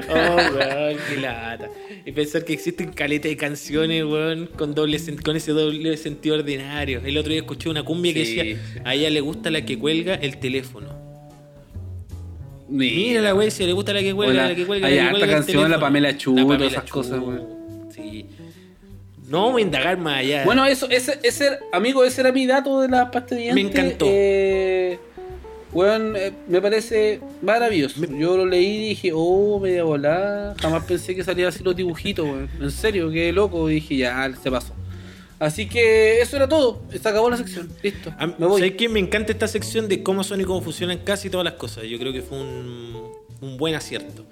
Oh, 0.09 0.35
weón, 0.35 0.97
qué 1.09 1.17
lata. 1.21 1.69
Y 2.05 2.11
pensar 2.11 2.43
que 2.43 2.51
existen 2.51 2.91
caletas 2.91 3.29
de 3.29 3.37
canciones, 3.37 4.03
weón, 4.03 4.47
con, 4.47 4.75
doble, 4.75 4.99
con 5.23 5.37
ese 5.37 5.53
doble 5.53 5.95
sentido 5.95 6.35
ordinario. 6.35 7.01
El 7.03 7.17
otro 7.17 7.31
día 7.31 7.39
escuché 7.39 7.69
una 7.69 7.83
cumbia 7.83 8.13
que 8.13 8.19
decía, 8.19 8.57
a 8.83 8.93
ella 8.93 9.09
le 9.09 9.21
gusta 9.21 9.49
la 9.49 9.63
que 9.63 9.79
cuelga 9.79 10.15
el 10.15 10.37
teléfono. 10.37 11.08
Mira 12.69 13.21
la 13.21 13.33
wey, 13.33 13.49
si 13.51 13.65
le 13.65 13.73
gusta 13.73 13.93
la 13.93 14.01
que 14.01 14.13
cuelga, 14.13 14.47
la 14.47 14.55
que 14.55 14.65
cuelga, 14.65 14.87
hay 14.87 14.95
la 14.95 15.09
harta 15.09 15.27
canción, 15.27 15.71
la. 15.71 15.79
Pamela 15.79 16.15
Chu, 16.15 16.35
La 16.35 16.43
todas 16.43 16.71
esas 16.71 16.89
cosas, 16.89 17.19
weón. 17.19 17.89
Sí. 17.93 18.25
No 19.27 19.45
vamos 19.45 19.59
a 19.59 19.61
indagar 19.61 19.97
más 19.97 20.19
allá. 20.19 20.43
Bueno, 20.43 20.65
eso, 20.65 20.89
ese, 20.89 21.19
ese, 21.23 21.59
amigo, 21.71 22.03
ese 22.03 22.21
era 22.21 22.31
mi 22.31 22.47
dato 22.47 22.81
de 22.81 22.87
de 22.87 23.35
dientes. 23.35 23.55
Me 23.55 23.61
encantó. 23.61 24.05
Eh, 24.09 24.99
weón, 25.71 26.15
eh, 26.15 26.31
me 26.47 26.61
parece 26.61 27.19
maravilloso. 27.41 28.03
Yo 28.05 28.37
lo 28.37 28.45
leí 28.45 28.65
y 28.65 28.89
dije, 28.89 29.11
oh, 29.13 29.59
media 29.59 29.83
volada. 29.83 30.55
Jamás 30.59 30.83
pensé 30.85 31.15
que 31.15 31.23
salía 31.23 31.47
así 31.47 31.63
los 31.63 31.75
dibujitos, 31.75 32.25
weón. 32.25 32.49
En 32.59 32.71
serio, 32.71 33.11
qué 33.11 33.31
loco. 33.31 33.69
Y 33.69 33.75
dije, 33.75 33.97
ya, 33.97 34.31
se 34.41 34.49
pasó. 34.49 34.73
Así 35.39 35.67
que 35.69 36.19
eso 36.21 36.35
era 36.35 36.47
todo. 36.49 36.81
Se 36.91 37.07
acabó 37.07 37.29
la 37.29 37.37
sección. 37.37 37.69
Listo. 37.81 38.13
A- 38.17 38.27
Me 38.27 38.45
voy. 38.45 38.59
¿Sabes 38.59 38.75
qué? 38.75 38.89
Me 38.89 38.99
encanta 38.99 39.31
esta 39.31 39.47
sección 39.47 39.87
de 39.87 40.03
cómo 40.03 40.23
son 40.23 40.41
y 40.41 40.43
cómo 40.43 40.61
funcionan 40.61 40.97
casi 40.99 41.29
todas 41.29 41.45
las 41.45 41.53
cosas. 41.53 41.85
Yo 41.85 41.97
creo 41.97 42.11
que 42.11 42.21
fue 42.21 42.39
un, 42.41 42.95
un 43.41 43.57
buen 43.57 43.73
acierto. 43.75 44.25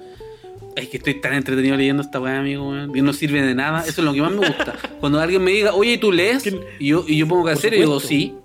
Es 0.76 0.90
que 0.90 0.98
estoy 0.98 1.20
tan 1.22 1.34
entretenido 1.34 1.76
leyendo 1.78 2.04
esta 2.04 2.20
weá, 2.20 2.40
amigo, 2.40 2.70
weón. 2.70 2.96
Y 2.96 3.02
no 3.02 3.14
sirve 3.14 3.42
de 3.42 3.56
nada. 3.56 3.82
Eso 3.88 4.02
es 4.02 4.06
lo 4.06 4.14
que 4.14 4.22
más 4.22 4.32
me 4.32 4.46
gusta. 4.48 4.76
Cuando 5.00 5.20
alguien 5.20 5.44
me 5.44 5.52
diga, 5.52 5.74
oye, 5.74 5.98
¿tú 5.98 6.12
lees? 6.12 6.44
Y 6.80 6.88
yo, 6.88 7.04
y 7.08 7.18
yo 7.18 7.28
pongo 7.28 7.46
que 7.46 7.52
hacer 7.52 7.74
y 7.74 7.78
digo, 7.80 8.00
sí. 8.00 8.36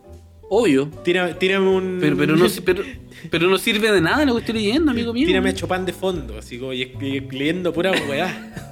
Obvio. 0.49 0.87
Tírame, 1.05 1.35
tírame 1.35 1.69
un. 1.69 1.99
Pero, 2.01 2.17
pero, 2.17 2.37
no, 2.37 2.47
pero, 2.65 2.85
pero 3.31 3.49
no 3.49 3.59
sirve 3.59 3.91
de 3.91 4.01
nada 4.01 4.25
lo 4.25 4.35
que 4.35 4.41
estoy 4.41 4.55
leyendo, 4.55 4.91
amigo 4.93 5.13
mío. 5.13 5.27
Tírame 5.27 5.51
a 5.51 5.55
Chopin 5.55 5.85
de 5.85 5.93
fondo, 5.93 6.39
así 6.39 6.59
como 6.59 6.73
y, 6.73 6.83
y 7.01 7.21
leyendo 7.21 7.73
pura 7.73 7.91
weá. 8.09 8.69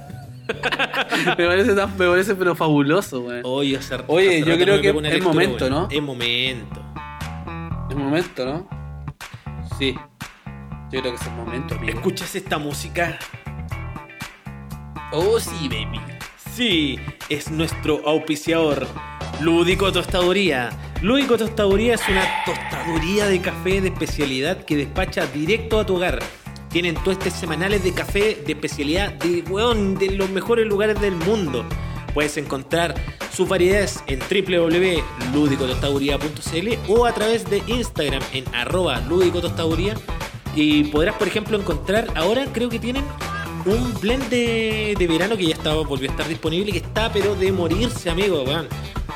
me 1.37 1.45
parece 1.47 1.73
tan, 1.73 1.97
me 1.97 2.07
parece 2.07 2.35
pero 2.35 2.55
fabuloso, 2.55 3.21
weón. 3.21 3.41
Oye, 3.43 3.79
Oye, 4.07 4.43
yo 4.43 4.57
creo 4.57 4.81
que 4.81 4.89
es 4.89 4.95
lectura 4.95 5.33
momento. 5.33 5.69
¿no? 5.69 5.87
Es 5.89 6.01
momento. 6.01 6.81
Es 7.89 7.95
momento, 7.95 8.45
¿no? 8.45 8.69
Sí. 9.77 9.95
Yo 10.91 11.01
creo 11.01 11.13
que 11.13 11.21
es 11.21 11.27
el 11.27 11.33
momento, 11.33 11.75
amigo. 11.75 11.93
¿Escuchas 11.93 12.35
esta 12.35 12.57
música? 12.57 13.17
Oh, 15.11 15.39
sí, 15.39 15.67
baby. 15.67 15.99
Sí, 16.53 16.99
es 17.29 17.49
nuestro 17.49 18.01
auspiciador, 18.05 18.85
Lúdico 19.39 19.91
Tostaduría. 19.91 20.69
Lúdico 21.01 21.37
Tostaduría 21.37 21.95
es 21.95 22.07
una 22.07 22.23
tostaduría 22.45 23.27
de 23.27 23.41
café 23.41 23.81
de 23.81 23.87
especialidad 23.87 24.63
que 24.65 24.75
despacha 24.75 25.25
directo 25.27 25.79
a 25.79 25.85
tu 25.85 25.95
hogar. 25.95 26.19
Tienen 26.71 26.95
tuestes 26.95 27.33
semanales 27.33 27.83
de 27.83 27.93
café 27.93 28.41
de 28.45 28.53
especialidad 28.53 29.11
de, 29.13 29.43
weón, 29.49 29.95
de 29.95 30.11
los 30.11 30.29
mejores 30.29 30.65
lugares 30.65 31.01
del 31.01 31.15
mundo. 31.15 31.65
Puedes 32.13 32.37
encontrar 32.37 32.95
sus 33.33 33.49
variedades 33.49 34.03
en 34.07 34.19
www.ludicotostaduría.cl 34.19 36.69
o 36.87 37.05
a 37.05 37.13
través 37.13 37.49
de 37.49 37.61
Instagram 37.67 38.23
en 38.33 38.43
arroba 38.53 38.99
ludicotostaduría 39.01 39.95
y 40.55 40.85
podrás, 40.85 41.15
por 41.15 41.27
ejemplo, 41.27 41.57
encontrar, 41.57 42.07
ahora 42.15 42.45
creo 42.51 42.69
que 42.69 42.79
tienen 42.79 43.03
un 43.65 43.93
blend 43.99 44.29
de, 44.29 44.95
de 44.97 45.07
verano 45.07 45.37
que 45.37 45.45
ya 45.45 45.55
estaba, 45.55 45.83
volvió 45.83 46.09
a 46.09 46.11
estar 46.13 46.27
disponible, 46.27 46.71
que 46.71 46.79
está 46.79 47.11
pero 47.11 47.35
de 47.35 47.51
morirse, 47.51 48.09
amigo, 48.09 48.43
weón. 48.43 48.67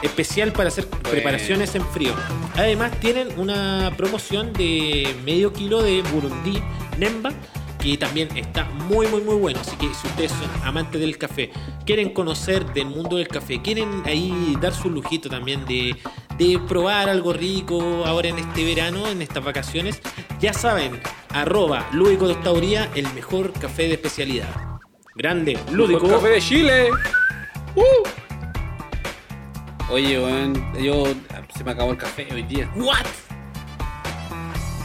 Especial 0.01 0.51
para 0.51 0.67
hacer 0.67 0.87
preparaciones 0.87 1.73
en 1.73 1.83
frío. 1.87 2.13
Además 2.55 2.91
tienen 2.99 3.27
una 3.39 3.93
promoción 3.97 4.53
de 4.53 5.15
medio 5.25 5.53
kilo 5.53 5.81
de 5.81 6.01
Burundi 6.13 6.61
Nemba, 6.97 7.31
que 7.79 7.97
también 7.97 8.35
está 8.35 8.65
muy 8.65 9.07
muy 9.07 9.21
muy 9.21 9.35
bueno. 9.35 9.59
Así 9.61 9.75
que 9.77 9.87
si 9.93 10.07
ustedes 10.07 10.31
son 10.31 10.49
amantes 10.63 10.99
del 10.99 11.17
café, 11.17 11.51
quieren 11.85 12.09
conocer 12.09 12.65
del 12.73 12.87
mundo 12.87 13.15
del 13.15 13.27
café, 13.27 13.61
quieren 13.61 14.03
ahí 14.05 14.55
dar 14.61 14.73
su 14.73 14.89
lujito 14.89 15.29
también 15.29 15.65
de, 15.65 15.95
de 16.37 16.59
probar 16.67 17.09
algo 17.09 17.33
rico 17.33 18.03
ahora 18.05 18.29
en 18.29 18.39
este 18.39 18.63
verano, 18.65 19.07
en 19.07 19.21
estas 19.21 19.43
vacaciones, 19.43 20.01
ya 20.39 20.53
saben, 20.53 20.99
arroba 21.29 21.87
Lúdico 21.91 22.27
Tostaduría, 22.27 22.89
el 22.95 23.11
mejor 23.13 23.51
café 23.53 23.83
de 23.83 23.93
especialidad. 23.93 24.49
Grande, 25.15 25.57
Lúdico. 25.71 26.07
Café 26.07 26.27
de 26.29 26.41
Chile. 26.41 26.89
Uh. 27.75 27.83
Oye, 29.89 30.19
weón, 30.19 30.73
yo 30.81 31.05
se 31.55 31.63
me 31.63 31.71
acabó 31.71 31.91
el 31.91 31.97
café 31.97 32.27
hoy 32.33 32.43
día. 32.43 32.69
What? 32.75 33.05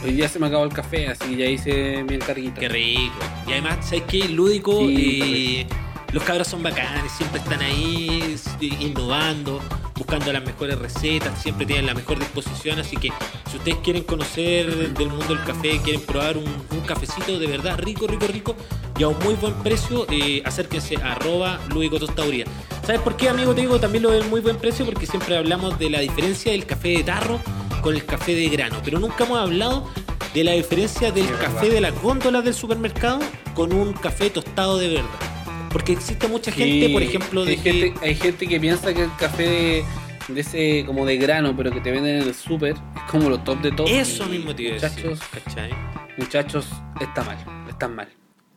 Hoy 0.03 0.13
día 0.13 0.29
se 0.29 0.39
me 0.39 0.47
acabó 0.47 0.63
el 0.63 0.73
café, 0.73 1.09
así 1.09 1.25
que 1.25 1.35
ya 1.35 1.45
hice 1.45 2.03
mi 2.03 2.15
encarguito. 2.15 2.59
Qué 2.59 2.69
rico. 2.69 3.13
Y 3.45 3.51
además, 3.51 3.77
¿sabes 3.81 4.03
qué? 4.07 4.29
Lúdico, 4.29 4.79
Sí, 4.79 5.59
eh, 5.61 5.67
los 6.13 6.23
cabros 6.23 6.47
son 6.47 6.61
bacanes, 6.63 7.11
siempre 7.11 7.39
están 7.39 7.61
ahí 7.61 8.35
innovando, 8.59 9.59
buscando 9.95 10.33
las 10.33 10.43
mejores 10.43 10.77
recetas, 10.77 11.41
siempre 11.41 11.65
tienen 11.65 11.85
la 11.85 11.93
mejor 11.93 12.19
disposición. 12.19 12.79
Así 12.79 12.97
que 12.97 13.11
si 13.49 13.57
ustedes 13.57 13.77
quieren 13.83 14.03
conocer 14.03 14.93
del 14.93 15.09
mundo 15.09 15.27
del 15.27 15.43
café, 15.43 15.79
quieren 15.83 16.01
probar 16.01 16.37
un, 16.37 16.45
un 16.45 16.81
cafecito 16.81 17.39
de 17.39 17.47
verdad 17.47 17.77
rico, 17.77 18.07
rico, 18.07 18.27
rico 18.27 18.55
y 18.97 19.03
a 19.03 19.07
un 19.07 19.17
muy 19.19 19.35
buen 19.35 19.53
precio, 19.55 20.05
eh, 20.09 20.41
acérquense 20.45 20.97
a 20.97 21.13
arroba 21.13 21.59
tostaduría. 21.99 22.45
¿Sabes 22.85 23.01
por 23.01 23.15
qué, 23.15 23.29
amigo? 23.29 23.55
Te 23.55 23.61
digo 23.61 23.79
también 23.79 24.03
lo 24.03 24.11
del 24.11 24.25
muy 24.25 24.41
buen 24.41 24.57
precio, 24.57 24.85
porque 24.85 25.05
siempre 25.05 25.37
hablamos 25.37 25.79
de 25.79 25.89
la 25.89 25.99
diferencia 25.99 26.51
del 26.51 26.65
café 26.65 26.89
de 26.89 27.03
tarro 27.03 27.39
con 27.81 27.95
el 27.95 28.05
café 28.05 28.35
de 28.35 28.49
grano, 28.49 28.79
pero 28.83 28.99
nunca 28.99 29.23
hemos 29.23 29.39
hablado 29.39 29.87
de 30.33 30.43
la 30.43 30.51
diferencia 30.51 31.11
del 31.11 31.27
café 31.37 31.69
de 31.69 31.81
las 31.81 31.99
góndolas 32.01 32.43
del 32.43 32.53
supermercado 32.53 33.19
con 33.55 33.73
un 33.73 33.93
café 33.93 34.29
tostado 34.29 34.77
de 34.77 34.89
verdad. 34.89 35.30
Porque 35.71 35.93
existe 35.93 36.27
mucha 36.27 36.51
Sí, 36.51 36.57
gente, 36.59 36.89
por 36.93 37.01
ejemplo, 37.01 37.45
de 37.45 37.51
hay, 37.51 37.57
que... 37.57 37.71
gente, 37.71 38.05
hay 38.05 38.15
gente 38.15 38.47
que 38.47 38.59
piensa 38.59 38.93
que 38.93 39.03
el 39.03 39.15
café 39.17 39.43
de, 39.47 39.83
de 40.27 40.41
ese 40.41 40.83
como 40.85 41.05
de 41.05 41.17
grano, 41.17 41.55
pero 41.55 41.71
que 41.71 41.79
te 41.81 41.91
venden 41.91 42.21
en 42.21 42.27
el 42.27 42.33
súper, 42.35 42.73
es 42.73 43.11
como 43.11 43.29
lo 43.29 43.39
top 43.39 43.61
de 43.61 43.71
top. 43.71 43.87
Eso 43.89 44.25
mismo 44.27 44.53
te 44.55 44.69
a 44.69 44.73
decir, 44.73 45.05
Muchachos, 45.05 45.19
¿cachai? 45.45 45.71
muchachos, 46.17 46.67
está 46.99 47.23
mal, 47.23 47.37
están 47.69 47.95
mal. 47.95 48.09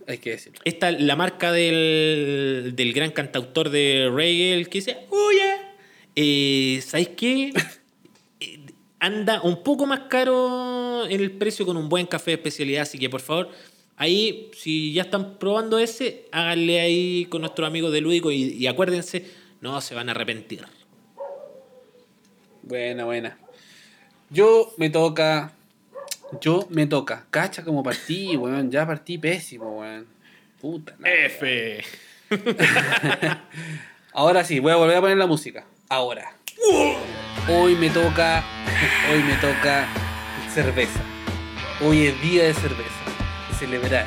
Hay 0.06 0.18
que 0.18 0.30
decirlo. 0.30 0.60
Esta 0.64 0.90
la 0.90 1.16
marca 1.16 1.50
del, 1.52 2.72
del 2.76 2.92
gran 2.92 3.10
cantautor 3.10 3.70
de 3.70 4.10
reggae, 4.12 4.64
que 4.66 4.78
dice, 4.78 4.98
oye, 5.10 5.54
eh, 6.16 6.82
¿sabéis 6.86 7.08
qué? 7.16 7.52
Eh, 8.40 8.58
Anda 8.98 9.40
un 9.42 9.62
poco 9.62 9.86
más 9.86 10.00
caro 10.10 11.06
en 11.06 11.20
el 11.20 11.30
precio 11.30 11.64
con 11.64 11.76
un 11.76 11.88
buen 11.88 12.06
café 12.06 12.32
de 12.32 12.34
especialidad, 12.36 12.82
así 12.82 12.98
que 12.98 13.08
por 13.08 13.20
favor, 13.20 13.48
ahí, 13.96 14.50
si 14.54 14.92
ya 14.92 15.02
están 15.02 15.38
probando 15.38 15.78
ese, 15.78 16.26
háganle 16.32 16.80
ahí 16.80 17.26
con 17.26 17.42
nuestros 17.42 17.66
amigos 17.66 17.92
de 17.92 18.00
Lúdico 18.00 18.30
y, 18.30 18.42
y 18.54 18.66
acuérdense, 18.66 19.24
no 19.60 19.80
se 19.80 19.94
van 19.94 20.08
a 20.08 20.12
arrepentir. 20.12 20.64
Buena, 22.62 23.04
buena. 23.04 23.38
Yo 24.30 24.72
me 24.78 24.90
toca. 24.90 25.52
Yo 26.40 26.66
me 26.70 26.86
toca. 26.86 27.26
Cacha 27.30 27.62
como 27.62 27.82
partí, 27.82 28.36
weón. 28.38 28.70
Ya 28.70 28.86
partí 28.86 29.18
pésimo, 29.18 29.80
weón. 29.80 30.06
Puta. 30.60 30.96
F. 31.04 31.84
Ahora 34.12 34.44
sí, 34.44 34.60
voy 34.60 34.72
a 34.72 34.76
volver 34.76 34.96
a 34.96 35.00
poner 35.00 35.18
la 35.18 35.26
música. 35.26 35.66
Ahora. 35.88 36.36
Hoy 37.48 37.74
me 37.74 37.90
toca. 37.90 38.42
Hoy 39.12 39.22
me 39.22 39.34
toca 39.34 39.86
cerveza. 40.52 41.00
Hoy 41.82 42.06
es 42.06 42.22
día 42.22 42.44
de 42.44 42.54
cerveza. 42.54 43.13
Celebrar 43.64 44.04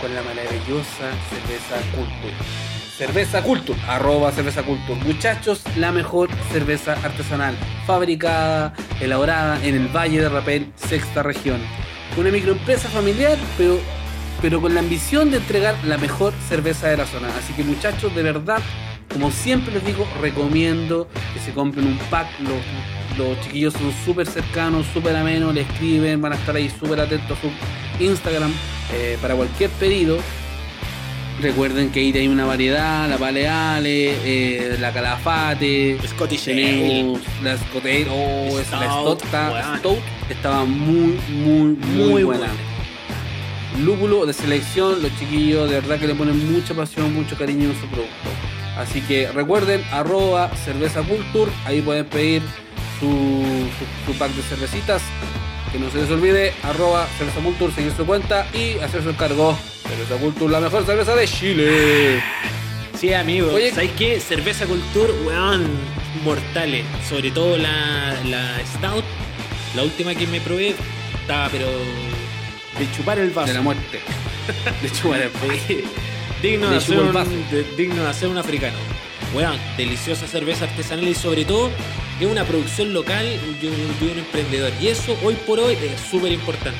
con 0.00 0.14
la 0.14 0.22
maravillosa 0.22 1.10
cerveza 1.28 1.74
Culture. 1.92 2.34
Cerveza 2.96 3.42
Culture, 3.42 3.76
arroba 3.88 4.30
cerveza 4.30 4.62
Culture. 4.62 4.94
Muchachos, 5.04 5.60
la 5.76 5.90
mejor 5.90 6.28
cerveza 6.52 6.92
artesanal, 6.92 7.56
fabricada, 7.84 8.74
elaborada 9.00 9.58
en 9.64 9.74
el 9.74 9.88
Valle 9.88 10.20
de 10.20 10.28
Rapel, 10.28 10.72
sexta 10.76 11.24
región. 11.24 11.60
Una 12.16 12.30
microempresa 12.30 12.88
familiar, 12.90 13.36
pero, 13.58 13.80
pero 14.40 14.60
con 14.60 14.72
la 14.72 14.78
ambición 14.78 15.32
de 15.32 15.38
entregar 15.38 15.74
la 15.84 15.98
mejor 15.98 16.32
cerveza 16.48 16.86
de 16.86 16.98
la 16.98 17.06
zona. 17.06 17.26
Así 17.36 17.54
que 17.54 17.64
muchachos, 17.64 18.14
de 18.14 18.22
verdad, 18.22 18.62
como 19.12 19.32
siempre 19.32 19.74
les 19.74 19.84
digo, 19.84 20.06
recomiendo 20.20 21.08
que 21.34 21.40
se 21.40 21.52
compren 21.52 21.88
un 21.88 21.98
pack. 22.08 22.28
Los, 22.38 22.62
los 23.18 23.40
chiquillos 23.42 23.72
son 23.74 23.92
súper 24.04 24.26
cercanos, 24.26 24.86
súper 24.92 25.16
amenos, 25.16 25.54
le 25.54 25.62
escriben, 25.62 26.20
van 26.20 26.32
a 26.32 26.36
estar 26.36 26.54
ahí 26.56 26.70
súper 26.70 27.00
atentos 27.00 27.38
a 27.38 27.40
su 27.40 28.02
Instagram 28.04 28.52
eh, 28.92 29.18
para 29.20 29.34
cualquier 29.34 29.70
pedido. 29.70 30.18
Recuerden 31.40 31.90
que 31.90 32.00
ahí 32.00 32.12
hay 32.16 32.28
una 32.28 32.44
variedad, 32.44 33.08
la 33.08 33.16
Paleale, 33.16 34.14
eh, 34.24 34.76
la 34.78 34.92
Calafate, 34.92 35.98
Scottish 36.06 36.44
tenemos 36.44 37.20
la 37.42 37.56
Scott 37.56 37.84
Ale, 37.84 38.06
oh, 38.10 38.58
esa- 38.60 38.78
la 38.78 38.86
Stout, 38.86 39.24
Stout. 39.24 39.78
Stout 39.78 39.98
estaba 40.30 40.64
muy, 40.64 41.18
muy, 41.30 41.76
muy, 41.76 42.08
Muy 42.10 42.22
buena. 42.22 42.46
buena. 42.46 42.52
Lúpulo 43.82 44.26
de 44.26 44.34
selección, 44.34 45.02
los 45.02 45.10
chiquillos 45.18 45.68
de 45.70 45.80
verdad 45.80 45.98
que 45.98 46.06
le 46.06 46.14
ponen 46.14 46.52
mucha 46.52 46.74
pasión, 46.74 47.12
mucho 47.14 47.36
cariño 47.36 47.70
en 47.70 47.80
su 47.80 47.86
producto. 47.86 48.12
Así 48.76 49.00
que 49.00 49.28
recuerden, 49.32 49.82
arroba 49.90 50.50
cerveza 50.64 51.02
culture, 51.02 51.50
ahí 51.64 51.80
pueden 51.80 52.04
pedir 52.06 52.42
su, 53.06 53.66
su- 54.06 54.12
su 54.12 54.18
pack 54.18 54.30
de 54.32 54.42
cervecitas. 54.42 55.02
Que 55.72 55.78
no 55.78 55.90
se 55.90 55.98
les 56.02 56.10
olvide, 56.10 56.52
arroba 56.62 57.06
cerveza 57.18 57.40
culture, 57.40 57.72
seguir 57.74 57.92
su 57.96 58.04
cuenta 58.04 58.46
y 58.54 58.78
hacer 58.78 59.02
su 59.02 59.10
encargo. 59.10 59.58
Cerveza 59.88 60.16
culture, 60.20 60.52
la 60.52 60.60
mejor 60.60 60.84
cerveza 60.86 61.14
de 61.16 61.26
Chile. 61.26 62.22
Sí, 62.98 63.12
amigo. 63.14 63.52
Oye- 63.52 63.72
¿Sabes 63.72 63.90
qué? 63.98 64.20
Cerveza 64.20 64.66
Culture, 64.66 65.12
weón, 65.26 65.66
mortales. 66.24 66.84
Sobre 67.08 67.30
todo 67.32 67.56
la, 67.56 68.14
la 68.26 68.60
Stout, 68.76 69.04
la 69.74 69.82
última 69.82 70.14
que 70.14 70.26
me 70.26 70.40
probé, 70.40 70.74
estaba 71.20 71.48
pero 71.48 71.66
de 71.66 72.92
chupar 72.96 73.18
el 73.18 73.30
vaso. 73.30 73.48
De 73.48 73.54
la 73.54 73.62
muerte. 73.62 74.00
De 74.82 74.90
chupar 74.92 75.20
el 75.22 75.30
vaso. 75.30 75.46
Digno, 76.42 76.70
de 76.70 76.76
hacer 76.76 76.98
un, 76.98 77.12
de- 77.12 77.64
digno 77.76 78.02
de 78.02 78.08
hacer 78.10 78.28
un 78.28 78.36
africano. 78.38 78.76
Weón, 79.34 79.56
deliciosa 79.76 80.26
cerveza 80.26 80.66
artesanal 80.66 81.08
y 81.08 81.14
sobre 81.14 81.44
todo 81.44 81.70
es 82.20 82.26
una 82.26 82.44
producción 82.44 82.92
local 82.92 83.24
de 83.60 83.68
un, 83.68 83.76
de 84.00 84.12
un 84.12 84.18
emprendedor. 84.18 84.70
Y 84.80 84.88
eso 84.88 85.16
hoy 85.24 85.34
por 85.46 85.58
hoy 85.58 85.74
es 85.74 86.00
súper 86.00 86.32
importante. 86.32 86.78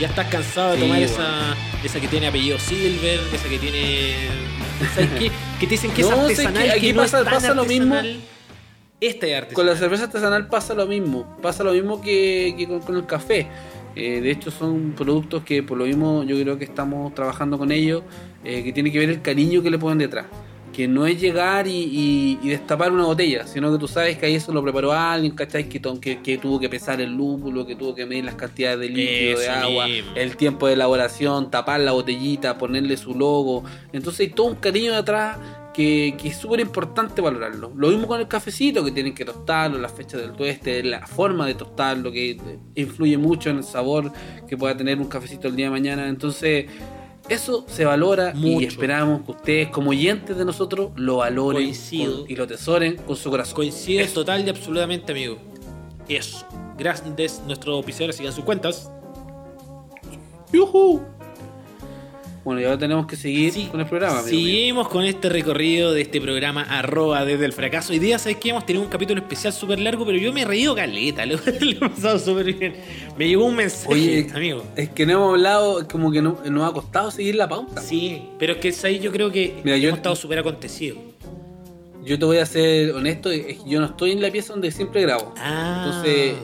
Ya 0.00 0.08
estás 0.08 0.26
cansado 0.28 0.70
de 0.72 0.76
Sí, 0.76 0.82
tomar 0.82 1.02
esa, 1.02 1.56
esa 1.84 2.00
que 2.00 2.08
tiene 2.08 2.26
apellido 2.28 2.58
Silver, 2.58 3.20
esa 3.32 3.48
que 3.48 3.58
tiene. 3.58 4.14
¿Sabes 4.94 5.10
qué? 5.18 5.30
Que 5.60 5.66
te 5.66 5.72
dicen 5.72 5.90
que 5.92 6.00
es 6.02 6.10
No, 6.10 6.16
sé 6.16 6.22
artesanal, 6.22 6.62
que 6.62 6.68
que, 6.68 6.70
aquí 6.76 6.92
no 6.92 7.02
pasa- 7.02 7.18
es 7.18 7.24
tan 7.24 7.34
pasa 7.34 7.54
lo 7.54 7.64
mismo. 7.64 7.94
Esta 9.00 9.26
es 9.26 9.34
artesanal. 9.34 9.54
Con 9.54 9.66
la 9.66 9.76
cerveza 9.76 10.04
artesanal 10.04 10.48
pasa 10.48 10.74
lo 10.74 10.86
mismo. 10.86 11.36
Pasa 11.42 11.62
lo 11.62 11.72
mismo 11.72 12.00
que, 12.00 12.54
que 12.56 12.66
con, 12.66 12.80
con 12.80 12.96
el 12.96 13.04
café. 13.06 13.46
Eh, 13.94 14.20
de 14.20 14.30
hecho, 14.30 14.50
son 14.50 14.94
productos 14.96 15.44
que 15.44 15.62
por 15.62 15.78
lo 15.78 15.84
mismo 15.84 16.24
yo 16.24 16.40
creo 16.40 16.58
que 16.58 16.64
estamos 16.64 17.14
trabajando 17.14 17.58
con 17.58 17.70
ellos, 17.70 18.02
eh, 18.42 18.64
que 18.64 18.72
tiene 18.72 18.90
que 18.90 18.98
ver 18.98 19.10
el 19.10 19.22
cariño 19.22 19.62
que 19.62 19.70
le 19.70 19.78
ponen 19.78 19.98
detrás. 19.98 20.26
Que 20.74 20.88
no 20.88 21.06
es 21.06 21.20
llegar 21.20 21.68
y, 21.68 21.70
y- 21.70 22.38
y 22.42 22.48
destapar 22.48 22.90
una 22.90 23.04
botella, 23.04 23.46
sino 23.46 23.70
que 23.72 23.78
tú 23.78 23.86
sabes 23.86 24.18
que 24.18 24.26
ahí 24.26 24.34
eso 24.34 24.52
lo 24.52 24.62
preparó 24.62 24.92
alguien, 24.92 25.34
¿cachai? 25.34 25.68
Que, 25.68 25.78
to- 25.78 26.00
que, 26.00 26.20
que 26.20 26.38
tuvo 26.38 26.58
que 26.58 26.68
pesar 26.68 27.00
el 27.00 27.12
lúpulo, 27.12 27.64
que 27.64 27.76
tuvo 27.76 27.94
que 27.94 28.04
medir 28.06 28.24
las 28.24 28.34
cantidades 28.34 28.80
de 28.80 28.88
líquido, 28.88 29.38
de 29.38 29.48
agua, 29.48 29.86
mismo. 29.86 30.10
el 30.16 30.36
tiempo 30.36 30.66
de 30.66 30.72
elaboración, 30.72 31.50
tapar 31.50 31.78
la 31.80 31.92
botellita, 31.92 32.58
ponerle 32.58 32.96
su 32.96 33.14
logo. 33.14 33.62
Entonces 33.92 34.20
hay 34.26 34.32
todo 34.34 34.48
un 34.48 34.56
cariño 34.56 34.94
detrás 34.96 35.38
que, 35.72 36.14
que 36.20 36.28
es 36.28 36.36
súper 36.36 36.60
importante 36.60 37.20
valorarlo. 37.20 37.72
Lo 37.76 37.88
mismo 37.88 38.06
con 38.08 38.20
el 38.20 38.26
cafecito, 38.28 38.84
que 38.84 38.90
tienen 38.90 39.14
que 39.14 39.24
tostarlo, 39.24 39.78
las 39.78 39.92
fechas 39.92 40.20
del 40.20 40.32
tueste, 40.32 40.82
la 40.82 41.06
forma 41.06 41.46
de 41.46 41.54
tostarlo, 41.54 42.10
que 42.12 42.36
influye 42.74 43.16
mucho 43.18 43.50
en 43.50 43.58
el 43.58 43.64
sabor 43.64 44.12
que 44.48 44.56
pueda 44.56 44.76
tener 44.76 44.98
un 44.98 45.06
cafecito 45.06 45.48
el 45.48 45.56
día 45.56 45.66
de 45.66 45.70
mañana. 45.70 46.08
Entonces, 46.08 46.66
eso 47.28 47.64
se 47.68 47.84
valora 47.84 48.32
y 48.34 48.38
Mucho. 48.54 48.66
esperamos 48.68 49.22
que 49.22 49.30
ustedes, 49.32 49.68
como 49.70 49.90
oyentes 49.90 50.36
de 50.36 50.44
nosotros, 50.44 50.90
lo 50.96 51.16
valoren 51.18 51.72
con- 51.74 52.24
y 52.30 52.36
lo 52.36 52.46
tesoren 52.46 52.96
con 52.96 53.16
su 53.16 53.30
corazón. 53.30 53.54
Coincido 53.56 54.06
total 54.08 54.46
y 54.46 54.50
absolutamente, 54.50 55.12
amigo. 55.12 55.38
Eso. 56.08 56.44
Grandes 56.76 57.40
nuestros 57.46 57.78
oficiales 57.80 58.16
sigan 58.16 58.32
sus 58.32 58.44
cuentas. 58.44 58.90
¡Yujú! 60.52 61.02
Bueno, 62.44 62.60
y 62.60 62.64
ahora 62.64 62.76
tenemos 62.78 63.06
que 63.06 63.16
seguir 63.16 63.52
Sí, 63.52 63.68
con 63.70 63.80
el 63.80 63.86
programa. 63.86 64.20
Seguimos 64.20 64.88
con 64.88 65.02
este 65.04 65.30
recorrido 65.30 65.94
de 65.94 66.02
este 66.02 66.20
programa 66.20 66.62
arroba 66.62 67.24
desde 67.24 67.46
el 67.46 67.54
fracaso. 67.54 67.92
Hoy 67.94 67.98
día, 67.98 68.18
¿sabes 68.18 68.36
que 68.36 68.50
Hemos 68.50 68.66
tenido 68.66 68.84
un 68.84 68.90
capítulo 68.90 69.20
especial 69.22 69.50
súper 69.54 69.80
largo, 69.80 70.04
pero 70.04 70.18
yo 70.18 70.30
me 70.30 70.42
he 70.42 70.44
reído 70.44 70.74
caleta, 70.74 71.24
lo, 71.26 71.36
lo 71.36 71.42
he 71.70 71.74
pasado 71.76 72.18
súper 72.18 72.52
bien. 72.52 72.74
Me 73.16 73.26
llegó 73.28 73.46
un 73.46 73.56
mensaje, 73.56 73.88
Oye, 73.90 74.26
amigo. 74.34 74.62
Es 74.76 74.90
que 74.90 75.06
no 75.06 75.12
hemos 75.14 75.30
hablado, 75.30 75.80
es 75.80 75.88
como 75.88 76.12
que 76.12 76.20
no, 76.20 76.38
nos 76.50 76.70
ha 76.70 76.74
costado 76.74 77.10
seguir 77.10 77.34
la 77.36 77.48
pauta. 77.48 77.80
Sí, 77.80 78.22
pero 78.38 78.52
es 78.52 78.58
que 78.58 78.86
ahí 78.86 78.98
yo 78.98 79.10
creo 79.10 79.32
que 79.32 79.60
Mira, 79.64 79.78
yo- 79.78 79.88
hemos 79.88 79.98
estado 79.98 80.14
súper 80.14 80.38
acontecidos. 80.40 80.98
Yo 82.04 82.18
te 82.18 82.24
voy 82.26 82.36
a 82.36 82.44
ser 82.44 82.92
honesto, 82.92 83.30
es 83.30 83.46
que 83.46 83.58
yo 83.66 83.80
no 83.80 83.86
estoy 83.86 84.12
en 84.12 84.20
la 84.20 84.30
pieza 84.30 84.52
donde 84.52 84.70
siempre 84.70 85.00
grabo. 85.00 85.32
Ah. 85.38 85.84
Entonces, 85.86 86.34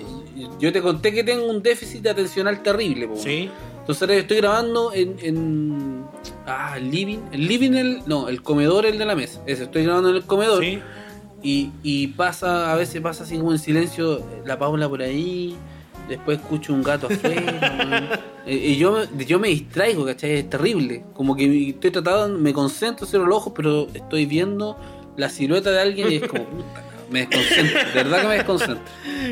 yo 0.59 0.73
te 0.73 0.81
conté 0.81 1.13
que 1.13 1.23
tengo 1.23 1.45
un 1.45 1.63
déficit 1.63 2.07
atencional 2.07 2.63
terrible. 2.63 3.07
po. 3.09 3.17
Sí. 3.17 3.51
Entonces 3.91 4.03
ahora 4.09 4.15
estoy 4.21 4.37
grabando 4.37 4.93
en, 4.95 5.17
en 5.21 6.05
ah, 6.47 6.75
el 6.77 6.91
living, 6.91 7.19
el 7.33 7.49
living 7.49 7.73
el 7.73 8.03
no, 8.07 8.29
el 8.29 8.41
comedor 8.43 8.87
el 8.87 8.99
de 8.99 9.05
la 9.05 9.17
mesa. 9.17 9.41
Ese, 9.47 9.65
estoy 9.65 9.83
grabando 9.85 10.11
en 10.11 10.17
el 10.17 10.23
comedor 10.23 10.63
Sí. 10.63 10.79
y, 11.43 11.71
y 11.83 12.07
pasa, 12.09 12.73
a 12.73 12.77
veces 12.77 13.01
pasa 13.01 13.25
así 13.25 13.37
como 13.37 13.51
en 13.53 13.59
silencio 13.59 14.23
la 14.47 14.59
Paula 14.59 14.89
por 14.89 15.03
ahí, 15.03 15.57
después 16.09 16.39
escucho 16.39 16.73
un 16.73 16.83
gato 16.85 17.09
afuera, 17.09 17.43
weón. 17.91 18.05
Eh, 18.47 18.55
y 18.73 18.77
yo, 18.77 18.93
me- 19.17 19.25
yo 19.25 19.39
me 19.41 19.49
distraigo, 19.49 20.05
¿cachai? 20.07 20.35
Es 20.39 20.49
terrible. 20.51 21.03
Como 21.13 21.35
que 21.35 21.71
estoy 21.71 21.91
tratando, 21.91 22.39
me 22.39 22.53
concentro, 22.53 23.07
cierro 23.07 23.27
los 23.27 23.39
ojos, 23.39 23.53
pero 23.57 23.89
estoy 23.93 24.25
viendo 24.25 24.77
la 25.17 25.29
silueta 25.29 25.71
de 25.73 25.81
alguien 25.81 26.13
y 26.13 26.15
es 26.17 26.29
como, 26.29 26.45
puta, 26.47 26.85
me 27.11 27.27
desconcentro, 27.27 27.79
de 27.81 27.95
verdad 27.95 28.23
que 28.23 28.29
me 28.29 28.35
desconcentro. 28.35 28.85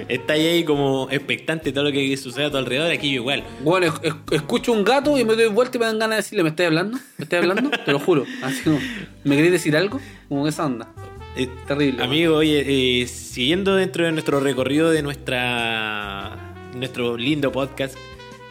Está 0.09 0.33
ahí 0.35 0.65
como 0.65 1.09
expectante 1.11 1.67
de 1.67 1.73
todo 1.73 1.85
lo 1.85 1.93
que 1.93 2.17
sucede 2.17 2.47
a 2.47 2.51
tu 2.51 2.57
alrededor. 2.57 2.91
Aquí 2.91 3.09
yo 3.11 3.17
igual. 3.23 3.45
Bueno, 3.63 3.87
es- 3.87 3.93
es- 4.03 4.15
escucho 4.33 4.73
un 4.73 4.85
gato 4.85 5.17
y 5.19 5.25
me 5.25 5.35
doy 5.35 5.47
vuelta 5.47 5.77
y 5.77 5.81
me 5.81 5.87
dan 5.87 5.99
ganas 5.99 6.17
de 6.17 6.23
decirle, 6.23 6.43
¿me 6.43 6.49
estás 6.51 6.67
hablando? 6.67 6.99
¿Me 7.17 7.25
estás 7.25 7.41
hablando? 7.43 7.71
Te 7.71 7.93
lo 7.93 7.99
juro. 7.99 8.25
Así 8.43 8.63
como, 8.63 8.79
¿me 9.25 9.37
querés 9.37 9.53
decir 9.53 9.77
algo? 9.77 10.01
Como 10.29 10.47
esa 10.49 10.67
onda. 10.67 10.89
Eh, 11.37 11.49
Terrible. 11.67 12.03
Amigo, 12.03 12.37
oye, 12.37 13.03
eh, 13.03 13.07
siguiendo 13.07 13.77
dentro 13.77 14.05
de 14.05 14.13
nuestro 14.13 14.41
recorrido 14.41 14.91
de 14.91 15.03
nuestra 15.03 16.37
nuestro 16.75 17.17
lindo 17.17 17.51
podcast, 17.53 17.97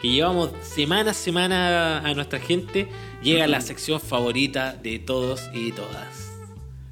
que 0.02 0.08
llevamos 0.08 0.50
semana 0.62 1.10
a 1.10 1.14
semana 1.14 1.98
a 2.00 2.14
nuestra 2.14 2.38
gente, 2.38 2.86
llega 3.22 3.46
la 3.46 3.60
sección 3.60 4.00
favorita 4.00 4.72
de 4.74 4.98
todos 4.98 5.50
y 5.52 5.72
todas. 5.72 6.32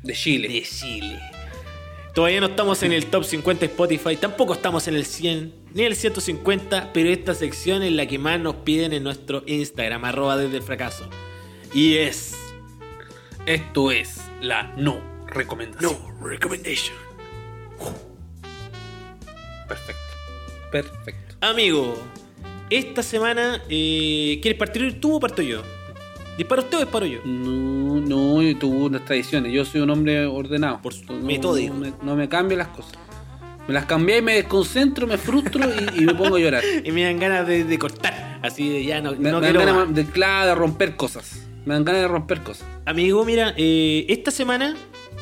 De 0.02 0.12
Chile. 0.12 0.48
De 0.48 0.62
Chile. 0.62 1.18
Todavía 2.16 2.40
no 2.40 2.46
estamos 2.46 2.82
en 2.82 2.94
el 2.94 3.04
top 3.04 3.24
50 3.24 3.60
de 3.60 3.66
Spotify, 3.66 4.16
tampoco 4.16 4.54
estamos 4.54 4.88
en 4.88 4.94
el 4.94 5.04
100 5.04 5.52
ni 5.74 5.82
el 5.82 5.94
150, 5.94 6.94
pero 6.94 7.10
esta 7.10 7.34
sección 7.34 7.82
es 7.82 7.92
la 7.92 8.06
que 8.06 8.18
más 8.18 8.40
nos 8.40 8.54
piden 8.54 8.94
en 8.94 9.04
nuestro 9.04 9.42
Instagram, 9.44 10.02
arroba 10.02 10.38
desde 10.38 10.56
el 10.56 10.62
fracaso. 10.62 11.10
Y 11.74 11.98
es... 11.98 12.34
Esto 13.44 13.90
es 13.90 14.18
la 14.40 14.72
no 14.78 14.98
recomendación. 15.26 15.94
recommendation. 16.22 16.96
Perfecto. 19.68 20.02
Perfecto. 20.72 21.36
Amigo, 21.42 22.02
esta 22.70 23.02
semana, 23.02 23.62
eh, 23.68 24.38
¿quieres 24.40 24.58
partir 24.58 25.02
tú 25.02 25.16
o 25.16 25.20
parto 25.20 25.42
yo? 25.42 25.62
¿Disparo 26.36 26.62
usted 26.62 26.76
o 26.78 26.80
disparo 26.80 27.06
yo? 27.06 27.20
No, 27.24 28.00
no, 28.00 28.58
tuve 28.58 28.76
unas 28.76 29.04
tradiciones. 29.04 29.52
Yo 29.52 29.64
soy 29.64 29.80
un 29.80 29.90
hombre 29.90 30.26
ordenado. 30.26 30.80
Por 30.82 30.92
su- 30.92 31.04
no, 31.12 31.14
metódico. 31.26 31.74
No 31.74 31.80
me, 31.80 31.92
no 32.02 32.16
me 32.16 32.28
cambio 32.28 32.56
las 32.58 32.68
cosas. 32.68 32.92
Me 33.66 33.74
las 33.74 33.86
cambié 33.86 34.18
y 34.18 34.22
me 34.22 34.34
desconcentro, 34.34 35.06
me 35.06 35.18
frustro 35.18 35.60
y, 35.68 36.02
y 36.02 36.06
me 36.06 36.14
pongo 36.14 36.36
a 36.36 36.38
llorar. 36.38 36.62
Y 36.84 36.92
me 36.92 37.02
dan 37.04 37.18
ganas 37.18 37.46
de, 37.48 37.64
de 37.64 37.78
cortar, 37.78 38.38
así 38.42 38.68
de 38.68 38.84
ya 38.84 39.00
no, 39.00 39.12
Me, 39.12 39.30
no 39.30 39.40
me 39.40 39.46
dan 39.48 39.56
ganas 39.66 39.74
más. 39.86 39.94
de, 39.94 40.04
claro, 40.06 40.48
de 40.50 40.54
romper 40.54 40.94
cosas. 40.96 41.42
Me 41.64 41.74
dan 41.74 41.84
ganas 41.84 42.02
de 42.02 42.08
romper 42.08 42.42
cosas. 42.42 42.64
Amigo, 42.84 43.24
mira, 43.24 43.54
eh, 43.56 44.06
esta 44.08 44.30
semana 44.30 44.76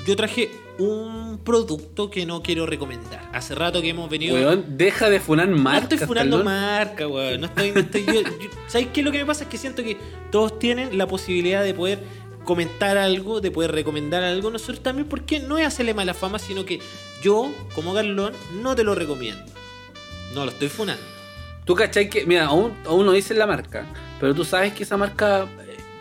yo 0.06 0.14
traje 0.16 0.50
un 0.79 1.39
producto 1.45 2.11
que 2.11 2.27
no 2.27 2.43
quiero 2.43 2.66
recomendar. 2.66 3.29
Hace 3.33 3.55
rato 3.55 3.81
que 3.81 3.91
hemos 3.91 4.11
venido... 4.11 4.35
Weón, 4.35 4.77
deja 4.77 5.09
de 5.09 5.20
funar 5.20 5.49
no 5.49 5.57
marcas. 5.57 5.93
estoy 5.93 6.07
funando 6.07 6.39
Talón. 6.39 6.53
marca, 6.53 7.07
weón. 7.09 7.41
No 7.41 7.47
estoy, 7.47 7.70
no 7.72 7.81
estoy- 7.81 8.05
yo- 8.07 8.22
yo- 8.22 8.51
¿Sabes 8.66 8.89
qué? 8.93 9.03
Lo 9.03 9.12
que 9.12 9.18
me 9.18 9.27
pasa 9.27 9.45
es 9.45 9.51
que 9.51 9.59
siento 9.59 9.83
que 9.85 9.97
todos 10.31 10.59
tienen 10.59 10.99
la 10.99 11.07
posibilidad 11.07 11.62
de 11.62 11.75
poder 11.75 12.01
comentar 12.45 12.99
algo, 12.99 13.41
de 13.41 13.51
poder 13.51 13.72
recomendar 13.72 14.22
algo. 14.25 14.51
Nosotros 14.51 14.81
también, 14.83 15.09
porque 15.09 15.41
no 15.41 15.59
es 15.59 15.66
hacerle 15.66 15.95
mala 15.95 16.12
fama, 16.14 16.39
sino 16.39 16.64
que 16.64 16.81
yo, 17.22 17.51
como 17.75 17.93
Garlón, 17.93 18.33
no 18.61 18.75
te 18.75 18.85
lo 18.85 18.95
recomiendo. 18.95 19.43
No 20.35 20.45
lo 20.45 20.51
estoy 20.51 20.68
funando. 20.68 21.03
Tú 21.64 21.75
cachai 21.75 22.11
que, 22.11 22.27
mira, 22.27 22.47
aún, 22.47 22.72
aún 22.87 23.07
no 23.07 23.12
dicen 23.12 23.39
la 23.39 23.47
marca, 23.47 23.87
pero 24.20 24.35
tú 24.35 24.45
sabes 24.45 24.75
que 24.75 24.83
esa 24.83 24.97
marca 24.99 25.47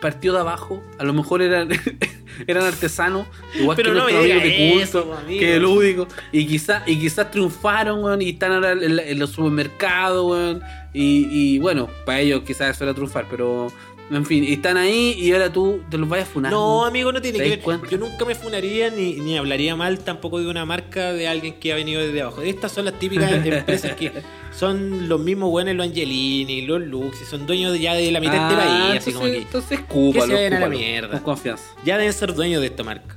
partió 0.04 0.34
de 0.34 0.40
abajo, 0.40 0.82
a 0.98 1.04
lo 1.04 1.14
mejor 1.14 1.40
eran, 1.40 1.70
eran 2.46 2.64
artesanos, 2.64 3.26
igual 3.58 3.74
Pero 3.74 3.92
que 3.92 3.96
no 3.98 4.02
nuestro 4.02 4.22
me 4.22 4.32
amigo 4.32 4.40
diga 4.46 4.56
de 4.76 4.82
eso, 4.82 5.02
culto, 5.04 5.18
amigo. 5.18 5.40
que 5.40 5.58
lúdico, 5.58 6.08
y 6.30 6.46
quizás 6.46 6.82
y 6.86 6.98
quizás 6.98 7.30
triunfaron, 7.30 8.04
weón, 8.04 8.20
y 8.20 8.28
están 8.30 8.52
ahora 8.52 8.72
en, 8.72 8.96
la- 8.96 9.02
en 9.02 9.18
los 9.18 9.30
supermercados, 9.30 10.30
weón, 10.30 10.62
y, 10.92 11.26
y 11.30 11.58
bueno, 11.58 11.88
para 12.04 12.20
ellos 12.20 12.42
quizás 12.46 12.76
eso 12.76 12.84
era 12.84 12.92
triunfar, 12.92 13.24
pero 13.30 13.72
en 14.10 14.26
fin, 14.26 14.44
y 14.44 14.52
están 14.52 14.76
ahí 14.76 15.14
y 15.18 15.32
ahora 15.32 15.52
tú 15.52 15.80
te 15.90 15.96
los 15.98 16.08
vayas 16.08 16.28
a 16.28 16.32
funar. 16.32 16.52
No, 16.52 16.84
amigo, 16.84 17.10
no 17.12 17.20
tiene 17.22 17.38
¿Te 17.38 17.44
que 17.44 17.50
ver. 17.50 17.60
cuenta? 17.60 17.88
Yo 17.90 17.98
nunca 17.98 18.24
me 18.24 18.34
funaría 18.34 18.90
ni, 18.90 19.14
ni 19.14 19.36
hablaría 19.38 19.74
mal 19.76 19.98
tampoco 20.00 20.38
de 20.40 20.46
una 20.48 20.64
marca 20.64 21.12
de 21.12 21.26
alguien 21.28 21.54
que 21.58 21.72
ha 21.72 21.76
venido 21.76 22.00
desde 22.00 22.20
abajo. 22.22 22.42
Estas 22.42 22.72
son 22.72 22.84
las 22.84 22.98
típicas 22.98 23.32
empresas 23.44 23.92
que 23.94 24.12
son 24.56 25.08
los 25.08 25.20
mismos 25.20 25.50
buenos, 25.50 25.74
los 25.74 25.86
Angelini, 25.86 26.62
los 26.62 26.80
Lux, 26.82 27.22
y 27.22 27.24
son 27.24 27.46
dueños 27.46 27.72
de- 27.72 27.80
ya 27.80 27.94
de 27.94 28.10
la 28.12 28.20
mitad 28.20 28.32
de 28.48 28.54
este 28.54 28.54
Ah, 28.54 28.88
país. 28.88 29.00
Así 29.00 29.10
entonces, 29.10 29.14
como 29.14 29.26
que 29.26 29.38
entonces 29.38 29.78
escúpalo, 29.78 30.24
que 30.26 30.28
se 30.28 30.34
vayan 30.34 30.52
a 30.54 30.60
la 30.60 30.68
mierda. 30.68 31.10
Con 31.10 31.20
confianza. 31.20 31.64
ya 31.84 31.98
deben 31.98 32.12
ser 32.12 32.34
dueños 32.34 32.60
de 32.60 32.66
esta 32.68 32.82
marca. 32.84 33.16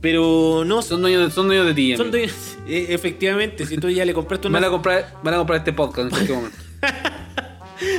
Pero 0.00 0.62
no 0.64 0.80
son, 0.82 0.90
Son 0.90 1.02
dueños 1.02 1.24
de, 1.28 1.30
son 1.34 1.46
dueños 1.48 1.66
de 1.66 1.74
ti, 1.74 1.96
son 1.96 2.12
dueños. 2.12 2.32
eh, 2.68 2.86
efectivamente, 2.90 3.66
si 3.66 3.76
tú 3.78 3.90
ya 3.90 4.04
le 4.04 4.14
compraste 4.14 4.46
una. 4.46 4.60
Van 4.60 4.68
a 4.68 4.70
comprar, 4.70 5.14
van 5.24 5.34
a 5.34 5.38
comprar 5.38 5.58
este 5.58 5.72
podcast 5.72 6.12
en 6.12 6.20
este 6.22 6.32
momento. 6.32 6.56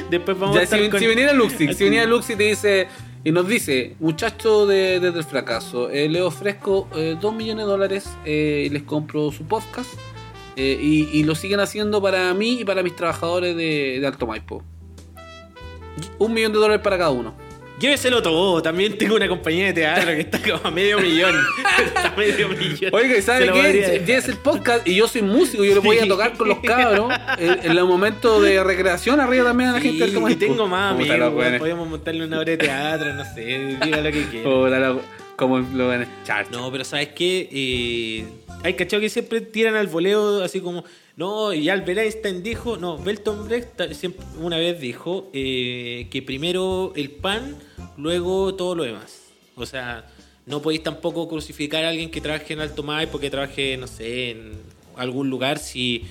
Después 0.10 0.38
vamos 0.38 0.56
Ya, 0.56 0.62
a 0.62 0.64
estar 0.64 0.80
si, 0.80 0.90
con- 0.90 1.00
si 1.00 1.08
viniera 1.08 1.34
Luxi, 1.34 1.74
si 1.74 1.84
viniera 1.84 2.06
Luxi 2.06 2.34
y 2.34 2.36
te 2.36 2.44
dice 2.44 2.88
y 3.24 3.32
nos 3.32 3.48
dice, 3.48 3.96
muchacho 4.00 4.66
de, 4.66 5.00
desde 5.00 5.20
el 5.20 5.26
fracaso, 5.26 5.90
eh, 5.90 6.08
le 6.08 6.22
ofrezco 6.22 6.88
2 7.22 7.34
millones 7.36 7.66
de 7.66 7.72
dólares 7.72 8.10
eh, 8.26 8.64
y 8.68 8.70
les 8.70 8.84
compro 8.84 9.32
su 9.32 9.44
podcast 9.46 9.90
eh, 10.56 10.78
y, 10.82 11.10
y 11.12 11.24
lo 11.24 11.36
siguen 11.36 11.60
haciendo 11.60 12.02
para 12.02 12.34
mí 12.34 12.62
y 12.62 12.66
para 12.66 12.82
mis 12.82 12.96
trabajadores 12.96 13.56
de, 13.58 14.00
de 14.00 14.08
Alto 14.08 14.26
Maipo. 14.26 14.64
Un 16.18 16.34
millón 16.34 16.54
de 16.54 16.60
dólares 16.60 16.82
para 16.82 16.98
cada 16.98 17.10
uno. 17.10 17.34
Lléveselo 17.80 18.22
todo. 18.22 18.62
También 18.62 18.98
tengo 18.98 19.16
una 19.16 19.28
compañía 19.28 19.68
de 19.68 19.74
teatro 19.74 20.12
que 20.12 20.22
está 20.22 20.40
como 20.40 20.60
a 20.64 20.72
medio 20.72 21.00
millón. 21.00 21.36
está 21.86 22.10
a 22.10 22.16
medio 22.16 22.50
millón. 22.50 22.92
Oiga, 22.94 23.14
¿y 23.14 23.16
Se 23.16 23.22
sabe 23.22 23.46
lo 23.46 23.54
qué? 23.54 24.02
Tienes 24.06 24.28
el 24.28 24.38
podcast 24.38 24.88
y 24.88 24.96
yo 24.96 25.08
soy 25.08 25.22
músico, 25.22 25.64
yo 25.64 25.76
le 25.76 25.80
voy 25.80 26.00
a 26.00 26.08
tocar 26.08 26.34
con 26.34 26.50
los 26.50 26.60
cabros 26.60 27.14
en, 27.38 27.60
en 27.64 27.76
los 27.76 27.88
momentos 27.88 28.42
de 28.44 28.64
recreación 28.64 29.20
arriba 29.20 29.46
también 29.46 29.70
a 29.70 29.74
la 29.74 29.82
gente 29.82 30.06
del 30.08 30.32
y 30.32 30.36
tengo 30.36 30.68
más 30.68 30.94
amigos. 30.94 31.34
Podemos 31.58 31.88
montarle 31.88 32.26
una 32.26 32.38
obra 32.38 32.52
de 32.52 32.58
teatro, 32.58 33.14
no 33.14 33.24
sé, 33.24 33.78
diga 33.82 34.02
lo 34.02 34.12
que 34.12 34.26
quiera. 34.26 34.96
Como 35.40 35.60
lo 35.60 35.88
van 35.88 36.02
a 36.02 36.22
echar. 36.22 36.52
No, 36.52 36.70
pero 36.70 36.84
¿sabes 36.84 37.10
qué? 37.16 37.48
Eh, 37.50 38.26
hay 38.62 38.74
cachado 38.74 39.00
que 39.00 39.08
siempre 39.08 39.40
tiran 39.40 39.76
al 39.76 39.88
voleo 39.88 40.44
así 40.44 40.60
como, 40.60 40.84
no, 41.16 41.54
y 41.54 41.70
Albert 41.70 42.00
Einstein 42.00 42.44
dijo, 42.44 42.76
no, 42.76 42.98
Belton 42.98 43.48
Brecht 43.48 43.94
siempre, 43.94 44.26
una 44.38 44.58
vez 44.58 44.82
dijo 44.82 45.30
eh, 45.32 46.08
que 46.12 46.22
primero 46.22 46.92
el 46.98 47.10
pan, 47.10 47.56
luego 47.96 48.54
todo 48.56 48.76
lo 48.76 48.84
demás. 48.84 49.30
O 49.56 49.66
sea, 49.66 50.06
no 50.46 50.62
podéis 50.62 50.84
tampoco 50.84 51.30
crucificar 51.30 51.86
a 51.86 51.90
alguien 51.90 52.12
que 52.12 52.20
trabaje 52.20 52.52
en 52.52 52.60
Alto 52.60 52.84
Maipo, 52.84 53.18
que 53.18 53.30
trabaje, 53.30 53.78
no 53.78 53.88
sé, 53.88 54.32
en 54.32 54.52
algún 54.98 55.30
lugar 55.30 55.58
si 55.58 56.04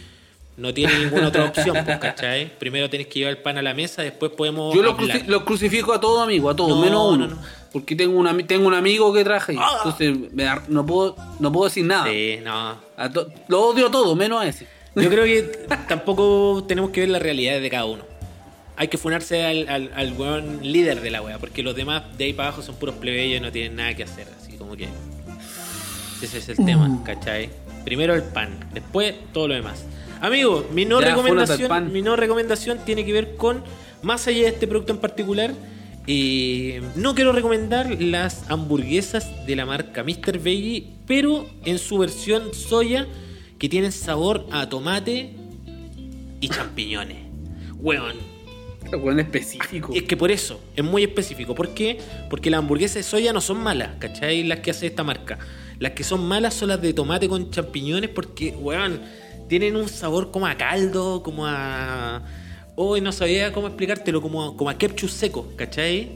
No 0.58 0.74
tiene 0.74 0.98
ninguna 0.98 1.28
otra 1.28 1.44
opción, 1.44 1.76
pues, 1.84 1.98
¿cachai? 1.98 2.50
Primero 2.58 2.90
tenés 2.90 3.06
que 3.06 3.20
llevar 3.20 3.36
el 3.36 3.42
pan 3.42 3.58
a 3.58 3.62
la 3.62 3.74
mesa, 3.74 4.02
después 4.02 4.32
podemos. 4.32 4.74
Yo 4.74 4.82
los, 4.82 4.94
cruci- 4.96 5.24
los 5.26 5.44
crucifico 5.44 5.92
a 5.94 6.00
todos, 6.00 6.20
amigo, 6.22 6.50
a 6.50 6.56
todos, 6.56 6.70
No, 6.70 6.80
menos 6.84 7.14
uno. 7.14 7.26
no, 7.28 7.34
no. 7.36 7.42
Porque 7.72 7.94
tengo 7.94 8.18
un, 8.18 8.26
ami- 8.26 8.44
tengo 8.46 8.66
un 8.66 8.74
amigo 8.74 9.12
que 9.12 9.22
ahí. 9.52 9.56
Ah. 9.58 9.70
Entonces 9.84 10.32
me 10.32 10.42
da- 10.42 10.64
no, 10.68 10.84
puedo, 10.84 11.14
no 11.38 11.52
puedo 11.52 11.66
decir 11.68 11.84
nada. 11.84 12.06
Sí, 12.10 12.40
no. 12.42 12.76
A 12.96 13.08
lo 13.46 13.62
odio 13.66 13.86
a 13.86 13.90
todos, 13.90 14.16
menos 14.16 14.42
a 14.42 14.48
ese. 14.48 14.66
Yo 14.96 15.08
creo 15.08 15.24
que 15.24 15.42
tampoco 15.88 16.64
tenemos 16.66 16.90
que 16.90 17.00
ver 17.02 17.10
la 17.10 17.20
realidad 17.20 17.60
de 17.60 17.70
cada 17.70 17.84
uno. 17.84 18.02
Hay 18.76 18.88
que 18.88 18.98
funarse 18.98 19.44
al, 19.44 19.68
al, 19.68 19.90
al 19.94 20.12
weón 20.14 20.58
líder 20.62 21.00
de 21.00 21.10
la 21.12 21.22
wea, 21.22 21.38
porque 21.38 21.62
los 21.62 21.76
demás 21.76 22.02
de 22.18 22.24
ahí 22.24 22.32
para 22.32 22.48
abajo 22.48 22.62
son 22.62 22.74
puros 22.76 22.96
plebeyos 22.96 23.38
y 23.40 23.40
no 23.44 23.52
tienen 23.52 23.76
nada 23.76 23.94
que 23.94 24.02
hacer. 24.02 24.26
Así 24.40 24.56
como 24.56 24.76
que. 24.76 24.88
Ese 26.22 26.38
es 26.38 26.48
el 26.48 26.56
tema, 26.64 27.00
¿cachai? 27.04 27.50
Primero 27.84 28.14
el 28.14 28.22
pan, 28.24 28.50
después 28.72 29.14
todo 29.32 29.46
lo 29.48 29.54
demás. 29.54 29.84
Amigo, 30.20 30.66
mi 30.72 30.84
no, 30.84 31.00
Ya, 31.00 31.08
recomendación, 31.08 31.92
mi 31.92 32.02
no 32.02 32.16
recomendación 32.16 32.78
tiene 32.84 33.04
que 33.04 33.12
ver 33.12 33.36
con, 33.36 33.62
más 34.02 34.26
allá 34.26 34.42
de 34.42 34.48
este 34.48 34.66
producto 34.66 34.92
en 34.92 34.98
particular, 34.98 35.54
eh, 36.06 36.80
no 36.96 37.14
quiero 37.14 37.32
recomendar 37.32 38.00
las 38.00 38.50
hamburguesas 38.50 39.46
de 39.46 39.56
la 39.56 39.66
marca 39.66 40.02
Mr. 40.02 40.38
Veggie, 40.38 40.88
pero 41.06 41.46
en 41.64 41.78
su 41.78 41.98
versión 41.98 42.54
soya, 42.54 43.06
que 43.58 43.68
tienen 43.68 43.92
sabor 43.92 44.46
a 44.50 44.68
tomate 44.68 45.34
y 46.40 46.48
champiñones. 46.48 47.18
Weón, 47.76 48.16
weón 48.90 49.20
específico. 49.20 49.92
es 49.94 50.04
que 50.04 50.16
por 50.16 50.30
eso, 50.30 50.60
es 50.76 50.84
muy 50.84 51.02
específico. 51.02 51.54
¿Por 51.54 51.74
qué? 51.74 51.98
Porque 52.30 52.50
las 52.50 52.58
hamburguesas 52.58 52.96
de 52.96 53.02
soya 53.02 53.32
no 53.32 53.40
son 53.40 53.58
malas, 53.58 53.96
¿cachai? 53.98 54.44
Las 54.44 54.60
que 54.60 54.70
hace 54.70 54.86
esta 54.86 55.04
marca. 55.04 55.38
Las 55.78 55.92
que 55.92 56.04
son 56.04 56.26
malas 56.26 56.54
son 56.54 56.68
las 56.70 56.80
de 56.80 56.92
tomate 56.92 57.28
con 57.28 57.50
champiñones 57.50 58.10
porque, 58.10 58.50
weón, 58.50 59.00
tienen 59.48 59.76
un 59.76 59.88
sabor 59.88 60.30
como 60.30 60.46
a 60.46 60.56
caldo, 60.56 61.22
como 61.22 61.46
a... 61.46 62.22
Hoy 62.76 63.00
no 63.00 63.10
sabía 63.10 63.52
cómo 63.52 63.66
explicártelo, 63.66 64.22
como 64.22 64.44
a, 64.44 64.56
como 64.56 64.70
a 64.70 64.78
ketchup 64.78 65.08
seco, 65.10 65.48
¿cachai? 65.56 66.10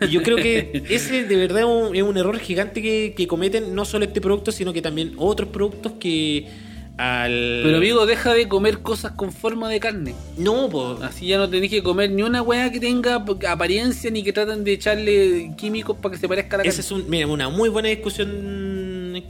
Y 0.00 0.08
yo 0.08 0.22
creo 0.22 0.36
que 0.36 0.82
ese 0.90 1.24
de 1.24 1.36
verdad 1.36 1.60
es 1.60 1.66
un, 1.66 1.94
es 1.94 2.02
un 2.02 2.16
error 2.16 2.38
gigante 2.38 2.82
que, 2.82 3.14
que 3.16 3.26
cometen 3.28 3.74
no 3.74 3.84
solo 3.84 4.04
este 4.04 4.20
producto, 4.20 4.50
sino 4.50 4.72
que 4.72 4.82
también 4.82 5.14
otros 5.18 5.50
productos 5.50 5.92
que 6.00 6.48
al... 6.96 7.60
Pero 7.64 7.76
amigo, 7.78 8.04
deja 8.04 8.34
de 8.34 8.48
comer 8.48 8.80
cosas 8.80 9.12
con 9.12 9.32
forma 9.32 9.68
de 9.68 9.80
carne. 9.80 10.14
No, 10.36 10.68
pues... 10.68 11.00
Así 11.02 11.26
ya 11.26 11.38
no 11.38 11.48
tenés 11.48 11.70
que 11.70 11.82
comer 11.82 12.10
ni 12.10 12.22
una 12.22 12.42
weá 12.42 12.70
que 12.70 12.80
tenga 12.80 13.24
apariencia 13.48 14.10
ni 14.10 14.22
que 14.22 14.32
traten 14.32 14.64
de 14.64 14.72
echarle 14.72 15.52
químicos 15.56 15.96
para 15.96 16.14
que 16.14 16.20
se 16.20 16.28
parezca 16.28 16.56
a 16.56 16.58
la 16.58 16.64
Esa 16.64 16.82
carne. 16.82 16.98
es 16.98 17.04
un, 17.04 17.10
mira, 17.10 17.26
una 17.26 17.48
muy 17.48 17.68
buena 17.68 17.88
discusión 17.88 18.71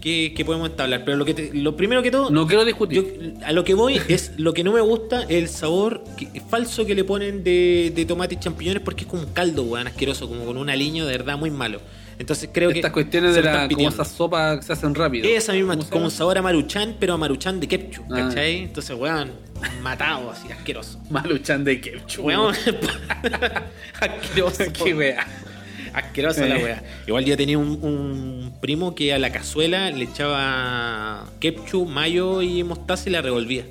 que, 0.00 0.32
que 0.34 0.44
podemos 0.44 0.70
entablar. 0.70 1.04
Pero 1.04 1.16
lo 1.16 1.24
que 1.24 1.34
te- 1.34 1.50
lo 1.54 1.76
primero 1.76 2.02
que 2.02 2.10
todo, 2.10 2.30
No 2.30 2.46
quiero 2.46 2.64
discutir. 2.64 3.32
yo 3.40 3.46
a 3.46 3.52
lo 3.52 3.64
que 3.64 3.74
voy 3.74 4.00
es 4.09 4.32
lo 4.38 4.52
que 4.54 4.62
no 4.64 4.72
me 4.72 4.80
gusta 4.80 5.22
el 5.28 5.48
sabor 5.48 6.02
que- 6.16 6.40
falso 6.48 6.86
que 6.86 6.94
le 6.94 7.04
ponen 7.04 7.42
de, 7.44 7.92
de 7.94 8.04
tomate 8.04 8.34
y 8.36 8.38
champiñones 8.38 8.82
porque 8.82 9.04
es 9.04 9.10
como 9.10 9.22
un 9.22 9.32
caldo, 9.32 9.62
weón, 9.64 9.86
asqueroso, 9.88 10.28
como 10.28 10.44
con 10.44 10.56
un 10.56 10.70
aliño 10.70 11.06
de 11.06 11.16
verdad 11.18 11.36
muy 11.38 11.50
malo. 11.50 11.80
Entonces 12.18 12.50
creo 12.52 12.70
que. 12.70 12.78
Estas 12.78 12.92
cuestiones 12.92 13.34
de 13.34 13.42
la, 13.42 13.68
como 13.68 13.88
esas 13.88 14.09
sopas 14.09 14.59
que 14.60 14.66
se 14.66 14.72
hacen 14.74 14.94
rápido. 14.94 15.26
Esa 15.28 15.52
misma, 15.54 15.72
¿Cómo 15.72 15.82
se 15.84 15.90
como 15.90 16.04
un 16.04 16.10
sabor 16.10 16.38
a 16.38 16.42
maruchan, 16.42 16.94
pero 17.00 17.14
a 17.14 17.16
maruchan 17.16 17.59
de 17.59 17.66
ketchup, 17.66 18.04
Ah. 18.12 18.28
¿cachai? 18.28 18.59
Entonces, 18.59 18.96
weón, 18.96 19.32
matado, 19.82 20.30
así, 20.30 20.52
asqueroso. 20.52 21.00
Maluchan 21.10 21.64
de 21.64 21.80
ketchup. 21.80 22.24
Weón, 22.26 22.54
asqueroso. 24.00 24.64
Qué 24.84 24.94
wea. 24.94 25.26
Asquerosa 25.94 26.47
la 26.47 26.59
Eh. 26.59 26.64
wea. 26.64 26.82
Igual 27.06 27.24
yo 27.24 27.36
tenía 27.36 27.59
un, 27.59 27.69
un 27.82 28.55
primo 28.60 28.94
que 28.94 29.12
a 29.12 29.19
la 29.19 29.31
cazuela 29.31 29.90
le 29.90 30.05
echaba 30.05 31.24
ketchup, 31.40 31.89
mayo 31.89 32.43
y 32.43 32.62
mostaza 32.64 33.09
y 33.09 33.12
la 33.12 33.23
revolvía. 33.23 33.64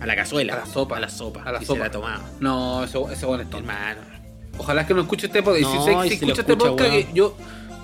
A 0.00 0.06
la 0.06 0.16
cazuela. 0.16 0.54
A 0.54 0.58
la 0.60 0.66
sopa. 0.66 0.96
A 0.96 1.00
la 1.00 1.08
sopa. 1.08 1.42
A 1.44 1.52
la 1.52 1.62
y 1.62 1.64
sopa. 1.66 1.78
se 1.78 1.84
la 1.86 1.90
tomaba. 1.90 2.20
No, 2.40 2.84
eso, 2.84 3.10
ese 3.10 3.26
bueno 3.26 3.42
es. 3.44 3.54
Hermano. 3.54 4.00
Ojalá 4.58 4.86
que 4.86 4.94
no 4.94 5.02
escuche 5.02 5.26
este 5.26 5.42
podcast. 5.42 5.62
Y 5.62 5.76
No, 5.76 5.84
si, 5.84 5.90
y 5.90 6.02
si 6.02 6.08
si 6.08 6.14
escucha 6.24 6.40
este 6.42 6.56
podcast, 6.56 6.90
que 6.90 7.06
yo 7.14 7.36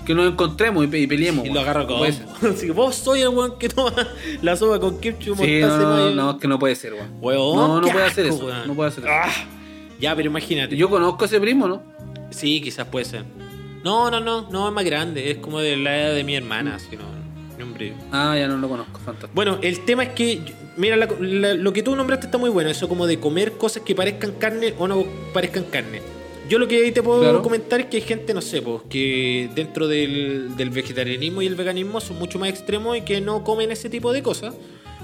que 0.05 0.15
nos 0.15 0.31
encontremos 0.31 0.85
y, 0.85 0.87
pe- 0.87 0.99
y 0.99 1.07
peleemos. 1.07 1.45
Y 1.45 1.49
lo 1.49 1.59
agarro 1.59 1.81
No 1.83 1.97
con. 1.99 2.13
ser. 2.13 2.25
Así 2.53 2.65
que 2.67 2.71
vos 2.71 2.95
soy 2.95 3.21
el 3.21 3.29
weón 3.29 3.57
que 3.59 3.67
toma 3.69 3.93
la 4.41 4.55
sopa 4.55 4.79
con 4.79 4.99
ketchup, 4.99 5.37
Sí, 5.37 5.59
mostaza 5.59 5.61
y 5.61 5.83
no, 5.83 5.97
no, 5.97 6.11
no, 6.11 6.31
es 6.31 6.37
que 6.37 6.47
no 6.47 6.57
puede 6.59 6.75
ser, 6.75 6.93
weón. 6.93 7.09
Weón, 7.21 7.55
no, 7.57 7.81
no 7.81 7.87
puede 7.89 8.05
hacer 8.05 8.25
asco, 8.25 8.35
eso. 8.37 8.45
weón. 8.45 8.67
No 8.67 8.73
puede 8.73 8.89
hacer 8.89 9.03
eso. 9.03 9.13
Ah, 9.13 9.31
ya, 9.99 10.15
pero 10.15 10.27
imagínate. 10.29 10.75
Yo 10.77 10.89
conozco 10.89 11.23
a 11.23 11.27
ese 11.27 11.39
primo, 11.41 11.67
¿no? 11.67 11.83
Sí, 12.29 12.61
quizás 12.61 12.87
puede 12.87 13.05
ser. 13.05 13.25
No, 13.87 14.11
no, 14.11 14.19
no, 14.19 14.49
no 14.51 14.67
es 14.67 14.73
más 14.73 14.83
grande, 14.83 15.31
es 15.31 15.37
como 15.37 15.59
de 15.59 15.77
la 15.77 15.97
edad 15.97 16.13
de 16.13 16.23
mi 16.23 16.35
hermana, 16.35 16.75
así 16.75 16.95
no, 16.97 17.03
ni 17.57 17.63
un 17.63 17.73
brillo. 17.73 17.95
Ah, 18.11 18.35
ya 18.37 18.47
no 18.47 18.57
lo 18.57 18.67
conozco, 18.67 18.99
fantástico. 18.99 19.31
Bueno, 19.33 19.59
el 19.61 19.85
tema 19.85 20.03
es 20.03 20.09
que, 20.09 20.41
mira, 20.75 20.95
la- 20.97 21.07
la- 21.21 21.53
lo 21.53 21.71
que 21.71 21.81
tú 21.83 21.95
nombraste 21.95 22.25
está 22.27 22.37
muy 22.37 22.49
bueno, 22.49 22.69
eso 22.69 22.89
como 22.89 23.07
de 23.07 23.17
comer 23.19 23.53
cosas 23.53 23.83
que 23.83 23.95
parezcan 23.95 24.31
carne 24.33 24.73
o 24.77 24.87
no 24.87 25.05
parezcan 25.33 25.63
carne. 25.65 26.01
Yo 26.49 26.59
lo 26.59 26.67
que 26.67 26.83
ahí 26.83 26.91
te 26.91 27.01
puedo 27.03 27.21
Claro. 27.21 27.41
comentar 27.41 27.79
es 27.81 27.85
que 27.87 27.97
hay 27.97 28.03
gente, 28.03 28.33
no 28.33 28.41
sé, 28.41 28.61
pues, 28.61 28.81
que 28.89 29.49
dentro 29.55 29.87
del, 29.87 30.55
del 30.57 30.69
vegetarianismo 30.69 31.41
y 31.41 31.47
el 31.47 31.55
veganismo 31.55 31.99
son 32.01 32.17
mucho 32.19 32.39
más 32.39 32.49
extremos 32.49 32.97
y 32.97 33.01
que 33.01 33.21
no 33.21 33.43
comen 33.43 33.71
ese 33.71 33.89
tipo 33.89 34.11
de 34.13 34.21
cosas 34.21 34.53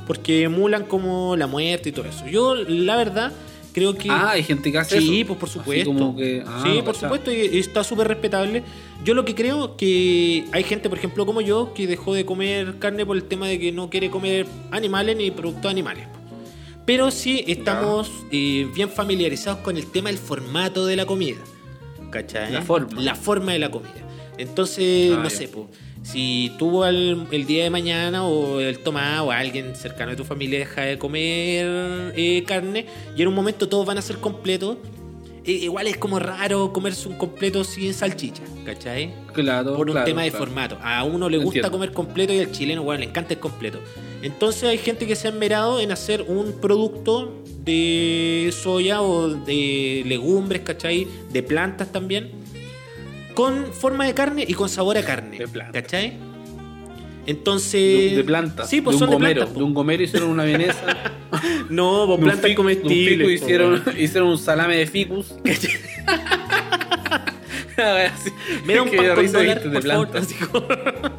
porque 0.08 0.44
emulan 0.44 0.84
como 0.86 1.36
la 1.38 1.48
muerte 1.48 1.90
y 1.90 1.92
todo 1.92 2.06
eso. 2.06 2.26
Yo, 2.28 2.56
la 2.56 2.96
verdad, 2.98 3.32
creo 3.74 3.96
que... 3.96 4.10
Ah, 4.10 4.32
hay 4.32 4.44
gente 4.44 4.72
que 4.72 4.78
hace 4.78 4.98
eso. 5.00 5.08
Sí, 5.08 5.24
pues 5.26 5.38
por 5.40 5.50
supuesto. 5.50 6.16
que- 6.16 6.44
ah, 6.46 6.64
sí, 6.66 6.82
por 6.84 6.96
supuesto, 6.96 7.32
y, 7.32 7.36
y 7.54 7.60
está 7.60 7.84
súper 7.84 8.08
respetable. 8.08 8.64
Yo 9.04 9.14
lo 9.14 9.26
que 9.26 9.36
creo 9.36 9.76
que 9.76 10.46
hay 10.54 10.64
gente, 10.64 10.88
por 10.90 10.98
ejemplo, 10.98 11.26
como 11.26 11.42
yo, 11.42 11.74
que 11.74 11.88
dejó 11.88 12.14
de 12.14 12.26
comer 12.26 12.80
carne 12.80 13.06
por 13.06 13.18
el 13.18 13.24
tema 13.24 13.48
de 13.48 13.60
que 13.60 13.72
no 13.72 13.90
quiere 13.90 14.10
comer 14.10 14.46
animales 14.72 15.18
ni 15.18 15.32
productos 15.32 15.70
animales. 15.70 16.08
Pero 16.86 17.12
sí 17.12 17.44
estamos 17.48 18.12
eh, 18.32 18.68
bien 18.76 18.90
familiarizados 18.90 19.60
con 19.60 19.78
el 19.78 19.88
tema 19.88 20.10
del 20.10 20.18
formato 20.18 20.86
de 20.86 20.96
la 20.98 21.06
comida. 21.06 21.38
¿Cachai? 22.12 22.52
La 22.52 22.62
forma. 22.62 23.02
La 23.02 23.16
forma 23.16 23.54
de 23.54 23.60
la 23.60 23.72
comida. 23.72 23.94
Entonces, 24.38 25.14
Ah, 25.16 25.22
no 25.24 25.30
sé, 25.30 25.48
po, 25.48 25.68
si 26.02 26.52
tú 26.58 26.84
al- 26.84 27.28
el 27.32 27.46
día 27.46 27.64
de 27.64 27.70
mañana 27.70 28.26
o 28.26 28.60
el 28.60 28.80
Tomás 28.80 29.22
o 29.22 29.32
alguien 29.32 29.76
cercano 29.76 30.12
de 30.12 30.18
tu 30.18 30.24
familia 30.24 30.60
deja 30.60 30.82
de 30.82 30.98
comer 30.98 32.14
eh, 32.16 32.44
carne 32.46 32.86
y 33.16 33.22
en 33.22 33.28
un 33.28 33.34
momento 33.36 33.70
todos 33.70 33.86
van 33.86 33.98
a 33.98 34.02
ser 34.02 34.18
completos, 34.18 34.78
eh, 35.46 35.52
igual 35.52 35.88
es 35.88 35.98
como 35.98 36.20
raro 36.20 36.72
comerse 36.74 37.08
un 37.08 37.16
completo 37.18 37.64
sin 37.64 37.94
salchicha, 37.94 38.44
¿cachai? 38.66 39.14
Claro, 39.34 39.76
por 39.76 39.88
un 39.88 39.94
claro, 39.94 40.06
tema 40.06 40.24
de 40.24 40.30
claro. 40.32 40.46
formato. 40.46 40.78
A 40.82 41.04
uno 41.04 41.30
le 41.30 41.38
gusta 41.38 41.60
Entiendo. 41.60 41.72
comer 41.72 41.92
completo 41.92 42.34
y 42.34 42.40
al 42.40 42.52
chileno, 42.52 42.84
bueno, 42.84 43.00
le 43.02 43.06
encanta 43.08 43.34
el 43.34 43.40
completo. 43.40 43.80
Entonces 44.22 44.64
hay 44.64 44.78
gente 44.78 45.06
que 45.06 45.16
se 45.16 45.28
ha 45.28 45.32
enmerado 45.32 45.80
en 45.82 45.92
hacer 45.92 46.22
un 46.28 46.54
producto 46.62 47.34
de 47.66 48.54
soya 48.58 49.02
o 49.02 49.30
de 49.30 50.04
legumbres, 50.06 50.62
¿cachai? 50.64 51.08
De 51.32 51.44
plantas 51.44 51.92
también. 51.92 52.32
Con 53.34 53.74
forma 53.74 54.06
de 54.06 54.14
carne 54.14 54.46
y 54.48 54.54
con 54.54 54.70
sabor 54.70 54.98
a 54.98 55.04
carne. 55.04 55.38
De 55.40 55.48
plantas. 55.48 55.82
¿Cachai? 55.82 56.14
Entonces. 57.26 58.12
De, 58.12 58.18
de 58.18 58.24
planta. 58.24 58.66
Sí, 58.66 58.82
pues 58.82 58.94
de 58.94 58.98
un 58.98 59.00
son 59.00 59.10
de 59.10 59.16
gomero. 59.16 59.40
plantas. 59.42 59.58
de 59.58 59.64
un 59.64 59.74
gomero 59.74 60.04
hicieron 60.04 60.30
una 60.30 60.44
vienesa. 60.44 60.82
No, 61.70 62.04
pues 62.06 62.20
un 62.20 62.24
plantas 62.26 62.46
fico- 62.50 62.62
un 62.62 62.68
comestibles. 62.68 63.26
po, 63.26 63.30
hicieron, 63.32 63.84
hicieron 64.00 64.30
un 64.30 64.38
salame 64.38 64.78
de 64.78 64.86
ficus. 64.88 65.34
Así, 67.76 68.30
Me 68.66 68.76
da 68.76 68.84
un 68.84 68.90
pan 68.92 68.98
con 69.16 69.32
dólar, 69.32 69.64
dijiste 69.64 69.70
de 69.70 69.82
por 69.82 69.84
favor. 69.88 71.12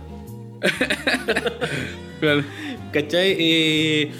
Claro. 2.20 2.44
¿Cachai? 2.92 3.36
Eh, 3.38 4.12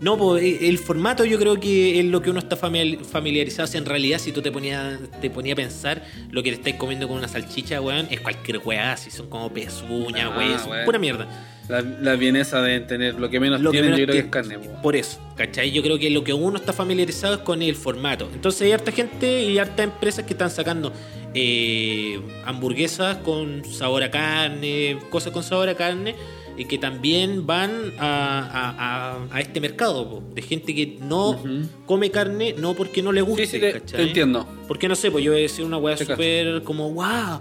no, 0.00 0.16
pues 0.16 0.62
el 0.62 0.78
formato 0.78 1.24
yo 1.24 1.38
creo 1.38 1.60
que 1.60 1.98
es 2.00 2.04
lo 2.06 2.22
que 2.22 2.30
uno 2.30 2.38
está 2.38 2.56
familiar- 2.56 3.04
familiarizado. 3.04 3.64
O 3.64 3.66
sea, 3.70 3.78
en 3.78 3.86
realidad, 3.86 4.18
si 4.18 4.32
tú 4.32 4.40
te 4.42 4.50
ponías 4.50 4.98
te 5.20 5.28
ponía 5.30 5.52
a 5.52 5.56
pensar, 5.56 6.02
lo 6.30 6.42
que 6.42 6.50
te 6.50 6.56
estáis 6.56 6.76
comiendo 6.76 7.06
con 7.06 7.18
una 7.18 7.28
salchicha, 7.28 7.80
weón, 7.80 8.08
es 8.10 8.20
cualquier 8.20 8.58
weá. 8.64 8.96
Si 8.96 9.10
son 9.10 9.28
como 9.28 9.52
pezuñas, 9.52 10.30
Ah, 10.32 10.38
weón, 10.38 10.70
weón. 10.70 10.84
pura 10.86 10.98
mierda. 10.98 11.46
La- 11.68 11.82
Las 11.82 12.18
vienesas 12.18 12.64
deben 12.64 12.86
tener 12.88 13.14
lo 13.14 13.30
que 13.30 13.38
menos 13.38 13.60
Lo 13.60 13.70
que 13.70 13.76
tienen, 13.76 13.92
menos 13.92 14.00
yo 14.00 14.06
creo 14.06 14.22
que 14.22 14.26
es 14.26 14.32
carne. 14.32 14.58
po. 14.58 14.82
Por 14.82 14.96
eso, 14.96 15.20
¿cachai? 15.36 15.70
Yo 15.70 15.82
creo 15.82 15.98
que 16.00 16.10
lo 16.10 16.24
que 16.24 16.32
uno 16.32 16.56
está 16.56 16.72
familiarizado 16.72 17.34
es 17.34 17.40
con 17.42 17.62
el 17.62 17.76
formato. 17.76 18.28
Entonces 18.34 18.62
hay 18.62 18.72
harta 18.72 18.90
gente 18.90 19.42
y 19.44 19.56
harta 19.58 19.84
empresas 19.84 20.24
que 20.24 20.32
están 20.32 20.50
sacando 20.50 20.92
eh, 21.34 22.20
hamburguesas 22.44 23.18
con 23.18 23.64
sabor 23.64 24.02
a 24.02 24.10
carne, 24.10 24.98
cosas 25.10 25.32
con 25.32 25.42
sabor 25.42 25.68
a 25.68 25.74
carne, 25.76 26.14
y 26.56 26.64
que 26.66 26.76
también 26.78 27.46
van 27.46 27.70
a, 27.98 28.40
a- 28.40 29.14
a- 29.14 29.26
a 29.30 29.40
este 29.40 29.60
mercado 29.60 30.08
po, 30.10 30.22
de 30.34 30.42
gente 30.42 30.74
que 30.74 30.98
no 31.00 31.40
come 31.86 32.10
carne, 32.10 32.54
no 32.58 32.74
porque 32.74 33.02
no 33.02 33.12
le 33.12 33.22
guste, 33.22 33.46
Sí, 33.46 33.52
sí, 33.52 33.60
te, 33.60 34.02
entiendo. 34.02 34.46
Porque 34.68 34.88
no 34.88 34.94
sé, 34.94 35.10
pues 35.10 35.24
yo 35.24 35.32
voy 35.32 35.40
a 35.40 35.42
decir 35.42 35.64
una 35.64 35.78
weá 35.78 35.96
súper 35.96 36.62
como 36.64 36.90
wow. 36.92 37.40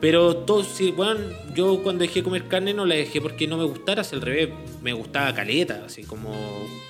Pero 0.00 0.36
todo, 0.38 0.64
sí, 0.64 0.90
bueno, 0.90 1.20
yo 1.54 1.82
cuando 1.82 2.02
dejé 2.02 2.20
de 2.20 2.24
comer 2.24 2.44
carne 2.46 2.74
no 2.74 2.84
la 2.84 2.94
dejé 2.94 3.20
porque 3.20 3.46
no 3.46 3.56
me 3.56 3.64
gustara, 3.64 4.02
al 4.12 4.20
revés, 4.20 4.48
me 4.82 4.92
gustaba 4.92 5.34
caleta, 5.34 5.82
así 5.86 6.02
como 6.04 6.32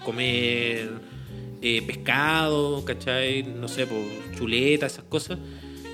comer 0.05 0.91
eh, 1.63 1.83
pescado, 1.87 2.85
¿cachai? 2.85 3.43
No 3.43 3.69
sé, 3.69 3.87
pues 3.87 4.01
chuleta, 4.37 4.87
esas 4.87 5.05
cosas. 5.05 5.39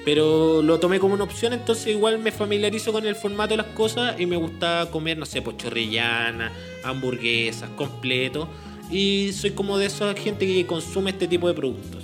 Pero 0.04 0.62
lo 0.62 0.80
tomé 0.80 0.98
como 0.98 1.14
una 1.14 1.24
opción, 1.24 1.52
entonces 1.52 1.88
igual 1.88 2.18
me 2.18 2.32
familiarizo 2.32 2.90
con 2.92 3.04
el 3.06 3.14
formato 3.16 3.50
de 3.50 3.58
las 3.58 3.66
cosas 3.66 4.18
y 4.18 4.24
me 4.26 4.36
gusta 4.36 4.88
comer, 4.90 5.18
no 5.18 5.26
sé, 5.26 5.42
pues 5.42 5.56
chorrillana, 5.58 6.50
hamburguesas, 6.84 7.68
completo. 7.76 8.48
y 8.90 9.30
soy 9.32 9.50
como 9.52 9.78
de 9.78 9.86
esa 9.86 10.14
gente 10.14 10.44
que 10.46 10.66
consume 10.66 11.10
este 11.10 11.28
tipo 11.28 11.46
de 11.46 11.54
productos. 11.54 12.02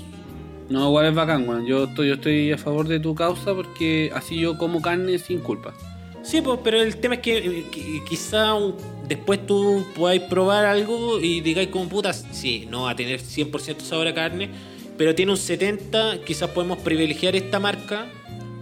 No, 0.68 0.86
igual 0.89 1.06
es 1.06 1.14
bacán, 1.14 1.48
weón. 1.48 1.66
Yo 1.66 1.85
estoy, 1.85 2.09
yo 2.09 2.14
estoy 2.14 2.52
a 2.52 2.59
favor 2.59 2.86
de 2.86 3.01
tu 3.01 3.12
causa 3.14 3.55
porque 3.55 4.10
así 4.14 4.39
yo 4.39 4.56
como 4.59 4.81
carne 4.82 5.18
sin 5.18 5.40
culpa. 5.40 5.74
Sí, 6.23 6.40
pues, 6.43 6.59
pero 6.62 6.81
el 6.82 6.97
tema 6.98 7.14
es 7.16 7.20
que, 7.23 7.39
eh, 7.39 7.64
que 7.73 8.02
quizá 8.09 8.55
un- 8.55 8.74
después 9.09 9.44
tú 9.47 9.85
podáis 9.97 10.23
probar 10.23 10.64
algo 10.64 11.20
y 11.20 11.40
digáis 11.40 11.68
como 11.70 11.89
putas, 11.89 12.24
sí, 12.32 12.66
no 12.70 12.82
va 12.82 12.90
a 12.90 12.97
tener 12.97 13.20
100% 13.20 13.85
sabor 13.85 14.06
a 14.09 14.14
carne, 14.14 14.51
pero 14.98 15.14
tiene 15.14 15.32
un 15.32 15.39
70%, 15.39 16.24
quizás 16.24 16.51
podemos 16.51 16.78
privilegiar 16.78 17.36
esta 17.36 17.59
marca 17.60 18.06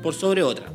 por 0.02 0.14
sobre 0.14 0.42
otra. 0.42 0.66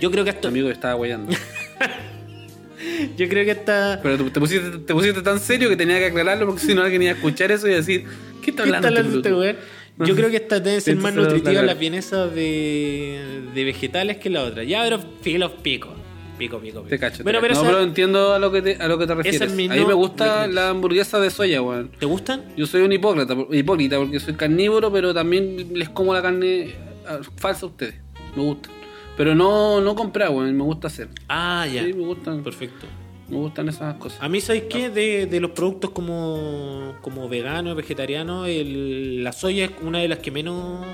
Yo 0.00 0.10
creo 0.10 0.24
que 0.24 0.30
esto, 0.30 0.48
amigo 0.48 0.68
estaba 0.70 0.94
guayando. 0.94 1.32
yo 3.16 3.28
creo 3.28 3.44
que 3.44 3.52
esta 3.52 4.00
Pero 4.02 4.30
te 4.30 4.40
pusiste, 4.40 4.70
te 4.78 4.92
pusiste 4.94 5.22
tan 5.22 5.40
serio 5.40 5.68
que 5.68 5.76
tenía 5.76 5.98
que 5.98 6.06
aclararlo 6.06 6.46
porque 6.46 6.60
si 6.62 6.74
no 6.74 6.82
alguien 6.82 7.02
iba 7.02 7.12
a 7.12 7.14
escuchar 7.14 7.50
eso 7.50 7.66
y 7.68 7.72
decir, 7.72 8.04
¿qué 8.42 8.50
está 8.50 8.64
¿Qué 8.64 8.68
está 8.70 8.76
hablando, 8.78 8.88
hablando 8.88 9.16
este 9.16 9.50
este? 9.50 9.62
Yo 10.04 10.14
creo 10.14 10.28
que 10.28 10.36
esta 10.36 10.60
debe 10.60 10.80
ser 10.82 10.96
más 10.96 11.14
nutritiva 11.14 11.54
la- 11.54 11.62
las 11.62 11.78
vienesas 11.78 12.34
de, 12.34 13.40
de 13.54 13.64
vegetales 13.64 14.18
que 14.18 14.28
la 14.28 14.42
otra. 14.42 14.62
Ya, 14.62 14.82
pero 14.84 15.00
filo 15.22 15.56
pico. 15.62 15.94
Pico, 16.38 16.58
pico, 16.58 16.78
pico. 16.80 16.88
Te 16.88 16.98
cacho. 16.98 17.18
te 17.18 17.22
Bueno, 17.22 17.40
cacho. 17.40 17.48
pero, 17.48 17.54
no, 17.54 17.60
esa- 17.62 17.70
pero 17.70 17.82
entiendo 17.84 18.32
a 18.34 18.38
lo 18.38 18.52
que 18.52 18.62
te, 18.62 18.74
a 18.76 18.88
lo 18.88 18.98
que 18.98 19.06
te 19.06 19.14
refieres. 19.14 19.40
es 19.40 19.52
mi 19.52 19.66
a 19.66 19.74
mí 19.74 19.84
me 19.86 19.94
gusta 19.94 20.46
la 20.46 20.68
hamburguesa 20.70 21.18
de 21.18 21.30
soya, 21.30 21.62
weón. 21.62 21.90
¿te 21.98 22.06
gustan? 22.06 22.44
Yo 22.56 22.66
soy 22.66 22.82
un 22.82 22.92
hipócrita, 22.92 23.34
hipócrita 23.52 23.96
porque 23.98 24.20
soy 24.20 24.34
carnívoro, 24.34 24.92
pero 24.92 25.14
también 25.14 25.68
les 25.72 25.88
como 25.88 26.12
la 26.12 26.20
carne 26.22 26.74
ah, 27.08 27.18
falsa 27.36 27.66
a 27.66 27.68
ustedes. 27.70 27.94
Me 28.36 28.42
gusta. 28.42 28.68
Pero 29.16 29.34
no, 29.34 29.80
no 29.80 29.94
comprar, 29.94 30.28
weón. 30.30 30.54
Me 30.54 30.62
gusta 30.62 30.88
hacer. 30.88 31.08
Ah, 31.28 31.66
ya. 31.72 31.82
Sí, 31.84 31.94
me 31.94 32.04
gustan, 32.04 32.42
Perfecto. 32.42 32.86
me 33.30 33.36
gustan 33.38 33.70
esas 33.70 33.94
cosas. 33.94 34.18
A 34.22 34.28
mí, 34.28 34.42
¿sabes 34.42 34.64
qué? 34.68 34.90
De, 34.90 35.24
de 35.24 35.40
los 35.40 35.52
productos 35.52 35.90
como, 35.92 36.96
como 37.00 37.26
vegano, 37.30 37.74
vegetariano, 37.74 38.44
el- 38.44 39.24
la 39.24 39.32
soya 39.32 39.64
es 39.64 39.70
una 39.82 40.00
de 40.00 40.08
las 40.08 40.18
que 40.18 40.30
menos 40.30 40.84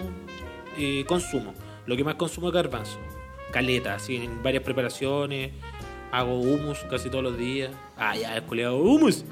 eh, 0.78 1.04
consumo. 1.08 1.52
Lo 1.86 1.96
que 1.96 2.04
más 2.04 2.14
consumo 2.14 2.46
es 2.48 2.54
garbanzo. 2.54 2.96
Caleta, 3.52 3.94
así 3.94 4.16
en 4.16 4.42
varias 4.42 4.62
preparaciones. 4.64 5.52
Hago 6.10 6.40
hummus 6.40 6.78
casi 6.90 7.08
todos 7.08 7.22
los 7.24 7.38
días. 7.38 7.70
Ah, 7.96 8.16
ya, 8.16 8.36
el 8.36 8.42
culeado 8.42 8.76
hummus. 8.78 9.24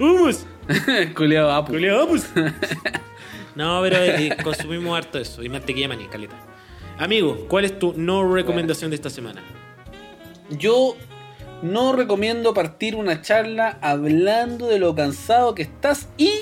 Hummus. 0.00 0.46
Culeado 1.14 1.52
apu. 1.52 1.72
Culeado 1.72 2.06
hummus. 2.06 2.24
no, 3.54 3.80
pero 3.82 3.96
eh, 3.98 4.36
consumimos 4.42 4.96
harto 4.96 5.18
eso. 5.18 5.42
Y 5.42 5.48
mantequilla 5.48 5.88
maní, 5.88 6.06
caleta. 6.06 6.34
Amigo, 6.98 7.46
¿cuál 7.48 7.64
es 7.64 7.78
tu 7.78 7.92
no 7.96 8.32
recomendación 8.32 8.90
de 8.90 8.96
esta 8.96 9.10
semana? 9.10 9.42
Yo 10.50 10.96
no 11.62 11.92
recomiendo 11.94 12.52
partir 12.54 12.94
una 12.96 13.20
charla 13.22 13.78
hablando 13.80 14.66
de 14.68 14.78
lo 14.78 14.94
cansado 14.94 15.54
que 15.54 15.62
estás 15.62 16.08
y 16.16 16.40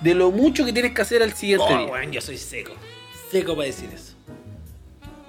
de 0.00 0.14
lo 0.14 0.30
mucho 0.30 0.64
que 0.64 0.72
tienes 0.72 0.92
que 0.92 1.02
hacer 1.02 1.22
al 1.22 1.32
siguiente 1.32 1.64
Oh, 1.68 1.78
día. 1.78 1.86
weón, 1.86 2.12
yo 2.12 2.20
soy 2.20 2.38
seco. 2.38 2.72
Seco 3.30 3.54
para 3.54 3.66
decir 3.66 3.88
eso. 3.94 4.11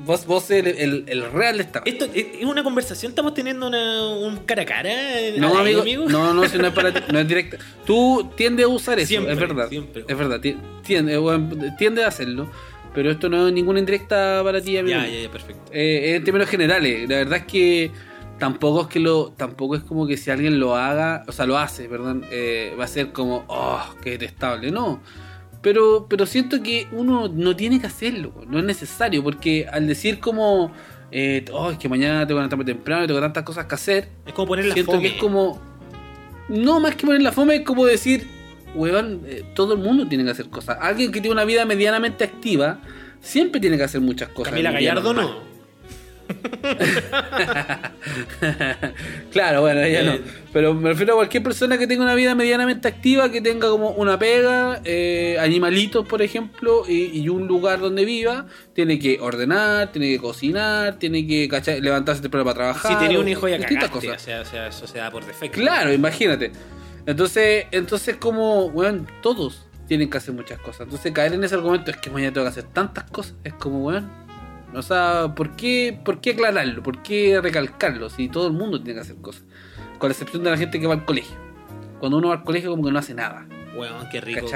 Vos, 0.05 0.25
vos 0.25 0.51
el, 0.51 0.67
el 1.07 1.31
real 1.31 1.59
estado. 1.61 1.85
Esto 1.85 2.05
es 2.13 2.25
es 2.39 2.45
una 2.45 2.63
conversación, 2.63 3.11
estamos 3.11 3.34
teniendo 3.34 3.67
una, 3.67 4.03
un 4.17 4.38
cara 4.39 4.63
a 4.63 4.65
cara. 4.65 4.89
No, 5.38 5.57
al 5.57 5.65
aire, 5.67 5.81
amigo, 5.81 6.09
no, 6.09 6.34
no, 6.34 6.47
si 6.49 6.57
no 6.57 6.67
es 6.67 6.73
para 6.73 6.93
ti, 6.93 6.99
no 7.11 7.19
es 7.19 7.27
directa. 7.30 7.57
Tú 7.85 8.30
tiendes 8.35 8.65
a 8.65 8.69
usar 8.69 8.99
eso, 8.99 9.07
Siempre, 9.07 9.34
es 9.34 9.39
verdad. 9.39 9.69
siempre. 9.69 10.03
Es 10.07 10.17
verdad, 10.17 10.39
ti- 10.41 10.57
tiende, 10.84 11.17
bueno, 11.17 11.49
tiende 11.77 12.03
a 12.03 12.07
hacerlo. 12.07 12.49
Pero 12.93 13.09
esto 13.09 13.27
no 13.27 13.47
es 13.47 13.53
ninguna 13.53 13.80
indirecta 13.80 14.41
para 14.43 14.61
ti, 14.61 14.77
amigo. 14.77 14.99
Ya, 14.99 15.07
ya, 15.07 15.21
ya, 15.21 15.31
perfecto. 15.31 15.71
Eh, 15.71 16.13
en 16.15 16.23
términos 16.23 16.47
generales, 16.47 17.09
la 17.09 17.15
verdad 17.15 17.38
es 17.39 17.45
que 17.45 17.89
tampoco 18.38 18.81
es 18.81 18.88
que 18.88 18.99
lo, 18.99 19.31
tampoco 19.35 19.75
es 19.75 19.81
como 19.84 20.05
que 20.05 20.15
si 20.15 20.30
alguien 20.30 20.59
lo 20.59 20.75
haga, 20.75 21.23
o 21.27 21.31
sea, 21.31 21.47
lo 21.47 21.57
hace, 21.57 21.85
perdón, 21.89 22.23
eh, 22.30 22.75
va 22.80 22.84
a 22.84 22.88
ser 22.88 23.11
como, 23.11 23.45
oh, 23.47 23.81
qué 24.03 24.11
detestable, 24.11 24.69
no. 24.69 25.01
Pero, 25.64 26.06
pero 26.10 26.26
siento 26.27 26.61
que 26.61 26.88
uno 26.91 27.30
no 27.30 27.56
tiene 27.56 27.80
que 27.80 27.88
hacerlo, 27.88 28.34
no 28.48 28.60
es 28.60 28.65
necesario, 28.65 29.23
porque 29.23 29.65
al 29.72 29.88
decir 29.88 30.19
como, 30.19 30.72
eh, 31.10 31.45
oh, 31.53 31.72
es 31.72 31.77
que 31.80 31.88
mañana 31.90 32.19
tengo 32.27 32.27
que 32.27 32.34
levantarme 32.34 32.65
temprano 32.65 33.06
y 33.06 33.07
tengo 33.07 33.22
tantas 33.22 33.44
cosas 33.44 33.65
que 33.65 33.76
hacer, 33.76 34.10
Es 34.26 34.34
como 34.34 34.49
poner 34.49 34.65
la 34.65 34.73
siento 34.73 34.91
fome. 34.91 35.03
que 35.03 35.15
es 35.15 35.22
como, 35.22 35.60
no 36.49 36.80
más 36.81 36.95
que 36.95 37.06
poner 37.06 37.22
la 37.22 37.31
fome, 37.31 37.56
es 37.56 37.61
como 37.61 37.85
decir, 37.85 38.27
weón, 38.76 39.22
eh, 39.26 39.45
todo 39.56 39.76
el 39.76 39.80
mundo 39.80 40.06
tiene 40.07 40.26
que 40.26 40.31
hacer 40.31 40.49
cosas. 40.49 40.77
Alguien 40.81 41.11
que 41.14 41.22
tiene 41.22 41.34
una 41.34 41.45
vida 41.45 41.65
medianamente 41.65 42.26
activa, 42.26 42.80
siempre 43.22 43.61
tiene 43.61 43.77
que 43.77 43.84
hacer 43.84 44.02
muchas 44.02 44.30
cosas. 44.30 44.52
Camila 44.52 44.72
Gallardo 44.72 45.14
no. 45.14 45.52
claro, 49.32 49.62
bueno, 49.62 49.82
ella 49.82 50.02
Eh. 50.02 50.06
no. 50.06 50.18
Pero 50.54 50.74
me 50.76 50.90
refiero 50.90 51.14
a 51.14 51.16
cualquier 51.18 51.41
persona 51.41 51.78
que 51.80 51.88
tenga 51.88 52.04
una 52.04 52.14
vida 52.16 52.36
medianamente 52.36 52.88
activa, 52.88 53.32
que 53.32 53.41
tenga 53.41 53.70
como 53.70 53.90
una 53.91 54.20
pega, 54.20 54.82
eh, 54.84 55.38
animalitos, 55.40 56.06
por 56.08 56.22
ejemplo, 56.22 56.84
y, 56.88 57.18
y 57.20 57.30
un 57.30 57.48
lugar 57.48 57.80
donde 57.80 58.06
viva, 58.06 58.45
tiene 58.74 59.00
que 59.00 59.20
ordenar, 59.20 59.91
tiene 59.91 60.10
que 60.10 60.20
cocinar, 60.20 61.00
tiene 61.00 61.26
que 61.26 61.48
¿cachai? 61.48 61.82
levantarse 61.82 62.22
temprano 62.22 62.44
para 62.45 62.56
trabajar. 62.56 62.91
Si 62.91 62.98
tenía 63.00 63.20
un 63.20 63.28
hijo 63.28 63.48
ya 63.48 63.58
distintas 63.58 63.90
cagaste. 63.90 64.08
cosas. 64.10 64.22
O 64.22 64.26
sea, 64.26 64.41
o 64.41 64.45
sea, 64.45 64.68
eso 64.68 64.86
se 64.88 65.00
da 65.00 65.10
por 65.10 65.26
defecto. 65.26 65.60
Claro, 65.60 65.91
imagínate. 65.91 66.52
Entonces, 67.06 67.66
entonces 67.72 68.16
como, 68.18 68.66
weón, 68.68 69.08
todos 69.22 69.66
tienen 69.88 70.10
que 70.10 70.18
hacer 70.18 70.34
muchas 70.36 70.60
cosas. 70.60 70.82
Entonces 70.82 71.12
caer 71.12 71.34
en 71.34 71.44
ese 71.44 71.56
argumento 71.56 71.90
es 71.91 71.98
que 71.98 72.10
mañana 72.12 72.32
tengo 72.32 72.45
que 72.45 72.52
hacer 72.52 72.64
tantas 72.66 73.06
cosas. 73.06 73.34
Es 73.44 73.54
como, 73.56 73.84
weón. 73.84 74.23
O 74.76 74.82
sea, 74.82 75.34
¿por 75.36 75.56
qué, 75.56 75.98
¿por 76.04 76.20
qué 76.20 76.32
aclararlo? 76.32 76.82
¿Por 76.82 77.04
qué 77.04 77.40
recalcarlo? 77.41 78.10
Si 78.10 78.28
todo 78.28 78.48
el 78.48 78.54
mundo 78.54 78.82
tiene 78.82 78.95
que 78.95 79.02
hacer 79.02 79.18
cosas. 79.18 79.44
Con 80.00 80.10
la 80.10 80.14
excepción 80.14 80.44
de 80.44 80.52
la 80.52 80.58
gente 80.58 80.80
que 80.80 80.88
va 80.88 80.94
al 80.94 81.06
colegio. 81.06 81.36
Cuando 82.00 82.18
uno 82.18 82.30
va 82.30 82.36
al 82.36 82.44
colegio 82.44 82.72
como 82.72 82.84
que 82.84 82.91
no 82.91 83.00
hace 83.00 83.14
nada. 83.14 83.48
Weón, 83.76 84.10
qué 84.12 84.20
rico. 84.20 84.48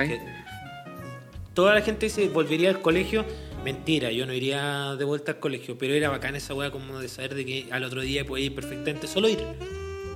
Toda 1.53 1.76
la 1.76 1.81
gente 1.81 2.07
dice, 2.07 2.27
volvería 2.30 2.69
al 2.69 2.81
colegio. 2.81 3.26
Mentira, 3.64 4.11
yo 4.11 4.26
no 4.26 4.34
iría 4.34 4.95
de 4.95 5.06
vuelta 5.06 5.34
al 5.34 5.39
colegio. 5.39 5.77
Pero 5.77 5.94
era 5.94 6.10
bacán 6.10 6.35
esa 6.35 6.53
weá 6.53 6.72
como 6.72 6.99
de 6.99 7.07
saber 7.07 7.35
de 7.35 7.45
que 7.45 7.68
al 7.72 7.84
otro 7.84 8.02
día 8.02 8.26
podía 8.26 8.45
ir 8.45 8.56
perfectamente. 8.56 9.07
Solo 9.07 9.30
ir. 9.30 9.39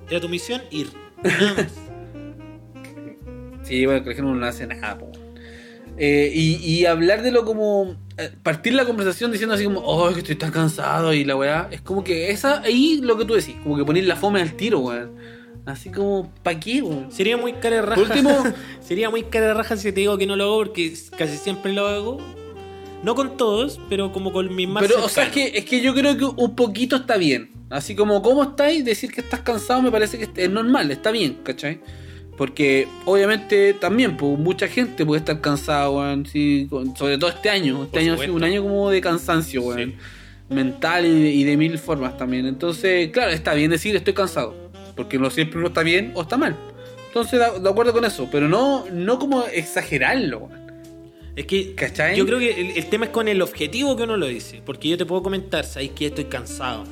Era 0.10 0.19
tu 0.19 0.30
misión, 0.30 0.61
ir. 0.72 0.88
Nada 1.23 1.53
más. 1.56 1.73
Sí, 3.64 3.86
bueno, 3.86 3.99
el 3.99 4.03
colegio 4.03 4.23
no, 4.23 4.36
no 4.36 4.45
hace 4.45 4.65
nada, 4.65 4.98
po. 4.98 5.11
Eh, 5.95 6.32
y, 6.34 6.56
y 6.56 6.86
hablar 6.88 7.22
de 7.22 7.32
lo 7.32 7.45
como. 7.45 7.95
Eh, 8.17 8.31
partir 8.43 8.73
la 8.73 8.85
conversación 8.85 9.31
diciendo 9.31 9.55
así 9.55 9.63
como, 9.63 9.79
oh, 9.81 10.11
que 10.13 10.19
estoy 10.19 10.35
tan 10.35 10.51
cansado 10.51 11.13
y 11.13 11.23
la 11.23 11.35
weá. 11.35 11.67
Es 11.71 11.81
como 11.81 12.03
que 12.03 12.29
esa, 12.31 12.61
ahí 12.61 12.99
lo 13.01 13.17
que 13.17 13.25
tú 13.25 13.33
decís, 13.33 13.55
como 13.63 13.77
que 13.77 13.85
poner 13.85 14.05
la 14.05 14.15
fome 14.15 14.41
al 14.41 14.53
tiro, 14.53 14.79
weón. 14.79 15.11
Así 15.65 15.91
como, 15.91 16.31
¿pa' 16.43 16.59
qué, 16.59 16.81
weón? 16.81 17.11
Sería 17.11 17.38
muy 17.38 17.53
cara 17.53 17.77
de 17.77 17.81
raja. 17.83 17.95
Por 18.01 18.09
último- 18.09 18.43
Sería 18.81 19.09
muy 19.09 19.23
cara 19.23 19.47
de 19.47 19.53
raja 19.53 19.77
si 19.77 19.91
te 19.91 20.01
digo 20.01 20.17
que 20.17 20.25
no 20.25 20.35
lo 20.35 20.43
hago 20.45 20.57
porque 20.57 20.93
casi 21.17 21.38
siempre 21.38 21.71
lo 21.73 21.88
hago. 21.88 22.17
No 23.03 23.15
con 23.15 23.35
todos, 23.38 23.79
pero 23.89 24.11
como 24.11 24.31
con 24.31 24.53
mis 24.55 24.67
más 24.67 24.83
Pero, 24.83 25.03
o 25.03 25.09
sea, 25.09 25.23
es 25.23 25.31
cercanos. 25.31 25.51
que, 25.51 25.57
es 25.59 25.65
que 25.65 25.81
yo 25.81 25.93
creo 25.95 26.17
que 26.17 26.25
un 26.25 26.55
poquito 26.55 26.95
está 26.97 27.17
bien. 27.17 27.49
Así 27.71 27.95
como, 27.95 28.21
¿cómo 28.21 28.43
estáis? 28.43 28.83
Decir 28.85 29.11
que 29.11 29.21
estás 29.21 29.39
cansado 29.39 29.81
me 29.81 29.89
parece 29.91 30.19
que 30.19 30.29
es 30.43 30.49
normal, 30.51 30.91
está 30.91 31.09
bien, 31.09 31.39
¿cachai? 31.43 31.79
Porque 32.37 32.87
obviamente 33.05 33.73
también, 33.73 34.17
pues, 34.17 34.37
mucha 34.39 34.67
gente 34.67 35.05
puede 35.05 35.19
estar 35.19 35.41
cansada, 35.41 35.89
weón. 35.89 36.25
sí, 36.25 36.67
sobre 36.97 37.17
todo 37.17 37.29
este 37.29 37.49
año. 37.49 37.83
Este 37.83 37.91
Por 37.91 37.99
año 37.99 38.13
ha 38.13 38.17
sido 38.17 38.33
un 38.33 38.43
año 38.43 38.63
como 38.63 38.89
de 38.89 39.01
cansancio, 39.01 39.61
weón. 39.61 39.91
Sí. 39.91 39.95
Mental 40.49 41.05
y 41.05 41.21
de, 41.21 41.29
y 41.29 41.43
de 41.43 41.57
mil 41.57 41.77
formas 41.77 42.17
también. 42.17 42.45
Entonces, 42.45 43.09
claro, 43.11 43.31
está 43.31 43.53
bien 43.53 43.71
decir 43.71 43.95
estoy 43.95 44.13
cansado. 44.13 44.55
Porque 44.95 45.17
no 45.17 45.29
siempre 45.29 45.59
uno 45.59 45.67
está 45.67 45.83
bien 45.83 46.11
o 46.15 46.23
está 46.23 46.37
mal. 46.37 46.55
Entonces, 47.07 47.39
de, 47.39 47.59
de 47.59 47.69
acuerdo 47.69 47.93
con 47.93 48.05
eso. 48.05 48.27
Pero 48.31 48.49
no, 48.49 48.85
no 48.91 49.19
como 49.19 49.45
exagerarlo, 49.45 50.39
weón. 50.39 50.61
Es 51.35 51.45
que 51.45 51.75
¿Cachai? 51.75 52.17
yo 52.17 52.25
creo 52.25 52.39
que 52.39 52.59
el, 52.59 52.71
el 52.71 52.85
tema 52.87 53.05
es 53.05 53.11
con 53.11 53.27
el 53.27 53.41
objetivo 53.41 53.95
que 53.95 54.03
uno 54.03 54.17
lo 54.17 54.27
dice. 54.27 54.61
Porque 54.65 54.89
yo 54.89 54.97
te 54.97 55.05
puedo 55.05 55.23
comentar, 55.23 55.63
sabéis 55.65 55.91
que 55.91 56.07
estoy 56.07 56.25
cansado. 56.25 56.83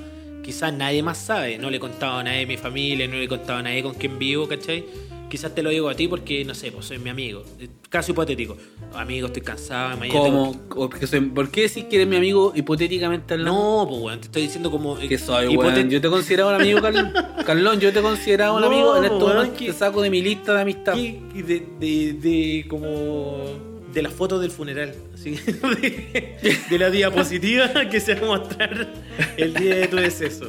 Quizás 0.43 0.73
nadie 0.73 1.03
más 1.03 1.17
sabe. 1.17 1.57
No 1.57 1.69
le 1.69 1.77
he 1.77 1.79
contado 1.79 2.19
a 2.19 2.23
nadie 2.23 2.39
de 2.39 2.45
mi 2.45 2.57
familia, 2.57 3.07
no 3.07 3.15
le 3.15 3.25
he 3.25 3.27
contado 3.27 3.59
a 3.59 3.63
nadie 3.63 3.83
con 3.83 3.93
quien 3.95 4.17
vivo, 4.17 4.47
¿cachai? 4.47 4.85
Quizás 5.29 5.53
te 5.53 5.61
lo 5.61 5.69
digo 5.69 5.87
a 5.89 5.95
ti 5.95 6.07
porque, 6.07 6.43
no 6.43 6.55
sé, 6.55 6.71
pues 6.71 6.85
soy 6.87 6.97
mi 6.97 7.09
amigo. 7.09 7.43
Eh, 7.59 7.67
Caso 7.89 8.11
hipotético. 8.11 8.57
Amigo, 8.93 9.27
estoy 9.27 9.41
cansado, 9.43 9.95
mañana 9.97 10.23
tengo 10.23 10.53
Como, 10.67 10.83
o 10.85 10.89
porque 10.89 11.05
soy- 11.07 11.21
¿Por 11.21 11.49
qué 11.51 11.61
decir 11.61 11.87
que 11.87 11.97
eres 11.97 12.07
mi 12.07 12.15
amigo 12.15 12.51
hipotéticamente 12.55 13.35
hablando? 13.35 13.53
No, 13.83 13.87
pues 13.87 14.01
weón, 14.01 14.19
te 14.19 14.25
estoy 14.25 14.41
diciendo 14.43 14.71
como... 14.71 14.97
eh, 14.97 15.07
Que 15.07 15.17
soy, 15.17 15.55
weón. 15.55 15.89
Yo 15.89 16.01
te 16.01 16.09
consideraba 16.09 16.55
un 16.55 16.61
amigo, 16.61 16.81
Carlón. 16.83 17.13
Carlón, 17.45 17.79
yo 17.79 17.93
te 17.93 18.01
consideraba 18.01 18.53
un 18.53 18.61
No, 18.61 18.67
amigo. 18.67 18.97
En 18.97 19.03
estos 19.05 19.21
weón, 19.21 19.35
momentos 19.37 19.57
que- 19.59 19.65
te 19.67 19.73
saco 19.73 20.01
de 20.01 20.09
mi 20.09 20.21
lista 20.21 20.53
de 20.55 20.61
amistad. 20.61 20.93
¿Qué? 20.95 21.19
De, 21.35 21.65
de, 21.79 22.13
de 22.13 22.65
como 22.67 23.69
de 23.93 24.01
las 24.03 24.13
fotos 24.13 24.39
del 24.41 24.51
funeral 24.51 24.93
así 25.15 25.31
de, 25.81 26.57
de 26.69 26.77
la 26.77 26.91
diapositiva 26.91 27.89
que 27.89 27.99
se 27.99 28.13
va 28.13 28.21
a 28.35 28.37
mostrar 28.39 28.87
el 29.35 29.53
día 29.55 29.77
de 29.77 29.87
tu 29.87 29.95
deceso 29.97 30.45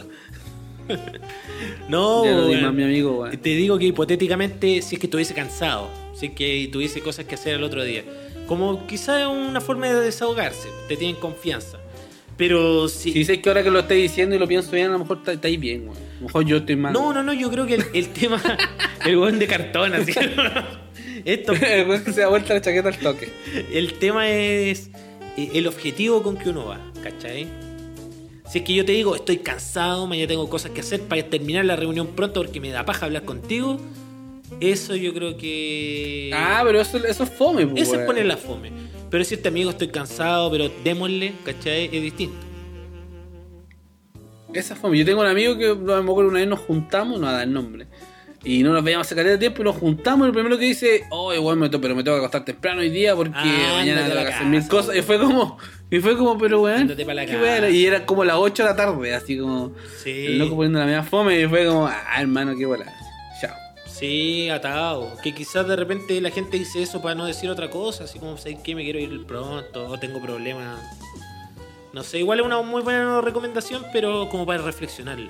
no 1.89 2.25
Ya 2.25 2.31
no 2.33 2.45
di 2.47 2.51
weón. 2.53 2.63
más 2.65 2.75
mi 2.75 2.83
amigo, 2.85 3.21
weón. 3.21 3.37
te 3.39 3.51
digo 3.51 3.79
que 3.79 3.87
hipotéticamente 3.87 4.83
si 4.83 4.95
es 4.97 5.01
que 5.01 5.07
estuviese 5.07 5.35
cansado 5.35 5.89
si 6.15 6.27
es 6.27 6.33
que 6.33 6.69
tuviese 6.73 7.01
cosas 7.01 7.25
que 7.27 7.35
hacer 7.35 7.55
el 7.55 7.65
otro 7.65 7.83
día 7.85 8.05
como 8.47 8.87
quizá 8.87 9.29
una 9.29 9.61
forma 9.61 9.89
de 9.89 10.01
desahogarse 10.01 10.69
te 10.89 10.97
tienen 10.97 11.17
confianza 11.17 11.79
pero 12.37 12.89
si 12.89 13.13
Si 13.13 13.19
dices 13.19 13.39
que 13.39 13.51
ahora 13.51 13.63
que 13.63 13.71
lo 13.71 13.81
estáis 13.81 14.01
diciendo 14.03 14.35
y 14.35 14.39
lo 14.39 14.49
pienso 14.49 14.71
bien, 14.73 14.87
a 14.87 14.93
lo 14.93 15.01
mejor 15.01 15.19
está- 15.19 15.33
estáis 15.35 15.61
bien, 15.61 15.83
weón. 15.87 15.97
A 15.99 16.21
lo 16.21 16.27
mejor 16.27 16.45
yo 16.47 16.57
estoy 16.57 16.75
mal. 16.75 16.91
No, 16.95 17.13
no, 17.13 17.23
no, 17.23 17.35
yo 17.35 17.51
creo 17.51 17.67
que 17.67 17.75
el, 17.75 17.85
el 17.93 18.09
tema. 18.15 18.41
el 19.05 19.19
weón 19.19 19.39
de 19.39 19.47
cartón, 19.47 19.93
así. 19.93 20.13
Esto, 21.27 21.53
El 21.61 21.87
weón 21.87 22.03
que 22.03 22.15
se 22.15 22.23
da 22.23 22.29
vuelta 22.29 22.55
la 22.55 22.63
chaqueta 22.63 22.89
al 22.89 22.97
toque. 22.99 23.29
el 23.75 23.93
tema 23.99 24.31
es 24.31 24.89
eh, 25.37 25.51
el 25.53 25.67
objetivo 25.67 26.23
con 26.23 26.39
que 26.39 26.49
uno 26.49 26.65
va, 26.65 26.81
¿cachai? 27.03 27.47
Si 28.51 28.59
es 28.59 28.65
que 28.65 28.75
yo 28.75 28.85
te 28.85 28.93
digo, 28.93 29.15
estoy 29.15 29.39
cansado, 29.39 30.07
mañana 30.07 30.27
tengo 30.29 30.49
cosas 30.51 30.73
que 30.73 30.81
hacer 30.81 31.03
para 31.03 31.23
terminar 31.23 31.65
la 31.65 31.77
reunión 31.77 32.09
pronto 32.09 32.43
porque 32.43 32.61
me 32.61 32.71
da 32.71 32.85
paja 32.85 33.07
hablar 33.07 33.25
contigo, 33.25 33.79
eso 34.61 34.97
yo 34.97 35.15
creo 35.15 35.37
que... 35.37 36.31
Ah, 36.35 36.63
pero 36.65 36.81
eso, 36.81 36.99
eso 36.99 37.23
es 37.23 37.31
fome, 37.31 37.67
pues, 37.67 37.83
Eso 37.85 37.95
es 38.01 38.07
poner 38.07 38.27
la 38.27 38.37
fome. 38.37 38.73
Pero 39.09 39.25
si 39.25 39.35
este 39.35 39.49
amigo 39.49 39.71
estoy 39.71 39.89
cansado, 39.89 40.51
pero 40.51 40.69
démosle, 40.83 41.33
¿cachai? 41.45 41.85
Es 41.87 42.03
distinto. 42.03 42.37
Esa 44.53 44.75
fue. 44.75 44.97
Yo 44.99 45.05
tengo 45.05 45.21
un 45.21 45.27
amigo 45.29 45.57
que 45.57 45.73
me 45.75 45.93
acuerdo 45.95 46.29
una 46.31 46.41
vez 46.41 46.49
nos 46.49 46.61
juntamos, 46.61 47.21
no 47.21 47.27
va 47.27 47.33
a 47.35 47.37
dar 47.39 47.49
nombre. 47.49 47.87
Y 48.43 48.63
no 48.63 48.73
nos 48.73 48.83
veíamos 48.83 49.07
hace 49.07 49.15
caleta 49.15 49.33
de 49.33 49.39
tiempo 49.39 49.63
y 49.63 49.65
nos 49.65 49.77
juntamos. 49.77 50.25
Y 50.25 50.29
lo 50.29 50.33
primero 50.35 50.59
que 50.59 50.65
dice, 50.65 51.05
oh, 51.11 51.33
igual 51.33 51.57
me 51.57 51.69
to- 51.69 51.81
pero 51.81 51.95
me 51.95 52.03
tengo 52.03 52.17
que 52.17 52.21
acostar 52.21 52.45
temprano 52.45 52.81
hoy 52.81 52.91
día 52.91 53.15
porque 53.15 53.33
Ah, 53.37 53.75
mañana 53.79 54.09
tengo 54.09 54.23
que 54.23 54.33
hacer 54.33 54.47
mil 54.47 54.67
cosas. 54.67 54.97
Y 54.97 55.03
fue 55.03 55.19
como, 55.21 55.59
y 55.91 55.99
fue 56.01 56.17
como, 56.17 56.39
pero 56.39 56.63
weón. 56.63 56.87
Weón. 56.97 57.75
Y 57.75 57.85
era 57.85 58.07
como 58.07 58.25
las 58.25 58.37
8 58.37 58.63
de 58.63 58.69
la 58.71 58.77
tarde, 58.77 59.15
así 59.15 59.39
como 59.39 59.73
Sí. 60.03 60.27
el 60.27 60.39
loco 60.39 60.57
poniendo 60.57 60.79
la 60.79 60.87
media 60.87 61.03
fome. 61.03 61.41
Y 61.41 61.47
fue 61.49 61.67
como, 61.67 61.87
ah, 61.87 62.21
hermano, 62.21 62.55
qué 62.57 62.65
bola. 62.67 62.85
Chao. 63.41 63.55
Sí, 63.87 64.49
atado. 64.51 65.13
Que 65.23 65.35
quizás 65.35 65.67
de 65.67 65.77
repente 65.77 66.21
la 66.21 66.31
gente 66.31 66.59
dice 66.59 66.83
eso 66.83 67.03
para 67.03 67.15
no 67.15 67.27
decir 67.27 67.51
otra 67.51 67.69
cosa, 67.71 68.05
así 68.05 68.19
como, 68.19 68.37
¿sabes 68.39 68.59
qué? 68.63 68.75
Me 68.75 68.85
quiero 68.85 68.99
ir 68.99 69.27
pronto, 69.27 69.87
o 69.89 69.99
tengo 69.99 70.21
problemas. 70.21 70.79
No 71.93 72.03
sé, 72.05 72.19
igual 72.21 72.39
es 72.41 72.47
una 72.47 72.63
muy 72.63 72.83
buena 72.83 73.21
recomendación, 73.21 73.85
pero 73.93 74.29
como 74.29 74.47
para 74.47 74.63
reflexionarla. 74.63 75.29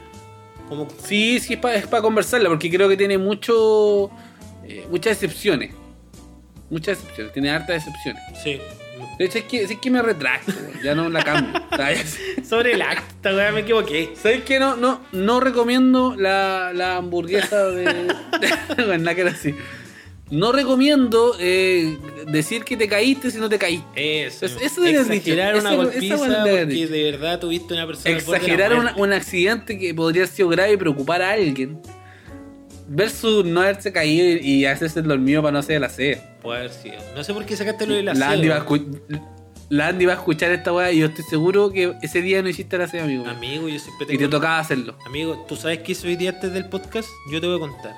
Como, 0.69 0.87
Sí, 1.03 1.41
sí, 1.41 1.55
es 1.55 1.59
para 1.59 1.77
es 1.77 1.87
pa 1.87 2.03
conversarla 2.03 2.49
porque 2.51 2.71
creo 2.71 2.87
que 2.89 2.97
tiene 2.99 3.17
mucho, 3.19 4.11
eh, 4.65 4.87
muchas 4.91 5.15
excepciones. 5.15 5.75
Muchas 6.69 6.99
excepciones, 6.99 7.33
tiene 7.33 7.51
hartas 7.51 7.79
excepciones. 7.87 8.23
sí. 8.43 8.61
De 9.19 9.25
hecho, 9.27 9.39
es 9.39 9.45
que, 9.45 9.63
es 9.63 9.79
que 9.79 9.91
me 9.91 10.01
retracto, 10.03 10.53
ya 10.83 10.95
no 10.95 11.09
la 11.09 11.23
cambio. 11.23 11.61
¿sabes? 11.77 12.19
Sobre 12.49 12.73
el 12.73 12.83
acta, 12.83 13.35
weón, 13.35 13.55
me 13.55 13.61
equivoqué. 13.61 14.11
¿Sabes 14.21 14.43
qué? 14.45 14.59
No, 14.59 14.77
no, 14.77 15.01
no 15.13 15.41
recomiendo 15.41 16.15
la, 16.17 16.73
la 16.75 16.97
hamburguesa 16.97 17.65
de. 17.67 18.15
Bueno, 18.87 19.11
que 19.15 19.21
era 19.21 19.31
así. 19.31 19.55
No 20.31 20.53
recomiendo 20.53 21.35
eh, 21.41 21.99
decir 22.29 22.63
que 22.63 22.77
te 22.77 22.87
caíste 22.87 23.33
si 23.33 23.39
no 23.39 23.49
te 23.49 23.59
caíste. 23.59 24.27
Eso. 24.27 24.47
Eso- 24.47 24.61
eso 24.61 24.81
deberías 24.81 25.11
Exagerar 25.11 25.57
una 25.57 25.71
Eso- 25.73 25.77
golpiza 25.83 26.15
esa 26.15 26.43
porque 26.45 26.87
de 26.87 27.11
verdad 27.11 27.41
tuviste 27.41 27.75
una 27.75 27.87
persona 27.87 28.15
de 28.15 28.21
Exagerar 28.21 28.75
una- 28.75 28.95
un 28.97 29.13
accidente 29.13 29.77
que 29.77 29.93
podría 29.93 30.23
haber 30.23 30.35
sido 30.35 30.49
grave 30.49 30.73
y 30.75 30.77
preocupar 30.77 31.21
a 31.23 31.33
alguien. 31.33 31.81
Versus 32.93 33.45
no 33.45 33.61
haberse 33.61 33.93
caído 33.93 34.27
y, 34.27 34.41
y 34.41 34.65
hacerse 34.67 34.99
el 34.99 35.07
dormido 35.07 35.43
para 35.43 35.53
no 35.53 35.59
hacer 35.61 35.81
la 35.81 35.89
sed. 35.89 36.19
Puede 36.43 36.59
haber 36.59 36.73
sido. 36.73 36.97
No 37.15 37.23
sé 37.23 37.33
por 37.33 37.47
qué 37.47 37.57
sacaste 37.57 37.87
lo 37.87 37.95
de 37.95 38.03
la 38.03 38.15
La 38.15 38.31
Andy, 38.31 38.49
va 38.49 38.57
a 38.57 38.65
la 39.69 39.87
Andy 39.87 40.07
va 40.07 40.15
a 40.15 40.17
escuchar 40.17 40.51
esta 40.51 40.73
weá 40.73 40.91
y 40.91 40.99
yo 40.99 41.07
estoy 41.07 41.23
seguro 41.23 41.71
que 41.71 41.95
ese 42.03 42.21
día 42.21 42.43
no 42.43 42.49
hiciste 42.49 42.77
la 42.77 42.89
sed, 42.89 43.05
amigo. 43.05 43.25
Amigo, 43.27 43.69
yo 43.69 43.79
siempre 43.79 44.13
Y 44.13 44.19
te 44.19 44.27
tocaba 44.27 44.59
hacerlo. 44.59 44.97
Amigo, 45.07 45.45
¿tú 45.49 45.55
sabes 45.55 45.79
qué 45.79 45.93
hizo 45.93 46.09
hoy 46.09 46.17
día 46.17 46.31
antes 46.31 46.53
del 46.53 46.69
podcast? 46.69 47.09
Yo 47.31 47.41
te 47.41 47.47
voy 47.47 47.59
a 47.59 47.61
contar. 47.61 47.95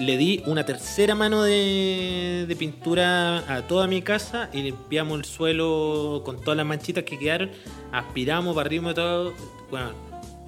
Le 0.00 0.16
di 0.16 0.42
una 0.46 0.66
tercera 0.66 1.14
mano 1.14 1.44
de, 1.44 2.46
de 2.48 2.56
pintura 2.56 3.38
a 3.54 3.62
toda 3.68 3.86
mi 3.86 4.02
casa 4.02 4.50
y 4.52 4.62
limpiamos 4.62 5.20
el 5.20 5.24
suelo 5.24 6.22
con 6.24 6.40
todas 6.40 6.56
las 6.56 6.66
manchitas 6.66 7.04
que 7.04 7.16
quedaron. 7.16 7.52
Aspiramos, 7.92 8.56
barrimos 8.56 8.96
todo. 8.96 9.34
Bueno, 9.70 9.92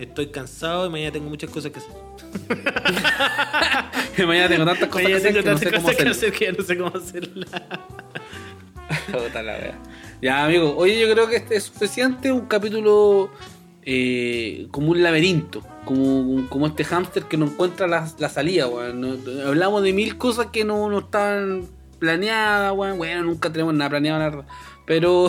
estoy 0.01 0.33
cansado 0.33 0.89
y 0.89 0.91
mañana 0.91 1.13
tengo 1.13 1.31
muchas 1.31 1.49
cosas 1.49 1.71
que 1.71 1.79
hacer. 1.79 2.08
Mañana 4.27 4.49
tengo 4.49 4.65
tantas 4.65 4.89
cosas 4.89 5.07
que 5.07 5.13
Mañana 5.13 5.19
hacer 5.19 5.33
tengo 5.33 5.45
que 5.45 5.51
no 5.51 5.59
sé 5.59 5.71
cómo 5.71 5.83
cosas 5.83 5.97
que 5.97 6.03
hacerlo. 6.03 6.13
hacer 6.13 6.33
que 6.33 6.45
ya 6.45 6.53
no 6.53 6.65
sé 6.65 6.79
cómo 6.79 6.93
hacerla. 6.97 7.47
Ya, 10.21 10.45
amigo. 10.45 10.75
Oye, 10.77 10.99
yo 10.99 11.13
creo 11.13 11.29
que 11.29 11.37
este 11.37 11.57
es 11.57 11.65
suficiente. 11.65 12.33
Un 12.33 12.47
capítulo 12.47 13.31
eh, 13.83 14.67
como 14.71 14.91
un 14.91 15.03
laberinto. 15.03 15.63
Como, 15.85 16.49
como 16.51 16.67
este 16.67 16.85
hámster 16.85 17.25
que 17.25 17.37
no 17.37 17.47
encuentra 17.47 17.87
la, 17.87 18.09
la 18.19 18.29
salida, 18.29 18.67
weón. 18.67 19.01
No- 19.01 19.17
hablamos 19.47 19.83
de 19.83 19.93
mil 19.93 20.19
cosas 20.19 20.47
que 20.47 20.65
no, 20.65 20.89
no 20.91 20.99
estaban 20.99 21.67
planeadas, 21.99 22.73
weón. 22.75 22.99
Bueno, 22.99 23.23
nunca 23.23 23.51
tenemos 23.53 23.75
nada 23.75 23.91
planeado, 23.91 24.19
la 24.19 24.25
verdad. 24.31 24.45
Pero, 24.89 25.29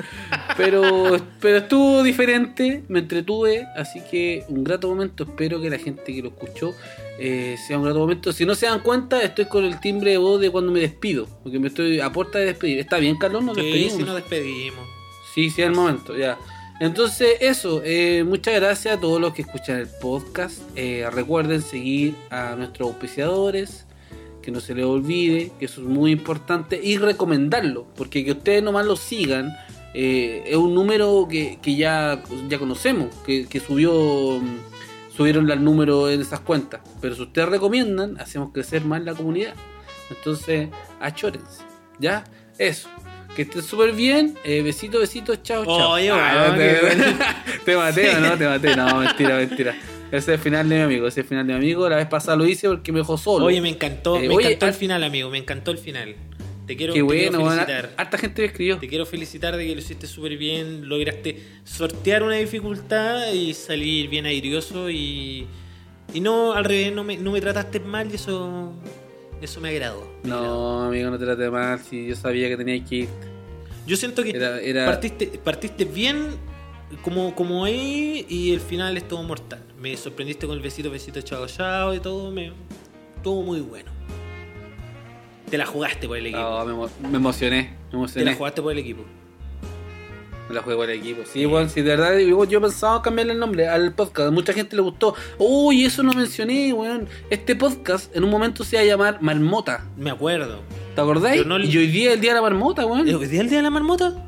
pero, 0.56 1.16
pero 1.40 1.56
estuvo 1.58 2.02
diferente, 2.04 2.84
me 2.88 3.00
entretuve, 3.00 3.66
así 3.76 4.00
que 4.10 4.44
un 4.48 4.62
grato 4.64 4.88
momento. 4.88 5.24
Espero 5.24 5.60
que 5.60 5.68
la 5.68 5.78
gente 5.78 6.14
que 6.14 6.22
lo 6.22 6.28
escuchó 6.28 6.74
eh, 7.18 7.56
sea 7.66 7.76
un 7.76 7.84
grato 7.84 7.98
momento. 7.98 8.32
Si 8.32 8.46
no 8.46 8.54
se 8.54 8.66
dan 8.66 8.80
cuenta, 8.80 9.20
estoy 9.22 9.46
con 9.46 9.64
el 9.64 9.80
timbre 9.80 10.12
de 10.12 10.18
voz 10.18 10.40
de 10.40 10.50
cuando 10.50 10.70
me 10.70 10.78
despido, 10.80 11.26
porque 11.42 11.58
me 11.58 11.66
estoy 11.68 11.98
a 12.00 12.10
puerta 12.12 12.38
de 12.38 12.46
despedir. 12.46 12.78
¿Está 12.78 12.98
bien, 12.98 13.16
Carlos? 13.18 13.42
¿Nos 13.42 13.56
Sí, 13.56 13.62
despedimos? 13.64 13.96
si 13.98 14.02
nos 14.04 14.14
despedimos. 14.14 14.86
Sí, 15.34 15.50
sí, 15.50 15.60
es 15.62 15.66
el 15.68 15.74
momento, 15.74 16.16
ya. 16.16 16.38
Entonces, 16.80 17.36
eso, 17.40 17.82
eh, 17.84 18.24
muchas 18.24 18.54
gracias 18.54 18.96
a 18.96 19.00
todos 19.00 19.20
los 19.20 19.34
que 19.34 19.42
escuchan 19.42 19.76
el 19.80 19.88
podcast. 20.00 20.60
Eh, 20.76 21.04
recuerden 21.12 21.60
seguir 21.62 22.14
a 22.30 22.54
nuestros 22.56 22.88
auspiciadores, 22.88 23.86
que 24.40 24.50
no 24.50 24.60
se 24.60 24.74
les 24.74 24.84
olvide, 24.84 25.52
que 25.58 25.66
eso 25.66 25.80
es 25.80 25.86
muy 25.86 26.12
importante, 26.12 26.80
y 26.82 26.98
recomendarlo, 26.98 27.86
porque 27.96 28.24
que 28.24 28.32
ustedes 28.32 28.62
nomás 28.62 28.86
lo 28.86 28.96
sigan 28.96 29.52
eh, 29.92 30.44
es 30.46 30.56
un 30.56 30.74
número 30.74 31.26
que, 31.28 31.58
que 31.60 31.74
ya, 31.74 32.22
ya 32.48 32.58
conocemos, 32.58 33.14
que, 33.26 33.46
que 33.46 33.58
subió 33.58 34.40
mm, 34.40 34.58
subieron 35.16 35.50
el 35.50 35.62
número 35.62 36.08
en 36.08 36.20
esas 36.20 36.40
cuentas. 36.40 36.80
Pero 37.00 37.14
si 37.14 37.22
ustedes 37.22 37.48
recomiendan, 37.48 38.18
hacemos 38.20 38.52
crecer 38.52 38.84
más 38.84 39.02
la 39.02 39.14
comunidad. 39.14 39.54
Entonces, 40.08 40.68
achórense, 41.00 41.62
¿ya? 41.98 42.24
Eso. 42.58 42.88
Que 43.34 43.42
estén 43.42 43.62
súper 43.62 43.92
bien. 43.92 44.36
Eh, 44.44 44.62
besitos, 44.62 45.00
besitos, 45.00 45.42
chao, 45.42 45.64
chao. 45.64 45.94
Ah, 46.12 46.54
te, 46.56 46.80
te 47.64 47.76
maté, 47.76 48.16
¿o 48.16 48.20
no? 48.20 48.36
Te 48.36 48.48
maté. 48.48 48.76
No, 48.76 48.96
mentira, 48.96 49.36
mentira. 49.36 49.76
Ese 50.10 50.18
es 50.18 50.28
el 50.28 50.38
final 50.38 50.68
de 50.68 50.76
mi 50.76 50.82
amigo. 50.82 51.06
Ese 51.06 51.20
es 51.20 51.24
el 51.24 51.28
final 51.28 51.46
de 51.46 51.52
mi 51.54 51.58
amigo. 51.58 51.88
La 51.88 51.96
vez 51.96 52.06
pasada 52.06 52.36
lo 52.36 52.46
hice 52.46 52.68
porque 52.68 52.92
me 52.92 52.98
dejó 53.00 53.16
solo. 53.16 53.44
Oye, 53.46 53.60
me 53.60 53.68
encantó, 53.68 54.16
Eh, 54.16 54.28
me 54.28 54.34
oye, 54.34 54.46
encantó 54.48 54.66
el 54.66 54.74
final, 54.74 55.04
amigo, 55.04 55.30
me 55.30 55.38
encantó 55.38 55.70
el 55.70 55.78
final. 55.78 56.14
Te 56.66 56.76
quiero, 56.76 56.92
Qué 56.92 57.00
te 57.00 57.02
bueno, 57.02 57.38
quiero 57.38 57.50
felicitar. 57.50 57.90
Harta 57.96 58.18
gente 58.18 58.42
me 58.42 58.46
escribió. 58.48 58.78
Te 58.78 58.88
quiero 58.88 59.06
felicitar 59.06 59.56
de 59.56 59.66
que 59.66 59.74
lo 59.74 59.80
hiciste 59.80 60.06
súper 60.06 60.36
bien, 60.36 60.88
lograste 60.88 61.42
sortear 61.64 62.22
una 62.22 62.36
dificultad 62.36 63.32
y 63.32 63.54
salir 63.54 64.08
bien 64.08 64.26
airioso 64.26 64.88
y, 64.90 65.46
y 66.14 66.20
no, 66.20 66.52
al 66.52 66.64
revés, 66.64 66.92
no 66.92 67.02
me, 67.02 67.16
no 67.16 67.32
me 67.32 67.40
trataste 67.40 67.80
mal 67.80 68.08
y 68.10 68.14
eso, 68.14 68.72
eso 69.42 69.60
me 69.60 69.70
agradó. 69.70 70.08
me 70.22 70.30
agradó. 70.32 70.46
No, 70.46 70.84
amigo, 70.86 71.10
no 71.10 71.18
te 71.18 71.24
trate 71.24 71.50
mal. 71.50 71.80
Si 71.80 72.06
yo 72.06 72.14
sabía 72.14 72.48
que 72.48 72.56
tenía 72.56 72.84
que 72.84 72.94
ir. 72.96 73.08
Yo 73.86 73.96
siento 73.96 74.22
que 74.22 74.30
Era- 74.30 74.60
era- 74.60 74.86
Partiste, 74.86 75.26
partiste 75.42 75.84
bien 75.84 76.26
como, 77.02 77.34
como 77.34 77.64
ahí 77.64 78.26
y 78.28 78.52
el 78.52 78.60
final 78.60 78.96
estuvo 78.96 79.22
mortal. 79.24 79.62
Me 79.80 79.96
sorprendiste 79.96 80.46
con 80.46 80.56
el 80.56 80.62
besito, 80.62 80.90
besito, 80.90 81.20
chao, 81.22 81.46
chao 81.46 81.94
y 81.94 82.00
todo, 82.00 82.30
me, 82.30 82.52
estuvo 83.16 83.42
muy 83.42 83.60
bueno. 83.60 83.90
Te 85.50 85.56
la 85.56 85.66
jugaste 85.66 86.06
por 86.06 86.18
el 86.18 86.26
equipo. 86.26 86.40
No, 86.42 86.64
me, 86.66 86.72
emo- 86.74 86.90
me 87.10 87.16
emocioné. 87.16 87.74
Me 87.92 88.06
Te 88.06 88.24
la 88.24 88.34
jugaste 88.34 88.60
por 88.62 88.72
el 88.72 88.78
equipo. 88.78 89.02
Me 90.48 90.54
la 90.54 90.62
jugué 90.62 90.76
por 90.76 90.90
el 90.90 90.98
equipo. 90.98 91.22
Sí, 91.32 91.44
bueno, 91.46 91.68
si 91.68 91.80
de 91.80 91.90
verdad 91.96 92.18
yo, 92.18 92.44
yo 92.44 92.60
pensaba 92.60 93.00
cambiarle 93.02 93.32
el 93.32 93.38
nombre 93.38 93.68
al 93.68 93.94
podcast. 93.94 94.32
Mucha 94.32 94.52
gente 94.52 94.76
le 94.76 94.82
gustó. 94.82 95.14
Uy, 95.38 95.84
eso 95.84 96.02
no 96.02 96.12
mencioné, 96.12 96.72
weón. 96.72 97.08
Este 97.30 97.56
podcast 97.56 98.14
en 98.14 98.24
un 98.24 98.30
momento 98.30 98.64
se 98.64 98.76
va 98.76 98.82
a 98.82 98.84
llamar 98.84 99.18
Marmota. 99.22 99.86
Me 99.96 100.10
acuerdo. 100.10 100.60
¿Te 100.94 101.00
acordáis? 101.00 101.46
No 101.46 101.58
le- 101.58 101.66
Y 101.66 101.78
hoy 101.78 101.86
día 101.86 102.08
es 102.10 102.14
el 102.16 102.20
día 102.20 102.30
de 102.32 102.36
la 102.36 102.42
marmota, 102.42 102.84
weón. 102.84 103.00
¿Hoy 103.00 103.06
día 103.06 103.16
es 103.16 103.40
el 103.40 103.48
día 103.48 103.58
de 103.58 103.62
la 103.62 103.70
marmota? 103.70 104.24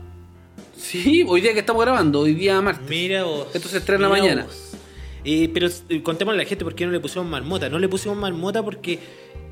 Sí, 0.77 1.25
hoy 1.29 1.41
día 1.41 1.53
que 1.53 1.61
estamos 1.61 1.83
grabando, 1.83 2.21
hoy 2.21 2.35
día 2.35 2.61
martes. 2.61 2.89
Mira 2.89 3.25
vos. 3.25 3.49
Esto 3.55 3.69
se 3.69 3.79
estrena 3.79 4.09
mañana. 4.09 4.45
vos. 4.45 4.72
Eh, 5.25 5.51
pero 5.55 5.69
eh, 5.89 6.03
contémosle 6.03 6.41
a 6.41 6.45
la 6.45 6.49
gente 6.49 6.65
por 6.65 6.75
qué 6.75 6.85
no 6.87 6.93
le 6.93 7.01
pusimos 7.01 7.29
marmota. 7.29 7.69
No 7.69 7.79
le 7.79 7.89
pusimos 7.89 8.17
marmota 8.19 8.63
porque 8.63 8.99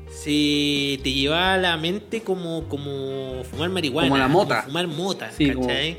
se 0.09 0.99
te 1.03 1.11
llevaba 1.13 1.53
a 1.53 1.57
la 1.57 1.77
mente 1.77 2.21
como, 2.21 2.67
como 2.67 3.43
fumar 3.49 3.69
marihuana. 3.69 4.09
Como 4.09 4.17
la 4.17 4.27
mota. 4.27 4.55
como 4.63 4.67
fumar 4.67 4.87
mota, 4.87 5.31
Sí, 5.31 5.51
como- 5.51 5.67
¿cachai? 5.67 5.97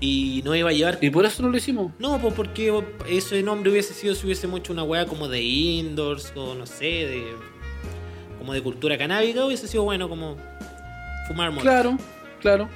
Y 0.00 0.42
no 0.44 0.54
iba 0.54 0.68
a 0.68 0.72
llevar. 0.72 0.98
Y 1.00 1.10
por 1.10 1.24
eso 1.24 1.42
no 1.42 1.48
lo 1.48 1.56
hicimos. 1.56 1.92
No, 1.98 2.18
pues 2.20 2.34
porque 2.34 2.72
ese 3.08 3.42
nombre 3.42 3.70
hubiese 3.70 3.94
sido 3.94 4.14
si 4.14 4.26
hubiese 4.26 4.46
hecho 4.54 4.72
una 4.72 4.82
weá 4.82 5.06
como 5.06 5.28
de 5.28 5.40
indoors 5.40 6.32
o 6.36 6.54
no 6.54 6.66
sé, 6.66 6.84
de. 6.84 7.24
como 8.38 8.52
de 8.52 8.60
cultura 8.60 8.98
canábica, 8.98 9.46
hubiese 9.46 9.66
sido 9.66 9.84
bueno 9.84 10.08
como 10.08 10.36
fumar 11.28 11.50
mota. 11.52 11.62
Claro, 11.62 11.98
claro. 12.40 12.68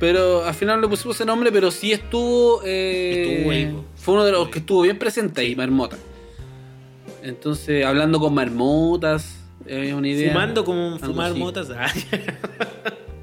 Pero 0.00 0.44
al 0.44 0.54
final 0.54 0.76
no 0.76 0.82
le 0.82 0.88
pusimos 0.88 1.14
ese 1.14 1.24
nombre, 1.24 1.52
pero 1.52 1.70
sí 1.70 1.92
estuvo. 1.92 2.60
eh, 2.64 3.34
Estuvo 3.36 3.50
ahí. 3.52 3.76
Fue 4.02 4.14
uno 4.14 4.24
de 4.24 4.32
los 4.32 4.48
que 4.48 4.58
estuvo 4.58 4.82
bien 4.82 4.98
presente 4.98 5.42
ahí, 5.42 5.54
Marmota. 5.54 5.96
Entonces, 7.22 7.84
hablando 7.84 8.18
con 8.18 8.34
marmotas, 8.34 9.36
es 9.64 9.94
una 9.94 10.08
idea. 10.08 10.32
Fumando 10.32 10.64
como 10.64 10.94
Algo 10.94 11.06
fumar 11.06 11.34
motas. 11.34 11.68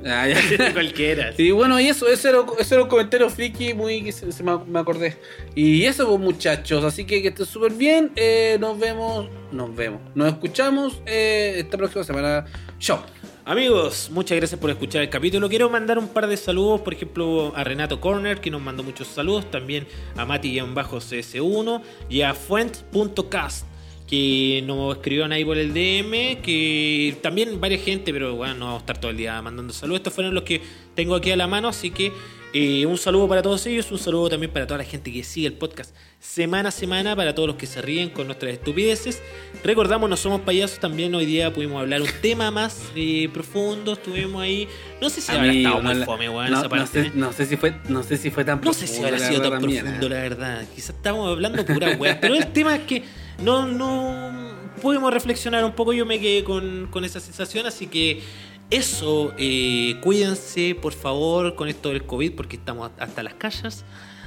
Ah, 0.05 0.25
ya. 0.29 0.71
Cualquiera. 0.73 1.33
Sí, 1.33 1.51
bueno, 1.51 1.77
y 1.77 1.87
eso, 1.87 2.07
ese 2.07 2.29
era, 2.29 2.39
ese 2.57 2.75
era 2.75 2.83
un 2.85 2.89
comentario 2.89 3.29
friki 3.29 3.73
muy 3.73 4.01
que 4.01 4.13
se, 4.13 4.31
se 4.31 4.43
me, 4.43 4.57
me 4.65 4.79
acordé. 4.79 5.17
Y 5.55 5.83
eso, 5.83 6.07
pues, 6.07 6.21
muchachos. 6.21 6.85
Así 6.85 7.03
que 7.03 7.21
que 7.21 7.27
estén 7.27 7.45
súper 7.45 7.73
bien. 7.73 8.09
Eh, 8.15 8.55
nos 8.61 8.79
vemos. 8.79 9.27
Nos 9.51 9.75
vemos. 9.75 9.99
Nos 10.15 10.29
escuchamos 10.29 11.01
eh, 11.05 11.55
esta 11.57 11.77
próxima 11.77 12.05
semana. 12.05 12.45
Chao. 12.79 13.03
Amigos, 13.49 14.11
muchas 14.11 14.37
gracias 14.37 14.61
por 14.61 14.69
escuchar 14.69 15.01
el 15.01 15.09
capítulo. 15.09 15.49
Quiero 15.49 15.71
mandar 15.71 15.97
un 15.97 16.09
par 16.09 16.27
de 16.27 16.37
saludos, 16.37 16.81
por 16.81 16.93
ejemplo, 16.93 17.51
a 17.55 17.63
Renato 17.63 17.99
Corner, 17.99 18.39
que 18.39 18.51
nos 18.51 18.61
mandó 18.61 18.83
muchos 18.83 19.07
saludos, 19.07 19.49
también 19.49 19.87
a 20.15 20.23
Mati-CS1 20.23 21.81
y 22.11 22.21
a 22.21 22.35
Fuent.cast, 22.35 23.65
que 24.07 24.63
nos 24.67 24.97
escribieron 24.97 25.31
ahí 25.31 25.43
por 25.43 25.57
el 25.57 25.73
DM, 25.73 26.43
que 26.43 27.17
también 27.23 27.59
varias 27.59 27.81
gente, 27.81 28.13
pero 28.13 28.35
bueno, 28.35 28.53
no 28.53 28.65
vamos 28.65 28.81
a 28.81 28.83
estar 28.83 29.01
todo 29.01 29.09
el 29.09 29.17
día 29.17 29.41
mandando 29.41 29.73
saludos. 29.73 30.01
Estos 30.01 30.13
fueron 30.13 30.35
los 30.35 30.43
que 30.43 30.61
tengo 30.93 31.15
aquí 31.15 31.31
a 31.31 31.35
la 31.35 31.47
mano, 31.47 31.69
así 31.69 31.89
que 31.89 32.11
eh, 32.53 32.85
un 32.85 32.97
saludo 32.97 33.27
para 33.27 33.41
todos 33.41 33.65
ellos, 33.67 33.91
un 33.91 33.99
saludo 33.99 34.29
también 34.29 34.51
para 34.51 34.65
toda 34.65 34.79
la 34.79 34.83
gente 34.83 35.11
que 35.11 35.23
sigue 35.23 35.47
el 35.47 35.53
podcast 35.53 35.95
semana 36.19 36.69
a 36.69 36.71
semana, 36.71 37.15
para 37.15 37.33
todos 37.33 37.47
los 37.47 37.55
que 37.55 37.65
se 37.65 37.81
ríen 37.81 38.09
con 38.09 38.27
nuestras 38.27 38.53
estupideces. 38.53 39.21
Recordamos, 39.63 40.09
no 40.09 40.17
somos 40.17 40.41
payasos, 40.41 40.79
también 40.79 41.13
hoy 41.15 41.25
día 41.25 41.53
pudimos 41.53 41.79
hablar 41.79 42.01
un 42.01 42.09
tema 42.21 42.51
más 42.51 42.81
eh, 42.95 43.29
profundo, 43.33 43.93
estuvimos 43.93 44.41
ahí. 44.41 44.67
No 45.01 45.09
sé 45.09 45.21
si 45.21 45.31
habrá 45.31 45.53
estado 45.53 45.81
muy 45.81 45.95
fome, 46.03 46.29
weón, 46.29 46.51
no, 46.51 46.59
esa 46.59 46.75
no 46.75 46.87
sé, 46.87 47.11
no 47.13 47.33
sé 47.33 47.45
si 47.45 47.55
fue, 47.55 47.75
no 47.87 48.03
sé 48.03 48.17
si 48.17 48.29
fue 48.31 48.43
tan 48.43 48.59
No 48.61 48.73
sé 48.73 48.87
si 48.87 48.97
habrá 48.97 49.17
profundo, 49.17 49.37
sido 49.37 49.49
tan 49.49 49.61
profundo, 49.61 50.09
la 50.09 50.21
verdad. 50.21 50.65
Quizás 50.75 50.95
estamos 50.95 51.29
hablando 51.29 51.65
pura 51.65 51.95
weá. 51.97 52.19
Pero 52.19 52.35
el 52.35 52.47
tema 52.51 52.75
es 52.75 52.83
que 52.83 53.03
no, 53.41 53.65
no 53.65 54.49
pudimos 54.81 55.13
reflexionar 55.13 55.63
un 55.63 55.73
poco. 55.73 55.93
Yo 55.93 56.05
me 56.05 56.19
quedé 56.19 56.43
con, 56.43 56.87
con 56.91 57.05
esa 57.05 57.19
sensación. 57.19 57.65
Así 57.65 57.87
que 57.87 58.21
eso, 58.69 59.33
eh, 59.37 59.95
cuídense 60.01 60.75
por 60.75 60.93
favor 60.93 61.55
con 61.55 61.67
esto 61.69 61.89
del 61.89 62.05
COVID 62.05 62.33
porque 62.33 62.57
estamos 62.57 62.91
hasta 62.99 63.23
las 63.23 63.33
calles. 63.33 63.83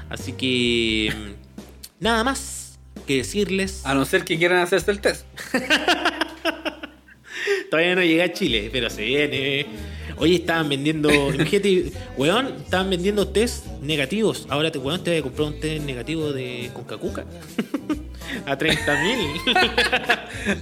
Así 0.08 0.32
que 0.32 1.12
mm, 1.14 2.02
nada 2.04 2.24
más 2.24 2.78
que 3.06 3.18
decirles. 3.18 3.82
A 3.84 3.94
no 3.94 4.04
ser 4.04 4.24
que 4.24 4.36
quieran 4.38 4.58
hacerse 4.58 4.90
el 4.90 5.00
test. 5.00 5.26
Todavía 7.70 7.94
no 7.94 8.02
llega 8.02 8.24
a 8.24 8.32
Chile, 8.32 8.68
pero 8.72 8.90
se 8.90 9.04
viene. 9.04 9.66
Hoy 10.18 10.34
estaban 10.34 10.68
vendiendo, 10.68 11.10
imagínate, 11.32 11.92
weón, 12.16 12.48
estaban 12.62 12.90
vendiendo 12.90 13.28
test 13.28 13.66
negativos. 13.80 14.46
Ahora, 14.50 14.70
te, 14.70 14.78
weón, 14.78 15.02
te 15.02 15.10
voy 15.10 15.20
a 15.20 15.22
comprar 15.22 15.48
un 15.48 15.60
test 15.60 15.84
negativo 15.84 16.32
de 16.32 16.70
Concacuca. 16.74 17.24
a 18.46 18.56
30 18.56 19.02
mil. 19.02 19.18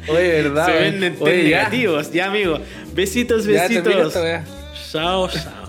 Oye, 0.08 0.28
¿verdad? 0.42 0.66
se 0.66 0.72
venden 0.72 1.16
Oye, 1.20 1.48
ya. 1.50 1.58
negativos. 1.58 2.12
Ya, 2.12 2.26
amigo. 2.26 2.58
Besitos, 2.92 3.46
Ya 3.46 3.62
besitos. 3.68 4.14
weá. 4.16 4.44
Chao, 4.92 5.28
chao. 5.28 5.59